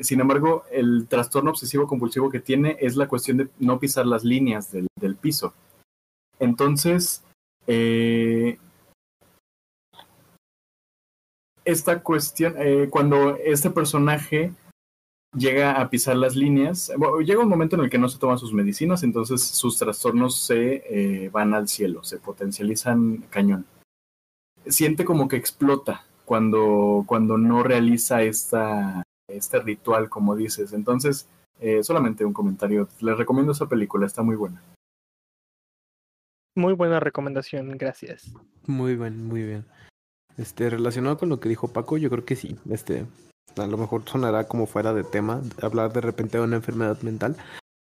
Sin 0.00 0.20
embargo, 0.20 0.64
el 0.72 1.06
trastorno 1.06 1.50
obsesivo 1.50 1.86
compulsivo 1.86 2.30
que 2.30 2.40
tiene 2.40 2.78
es 2.80 2.96
la 2.96 3.06
cuestión 3.06 3.36
de 3.36 3.50
no 3.58 3.78
pisar 3.78 4.06
las 4.06 4.24
líneas 4.24 4.72
del, 4.72 4.86
del 4.98 5.16
piso. 5.16 5.52
Entonces, 6.38 7.22
esta 11.62 12.02
cuestión, 12.02 12.54
cuando 12.88 13.36
este 13.36 13.68
personaje 13.68 14.54
llega 15.34 15.80
a 15.80 15.90
pisar 15.90 16.16
las 16.16 16.36
líneas. 16.36 16.92
Bueno, 16.96 17.20
llega 17.20 17.42
un 17.42 17.48
momento 17.48 17.76
en 17.76 17.82
el 17.82 17.90
que 17.90 17.98
no 17.98 18.08
se 18.08 18.18
toman 18.18 18.38
sus 18.38 18.52
medicinas, 18.52 19.02
entonces 19.02 19.42
sus 19.42 19.78
trastornos 19.78 20.36
se 20.36 20.82
eh, 21.24 21.28
van 21.30 21.54
al 21.54 21.68
cielo, 21.68 22.02
se 22.02 22.18
potencializan 22.18 23.18
cañón. 23.30 23.66
Siente 24.66 25.04
como 25.04 25.28
que 25.28 25.36
explota 25.36 26.04
cuando, 26.24 27.04
cuando 27.06 27.38
no 27.38 27.62
realiza 27.62 28.22
esta, 28.22 29.02
este 29.28 29.60
ritual, 29.60 30.08
como 30.08 30.36
dices. 30.36 30.72
Entonces, 30.72 31.28
eh, 31.60 31.82
solamente 31.82 32.24
un 32.24 32.32
comentario. 32.32 32.88
Les 33.00 33.16
recomiendo 33.16 33.52
esa 33.52 33.68
película, 33.68 34.06
está 34.06 34.22
muy 34.22 34.36
buena. 34.36 34.62
Muy 36.56 36.74
buena 36.74 37.00
recomendación, 37.00 37.76
gracias. 37.78 38.34
Muy 38.66 38.96
bien, 38.96 39.26
muy 39.26 39.42
bien. 39.42 39.64
Este, 40.36 40.68
relacionado 40.68 41.18
con 41.18 41.28
lo 41.28 41.40
que 41.40 41.48
dijo 41.48 41.68
Paco, 41.68 41.96
yo 41.96 42.10
creo 42.10 42.24
que 42.24 42.36
sí. 42.36 42.56
Este, 42.68 43.06
a 43.56 43.66
lo 43.66 43.76
mejor 43.76 44.02
sonará 44.08 44.44
como 44.44 44.66
fuera 44.66 44.92
de 44.92 45.04
tema 45.04 45.42
hablar 45.62 45.92
de 45.92 46.00
repente 46.00 46.38
de 46.38 46.44
una 46.44 46.56
enfermedad 46.56 47.00
mental, 47.02 47.36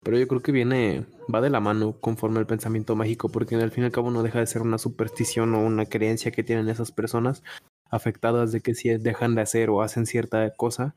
pero 0.04 0.18
yo 0.18 0.28
creo 0.28 0.42
que 0.42 0.52
viene, 0.52 1.06
va 1.34 1.42
de 1.42 1.50
la 1.50 1.60
mano 1.60 1.94
conforme 2.00 2.40
el 2.40 2.46
pensamiento 2.46 2.96
mágico, 2.96 3.30
porque 3.30 3.56
al 3.56 3.72
fin 3.72 3.84
y 3.84 3.88
al 3.88 3.92
cabo 3.92 4.12
no 4.12 4.24
deja 4.24 4.40
de 4.40 4.48
ser 4.48 4.62
una 4.62 4.78
superstición 4.78 5.56
o 5.56 5.66
una 5.66 5.86
creencia 5.86 6.32
que 6.32 6.44
tienen 6.44 6.70
esas 6.70 6.92
personas 6.92 7.44
afectadas 7.90 8.52
de 8.52 8.62
que 8.62 8.76
si 8.76 8.90
dejan 8.90 9.36
de 9.36 9.42
hacer 9.42 9.70
o 9.70 9.82
hacen 9.82 10.06
cierta 10.06 10.50
cosa, 10.52 10.96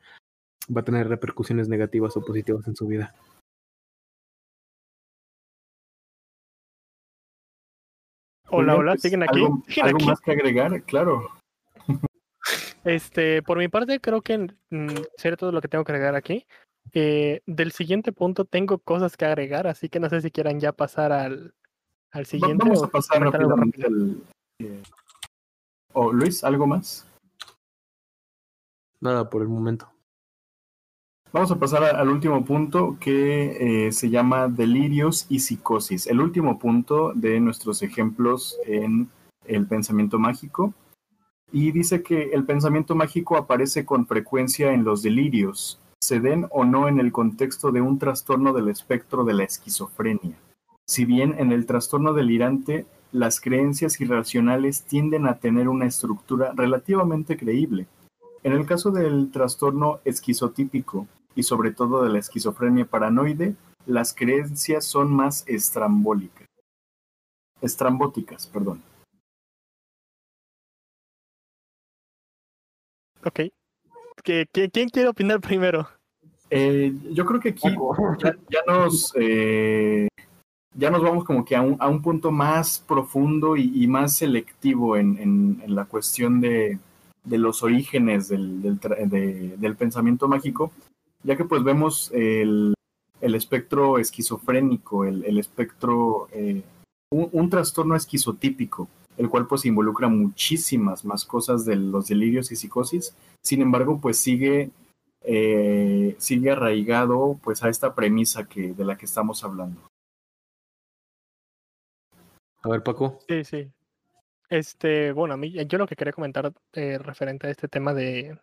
va 0.75 0.81
a 0.81 0.85
tener 0.85 1.07
repercusiones 1.07 1.67
negativas 1.69 2.15
o 2.17 2.21
positivas 2.21 2.67
en 2.67 2.75
su 2.75 2.87
vida. 2.87 3.15
Hola, 8.51 8.75
hola, 8.75 8.91
pues, 8.93 9.01
siguen 9.01 9.23
aquí. 9.23 9.39
¿Algo, 9.39 9.63
siguen 9.67 9.85
algo 9.85 9.97
aquí. 9.97 10.05
más 10.07 10.21
que 10.21 10.31
agregar? 10.31 10.83
Claro. 10.83 11.38
Este, 12.89 13.43
por 13.43 13.59
mi 13.59 13.67
parte, 13.67 13.99
creo 13.99 14.23
que 14.23 14.37
mm, 14.71 14.87
sería 15.15 15.37
todo 15.37 15.51
lo 15.51 15.61
que 15.61 15.67
tengo 15.67 15.83
que 15.83 15.91
agregar 15.91 16.15
aquí. 16.15 16.47
Eh, 16.91 17.41
del 17.45 17.71
siguiente 17.71 18.11
punto 18.11 18.45
tengo 18.45 18.79
cosas 18.79 19.15
que 19.15 19.25
agregar, 19.25 19.67
así 19.67 19.89
que 19.89 19.99
no 19.99 20.09
sé 20.09 20.21
si 20.21 20.31
quieran 20.31 20.59
ya 20.59 20.71
pasar 20.71 21.11
al, 21.11 21.53
al 22.11 22.25
siguiente. 22.25 22.63
Vamos 22.63 22.81
a 22.81 22.87
pasar 22.87 23.21
rápidamente 23.21 23.85
al... 23.85 24.17
eh, 24.59 24.81
oh, 25.93 26.11
Luis, 26.11 26.43
¿algo 26.43 26.65
más? 26.65 27.05
Nada 29.01 29.29
por 29.29 29.43
el 29.43 29.49
momento. 29.49 29.87
Vamos 31.31 31.51
a 31.51 31.59
pasar 31.59 31.83
al 31.83 32.09
último 32.09 32.43
punto 32.43 32.97
que 32.99 33.85
eh, 33.87 33.91
se 33.91 34.09
llama 34.09 34.47
delirios 34.47 35.27
y 35.29 35.41
psicosis. 35.41 36.07
El 36.07 36.21
último 36.21 36.57
punto 36.57 37.13
de 37.13 37.39
nuestros 37.39 37.83
ejemplos 37.83 38.57
en 38.65 39.11
el 39.45 39.67
pensamiento 39.67 40.17
mágico. 40.17 40.73
Y 41.51 41.71
dice 41.71 42.03
que 42.03 42.31
el 42.31 42.45
pensamiento 42.45 42.95
mágico 42.95 43.37
aparece 43.37 43.85
con 43.85 44.05
frecuencia 44.05 44.71
en 44.73 44.83
los 44.83 45.01
delirios, 45.01 45.79
se 46.01 46.19
den 46.19 46.47
o 46.51 46.63
no 46.63 46.87
en 46.87 46.99
el 46.99 47.11
contexto 47.11 47.71
de 47.71 47.81
un 47.81 47.99
trastorno 47.99 48.53
del 48.53 48.69
espectro 48.69 49.23
de 49.23 49.33
la 49.33 49.43
esquizofrenia. 49.43 50.37
Si 50.87 51.05
bien 51.05 51.35
en 51.37 51.51
el 51.51 51.65
trastorno 51.65 52.13
delirante 52.13 52.85
las 53.11 53.41
creencias 53.41 53.99
irracionales 54.01 54.83
tienden 54.83 55.27
a 55.27 55.39
tener 55.39 55.67
una 55.67 55.87
estructura 55.87 56.53
relativamente 56.55 57.37
creíble. 57.37 57.87
En 58.43 58.53
el 58.53 58.65
caso 58.65 58.91
del 58.91 59.31
trastorno 59.31 59.99
esquizotípico, 60.05 61.07
y 61.35 61.43
sobre 61.43 61.71
todo 61.71 62.03
de 62.03 62.09
la 62.09 62.19
esquizofrenia 62.19 62.85
paranoide, 62.85 63.55
las 63.85 64.13
creencias 64.13 64.85
son 64.85 65.13
más 65.13 65.43
estrambólicas. 65.47 66.47
Estrambóticas, 67.61 68.47
perdón. 68.47 68.81
Ok. 73.25 73.39
¿Qué- 74.23 74.45
qué- 74.51 74.69
¿Quién 74.69 74.89
quiere 74.89 75.09
opinar 75.09 75.39
primero? 75.39 75.87
Eh, 76.49 76.93
yo 77.11 77.25
creo 77.25 77.39
que 77.39 77.49
aquí 77.49 77.69
ya, 78.23 78.35
ya 78.49 78.59
nos 78.67 79.13
eh, 79.15 80.07
ya 80.75 80.89
nos 80.89 81.01
vamos 81.03 81.23
como 81.25 81.45
que 81.45 81.55
a 81.55 81.61
un, 81.61 81.77
a 81.79 81.87
un 81.87 82.01
punto 82.01 82.31
más 82.31 82.79
profundo 82.87 83.55
y, 83.55 83.71
y 83.83 83.87
más 83.87 84.15
selectivo 84.17 84.97
en, 84.97 85.17
en- 85.19 85.61
en 85.63 85.75
la 85.75 85.85
cuestión 85.85 86.41
de, 86.41 86.79
de 87.23 87.37
los 87.37 87.63
orígenes 87.63 88.29
del, 88.29 88.61
del 88.61 88.79
de- 89.09 89.55
del 89.57 89.75
pensamiento 89.75 90.27
mágico, 90.27 90.71
ya 91.23 91.35
que 91.37 91.45
pues 91.45 91.63
vemos 91.63 92.11
el, 92.13 92.73
el 93.21 93.35
espectro 93.35 93.99
esquizofrénico, 93.99 95.05
el, 95.05 95.23
el 95.25 95.37
espectro, 95.37 96.29
eh, 96.31 96.63
un, 97.11 97.29
un 97.31 97.49
trastorno 97.49 97.95
esquizotípico, 97.95 98.87
el 99.19 99.29
cual 99.29 99.45
pues 99.47 99.65
involucra 99.65 100.07
muchísimas 100.07 101.03
más 101.03 101.25
cosas 101.25 101.65
de 101.65 101.75
los 101.75 102.07
delirios 102.07 102.51
y 102.51 102.55
psicosis, 102.55 103.13
sin 103.43 103.61
embargo 103.61 103.99
pues 104.01 104.17
sigue 104.17 104.71
eh, 105.21 106.15
sigue 106.17 106.51
arraigado 106.51 107.37
pues 107.43 107.61
a 107.63 107.69
esta 107.69 107.93
premisa 107.93 108.47
que 108.47 108.73
de 108.73 108.85
la 108.85 108.97
que 108.97 109.05
estamos 109.05 109.43
hablando. 109.43 109.81
A 112.61 112.69
ver, 112.69 112.81
Paco. 112.81 113.19
Sí, 113.27 113.43
sí. 113.43 113.71
Este, 114.49 115.11
bueno, 115.11 115.33
a 115.35 115.37
mí, 115.37 115.53
yo 115.67 115.77
lo 115.77 115.87
que 115.87 115.95
quería 115.95 116.13
comentar 116.13 116.51
eh, 116.73 116.97
referente 116.97 117.47
a 117.47 117.51
este 117.51 117.67
tema 117.67 117.93
de, 117.93 118.39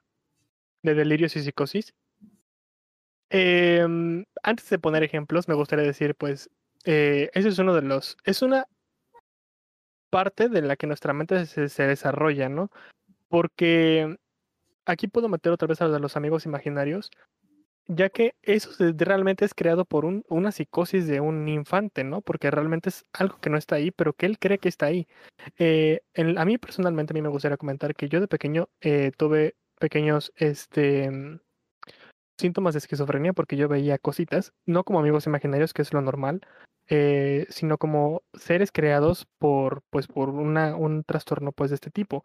de 0.82 0.94
delirios 0.94 1.34
y 1.36 1.42
psicosis. 1.42 1.94
em, 3.30 4.24
antes 4.42 4.68
de 4.70 4.78
poner 4.78 5.02
ejemplos, 5.02 5.48
me 5.48 5.54
gustaría 5.54 5.84
decir, 5.84 6.14
pues, 6.14 6.48
eh, 6.84 7.30
ese 7.34 7.48
es 7.48 7.58
uno 7.58 7.74
de 7.74 7.82
los, 7.82 8.16
es 8.24 8.42
una 8.42 8.66
parte 10.10 10.48
de 10.48 10.62
la 10.62 10.76
que 10.76 10.86
nuestra 10.86 11.12
mente 11.12 11.46
se, 11.46 11.86
desarrolla, 11.86 12.48
¿no? 12.48 12.70
Porque 13.28 14.16
aquí 14.86 15.08
puedo 15.08 15.28
meter 15.28 15.52
otra 15.52 15.68
vez 15.68 15.80
a 15.82 15.88
los 15.88 16.16
amigos 16.16 16.46
imaginarios, 16.46 17.10
ya 17.88 18.08
que 18.08 18.34
eso 18.42 18.70
realmente 18.96 19.44
es 19.44 19.54
creado 19.54 19.84
por 19.84 20.04
un- 20.04 20.24
una 20.28 20.52
psicosis 20.52 21.06
de 21.06 21.20
un 21.20 21.48
infante, 21.48 22.04
¿no? 22.04 22.20
Porque 22.20 22.50
realmente 22.50 22.88
es 22.88 23.06
algo 23.12 23.38
que 23.40 23.50
no 23.50 23.58
está 23.58 23.76
ahí, 23.76 23.90
pero 23.90 24.12
que 24.12 24.26
él 24.26 24.38
cree 24.38 24.58
que 24.58 24.68
está 24.68 24.86
ahí. 24.86 25.06
Eh, 25.58 26.00
a 26.36 26.44
mí 26.44 26.58
personalmente, 26.58 27.12
a 27.12 27.14
mí 27.14 27.22
me 27.22 27.28
gustaría 27.28 27.56
comentar 27.56 27.94
que 27.94 28.08
yo 28.08 28.20
de 28.20 28.28
pequeño 28.28 28.68
eh, 28.80 29.12
tuve 29.16 29.56
pequeños 29.78 30.32
este, 30.36 31.10
síntomas 32.38 32.74
de 32.74 32.78
esquizofrenia 32.78 33.32
porque 33.32 33.56
yo 33.56 33.68
veía 33.68 33.98
cositas, 33.98 34.52
no 34.66 34.84
como 34.84 35.00
amigos 35.00 35.26
imaginarios, 35.26 35.72
que 35.72 35.82
es 35.82 35.92
lo 35.92 36.00
normal, 36.00 36.40
eh, 36.88 37.46
sino 37.48 37.78
como 37.78 38.22
seres 38.34 38.70
creados 38.72 39.26
por, 39.38 39.82
pues, 39.90 40.06
por 40.06 40.30
un 40.30 41.04
trastorno 41.04 41.52
pues, 41.52 41.70
de 41.70 41.74
este 41.74 41.90
tipo. 41.90 42.24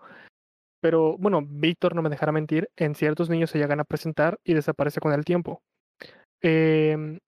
Pero 0.82 1.18
bueno, 1.18 1.42
Víctor 1.46 1.96
no 1.96 2.02
me 2.02 2.10
dejará 2.10 2.32
mentir, 2.32 2.70
en 2.76 2.96
ciertos 2.96 3.30
niños 3.30 3.52
se 3.52 3.60
llegan 3.60 3.80
a 3.80 3.86
presentar 3.86 4.40
y 4.44 4.54
desaparece 4.54 5.00
con 5.00 5.14
el 5.14 5.26
tiempo. 5.26 5.62
Em, 6.42 7.20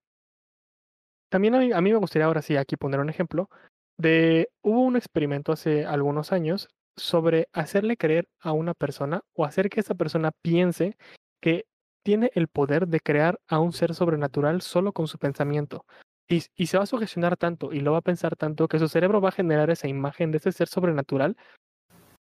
también 1.30 1.55
a 1.55 1.60
mí, 1.60 1.72
a 1.72 1.81
mí 1.81 1.91
me 1.91 1.97
gustaría 1.97 2.26
ahora 2.26 2.41
sí 2.41 2.57
aquí 2.57 2.77
poner 2.77 2.99
un 2.99 3.10
ejemplo 3.10 3.49
de, 3.97 4.49
hubo 4.61 4.81
un 4.81 4.95
experimento 4.95 5.51
hace 5.51 5.85
algunos 5.85 6.31
años 6.31 6.69
sobre 6.95 7.47
hacerle 7.53 7.97
creer 7.97 8.27
a 8.39 8.51
una 8.51 8.73
persona 8.73 9.22
o 9.34 9.45
hacer 9.45 9.69
que 9.69 9.80
esa 9.80 9.95
persona 9.95 10.31
piense 10.41 10.95
que 11.41 11.65
tiene 12.03 12.31
el 12.35 12.47
poder 12.47 12.88
de 12.88 12.99
crear 12.99 13.39
a 13.47 13.59
un 13.59 13.73
ser 13.73 13.95
sobrenatural 13.95 14.61
solo 14.61 14.93
con 14.93 15.07
su 15.07 15.17
pensamiento. 15.17 15.85
Y, 16.27 16.41
se 16.65 16.77
va 16.77 16.84
a 16.84 16.88
sugestionar 16.88 17.38
tanto 17.38 17.73
y 17.73 17.80
lo 17.81 17.91
va 17.91 17.99
a 17.99 18.01
pensar 18.01 18.35
tanto 18.35 18.67
que 18.67 18.80
su 18.80 18.88
cerebro 18.88 19.21
va 19.21 19.30
a 19.30 19.34
generar 19.34 19.69
esa 19.69 19.88
imagen 19.88 20.31
de 20.31 20.38
ese 20.38 20.51
ser 20.51 20.67
sobrenatural 20.67 21.38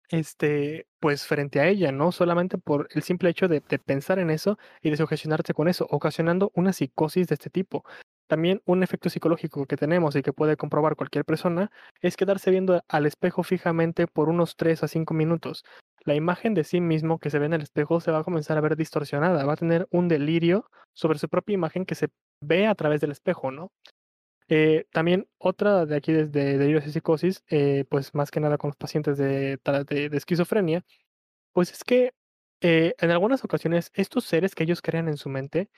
este, 0.10 0.88
pues 1.00 1.26
frente 1.26 1.60
a 1.60 1.68
ella, 1.68 1.92
¿no? 1.92 2.12
Solamente 2.12 2.58
por 2.58 2.88
el 2.92 3.04
simple 3.04 3.30
hecho 3.30 3.48
de, 3.48 3.62
de 3.62 3.80
pensar 3.80 4.20
en 4.20 4.30
eso 4.30 4.58
y 4.82 4.90
de 4.90 4.98
sugestionarse 4.98 5.54
con 5.54 5.68
eso, 5.68 5.88
ocasionando 5.90 6.52
una 6.56 6.74
psicosis 6.74 7.28
de 7.28 7.36
este 7.36 7.50
tipo. 7.50 7.86
También 8.28 8.62
un 8.66 8.84
efecto 8.84 9.10
psicológico 9.10 9.66
que 9.66 9.78
tenemos 9.78 10.16
y 10.16 10.22
que 10.24 10.34
puede 10.34 10.58
comprobar 10.58 10.96
cualquier 10.96 11.26
persona 11.26 11.72
es 12.02 12.18
quedarse 12.18 12.52
viendo 12.52 12.82
al 12.88 13.06
espejo 13.06 13.44
fijamente 13.44 14.08
por 14.08 14.30
unos 14.30 14.56
3 14.56 14.84
a 14.84 14.88
5 14.88 15.14
minutos. 15.14 15.64
La 16.06 16.16
imagen 16.16 16.54
de 16.54 16.64
sí 16.64 16.82
mismo 16.82 17.20
que 17.20 17.30
se 17.30 17.40
ve 17.40 17.46
en 17.48 17.54
el 17.54 17.62
espejo 17.62 18.00
se 18.02 18.12
va 18.12 18.20
a 18.20 18.24
comenzar 18.24 18.58
a 18.58 18.62
ver 18.62 18.76
distorsionada, 18.76 19.46
va 19.46 19.54
a 19.54 19.58
tener 19.58 19.88
un 19.92 20.08
delirio 20.08 20.70
sobre 20.94 21.20
su 21.20 21.30
propia 21.30 21.54
imagen 21.56 21.86
que 21.86 21.96
se 21.96 22.10
ve 22.42 22.68
a 22.68 22.76
través 22.76 23.02
del 23.02 23.12
espejo, 23.12 23.52
¿no? 23.52 23.72
Eh, 24.48 24.86
también 24.92 25.28
otra 25.40 25.86
de 25.86 25.96
aquí 25.96 26.14
desde 26.14 26.58
delirios 26.58 26.86
y 26.86 26.92
psicosis, 26.92 27.44
eh, 27.50 27.86
pues 27.90 28.14
más 28.14 28.30
que 28.30 28.40
nada 28.40 28.58
con 28.58 28.70
los 28.70 28.78
pacientes 28.78 29.18
de, 29.18 29.58
de- 29.88 30.10
esquizofrenia, 30.18 30.84
pues 31.54 31.72
es 31.74 31.84
que 31.84 32.14
eh, 32.62 32.96
en 33.00 33.12
algunas 33.12 33.44
ocasiones 33.46 33.92
estos 33.94 34.26
seres 34.26 34.56
que 34.56 34.64
ellos 34.64 34.82
crean 34.82 35.08
en 35.10 35.18
su 35.18 35.30
mente, 35.30 35.70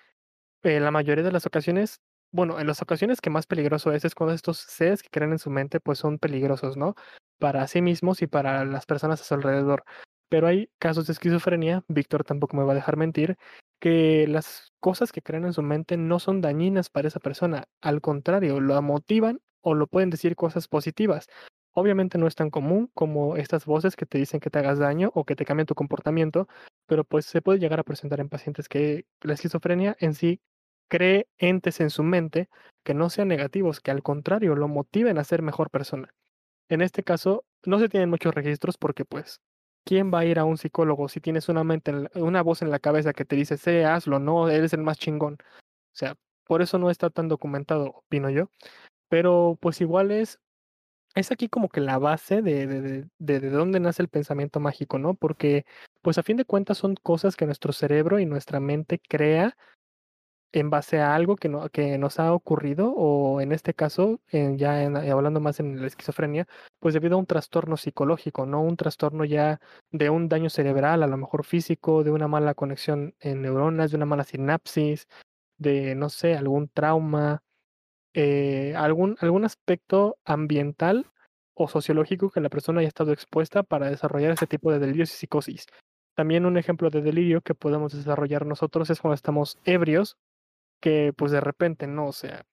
eh, 0.63 0.79
la 0.79 0.91
mayoría 0.91 1.23
de 1.23 1.31
las 1.31 1.45
ocasiones, 1.45 2.01
bueno, 2.31 2.59
en 2.59 2.67
las 2.67 2.81
ocasiones 2.81 3.21
que 3.21 3.29
más 3.29 3.47
peligroso 3.47 3.91
es 3.91 4.05
es 4.05 4.15
cuando 4.15 4.33
estos 4.33 4.57
seres 4.57 5.03
que 5.03 5.09
crean 5.09 5.31
en 5.31 5.39
su 5.39 5.49
mente 5.49 5.79
pues 5.79 5.99
son 5.99 6.19
peligrosos, 6.19 6.77
¿no? 6.77 6.95
Para 7.39 7.67
sí 7.67 7.81
mismos 7.81 8.21
y 8.21 8.27
para 8.27 8.65
las 8.65 8.85
personas 8.85 9.21
a 9.21 9.23
su 9.23 9.33
alrededor. 9.33 9.83
Pero 10.29 10.47
hay 10.47 10.69
casos 10.79 11.07
de 11.07 11.13
esquizofrenia, 11.13 11.83
Víctor 11.87 12.23
tampoco 12.23 12.57
me 12.57 12.63
va 12.63 12.73
a 12.73 12.75
dejar 12.75 12.97
mentir, 12.97 13.37
que 13.79 14.27
las 14.27 14.73
cosas 14.79 15.11
que 15.11 15.21
crean 15.21 15.45
en 15.45 15.53
su 15.53 15.61
mente 15.61 15.97
no 15.97 16.19
son 16.19 16.41
dañinas 16.41 16.89
para 16.89 17.07
esa 17.07 17.19
persona, 17.19 17.65
al 17.81 18.01
contrario, 18.01 18.59
lo 18.59 18.81
motivan 18.81 19.39
o 19.61 19.73
lo 19.73 19.87
pueden 19.87 20.09
decir 20.09 20.35
cosas 20.35 20.67
positivas. 20.67 21.27
Obviamente 21.73 22.17
no 22.17 22.27
es 22.27 22.35
tan 22.35 22.49
común 22.49 22.89
como 22.93 23.37
estas 23.37 23.65
voces 23.65 23.95
que 23.95 24.05
te 24.07 24.17
dicen 24.17 24.39
que 24.39 24.49
te 24.49 24.59
hagas 24.59 24.79
daño 24.79 25.11
o 25.13 25.25
que 25.25 25.35
te 25.35 25.45
cambien 25.45 25.67
tu 25.67 25.75
comportamiento, 25.75 26.47
pero 26.87 27.03
pues 27.03 27.25
se 27.25 27.41
puede 27.41 27.59
llegar 27.59 27.79
a 27.79 27.83
presentar 27.83 28.19
en 28.19 28.29
pacientes 28.29 28.67
que 28.67 29.05
la 29.21 29.33
esquizofrenia 29.33 29.95
en 29.99 30.13
sí 30.15 30.41
cree 30.87 31.27
entes 31.37 31.79
en 31.79 31.89
su 31.89 32.03
mente 32.03 32.49
que 32.83 32.93
no 32.93 33.09
sean 33.09 33.27
negativos, 33.27 33.81
que 33.81 33.91
al 33.91 34.03
contrario 34.03 34.55
lo 34.55 34.67
motiven 34.67 35.17
a 35.17 35.23
ser 35.23 35.41
mejor 35.41 35.69
persona. 35.69 36.13
En 36.69 36.81
este 36.81 37.03
caso, 37.03 37.45
no 37.65 37.79
se 37.79 37.89
tienen 37.89 38.09
muchos 38.09 38.33
registros 38.33 38.77
porque 38.77 39.05
pues, 39.05 39.41
¿quién 39.85 40.13
va 40.13 40.19
a 40.19 40.25
ir 40.25 40.39
a 40.39 40.45
un 40.45 40.57
psicólogo 40.57 41.09
si 41.09 41.21
tienes 41.21 41.49
una, 41.49 41.63
mente 41.63 41.91
en 41.91 42.03
la- 42.05 42.11
una 42.15 42.41
voz 42.43 42.61
en 42.61 42.71
la 42.71 42.79
cabeza 42.79 43.13
que 43.13 43.25
te 43.25 43.35
dice, 43.35 43.57
sé, 43.57 43.85
hazlo, 43.85 44.19
no, 44.19 44.49
eres 44.49 44.73
el 44.73 44.83
más 44.83 44.97
chingón? 44.97 45.37
O 45.41 45.95
sea, 45.97 46.15
por 46.45 46.61
eso 46.61 46.77
no 46.79 46.89
está 46.89 47.09
tan 47.09 47.27
documentado, 47.29 47.87
opino 47.91 48.29
yo. 48.29 48.51
Pero 49.09 49.57
pues 49.61 49.81
igual 49.81 50.11
es, 50.11 50.39
es 51.15 51.31
aquí 51.31 51.49
como 51.49 51.69
que 51.69 51.81
la 51.81 51.97
base 51.99 52.41
de, 52.41 52.67
de, 52.67 52.81
de, 52.81 53.05
de, 53.19 53.39
de 53.39 53.49
dónde 53.49 53.79
nace 53.79 54.01
el 54.03 54.09
pensamiento 54.09 54.59
mágico, 54.59 54.99
¿no? 54.99 55.15
Porque 55.15 55.65
pues 56.01 56.17
a 56.17 56.23
fin 56.23 56.37
de 56.37 56.45
cuentas 56.45 56.77
son 56.77 56.95
cosas 56.95 57.35
que 57.35 57.45
nuestro 57.45 57.73
cerebro 57.73 58.19
y 58.19 58.25
nuestra 58.25 58.59
mente 58.59 58.99
crea 58.99 59.57
en 60.59 60.69
base 60.69 60.99
a 60.99 61.15
algo 61.15 61.35
que, 61.35 61.49
no, 61.49 61.69
que 61.69 61.97
nos 61.97 62.19
ha 62.19 62.33
ocurrido 62.33 62.91
o 62.93 63.41
en 63.41 63.51
este 63.51 63.73
caso, 63.73 64.19
ya 64.31 64.83
en- 64.83 64.97
hablando 64.97 65.39
más 65.39 65.59
en 65.59 65.81
la 65.81 65.87
esquizofrenia, 65.87 66.47
pues 66.79 66.93
debido 66.93 67.15
a 67.15 67.19
un 67.19 67.25
trastorno 67.25 67.77
psicológico, 67.77 68.45
no 68.45 68.61
un 68.61 68.77
trastorno 68.77 69.25
ya 69.25 69.59
de 69.91 70.09
un 70.09 70.29
daño 70.29 70.49
cerebral, 70.49 71.03
a 71.03 71.07
lo 71.07 71.17
mejor 71.17 71.45
físico, 71.45 72.03
de 72.03 72.11
una 72.11 72.27
mala 72.27 72.53
conexión 72.53 73.15
en 73.19 73.41
neuronas, 73.41 73.91
de 73.91 73.97
una 73.97 74.05
mala 74.05 74.23
sinapsis, 74.23 75.07
de, 75.57 75.95
no 75.95 76.09
sé, 76.09 76.35
algún 76.35 76.69
trauma, 76.69 77.41
eh, 78.13 78.73
algún, 78.75 79.17
algún 79.21 79.45
aspecto 79.45 80.17
ambiental 80.25 81.11
o 81.53 81.67
sociológico 81.67 82.29
que 82.29 82.41
la 82.41 82.49
persona 82.49 82.79
haya 82.79 82.87
estado 82.87 83.11
expuesta 83.11 83.63
para 83.63 83.89
desarrollar 83.89 84.31
ese 84.31 84.47
tipo 84.47 84.71
de 84.71 84.79
delirios 84.79 85.11
y 85.13 85.17
psicosis. 85.17 85.67
También 86.15 86.45
un 86.45 86.57
ejemplo 86.57 86.89
de 86.89 87.01
delirio 87.01 87.41
que 87.41 87.53
podemos 87.53 87.93
desarrollar 87.93 88.45
nosotros 88.45 88.89
es 88.89 89.01
cuando 89.01 89.15
estamos 89.15 89.57
ebrios, 89.65 90.17
que 90.79 91.13
pues 91.15 91.31
de 91.31 91.41
repente, 91.41 91.87
no, 91.87 92.07
o 92.07 92.13
sea, 92.13 92.43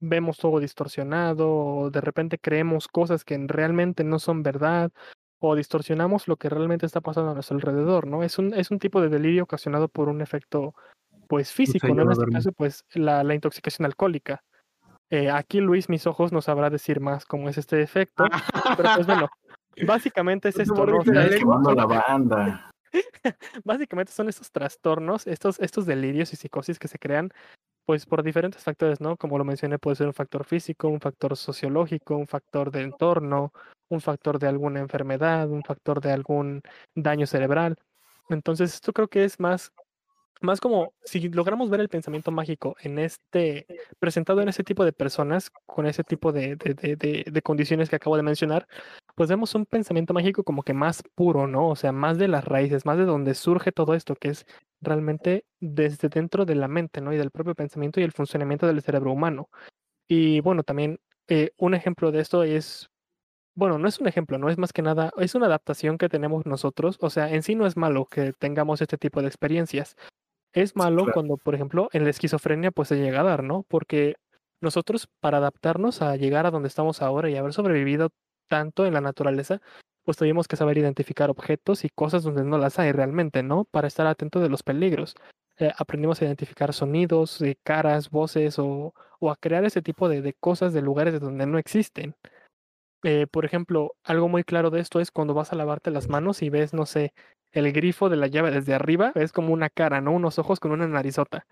vemos 0.00 0.38
todo 0.38 0.60
distorsionado, 0.60 1.50
o 1.50 1.90
de 1.90 2.00
repente 2.00 2.38
creemos 2.38 2.88
cosas 2.88 3.24
que 3.24 3.38
realmente 3.46 4.04
no 4.04 4.18
son 4.18 4.42
verdad, 4.42 4.90
o 5.40 5.54
distorsionamos 5.54 6.28
lo 6.28 6.36
que 6.36 6.48
realmente 6.48 6.86
está 6.86 7.00
pasando 7.00 7.30
a 7.30 7.34
nuestro 7.34 7.56
alrededor, 7.56 8.06
¿no? 8.06 8.22
Es 8.22 8.38
un, 8.38 8.54
es 8.54 8.70
un 8.70 8.78
tipo 8.78 9.00
de 9.00 9.08
delirio 9.08 9.44
ocasionado 9.44 9.88
por 9.88 10.08
un 10.08 10.20
efecto, 10.20 10.74
pues 11.28 11.52
físico, 11.52 11.88
¿no? 11.88 12.02
En 12.02 12.12
este 12.12 12.26
caso, 12.26 12.52
pues 12.52 12.84
la, 12.94 13.22
la 13.22 13.34
intoxicación 13.34 13.86
alcohólica. 13.86 14.42
Eh, 15.10 15.30
aquí 15.30 15.60
Luis, 15.60 15.88
mis 15.88 16.06
ojos, 16.06 16.32
nos 16.32 16.46
sabrá 16.46 16.70
decir 16.70 17.00
más 17.00 17.24
cómo 17.24 17.48
es 17.48 17.56
este 17.56 17.80
efecto, 17.80 18.24
pero 18.76 18.90
pues 18.96 19.06
bueno, 19.06 19.28
básicamente 19.86 20.50
es 20.50 20.58
esto, 20.58 20.86
¿no? 20.86 21.74
La 21.74 21.86
banda. 21.86 22.70
básicamente 23.64 24.12
son 24.12 24.28
estos 24.28 24.50
trastornos, 24.50 25.26
estos, 25.26 25.60
estos 25.60 25.86
delirios 25.86 26.32
y 26.32 26.36
psicosis 26.36 26.78
que 26.78 26.88
se 26.88 26.98
crean 26.98 27.30
pues 27.88 28.04
por 28.04 28.22
diferentes 28.22 28.62
factores, 28.62 29.00
¿no? 29.00 29.16
Como 29.16 29.38
lo 29.38 29.46
mencioné, 29.46 29.78
puede 29.78 29.96
ser 29.96 30.08
un 30.08 30.12
factor 30.12 30.44
físico, 30.44 30.88
un 30.88 31.00
factor 31.00 31.34
sociológico, 31.38 32.16
un 32.18 32.26
factor 32.26 32.70
de 32.70 32.82
entorno, 32.82 33.50
un 33.88 34.02
factor 34.02 34.38
de 34.38 34.46
alguna 34.46 34.80
enfermedad, 34.80 35.48
un 35.48 35.62
factor 35.62 36.02
de 36.02 36.12
algún 36.12 36.60
daño 36.94 37.26
cerebral. 37.26 37.78
Entonces, 38.28 38.74
esto 38.74 38.92
creo 38.92 39.08
que 39.08 39.24
es 39.24 39.40
más, 39.40 39.72
más 40.42 40.60
como 40.60 40.92
si 41.02 41.30
logramos 41.30 41.70
ver 41.70 41.80
el 41.80 41.88
pensamiento 41.88 42.30
mágico 42.30 42.76
en 42.82 42.98
este, 42.98 43.66
presentado 43.98 44.42
en 44.42 44.50
ese 44.50 44.64
tipo 44.64 44.84
de 44.84 44.92
personas, 44.92 45.50
con 45.64 45.86
ese 45.86 46.04
tipo 46.04 46.30
de, 46.30 46.56
de, 46.56 46.74
de, 46.74 46.94
de- 46.96 47.24
de 47.32 47.42
condiciones 47.42 47.88
que 47.88 47.96
acabo 47.96 48.18
de 48.18 48.22
mencionar, 48.22 48.68
pues 49.18 49.30
vemos 49.30 49.52
un 49.56 49.66
pensamiento 49.66 50.14
mágico 50.14 50.44
como 50.44 50.62
que 50.62 50.74
más 50.74 51.02
puro, 51.16 51.48
¿no? 51.48 51.70
O 51.70 51.74
sea, 51.74 51.90
más 51.90 52.18
de 52.18 52.28
las 52.28 52.44
raíces, 52.44 52.86
más 52.86 52.98
de 52.98 53.04
donde 53.04 53.34
surge 53.34 53.72
todo 53.72 53.94
esto, 53.94 54.14
que 54.14 54.28
es 54.28 54.46
realmente 54.80 55.44
desde 55.58 56.08
dentro 56.08 56.44
de 56.44 56.54
la 56.54 56.68
mente, 56.68 57.00
¿no? 57.00 57.12
Y 57.12 57.16
del 57.16 57.32
propio 57.32 57.56
pensamiento 57.56 57.98
y 57.98 58.04
el 58.04 58.12
funcionamiento 58.12 58.68
del 58.68 58.80
cerebro 58.80 59.10
humano. 59.10 59.48
Y 60.06 60.38
bueno, 60.38 60.62
también 60.62 61.00
eh, 61.26 61.50
un 61.58 61.74
ejemplo 61.74 62.12
de 62.12 62.20
esto 62.20 62.44
es, 62.44 62.90
bueno, 63.56 63.76
no 63.76 63.88
es 63.88 63.98
un 63.98 64.06
ejemplo, 64.06 64.38
no 64.38 64.50
es 64.50 64.56
más 64.56 64.72
que 64.72 64.82
nada, 64.82 65.10
es 65.16 65.34
una 65.34 65.46
adaptación 65.46 65.98
que 65.98 66.08
tenemos 66.08 66.46
nosotros. 66.46 66.96
O 67.00 67.10
sea, 67.10 67.28
en 67.28 67.42
sí 67.42 67.56
no 67.56 67.66
es 67.66 67.76
malo 67.76 68.04
que 68.04 68.32
tengamos 68.38 68.80
este 68.82 68.98
tipo 68.98 69.20
de 69.20 69.26
experiencias. 69.26 69.96
Es 70.52 70.76
malo 70.76 70.98
claro. 71.02 71.14
cuando, 71.14 71.36
por 71.38 71.56
ejemplo, 71.56 71.88
en 71.92 72.04
la 72.04 72.10
esquizofrenia 72.10 72.70
pues 72.70 72.86
se 72.86 72.96
llega 72.96 73.22
a 73.22 73.24
dar, 73.24 73.42
¿no? 73.42 73.64
Porque 73.66 74.14
nosotros 74.62 75.08
para 75.18 75.38
adaptarnos 75.38 76.02
a 76.02 76.14
llegar 76.14 76.46
a 76.46 76.52
donde 76.52 76.68
estamos 76.68 77.02
ahora 77.02 77.28
y 77.28 77.36
haber 77.36 77.52
sobrevivido 77.52 78.10
tanto 78.48 78.86
en 78.86 78.94
la 78.94 79.00
naturaleza, 79.00 79.60
pues 80.04 80.16
tuvimos 80.16 80.48
que 80.48 80.56
saber 80.56 80.78
identificar 80.78 81.30
objetos 81.30 81.84
y 81.84 81.90
cosas 81.90 82.22
donde 82.22 82.44
no 82.44 82.58
las 82.58 82.78
hay 82.78 82.92
realmente, 82.92 83.42
¿no? 83.42 83.64
Para 83.64 83.88
estar 83.88 84.06
atento 84.06 84.40
de 84.40 84.48
los 84.48 84.62
peligros. 84.62 85.14
Eh, 85.58 85.72
aprendimos 85.76 86.20
a 86.20 86.24
identificar 86.24 86.72
sonidos, 86.72 87.42
eh, 87.42 87.58
caras, 87.62 88.10
voces 88.10 88.58
o, 88.58 88.94
o 89.20 89.30
a 89.30 89.36
crear 89.36 89.64
ese 89.64 89.82
tipo 89.82 90.08
de, 90.08 90.22
de 90.22 90.34
cosas 90.34 90.72
de 90.72 90.82
lugares 90.82 91.12
de 91.12 91.18
donde 91.20 91.46
no 91.46 91.58
existen. 91.58 92.14
Eh, 93.04 93.26
por 93.30 93.44
ejemplo, 93.44 93.94
algo 94.02 94.28
muy 94.28 94.42
claro 94.44 94.70
de 94.70 94.80
esto 94.80 95.00
es 95.00 95.10
cuando 95.10 95.34
vas 95.34 95.52
a 95.52 95.56
lavarte 95.56 95.90
las 95.90 96.08
manos 96.08 96.42
y 96.42 96.50
ves, 96.50 96.74
no 96.74 96.86
sé, 96.86 97.12
el 97.52 97.72
grifo 97.72 98.08
de 98.08 98.16
la 98.16 98.26
llave 98.26 98.50
desde 98.50 98.74
arriba, 98.74 99.12
ves 99.14 99.32
como 99.32 99.52
una 99.52 99.70
cara, 99.70 100.00
¿no? 100.00 100.12
Unos 100.12 100.38
ojos 100.38 100.60
con 100.60 100.72
una 100.72 100.88
narizota. 100.88 101.46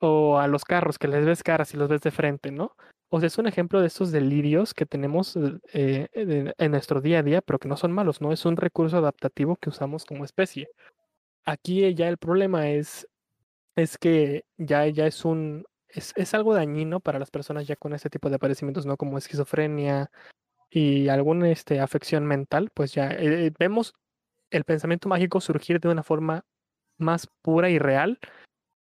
O 0.00 0.38
a 0.38 0.48
los 0.48 0.64
carros 0.64 0.98
que 0.98 1.08
les 1.08 1.24
ves 1.24 1.42
caras 1.42 1.74
y 1.74 1.76
los 1.76 1.88
ves 1.88 2.00
de 2.00 2.10
frente, 2.10 2.50
¿no? 2.50 2.74
O 3.14 3.20
sea, 3.20 3.26
es 3.26 3.36
un 3.36 3.46
ejemplo 3.46 3.78
de 3.78 3.88
estos 3.88 4.10
delirios 4.10 4.72
que 4.72 4.86
tenemos 4.86 5.36
eh, 5.74 6.08
en, 6.12 6.54
en 6.56 6.70
nuestro 6.70 7.02
día 7.02 7.18
a 7.18 7.22
día, 7.22 7.42
pero 7.42 7.58
que 7.58 7.68
no 7.68 7.76
son 7.76 7.92
malos, 7.92 8.22
¿no? 8.22 8.32
Es 8.32 8.46
un 8.46 8.56
recurso 8.56 8.96
adaptativo 8.96 9.56
que 9.56 9.68
usamos 9.68 10.06
como 10.06 10.24
especie. 10.24 10.70
Aquí 11.44 11.84
eh, 11.84 11.94
ya 11.94 12.08
el 12.08 12.16
problema 12.16 12.70
es, 12.70 13.06
es 13.76 13.98
que 13.98 14.46
ya, 14.56 14.86
ya 14.86 15.06
es 15.06 15.26
un, 15.26 15.66
es, 15.88 16.14
es 16.16 16.32
algo 16.32 16.54
dañino 16.54 17.00
para 17.00 17.18
las 17.18 17.30
personas 17.30 17.66
ya 17.66 17.76
con 17.76 17.92
este 17.92 18.08
tipo 18.08 18.30
de 18.30 18.38
padecimientos, 18.38 18.86
¿no? 18.86 18.96
Como 18.96 19.18
esquizofrenia 19.18 20.10
y 20.70 21.08
alguna 21.08 21.50
este, 21.50 21.80
afección 21.80 22.24
mental, 22.26 22.70
pues 22.72 22.94
ya 22.94 23.10
eh, 23.10 23.46
eh, 23.46 23.52
vemos 23.58 23.92
el 24.50 24.64
pensamiento 24.64 25.10
mágico 25.10 25.38
surgir 25.42 25.80
de 25.80 25.90
una 25.90 26.02
forma 26.02 26.46
más 26.96 27.28
pura 27.42 27.68
y 27.68 27.78
real 27.78 28.18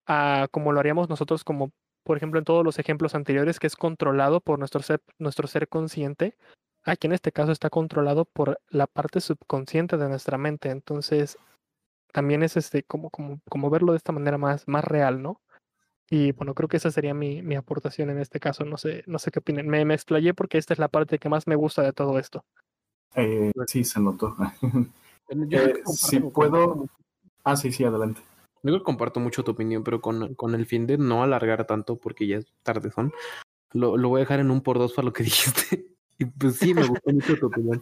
a 0.06 0.48
como 0.52 0.74
lo 0.74 0.80
haríamos 0.80 1.10
nosotros 1.10 1.44
como 1.44 1.72
por 2.04 2.18
ejemplo 2.18 2.40
en 2.40 2.46
todos 2.46 2.64
los 2.64 2.80
ejemplos 2.80 3.16
anteriores 3.16 3.60
que 3.60 3.68
es 3.68 3.76
controlado 3.76 4.42
por 4.42 4.60
nuestro 4.60 4.82
ser, 4.82 5.02
nuestro 5.20 5.48
ser 5.48 5.68
consciente 5.68 6.36
aquí 6.84 7.08
en 7.08 7.14
este 7.14 7.32
caso 7.32 7.52
está 7.52 7.70
controlado 7.70 8.26
por 8.26 8.60
la 8.70 8.88
parte 8.88 9.22
subconsciente 9.22 9.98
de 9.98 10.10
nuestra 10.10 10.38
mente 10.38 10.70
entonces 10.70 11.38
también 12.12 12.44
es 12.44 12.58
este 12.58 12.84
como 12.84 13.10
como 13.10 13.40
como 13.50 13.70
verlo 13.70 13.94
de 13.94 13.98
esta 13.98 14.12
manera 14.12 14.38
más 14.38 14.68
más 14.68 14.84
real 14.84 15.22
no 15.22 15.42
y 16.10 16.32
bueno 16.34 16.54
creo 16.54 16.68
que 16.68 16.78
esa 16.78 16.92
sería 16.92 17.14
mi, 17.14 17.42
mi 17.42 17.56
aportación 17.56 18.10
en 18.10 18.20
este 18.20 18.40
caso 18.40 18.66
no 18.66 18.78
sé 18.78 19.04
no 19.08 19.20
sé 19.20 19.32
qué 19.32 19.40
opinan 19.40 19.68
me, 19.68 19.86
me 19.86 19.94
explayé 19.94 20.34
porque 20.34 20.58
esta 20.58 20.74
es 20.74 20.80
la 20.80 20.90
parte 20.90 21.20
que 21.20 21.30
más 21.30 21.48
me 21.48 21.56
gusta 21.56 21.84
de 21.84 21.94
todo 21.94 22.20
esto 22.20 22.44
Eh, 23.16 23.52
sí, 23.68 23.84
se 23.84 24.00
notó. 24.00 24.36
Eh, 25.34 25.82
si 25.86 26.20
puedo. 26.20 26.88
Ah, 27.46 27.56
sí, 27.56 27.72
sí, 27.72 27.86
adelante. 27.86 28.20
Yo 28.64 28.84
comparto 28.84 29.20
mucho 29.20 29.44
tu 29.44 29.52
opinión, 29.52 29.84
pero 29.84 30.02
con, 30.02 30.36
con 30.36 30.54
el 30.56 30.66
fin 30.66 30.86
de 30.88 30.98
no 30.98 31.24
alargar 31.24 31.66
tanto, 31.66 31.98
porque 31.98 32.28
ya 32.28 32.38
es 32.38 32.46
tarde 32.64 32.92
son, 32.92 33.12
lo, 33.74 33.98
lo 33.98 34.10
voy 34.10 34.20
a 34.20 34.24
dejar 34.24 34.40
en 34.40 34.52
un 34.52 34.62
por 34.62 34.78
dos 34.78 34.94
para 34.94 35.06
lo 35.08 35.14
que 35.14 35.24
dijiste. 35.24 35.86
Y 36.18 36.26
pues 36.26 36.58
sí, 36.58 36.74
me 36.74 36.86
gustó 36.86 37.12
mucho 37.12 37.36
tu 37.36 37.48
opinión. 37.48 37.82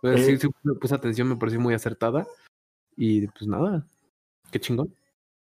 Pues 0.00 0.24
sí, 0.24 0.32
Eh, 0.32 0.38
sí, 0.38 0.48
me 0.62 0.74
puse 0.74 0.94
atención, 0.94 1.28
me 1.28 1.36
pareció 1.36 1.60
muy 1.60 1.74
acertada. 1.74 2.26
Y 2.96 3.26
pues 3.28 3.46
nada, 3.46 3.86
qué 4.50 4.60
chingón. 4.60 4.94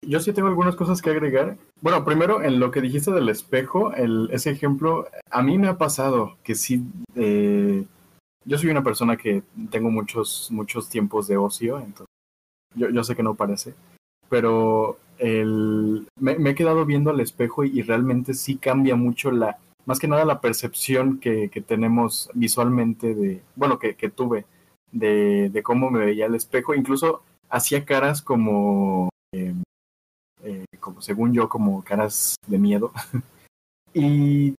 Yo 0.06 0.20
sí 0.20 0.32
tengo 0.32 0.48
algunas 0.48 0.76
cosas 0.76 1.02
que 1.02 1.10
agregar. 1.10 1.58
Bueno, 1.80 2.04
primero, 2.04 2.42
en 2.42 2.60
lo 2.60 2.70
que 2.70 2.80
dijiste 2.80 3.10
del 3.10 3.28
espejo, 3.28 3.92
el, 3.94 4.30
ese 4.32 4.50
ejemplo, 4.50 5.06
a 5.30 5.42
mí 5.42 5.58
me 5.58 5.68
ha 5.68 5.76
pasado 5.76 6.38
que 6.42 6.54
sí. 6.54 6.84
eh, 7.16 7.84
yo 8.44 8.56
soy 8.56 8.70
una 8.70 8.82
persona 8.82 9.16
que 9.16 9.42
tengo 9.70 9.90
muchos, 9.90 10.48
muchos 10.50 10.88
tiempos 10.88 11.26
de 11.26 11.36
ocio, 11.36 11.78
entonces 11.78 12.06
yo, 12.74 12.88
yo 12.88 13.04
sé 13.04 13.14
que 13.14 13.22
no 13.22 13.34
parece, 13.34 13.74
pero 14.28 14.98
el, 15.18 16.08
me, 16.18 16.38
me 16.38 16.50
he 16.50 16.54
quedado 16.54 16.84
viendo 16.84 17.10
al 17.10 17.20
espejo 17.20 17.64
y, 17.64 17.82
realmente 17.82 18.34
sí 18.34 18.56
cambia 18.56 18.96
mucho 18.96 19.30
la, 19.30 19.58
más 19.86 19.98
que 19.98 20.08
nada 20.08 20.24
la 20.24 20.40
percepción 20.40 21.18
que, 21.18 21.48
que 21.50 21.60
tenemos 21.60 22.30
visualmente 22.34 23.14
de, 23.14 23.42
bueno, 23.56 23.78
que, 23.78 23.94
que 23.94 24.10
tuve 24.10 24.46
de, 24.92 25.50
de 25.50 25.62
cómo 25.62 25.90
me 25.90 26.04
veía 26.04 26.26
el 26.26 26.34
espejo. 26.34 26.74
Incluso 26.74 27.22
hacía 27.48 27.84
caras 27.84 28.22
como, 28.22 29.08
eh, 29.32 29.54
eh, 30.42 30.64
como 30.80 31.00
según 31.00 31.32
yo, 31.32 31.48
como 31.48 31.82
caras 31.82 32.36
de 32.46 32.58
miedo. 32.58 32.92
y 33.94 34.54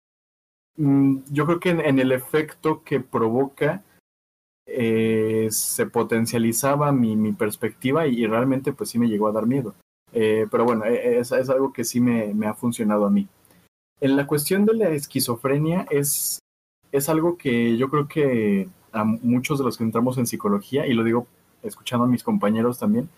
mm, 0.77 1.19
yo 1.31 1.47
creo 1.47 1.61
que 1.61 1.71
en 1.71 1.99
el 1.99 2.13
efecto 2.13 2.83
que 2.83 3.01
provoca 3.01 3.83
eh, 4.69 5.49
se 5.51 5.87
potencializaba 5.87 6.93
mi, 6.93 7.17
mi 7.17 7.33
perspectiva 7.33 8.07
y, 8.07 8.23
y 8.23 8.27
realmente 8.27 8.73
pues 8.73 8.91
sí 8.91 8.99
me 8.99 9.09
llegó 9.09 9.27
a 9.27 9.33
dar 9.33 9.47
miedo. 9.47 9.75
Eh, 10.13 10.47
pero 10.51 10.65
bueno, 10.65 10.85
eh, 10.85 11.19
es, 11.19 11.33
es 11.33 11.51
algo 11.51 11.73
que 11.73 11.85
sí 11.85 12.01
me, 12.01 12.33
me 12.35 12.47
ha 12.47 12.55
funcionado 12.55 13.07
a 13.07 13.11
mí. 13.11 13.27
En 14.01 14.17
la 14.17 14.27
cuestión 14.27 14.65
de 14.65 14.75
la 14.75 14.91
esquizofrenia 14.91 15.87
es, 15.91 16.39
es 16.93 17.09
algo 17.09 17.37
que 17.37 17.77
yo 17.77 17.89
creo 17.89 18.07
que 18.07 18.69
a 18.93 19.05
muchos 19.05 19.59
de 19.59 19.65
los 19.65 19.77
que 19.77 19.85
entramos 19.85 20.19
en 20.19 20.27
psicología, 20.27 20.87
y 20.87 20.95
lo 20.95 21.03
digo 21.03 21.27
escuchando 21.63 22.05
a 22.05 22.09
mis 22.09 22.23
compañeros 22.23 22.79
también, 22.79 23.09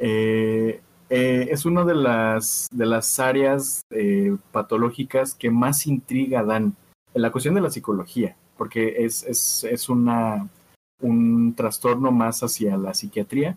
Eh, 0.00 0.80
eh, 1.10 1.48
es 1.50 1.64
una 1.64 1.84
de 1.84 1.96
las, 1.96 2.68
de 2.70 2.86
las 2.86 3.18
áreas 3.18 3.82
eh, 3.90 4.36
patológicas 4.52 5.34
que 5.34 5.50
más 5.50 5.88
intriga 5.88 6.44
dan 6.44 6.76
en 7.14 7.22
la 7.22 7.32
cuestión 7.32 7.56
de 7.56 7.60
la 7.60 7.70
psicología, 7.70 8.36
porque 8.56 9.04
es, 9.04 9.24
es, 9.24 9.64
es 9.64 9.88
una, 9.88 10.46
un 11.00 11.54
trastorno 11.54 12.10
más 12.12 12.42
hacia 12.42 12.76
la 12.76 12.94
psiquiatría. 12.94 13.56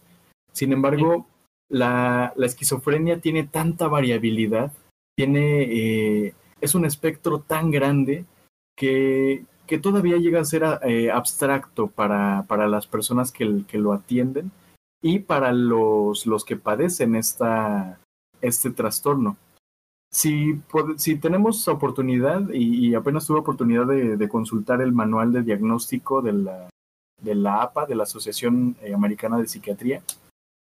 Sin 0.52 0.74
embargo, 0.74 1.28
la, 1.70 2.34
la 2.36 2.46
esquizofrenia 2.46 3.20
tiene 3.22 3.44
tanta 3.46 3.88
variabilidad, 3.88 4.74
tiene, 5.16 5.64
eh, 5.64 6.34
es 6.60 6.76
un 6.76 6.86
espectro 6.86 7.40
tan 7.40 7.72
grande 7.72 8.26
que, 8.76 9.46
que 9.68 9.80
todavía 9.80 10.18
llega 10.18 10.42
a 10.42 10.46
ser 10.46 10.64
eh, 10.84 11.12
abstracto 11.12 11.88
para, 11.88 12.46
para 12.48 12.68
las 12.68 12.88
personas 12.88 13.32
que, 13.32 13.64
que, 13.68 13.78
lo 13.78 13.94
atienden 13.94 14.52
y 15.02 15.20
para 15.20 15.54
los, 15.54 16.26
los 16.26 16.44
que 16.44 16.58
padecen 16.58 17.16
esta, 17.16 18.00
este 18.42 18.72
trastorno. 18.72 19.38
Si, 20.12 20.62
si 20.98 21.16
tenemos 21.16 21.66
oportunidad, 21.70 22.50
y, 22.52 22.90
y 22.90 22.96
apenas 22.96 23.26
tuve 23.26 23.40
oportunidad 23.40 23.86
de, 23.86 24.18
de, 24.18 24.30
consultar 24.30 24.82
el 24.82 24.92
manual 24.92 25.32
de 25.32 25.44
diagnóstico 25.44 26.22
de 26.22 26.34
la, 26.34 26.70
de 27.22 27.36
la 27.36 27.62
APA, 27.62 27.86
de 27.86 27.96
la 27.96 28.04
Asociación 28.04 28.76
eh, 28.82 28.94
Americana 28.94 29.38
de 29.38 29.48
Psiquiatría, 29.48 30.04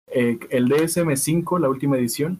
eh, 0.09 0.39
el 0.49 0.69
DSM5, 0.69 1.59
la 1.59 1.69
última 1.69 1.97
edición, 1.97 2.39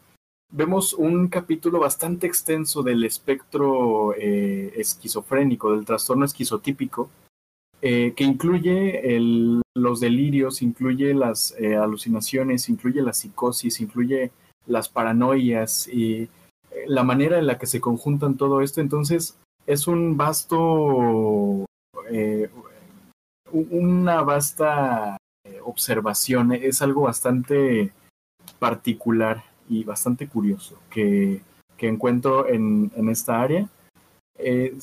vemos 0.49 0.93
un 0.93 1.27
capítulo 1.27 1.79
bastante 1.79 2.25
extenso 2.25 2.81
del 2.81 3.03
espectro 3.03 4.13
eh, 4.17 4.73
esquizofrénico, 4.77 5.73
del 5.73 5.85
trastorno 5.85 6.25
esquizotípico, 6.25 7.09
que 7.79 8.23
incluye 8.23 9.21
los 9.75 9.99
delirios, 9.99 10.63
incluye 10.63 11.13
las 11.13 11.53
alucinaciones, 11.79 12.69
incluye 12.69 13.03
la 13.03 13.13
psicosis, 13.13 13.79
incluye 13.81 14.31
las 14.65 14.89
paranoias 14.89 15.87
y 15.87 16.27
la 16.87 17.03
manera 17.03 17.37
en 17.37 17.45
la 17.45 17.59
que 17.59 17.67
se 17.67 17.79
conjuntan 17.79 18.35
todo 18.35 18.61
esto. 18.61 18.81
Entonces, 18.81 19.37
es 19.67 19.87
un 19.87 20.17
vasto, 20.17 21.67
una 23.51 24.21
vasta 24.21 25.17
observación, 25.63 26.53
es 26.53 26.81
algo 26.81 27.01
bastante 27.03 27.91
particular 28.59 29.43
y 29.69 29.83
bastante 29.83 30.27
curioso 30.27 30.77
que, 30.89 31.41
que 31.77 31.87
encuentro 31.87 32.47
en, 32.47 32.91
en, 32.95 33.09
esta 33.09 33.41
área. 33.41 33.69
Eh, 34.37 34.77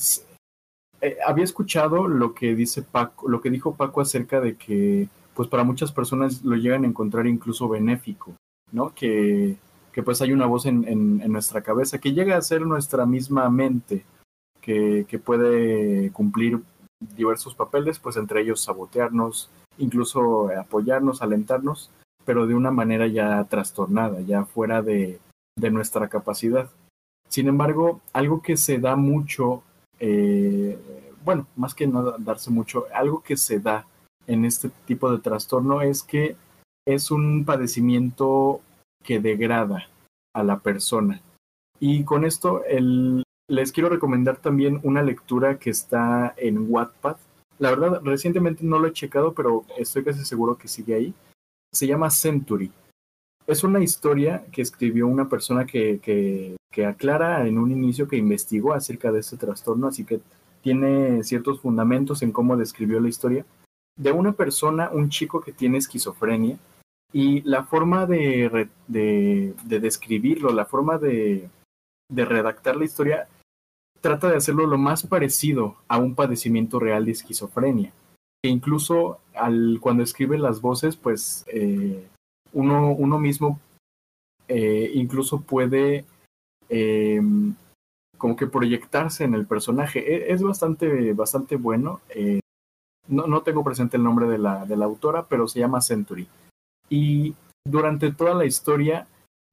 había 1.25 1.43
escuchado 1.43 2.07
lo 2.07 2.33
que 2.33 2.55
dice 2.55 2.81
Paco, 2.81 3.27
lo 3.27 3.41
que 3.41 3.49
dijo 3.49 3.75
Paco 3.75 4.01
acerca 4.01 4.41
de 4.41 4.55
que, 4.55 5.07
pues 5.33 5.49
para 5.49 5.63
muchas 5.63 5.91
personas 5.91 6.43
lo 6.43 6.55
llegan 6.55 6.83
a 6.83 6.87
encontrar 6.87 7.27
incluso 7.27 7.67
benéfico, 7.67 8.35
¿no? 8.71 8.93
Que, 8.93 9.57
que 9.91 10.03
pues 10.03 10.21
hay 10.21 10.31
una 10.31 10.45
voz 10.45 10.65
en, 10.65 10.87
en, 10.87 11.21
en, 11.21 11.31
nuestra 11.31 11.61
cabeza 11.61 11.99
que 11.99 12.13
llega 12.13 12.37
a 12.37 12.41
ser 12.41 12.61
nuestra 12.61 13.05
misma 13.05 13.49
mente, 13.49 14.05
que, 14.61 15.05
que 15.07 15.19
puede 15.19 16.11
cumplir 16.11 16.59
diversos 16.99 17.55
papeles, 17.55 17.99
pues 17.99 18.17
entre 18.17 18.41
ellos 18.41 18.61
sabotearnos, 18.61 19.49
incluso 19.77 20.49
apoyarnos, 20.57 21.21
alentarnos, 21.21 21.91
pero 22.25 22.47
de 22.47 22.55
una 22.55 22.71
manera 22.71 23.07
ya 23.07 23.43
trastornada, 23.45 24.21
ya 24.21 24.45
fuera 24.45 24.81
de, 24.81 25.19
de 25.57 25.71
nuestra 25.71 26.07
capacidad. 26.07 26.69
Sin 27.29 27.47
embargo, 27.47 28.01
algo 28.13 28.41
que 28.41 28.57
se 28.57 28.79
da 28.79 28.95
mucho, 28.95 29.63
eh, 29.99 30.79
bueno, 31.23 31.47
más 31.55 31.73
que 31.73 31.87
no 31.87 32.11
darse 32.17 32.51
mucho, 32.51 32.85
algo 32.93 33.21
que 33.21 33.37
se 33.37 33.59
da 33.59 33.85
en 34.27 34.45
este 34.45 34.69
tipo 34.85 35.11
de 35.11 35.19
trastorno 35.19 35.81
es 35.81 36.03
que 36.03 36.35
es 36.87 37.11
un 37.11 37.45
padecimiento 37.45 38.61
que 39.03 39.19
degrada 39.19 39.87
a 40.33 40.43
la 40.43 40.59
persona. 40.59 41.21
Y 41.79 42.03
con 42.03 42.25
esto 42.25 42.63
el, 42.63 43.23
les 43.47 43.71
quiero 43.71 43.89
recomendar 43.89 44.37
también 44.37 44.79
una 44.83 45.03
lectura 45.03 45.59
que 45.59 45.69
está 45.69 46.33
en 46.37 46.65
Wattpad. 46.69 47.17
La 47.59 47.69
verdad, 47.69 48.01
recientemente 48.03 48.63
no 48.63 48.79
lo 48.79 48.87
he 48.87 48.93
checado, 48.93 49.33
pero 49.33 49.65
estoy 49.77 50.03
casi 50.03 50.25
seguro 50.25 50.57
que 50.57 50.67
sigue 50.67 50.95
ahí 50.95 51.13
se 51.75 51.87
llama 51.87 52.09
Century. 52.09 52.71
Es 53.45 53.63
una 53.63 53.83
historia 53.83 54.45
que 54.51 54.61
escribió 54.61 55.07
una 55.07 55.29
persona 55.29 55.65
que, 55.65 55.99
que, 56.01 56.55
aclara 56.85 57.47
en 57.47 57.57
un 57.57 57.71
inicio 57.71 58.07
que 58.07 58.17
investigó 58.17 58.73
acerca 58.73 59.09
de 59.11 59.21
este 59.21 59.37
trastorno, 59.37 59.87
así 59.87 60.03
que 60.03 60.19
tiene 60.61 61.23
ciertos 61.23 61.61
fundamentos 61.61 62.21
en 62.21 62.33
cómo 62.33 62.57
describió 62.57 62.99
la 62.99 63.07
historia, 63.07 63.45
de 63.97 64.11
una 64.11 64.33
persona, 64.33 64.89
un 64.91 65.09
chico 65.09 65.39
que 65.39 65.53
tiene 65.53 65.77
esquizofrenia, 65.77 66.57
y 67.13 67.41
la 67.43 67.63
forma 67.63 68.05
de, 68.05 68.67
de, 68.87 69.53
de 69.63 69.79
describirlo, 69.79 70.51
la 70.51 70.65
forma 70.65 70.97
de 70.97 71.49
redactar 72.09 72.75
la 72.75 72.83
historia, 72.83 73.29
trata 74.05 74.29
de 74.29 74.37
hacerlo 74.37 74.67
lo 74.67 74.77
más 74.77 75.01
parecido 75.01 75.77
a 75.87 75.97
un 75.97 76.13
padecimiento 76.13 76.79
real 76.79 77.05
de 77.05 77.11
esquizofrenia 77.13 77.91
que 78.43 78.49
incluso 78.49 79.17
al, 79.33 79.79
cuando 79.81 80.03
escribe 80.03 80.37
las 80.37 80.61
voces, 80.61 80.95
pues 80.95 81.43
eh, 81.47 82.07
uno, 82.53 82.91
uno 82.91 83.17
mismo 83.17 83.59
eh, 84.47 84.91
incluso 84.93 85.41
puede 85.41 86.05
eh, 86.69 87.19
como 88.19 88.35
que 88.35 88.45
proyectarse 88.45 89.23
en 89.23 89.33
el 89.33 89.47
personaje. 89.47 90.31
Es 90.31 90.43
bastante, 90.43 91.13
bastante 91.13 91.55
bueno. 91.55 92.01
Eh, 92.09 92.41
no, 93.07 93.25
no, 93.25 93.41
tengo 93.41 93.63
presente 93.63 93.97
el 93.97 94.03
nombre 94.03 94.27
de 94.27 94.37
la, 94.37 94.67
de 94.67 94.77
la 94.77 94.85
autora, 94.85 95.25
pero 95.27 95.47
se 95.47 95.61
llama 95.61 95.81
Century. 95.81 96.27
Y 96.91 97.33
durante 97.67 98.11
toda 98.11 98.35
la 98.35 98.45
historia 98.45 99.07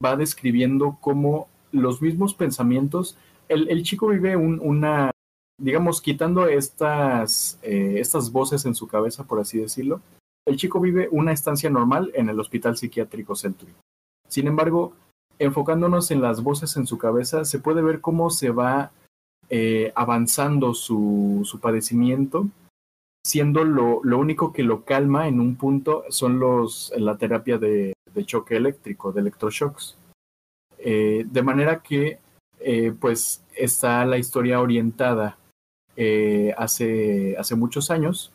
va 0.05 0.16
describiendo 0.16 0.99
cómo 1.01 1.49
los 1.70 2.03
mismos 2.03 2.35
pensamientos, 2.35 3.16
el, 3.53 3.83
chico 3.83 4.09
vive 4.09 4.37
un, 4.37 4.61
una, 4.61 5.11
digamos, 5.59 6.01
quitando 6.01 6.47
estas, 6.47 7.59
eh, 7.62 7.97
estas 7.99 8.33
voces 8.33 8.65
en 8.66 8.74
su 8.74 8.87
cabeza, 8.87 9.24
por 9.24 9.41
así 9.41 9.59
decirlo, 9.59 10.01
el 10.47 10.57
chico 10.57 10.81
vive 10.81 11.09
una 11.11 11.33
estancia 11.33 11.70
normal 11.70 12.11
en 12.15 12.29
el 12.29 12.41
Hospital 12.41 12.77
Psiquiátrico 12.77 13.37
Century. 13.37 13.73
Sin 14.29 14.47
embargo, 14.47 14.93
enfocándonos 15.39 16.11
en 16.11 16.20
las 16.20 16.43
voces 16.43 16.77
en 16.77 16.87
su 16.87 16.99
cabeza, 16.99 17.45
se 17.45 17.59
puede 17.59 17.83
ver 17.83 18.01
cómo 18.01 18.31
se 18.31 18.51
va 18.51 18.91
eh, 19.51 19.93
avanzando 19.95 20.74
su, 20.74 21.43
su, 21.45 21.61
padecimiento, 21.61 22.49
siendo 23.24 23.65
lo, 23.65 24.01
lo, 24.03 24.19
único 24.19 24.53
que 24.53 24.62
lo 24.62 24.85
calma 24.85 25.29
en 25.29 25.41
un 25.41 25.57
punto 25.57 26.05
son 26.09 26.39
los, 26.41 26.93
la 26.97 27.16
terapia 27.19 27.59
de, 27.59 27.93
de 28.15 28.24
choque 28.24 28.57
eléctrico, 28.57 29.12
de 29.12 29.20
electroshocks. 29.20 29.97
Eh, 30.79 31.24
de 31.31 31.43
manera 31.43 31.81
que, 31.81 32.19
eh, 32.64 32.94
pues, 32.98 33.43
está 33.55 34.05
la 34.05 34.18
historia 34.18 34.60
orientada 34.60 35.39
eh, 35.97 36.55
hace, 36.56 37.36
hace 37.36 37.55
muchos 37.55 37.90
años, 37.90 38.32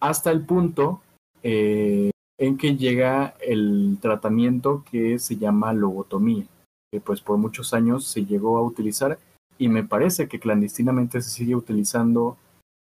hasta 0.00 0.30
el 0.30 0.44
punto 0.44 1.00
eh, 1.42 2.10
en 2.38 2.56
que 2.56 2.76
llega 2.76 3.34
el 3.40 3.98
tratamiento 4.00 4.84
que 4.90 5.18
se 5.18 5.36
llama 5.36 5.72
lobotomía, 5.72 6.46
que 6.92 7.00
pues 7.00 7.20
por 7.20 7.38
muchos 7.38 7.74
años 7.74 8.06
se 8.06 8.24
llegó 8.24 8.58
a 8.58 8.62
utilizar 8.62 9.18
y 9.58 9.68
me 9.68 9.84
parece 9.84 10.28
que 10.28 10.38
clandestinamente 10.38 11.20
se 11.20 11.30
sigue 11.30 11.56
utilizando 11.56 12.36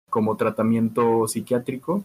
como 0.09 0.37
tratamiento 0.37 1.27
psiquiátrico, 1.27 2.03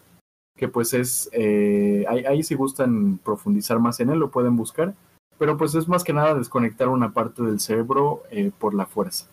que 0.57 0.67
pues 0.67 0.93
es, 0.93 1.29
ahí, 1.33 2.25
ahí 2.25 2.43
si 2.43 2.55
gustan 2.55 3.17
profundizar 3.19 3.79
más 3.79 3.99
en 3.99 4.09
él 4.09 4.19
lo 4.19 4.31
pueden 4.31 4.55
buscar, 4.55 4.95
pero 5.43 5.57
pues 5.57 5.75
es 5.75 5.89
más 5.89 6.05
que 6.05 6.13
nada 6.13 6.35
desconectar 6.35 6.87
una 6.87 7.11
parte 7.11 7.43
del 7.43 7.59
cerebro 7.59 8.23
eh, 8.31 8.49
por 8.57 8.73
la 8.73 8.85
fuerza. 8.85 9.29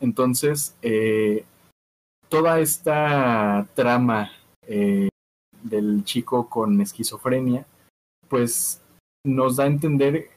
Entonces, 0.00 0.74
eh, 0.82 1.44
toda 2.28 2.58
esta 2.58 3.64
trama 3.74 4.32
eh, 4.66 5.10
del 5.62 6.02
chico 6.02 6.48
con 6.48 6.80
esquizofrenia, 6.80 7.66
pues 8.26 8.82
nos 9.24 9.54
da 9.54 9.62
a 9.62 9.68
entender 9.68 10.28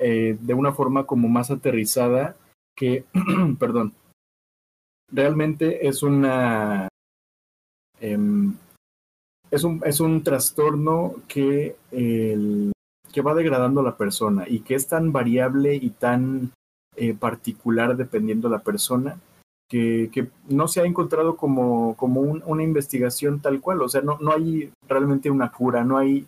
de 0.00 0.54
una 0.54 0.72
forma 0.72 1.06
como 1.06 1.28
más 1.28 1.52
aterrizada 1.52 2.34
que, 2.76 3.04
perdón, 3.60 3.94
realmente 5.12 5.86
es 5.86 6.02
una... 6.02 6.88
Eh, 8.00 8.18
es, 9.52 9.62
un, 9.62 9.80
es 9.84 10.00
un 10.00 10.24
trastorno 10.24 11.14
que, 11.28 11.76
el, 11.92 12.72
que 13.16 13.22
va 13.22 13.32
degradando 13.32 13.82
la 13.82 13.96
persona 13.96 14.44
y 14.46 14.60
que 14.60 14.74
es 14.74 14.88
tan 14.88 15.10
variable 15.10 15.74
y 15.74 15.88
tan 15.88 16.52
eh, 16.96 17.14
particular 17.14 17.96
dependiendo 17.96 18.50
de 18.50 18.56
la 18.56 18.62
persona 18.62 19.18
que, 19.70 20.28
no 20.50 20.68
se 20.68 20.82
ha 20.82 20.84
encontrado 20.84 21.38
como, 21.38 21.96
como 21.96 22.20
un, 22.20 22.42
una 22.44 22.62
investigación 22.62 23.40
tal 23.40 23.62
cual, 23.62 23.80
o 23.80 23.88
sea, 23.88 24.02
no, 24.02 24.18
no 24.20 24.34
hay 24.34 24.70
realmente 24.86 25.30
una 25.30 25.50
cura, 25.50 25.82
no 25.82 25.96
hay 25.96 26.26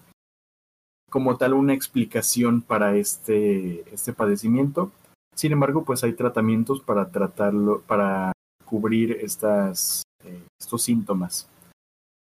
como 1.10 1.36
tal 1.36 1.52
una 1.52 1.74
explicación 1.74 2.62
para 2.62 2.96
este, 2.96 3.84
este 3.92 4.14
padecimiento. 4.14 4.90
Sin 5.34 5.52
embargo, 5.52 5.84
pues 5.84 6.02
hay 6.04 6.14
tratamientos 6.14 6.80
para 6.80 7.10
tratarlo, 7.10 7.82
para 7.82 8.32
cubrir 8.64 9.18
estas, 9.20 10.04
eh, 10.24 10.40
estos 10.58 10.82
síntomas. 10.82 11.50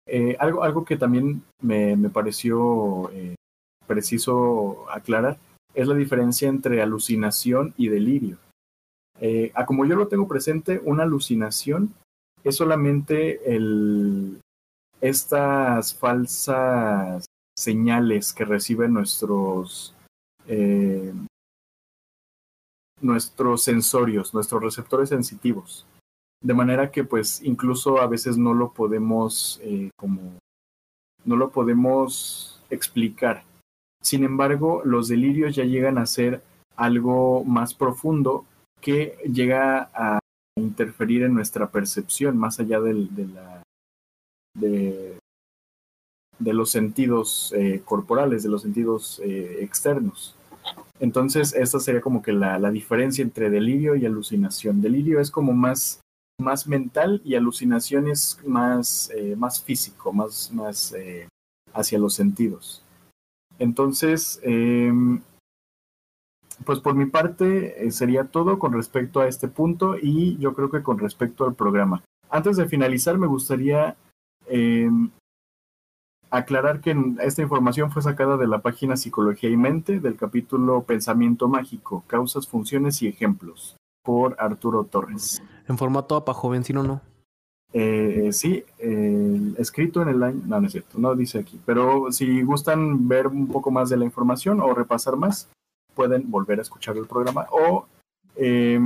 Eh, 0.07 0.35
algo, 0.39 0.63
algo 0.63 0.83
que 0.85 0.97
también 0.97 1.43
me, 1.61 1.95
me 1.95 2.09
pareció 2.09 3.11
preciso 3.87 4.85
aclarar, 4.91 5.37
es 5.73 5.87
la 5.87 5.95
diferencia 5.95 6.47
entre 6.47 6.81
alucinación 6.81 7.73
y 7.77 7.89
delirio. 7.89 8.37
Eh, 9.19 9.51
a 9.55 9.65
como 9.65 9.85
yo 9.85 9.95
lo 9.95 10.07
tengo 10.07 10.27
presente, 10.27 10.81
una 10.83 11.03
alucinación 11.03 11.93
es 12.43 12.57
solamente 12.57 13.39
estas 15.01 15.93
falsas 15.95 17.25
señales 17.57 18.33
que 18.33 18.45
reciben 18.45 18.93
nuestros 18.93 19.95
eh, 20.47 21.13
nuestros 23.01 23.63
sensorios, 23.63 24.33
nuestros 24.33 24.61
receptores 24.61 25.09
sensitivos. 25.09 25.85
De 26.41 26.53
manera 26.53 26.91
que 26.91 27.03
pues 27.03 27.41
incluso 27.43 27.99
a 27.99 28.07
veces 28.07 28.37
no 28.37 28.53
lo 28.53 28.71
podemos 28.71 29.59
eh, 29.63 29.89
como 29.95 30.37
no 31.23 31.35
lo 31.35 31.49
podemos 31.49 32.61
explicar. 32.69 33.43
Sin 34.05 34.23
embargo, 34.23 34.83
los 34.85 35.07
delirios 35.07 35.55
ya 35.55 35.63
llegan 35.63 35.97
a 35.97 36.05
ser 36.05 36.43
algo 36.75 37.43
más 37.43 37.73
profundo 37.73 38.45
que 38.79 39.17
llega 39.25 39.89
a 39.95 40.19
interferir 40.55 41.23
en 41.23 41.33
nuestra 41.33 41.71
percepción 41.71 42.37
más 42.37 42.59
allá 42.59 42.81
de, 42.81 42.99
los 46.39 46.69
sentidos 46.69 47.51
eh, 47.57 47.81
corporales, 47.83 48.43
de 48.43 48.49
los 48.49 48.61
sentidos 48.61 49.19
eh, 49.25 49.57
externos. 49.61 50.35
Entonces, 50.99 51.55
esta 51.55 51.79
sería 51.79 52.01
como 52.01 52.21
que 52.21 52.31
la, 52.31 52.59
diferencia 52.69 53.23
entre 53.23 53.49
delirio 53.49 53.95
y 53.95 54.05
alucinación. 54.05 54.83
Delirio 54.83 55.19
es 55.19 55.31
como 55.31 55.51
más, 55.53 56.01
más 56.39 56.67
mental 56.67 57.23
y 57.25 57.33
alucinación 57.33 58.07
es 58.07 58.37
más, 58.45 59.09
eh, 59.15 59.35
más 59.35 59.63
físico, 59.63 60.13
más, 60.13 60.51
más 60.53 60.93
hacia 61.73 61.97
los 61.97 62.13
sentidos. 62.13 62.84
Entonces, 63.59 64.39
eh, 64.43 64.91
pues 66.63 66.79
por 66.79 66.95
mi 66.95 67.05
parte 67.05 67.85
eh, 67.85 67.91
sería 67.91 68.25
todo 68.25 68.59
con 68.59 68.73
respecto 68.73 69.19
a 69.19 69.27
este 69.27 69.47
punto 69.47 69.95
y 70.01 70.37
yo 70.37 70.53
creo 70.53 70.69
que 70.69 70.83
con 70.83 70.99
respecto 70.99 71.45
al 71.45 71.55
programa. 71.55 72.03
Antes 72.29 72.57
de 72.57 72.67
finalizar, 72.67 73.17
me 73.17 73.27
gustaría 73.27 73.95
eh, 74.47 74.89
aclarar 76.29 76.81
que 76.81 76.95
esta 77.21 77.41
información 77.41 77.91
fue 77.91 78.01
sacada 78.01 78.37
de 78.37 78.47
la 78.47 78.59
página 78.59 78.97
Psicología 78.97 79.49
y 79.49 79.57
Mente 79.57 79.99
del 79.99 80.15
capítulo 80.15 80.83
Pensamiento 80.83 81.47
Mágico, 81.47 82.03
Causas, 82.07 82.47
Funciones 82.47 83.01
y 83.01 83.07
Ejemplos, 83.07 83.77
por 84.03 84.35
Arturo 84.39 84.83
Torres. 84.85 85.41
En 85.67 85.77
formato 85.77 86.15
APA, 86.15 86.33
joven, 86.33 86.63
si 86.63 86.73
no, 86.73 86.83
no. 86.83 87.01
Eh, 87.73 88.29
sí, 88.31 88.63
eh, 88.79 89.53
escrito 89.57 90.01
en 90.01 90.09
el 90.09 90.23
año, 90.23 90.41
no, 90.45 90.61
no 90.61 90.67
es 90.67 90.71
cierto, 90.71 90.97
no 90.97 91.13
dice 91.13 91.39
aquí, 91.39 91.59
pero 91.65 92.11
si 92.11 92.41
gustan 92.41 93.07
ver 93.07 93.27
un 93.27 93.47
poco 93.47 93.69
más 93.69 93.89
de 93.89 93.97
la 93.97 94.05
información 94.05 94.61
o 94.61 94.73
repasar 94.73 95.17
más, 95.17 95.49
pueden 95.93 96.29
volver 96.31 96.59
a 96.59 96.61
escuchar 96.61 96.95
el 96.95 97.05
programa 97.05 97.47
o 97.51 97.85
eh, 98.35 98.79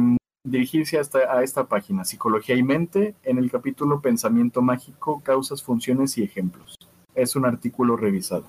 dirigirse 0.44 0.98
hasta 0.98 1.20
a 1.36 1.44
esta 1.44 1.66
página, 1.66 2.06
Psicología 2.06 2.56
y 2.56 2.64
Mente, 2.64 3.16
en 3.24 3.38
el 3.38 3.52
capítulo 3.52 4.02
Pensamiento 4.02 4.62
Mágico, 4.62 5.22
Causas, 5.22 5.62
Funciones 5.62 6.18
y 6.18 6.24
Ejemplos. 6.24 6.76
Es 7.14 7.36
un 7.36 7.46
artículo 7.46 7.96
revisado. 7.96 8.46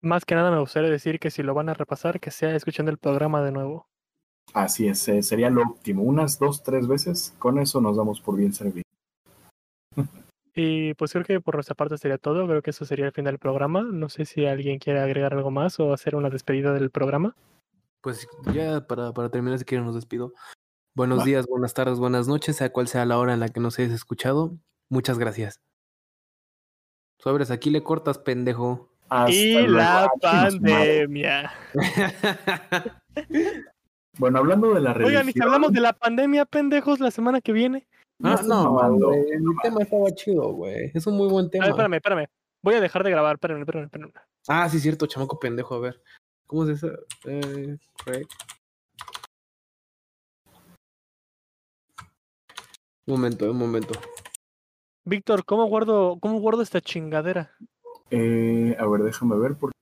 Más 0.00 0.24
que 0.24 0.36
nada 0.36 0.50
me 0.50 0.60
gustaría 0.60 0.90
decir 0.90 1.18
que 1.18 1.30
si 1.30 1.42
lo 1.42 1.54
van 1.54 1.68
a 1.68 1.74
repasar, 1.74 2.20
que 2.20 2.30
sea 2.30 2.54
escuchando 2.54 2.92
el 2.92 2.98
programa 2.98 3.42
de 3.42 3.50
nuevo. 3.50 3.88
Así 4.54 4.88
es, 4.88 5.06
eh, 5.08 5.22
sería 5.22 5.50
lo 5.50 5.62
óptimo. 5.62 6.02
Unas 6.02 6.38
dos, 6.38 6.62
tres 6.62 6.86
veces, 6.86 7.34
con 7.38 7.58
eso 7.58 7.80
nos 7.80 7.96
damos 7.96 8.20
por 8.20 8.36
bien 8.36 8.52
servir. 8.52 8.82
Y 10.54 10.94
pues 10.94 11.12
creo 11.12 11.24
que 11.24 11.40
por 11.40 11.54
nuestra 11.54 11.76
parte 11.76 11.96
sería 11.98 12.18
todo. 12.18 12.46
Creo 12.48 12.62
que 12.62 12.70
eso 12.70 12.84
sería 12.84 13.06
el 13.06 13.12
fin 13.12 13.24
del 13.24 13.38
programa. 13.38 13.82
No 13.82 14.08
sé 14.08 14.24
si 14.24 14.44
alguien 14.46 14.80
quiere 14.80 14.98
agregar 14.98 15.32
algo 15.34 15.52
más 15.52 15.78
o 15.78 15.92
hacer 15.92 16.16
una 16.16 16.30
despedida 16.30 16.72
del 16.72 16.90
programa. 16.90 17.36
Pues 18.00 18.26
ya 18.52 18.84
para, 18.86 19.12
para 19.12 19.28
terminar, 19.30 19.58
si 19.58 19.64
quieren, 19.64 19.86
nos 19.86 19.94
despido. 19.94 20.32
Buenos 20.96 21.20
Va. 21.20 21.24
días, 21.24 21.46
buenas 21.46 21.74
tardes, 21.74 22.00
buenas 22.00 22.26
noches, 22.26 22.56
sea 22.56 22.72
cual 22.72 22.88
sea 22.88 23.04
la 23.04 23.18
hora 23.18 23.34
en 23.34 23.40
la 23.40 23.50
que 23.50 23.60
nos 23.60 23.78
hayas 23.78 23.92
escuchado. 23.92 24.58
Muchas 24.88 25.16
gracias. 25.16 25.60
Sobres, 27.20 27.52
aquí 27.52 27.70
le 27.70 27.84
cortas, 27.84 28.18
pendejo. 28.18 28.90
Hasta 29.08 29.32
y 29.32 29.54
luego. 29.54 29.76
la 29.76 30.10
pandemia. 30.20 31.52
Bueno, 34.18 34.38
hablando 34.38 34.74
de 34.74 34.80
la 34.80 34.92
religión. 34.92 35.16
Oigan, 35.16 35.28
y 35.28 35.32
si 35.32 35.42
hablamos 35.42 35.72
de 35.72 35.80
la 35.80 35.92
pandemia, 35.92 36.44
pendejos, 36.44 37.00
la 37.00 37.10
semana 37.10 37.40
que 37.40 37.52
viene. 37.52 37.86
No 38.20 38.30
Ah, 38.30 38.42
no, 38.44 38.70
güey, 38.90 39.30
el 39.30 39.42
tema 39.62 39.82
estaba 39.82 40.10
chido, 40.12 40.52
güey. 40.52 40.90
Es 40.92 41.06
un 41.06 41.16
muy 41.16 41.28
buen 41.28 41.46
A 41.46 41.50
tema. 41.50 41.64
ver, 41.66 41.70
espérame, 41.70 41.94
espérame. 41.94 42.26
Voy 42.62 42.74
a 42.74 42.80
dejar 42.80 43.04
de 43.04 43.10
grabar. 43.10 43.36
Espérame, 43.36 43.60
espérame, 43.60 43.84
espérame. 43.84 44.12
Ah, 44.48 44.68
sí, 44.68 44.80
cierto, 44.80 45.06
chamaco 45.06 45.38
pendejo. 45.38 45.76
A 45.76 45.78
ver. 45.78 46.02
¿Cómo 46.48 46.64
es 46.64 46.70
eso? 46.82 46.88
Eh. 47.26 47.76
Un 53.06 53.14
momento, 53.14 53.50
un 53.50 53.56
momento. 53.58 53.92
Víctor, 55.04 55.44
¿cómo 55.44 55.66
guardo, 55.66 56.18
¿cómo 56.20 56.40
guardo 56.40 56.62
esta 56.62 56.80
chingadera? 56.80 57.52
Eh, 58.10 58.76
a 58.78 58.86
ver, 58.86 59.02
déjame 59.02 59.38
ver. 59.38 59.56
Porque... 59.56 59.77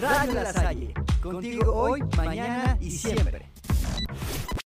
Radio 0.00 0.32
La 0.32 0.50
Salle, 0.50 0.94
contigo 1.22 1.74
hoy, 1.74 2.02
mañana 2.16 2.78
y 2.80 2.90
siempre. 2.90 3.50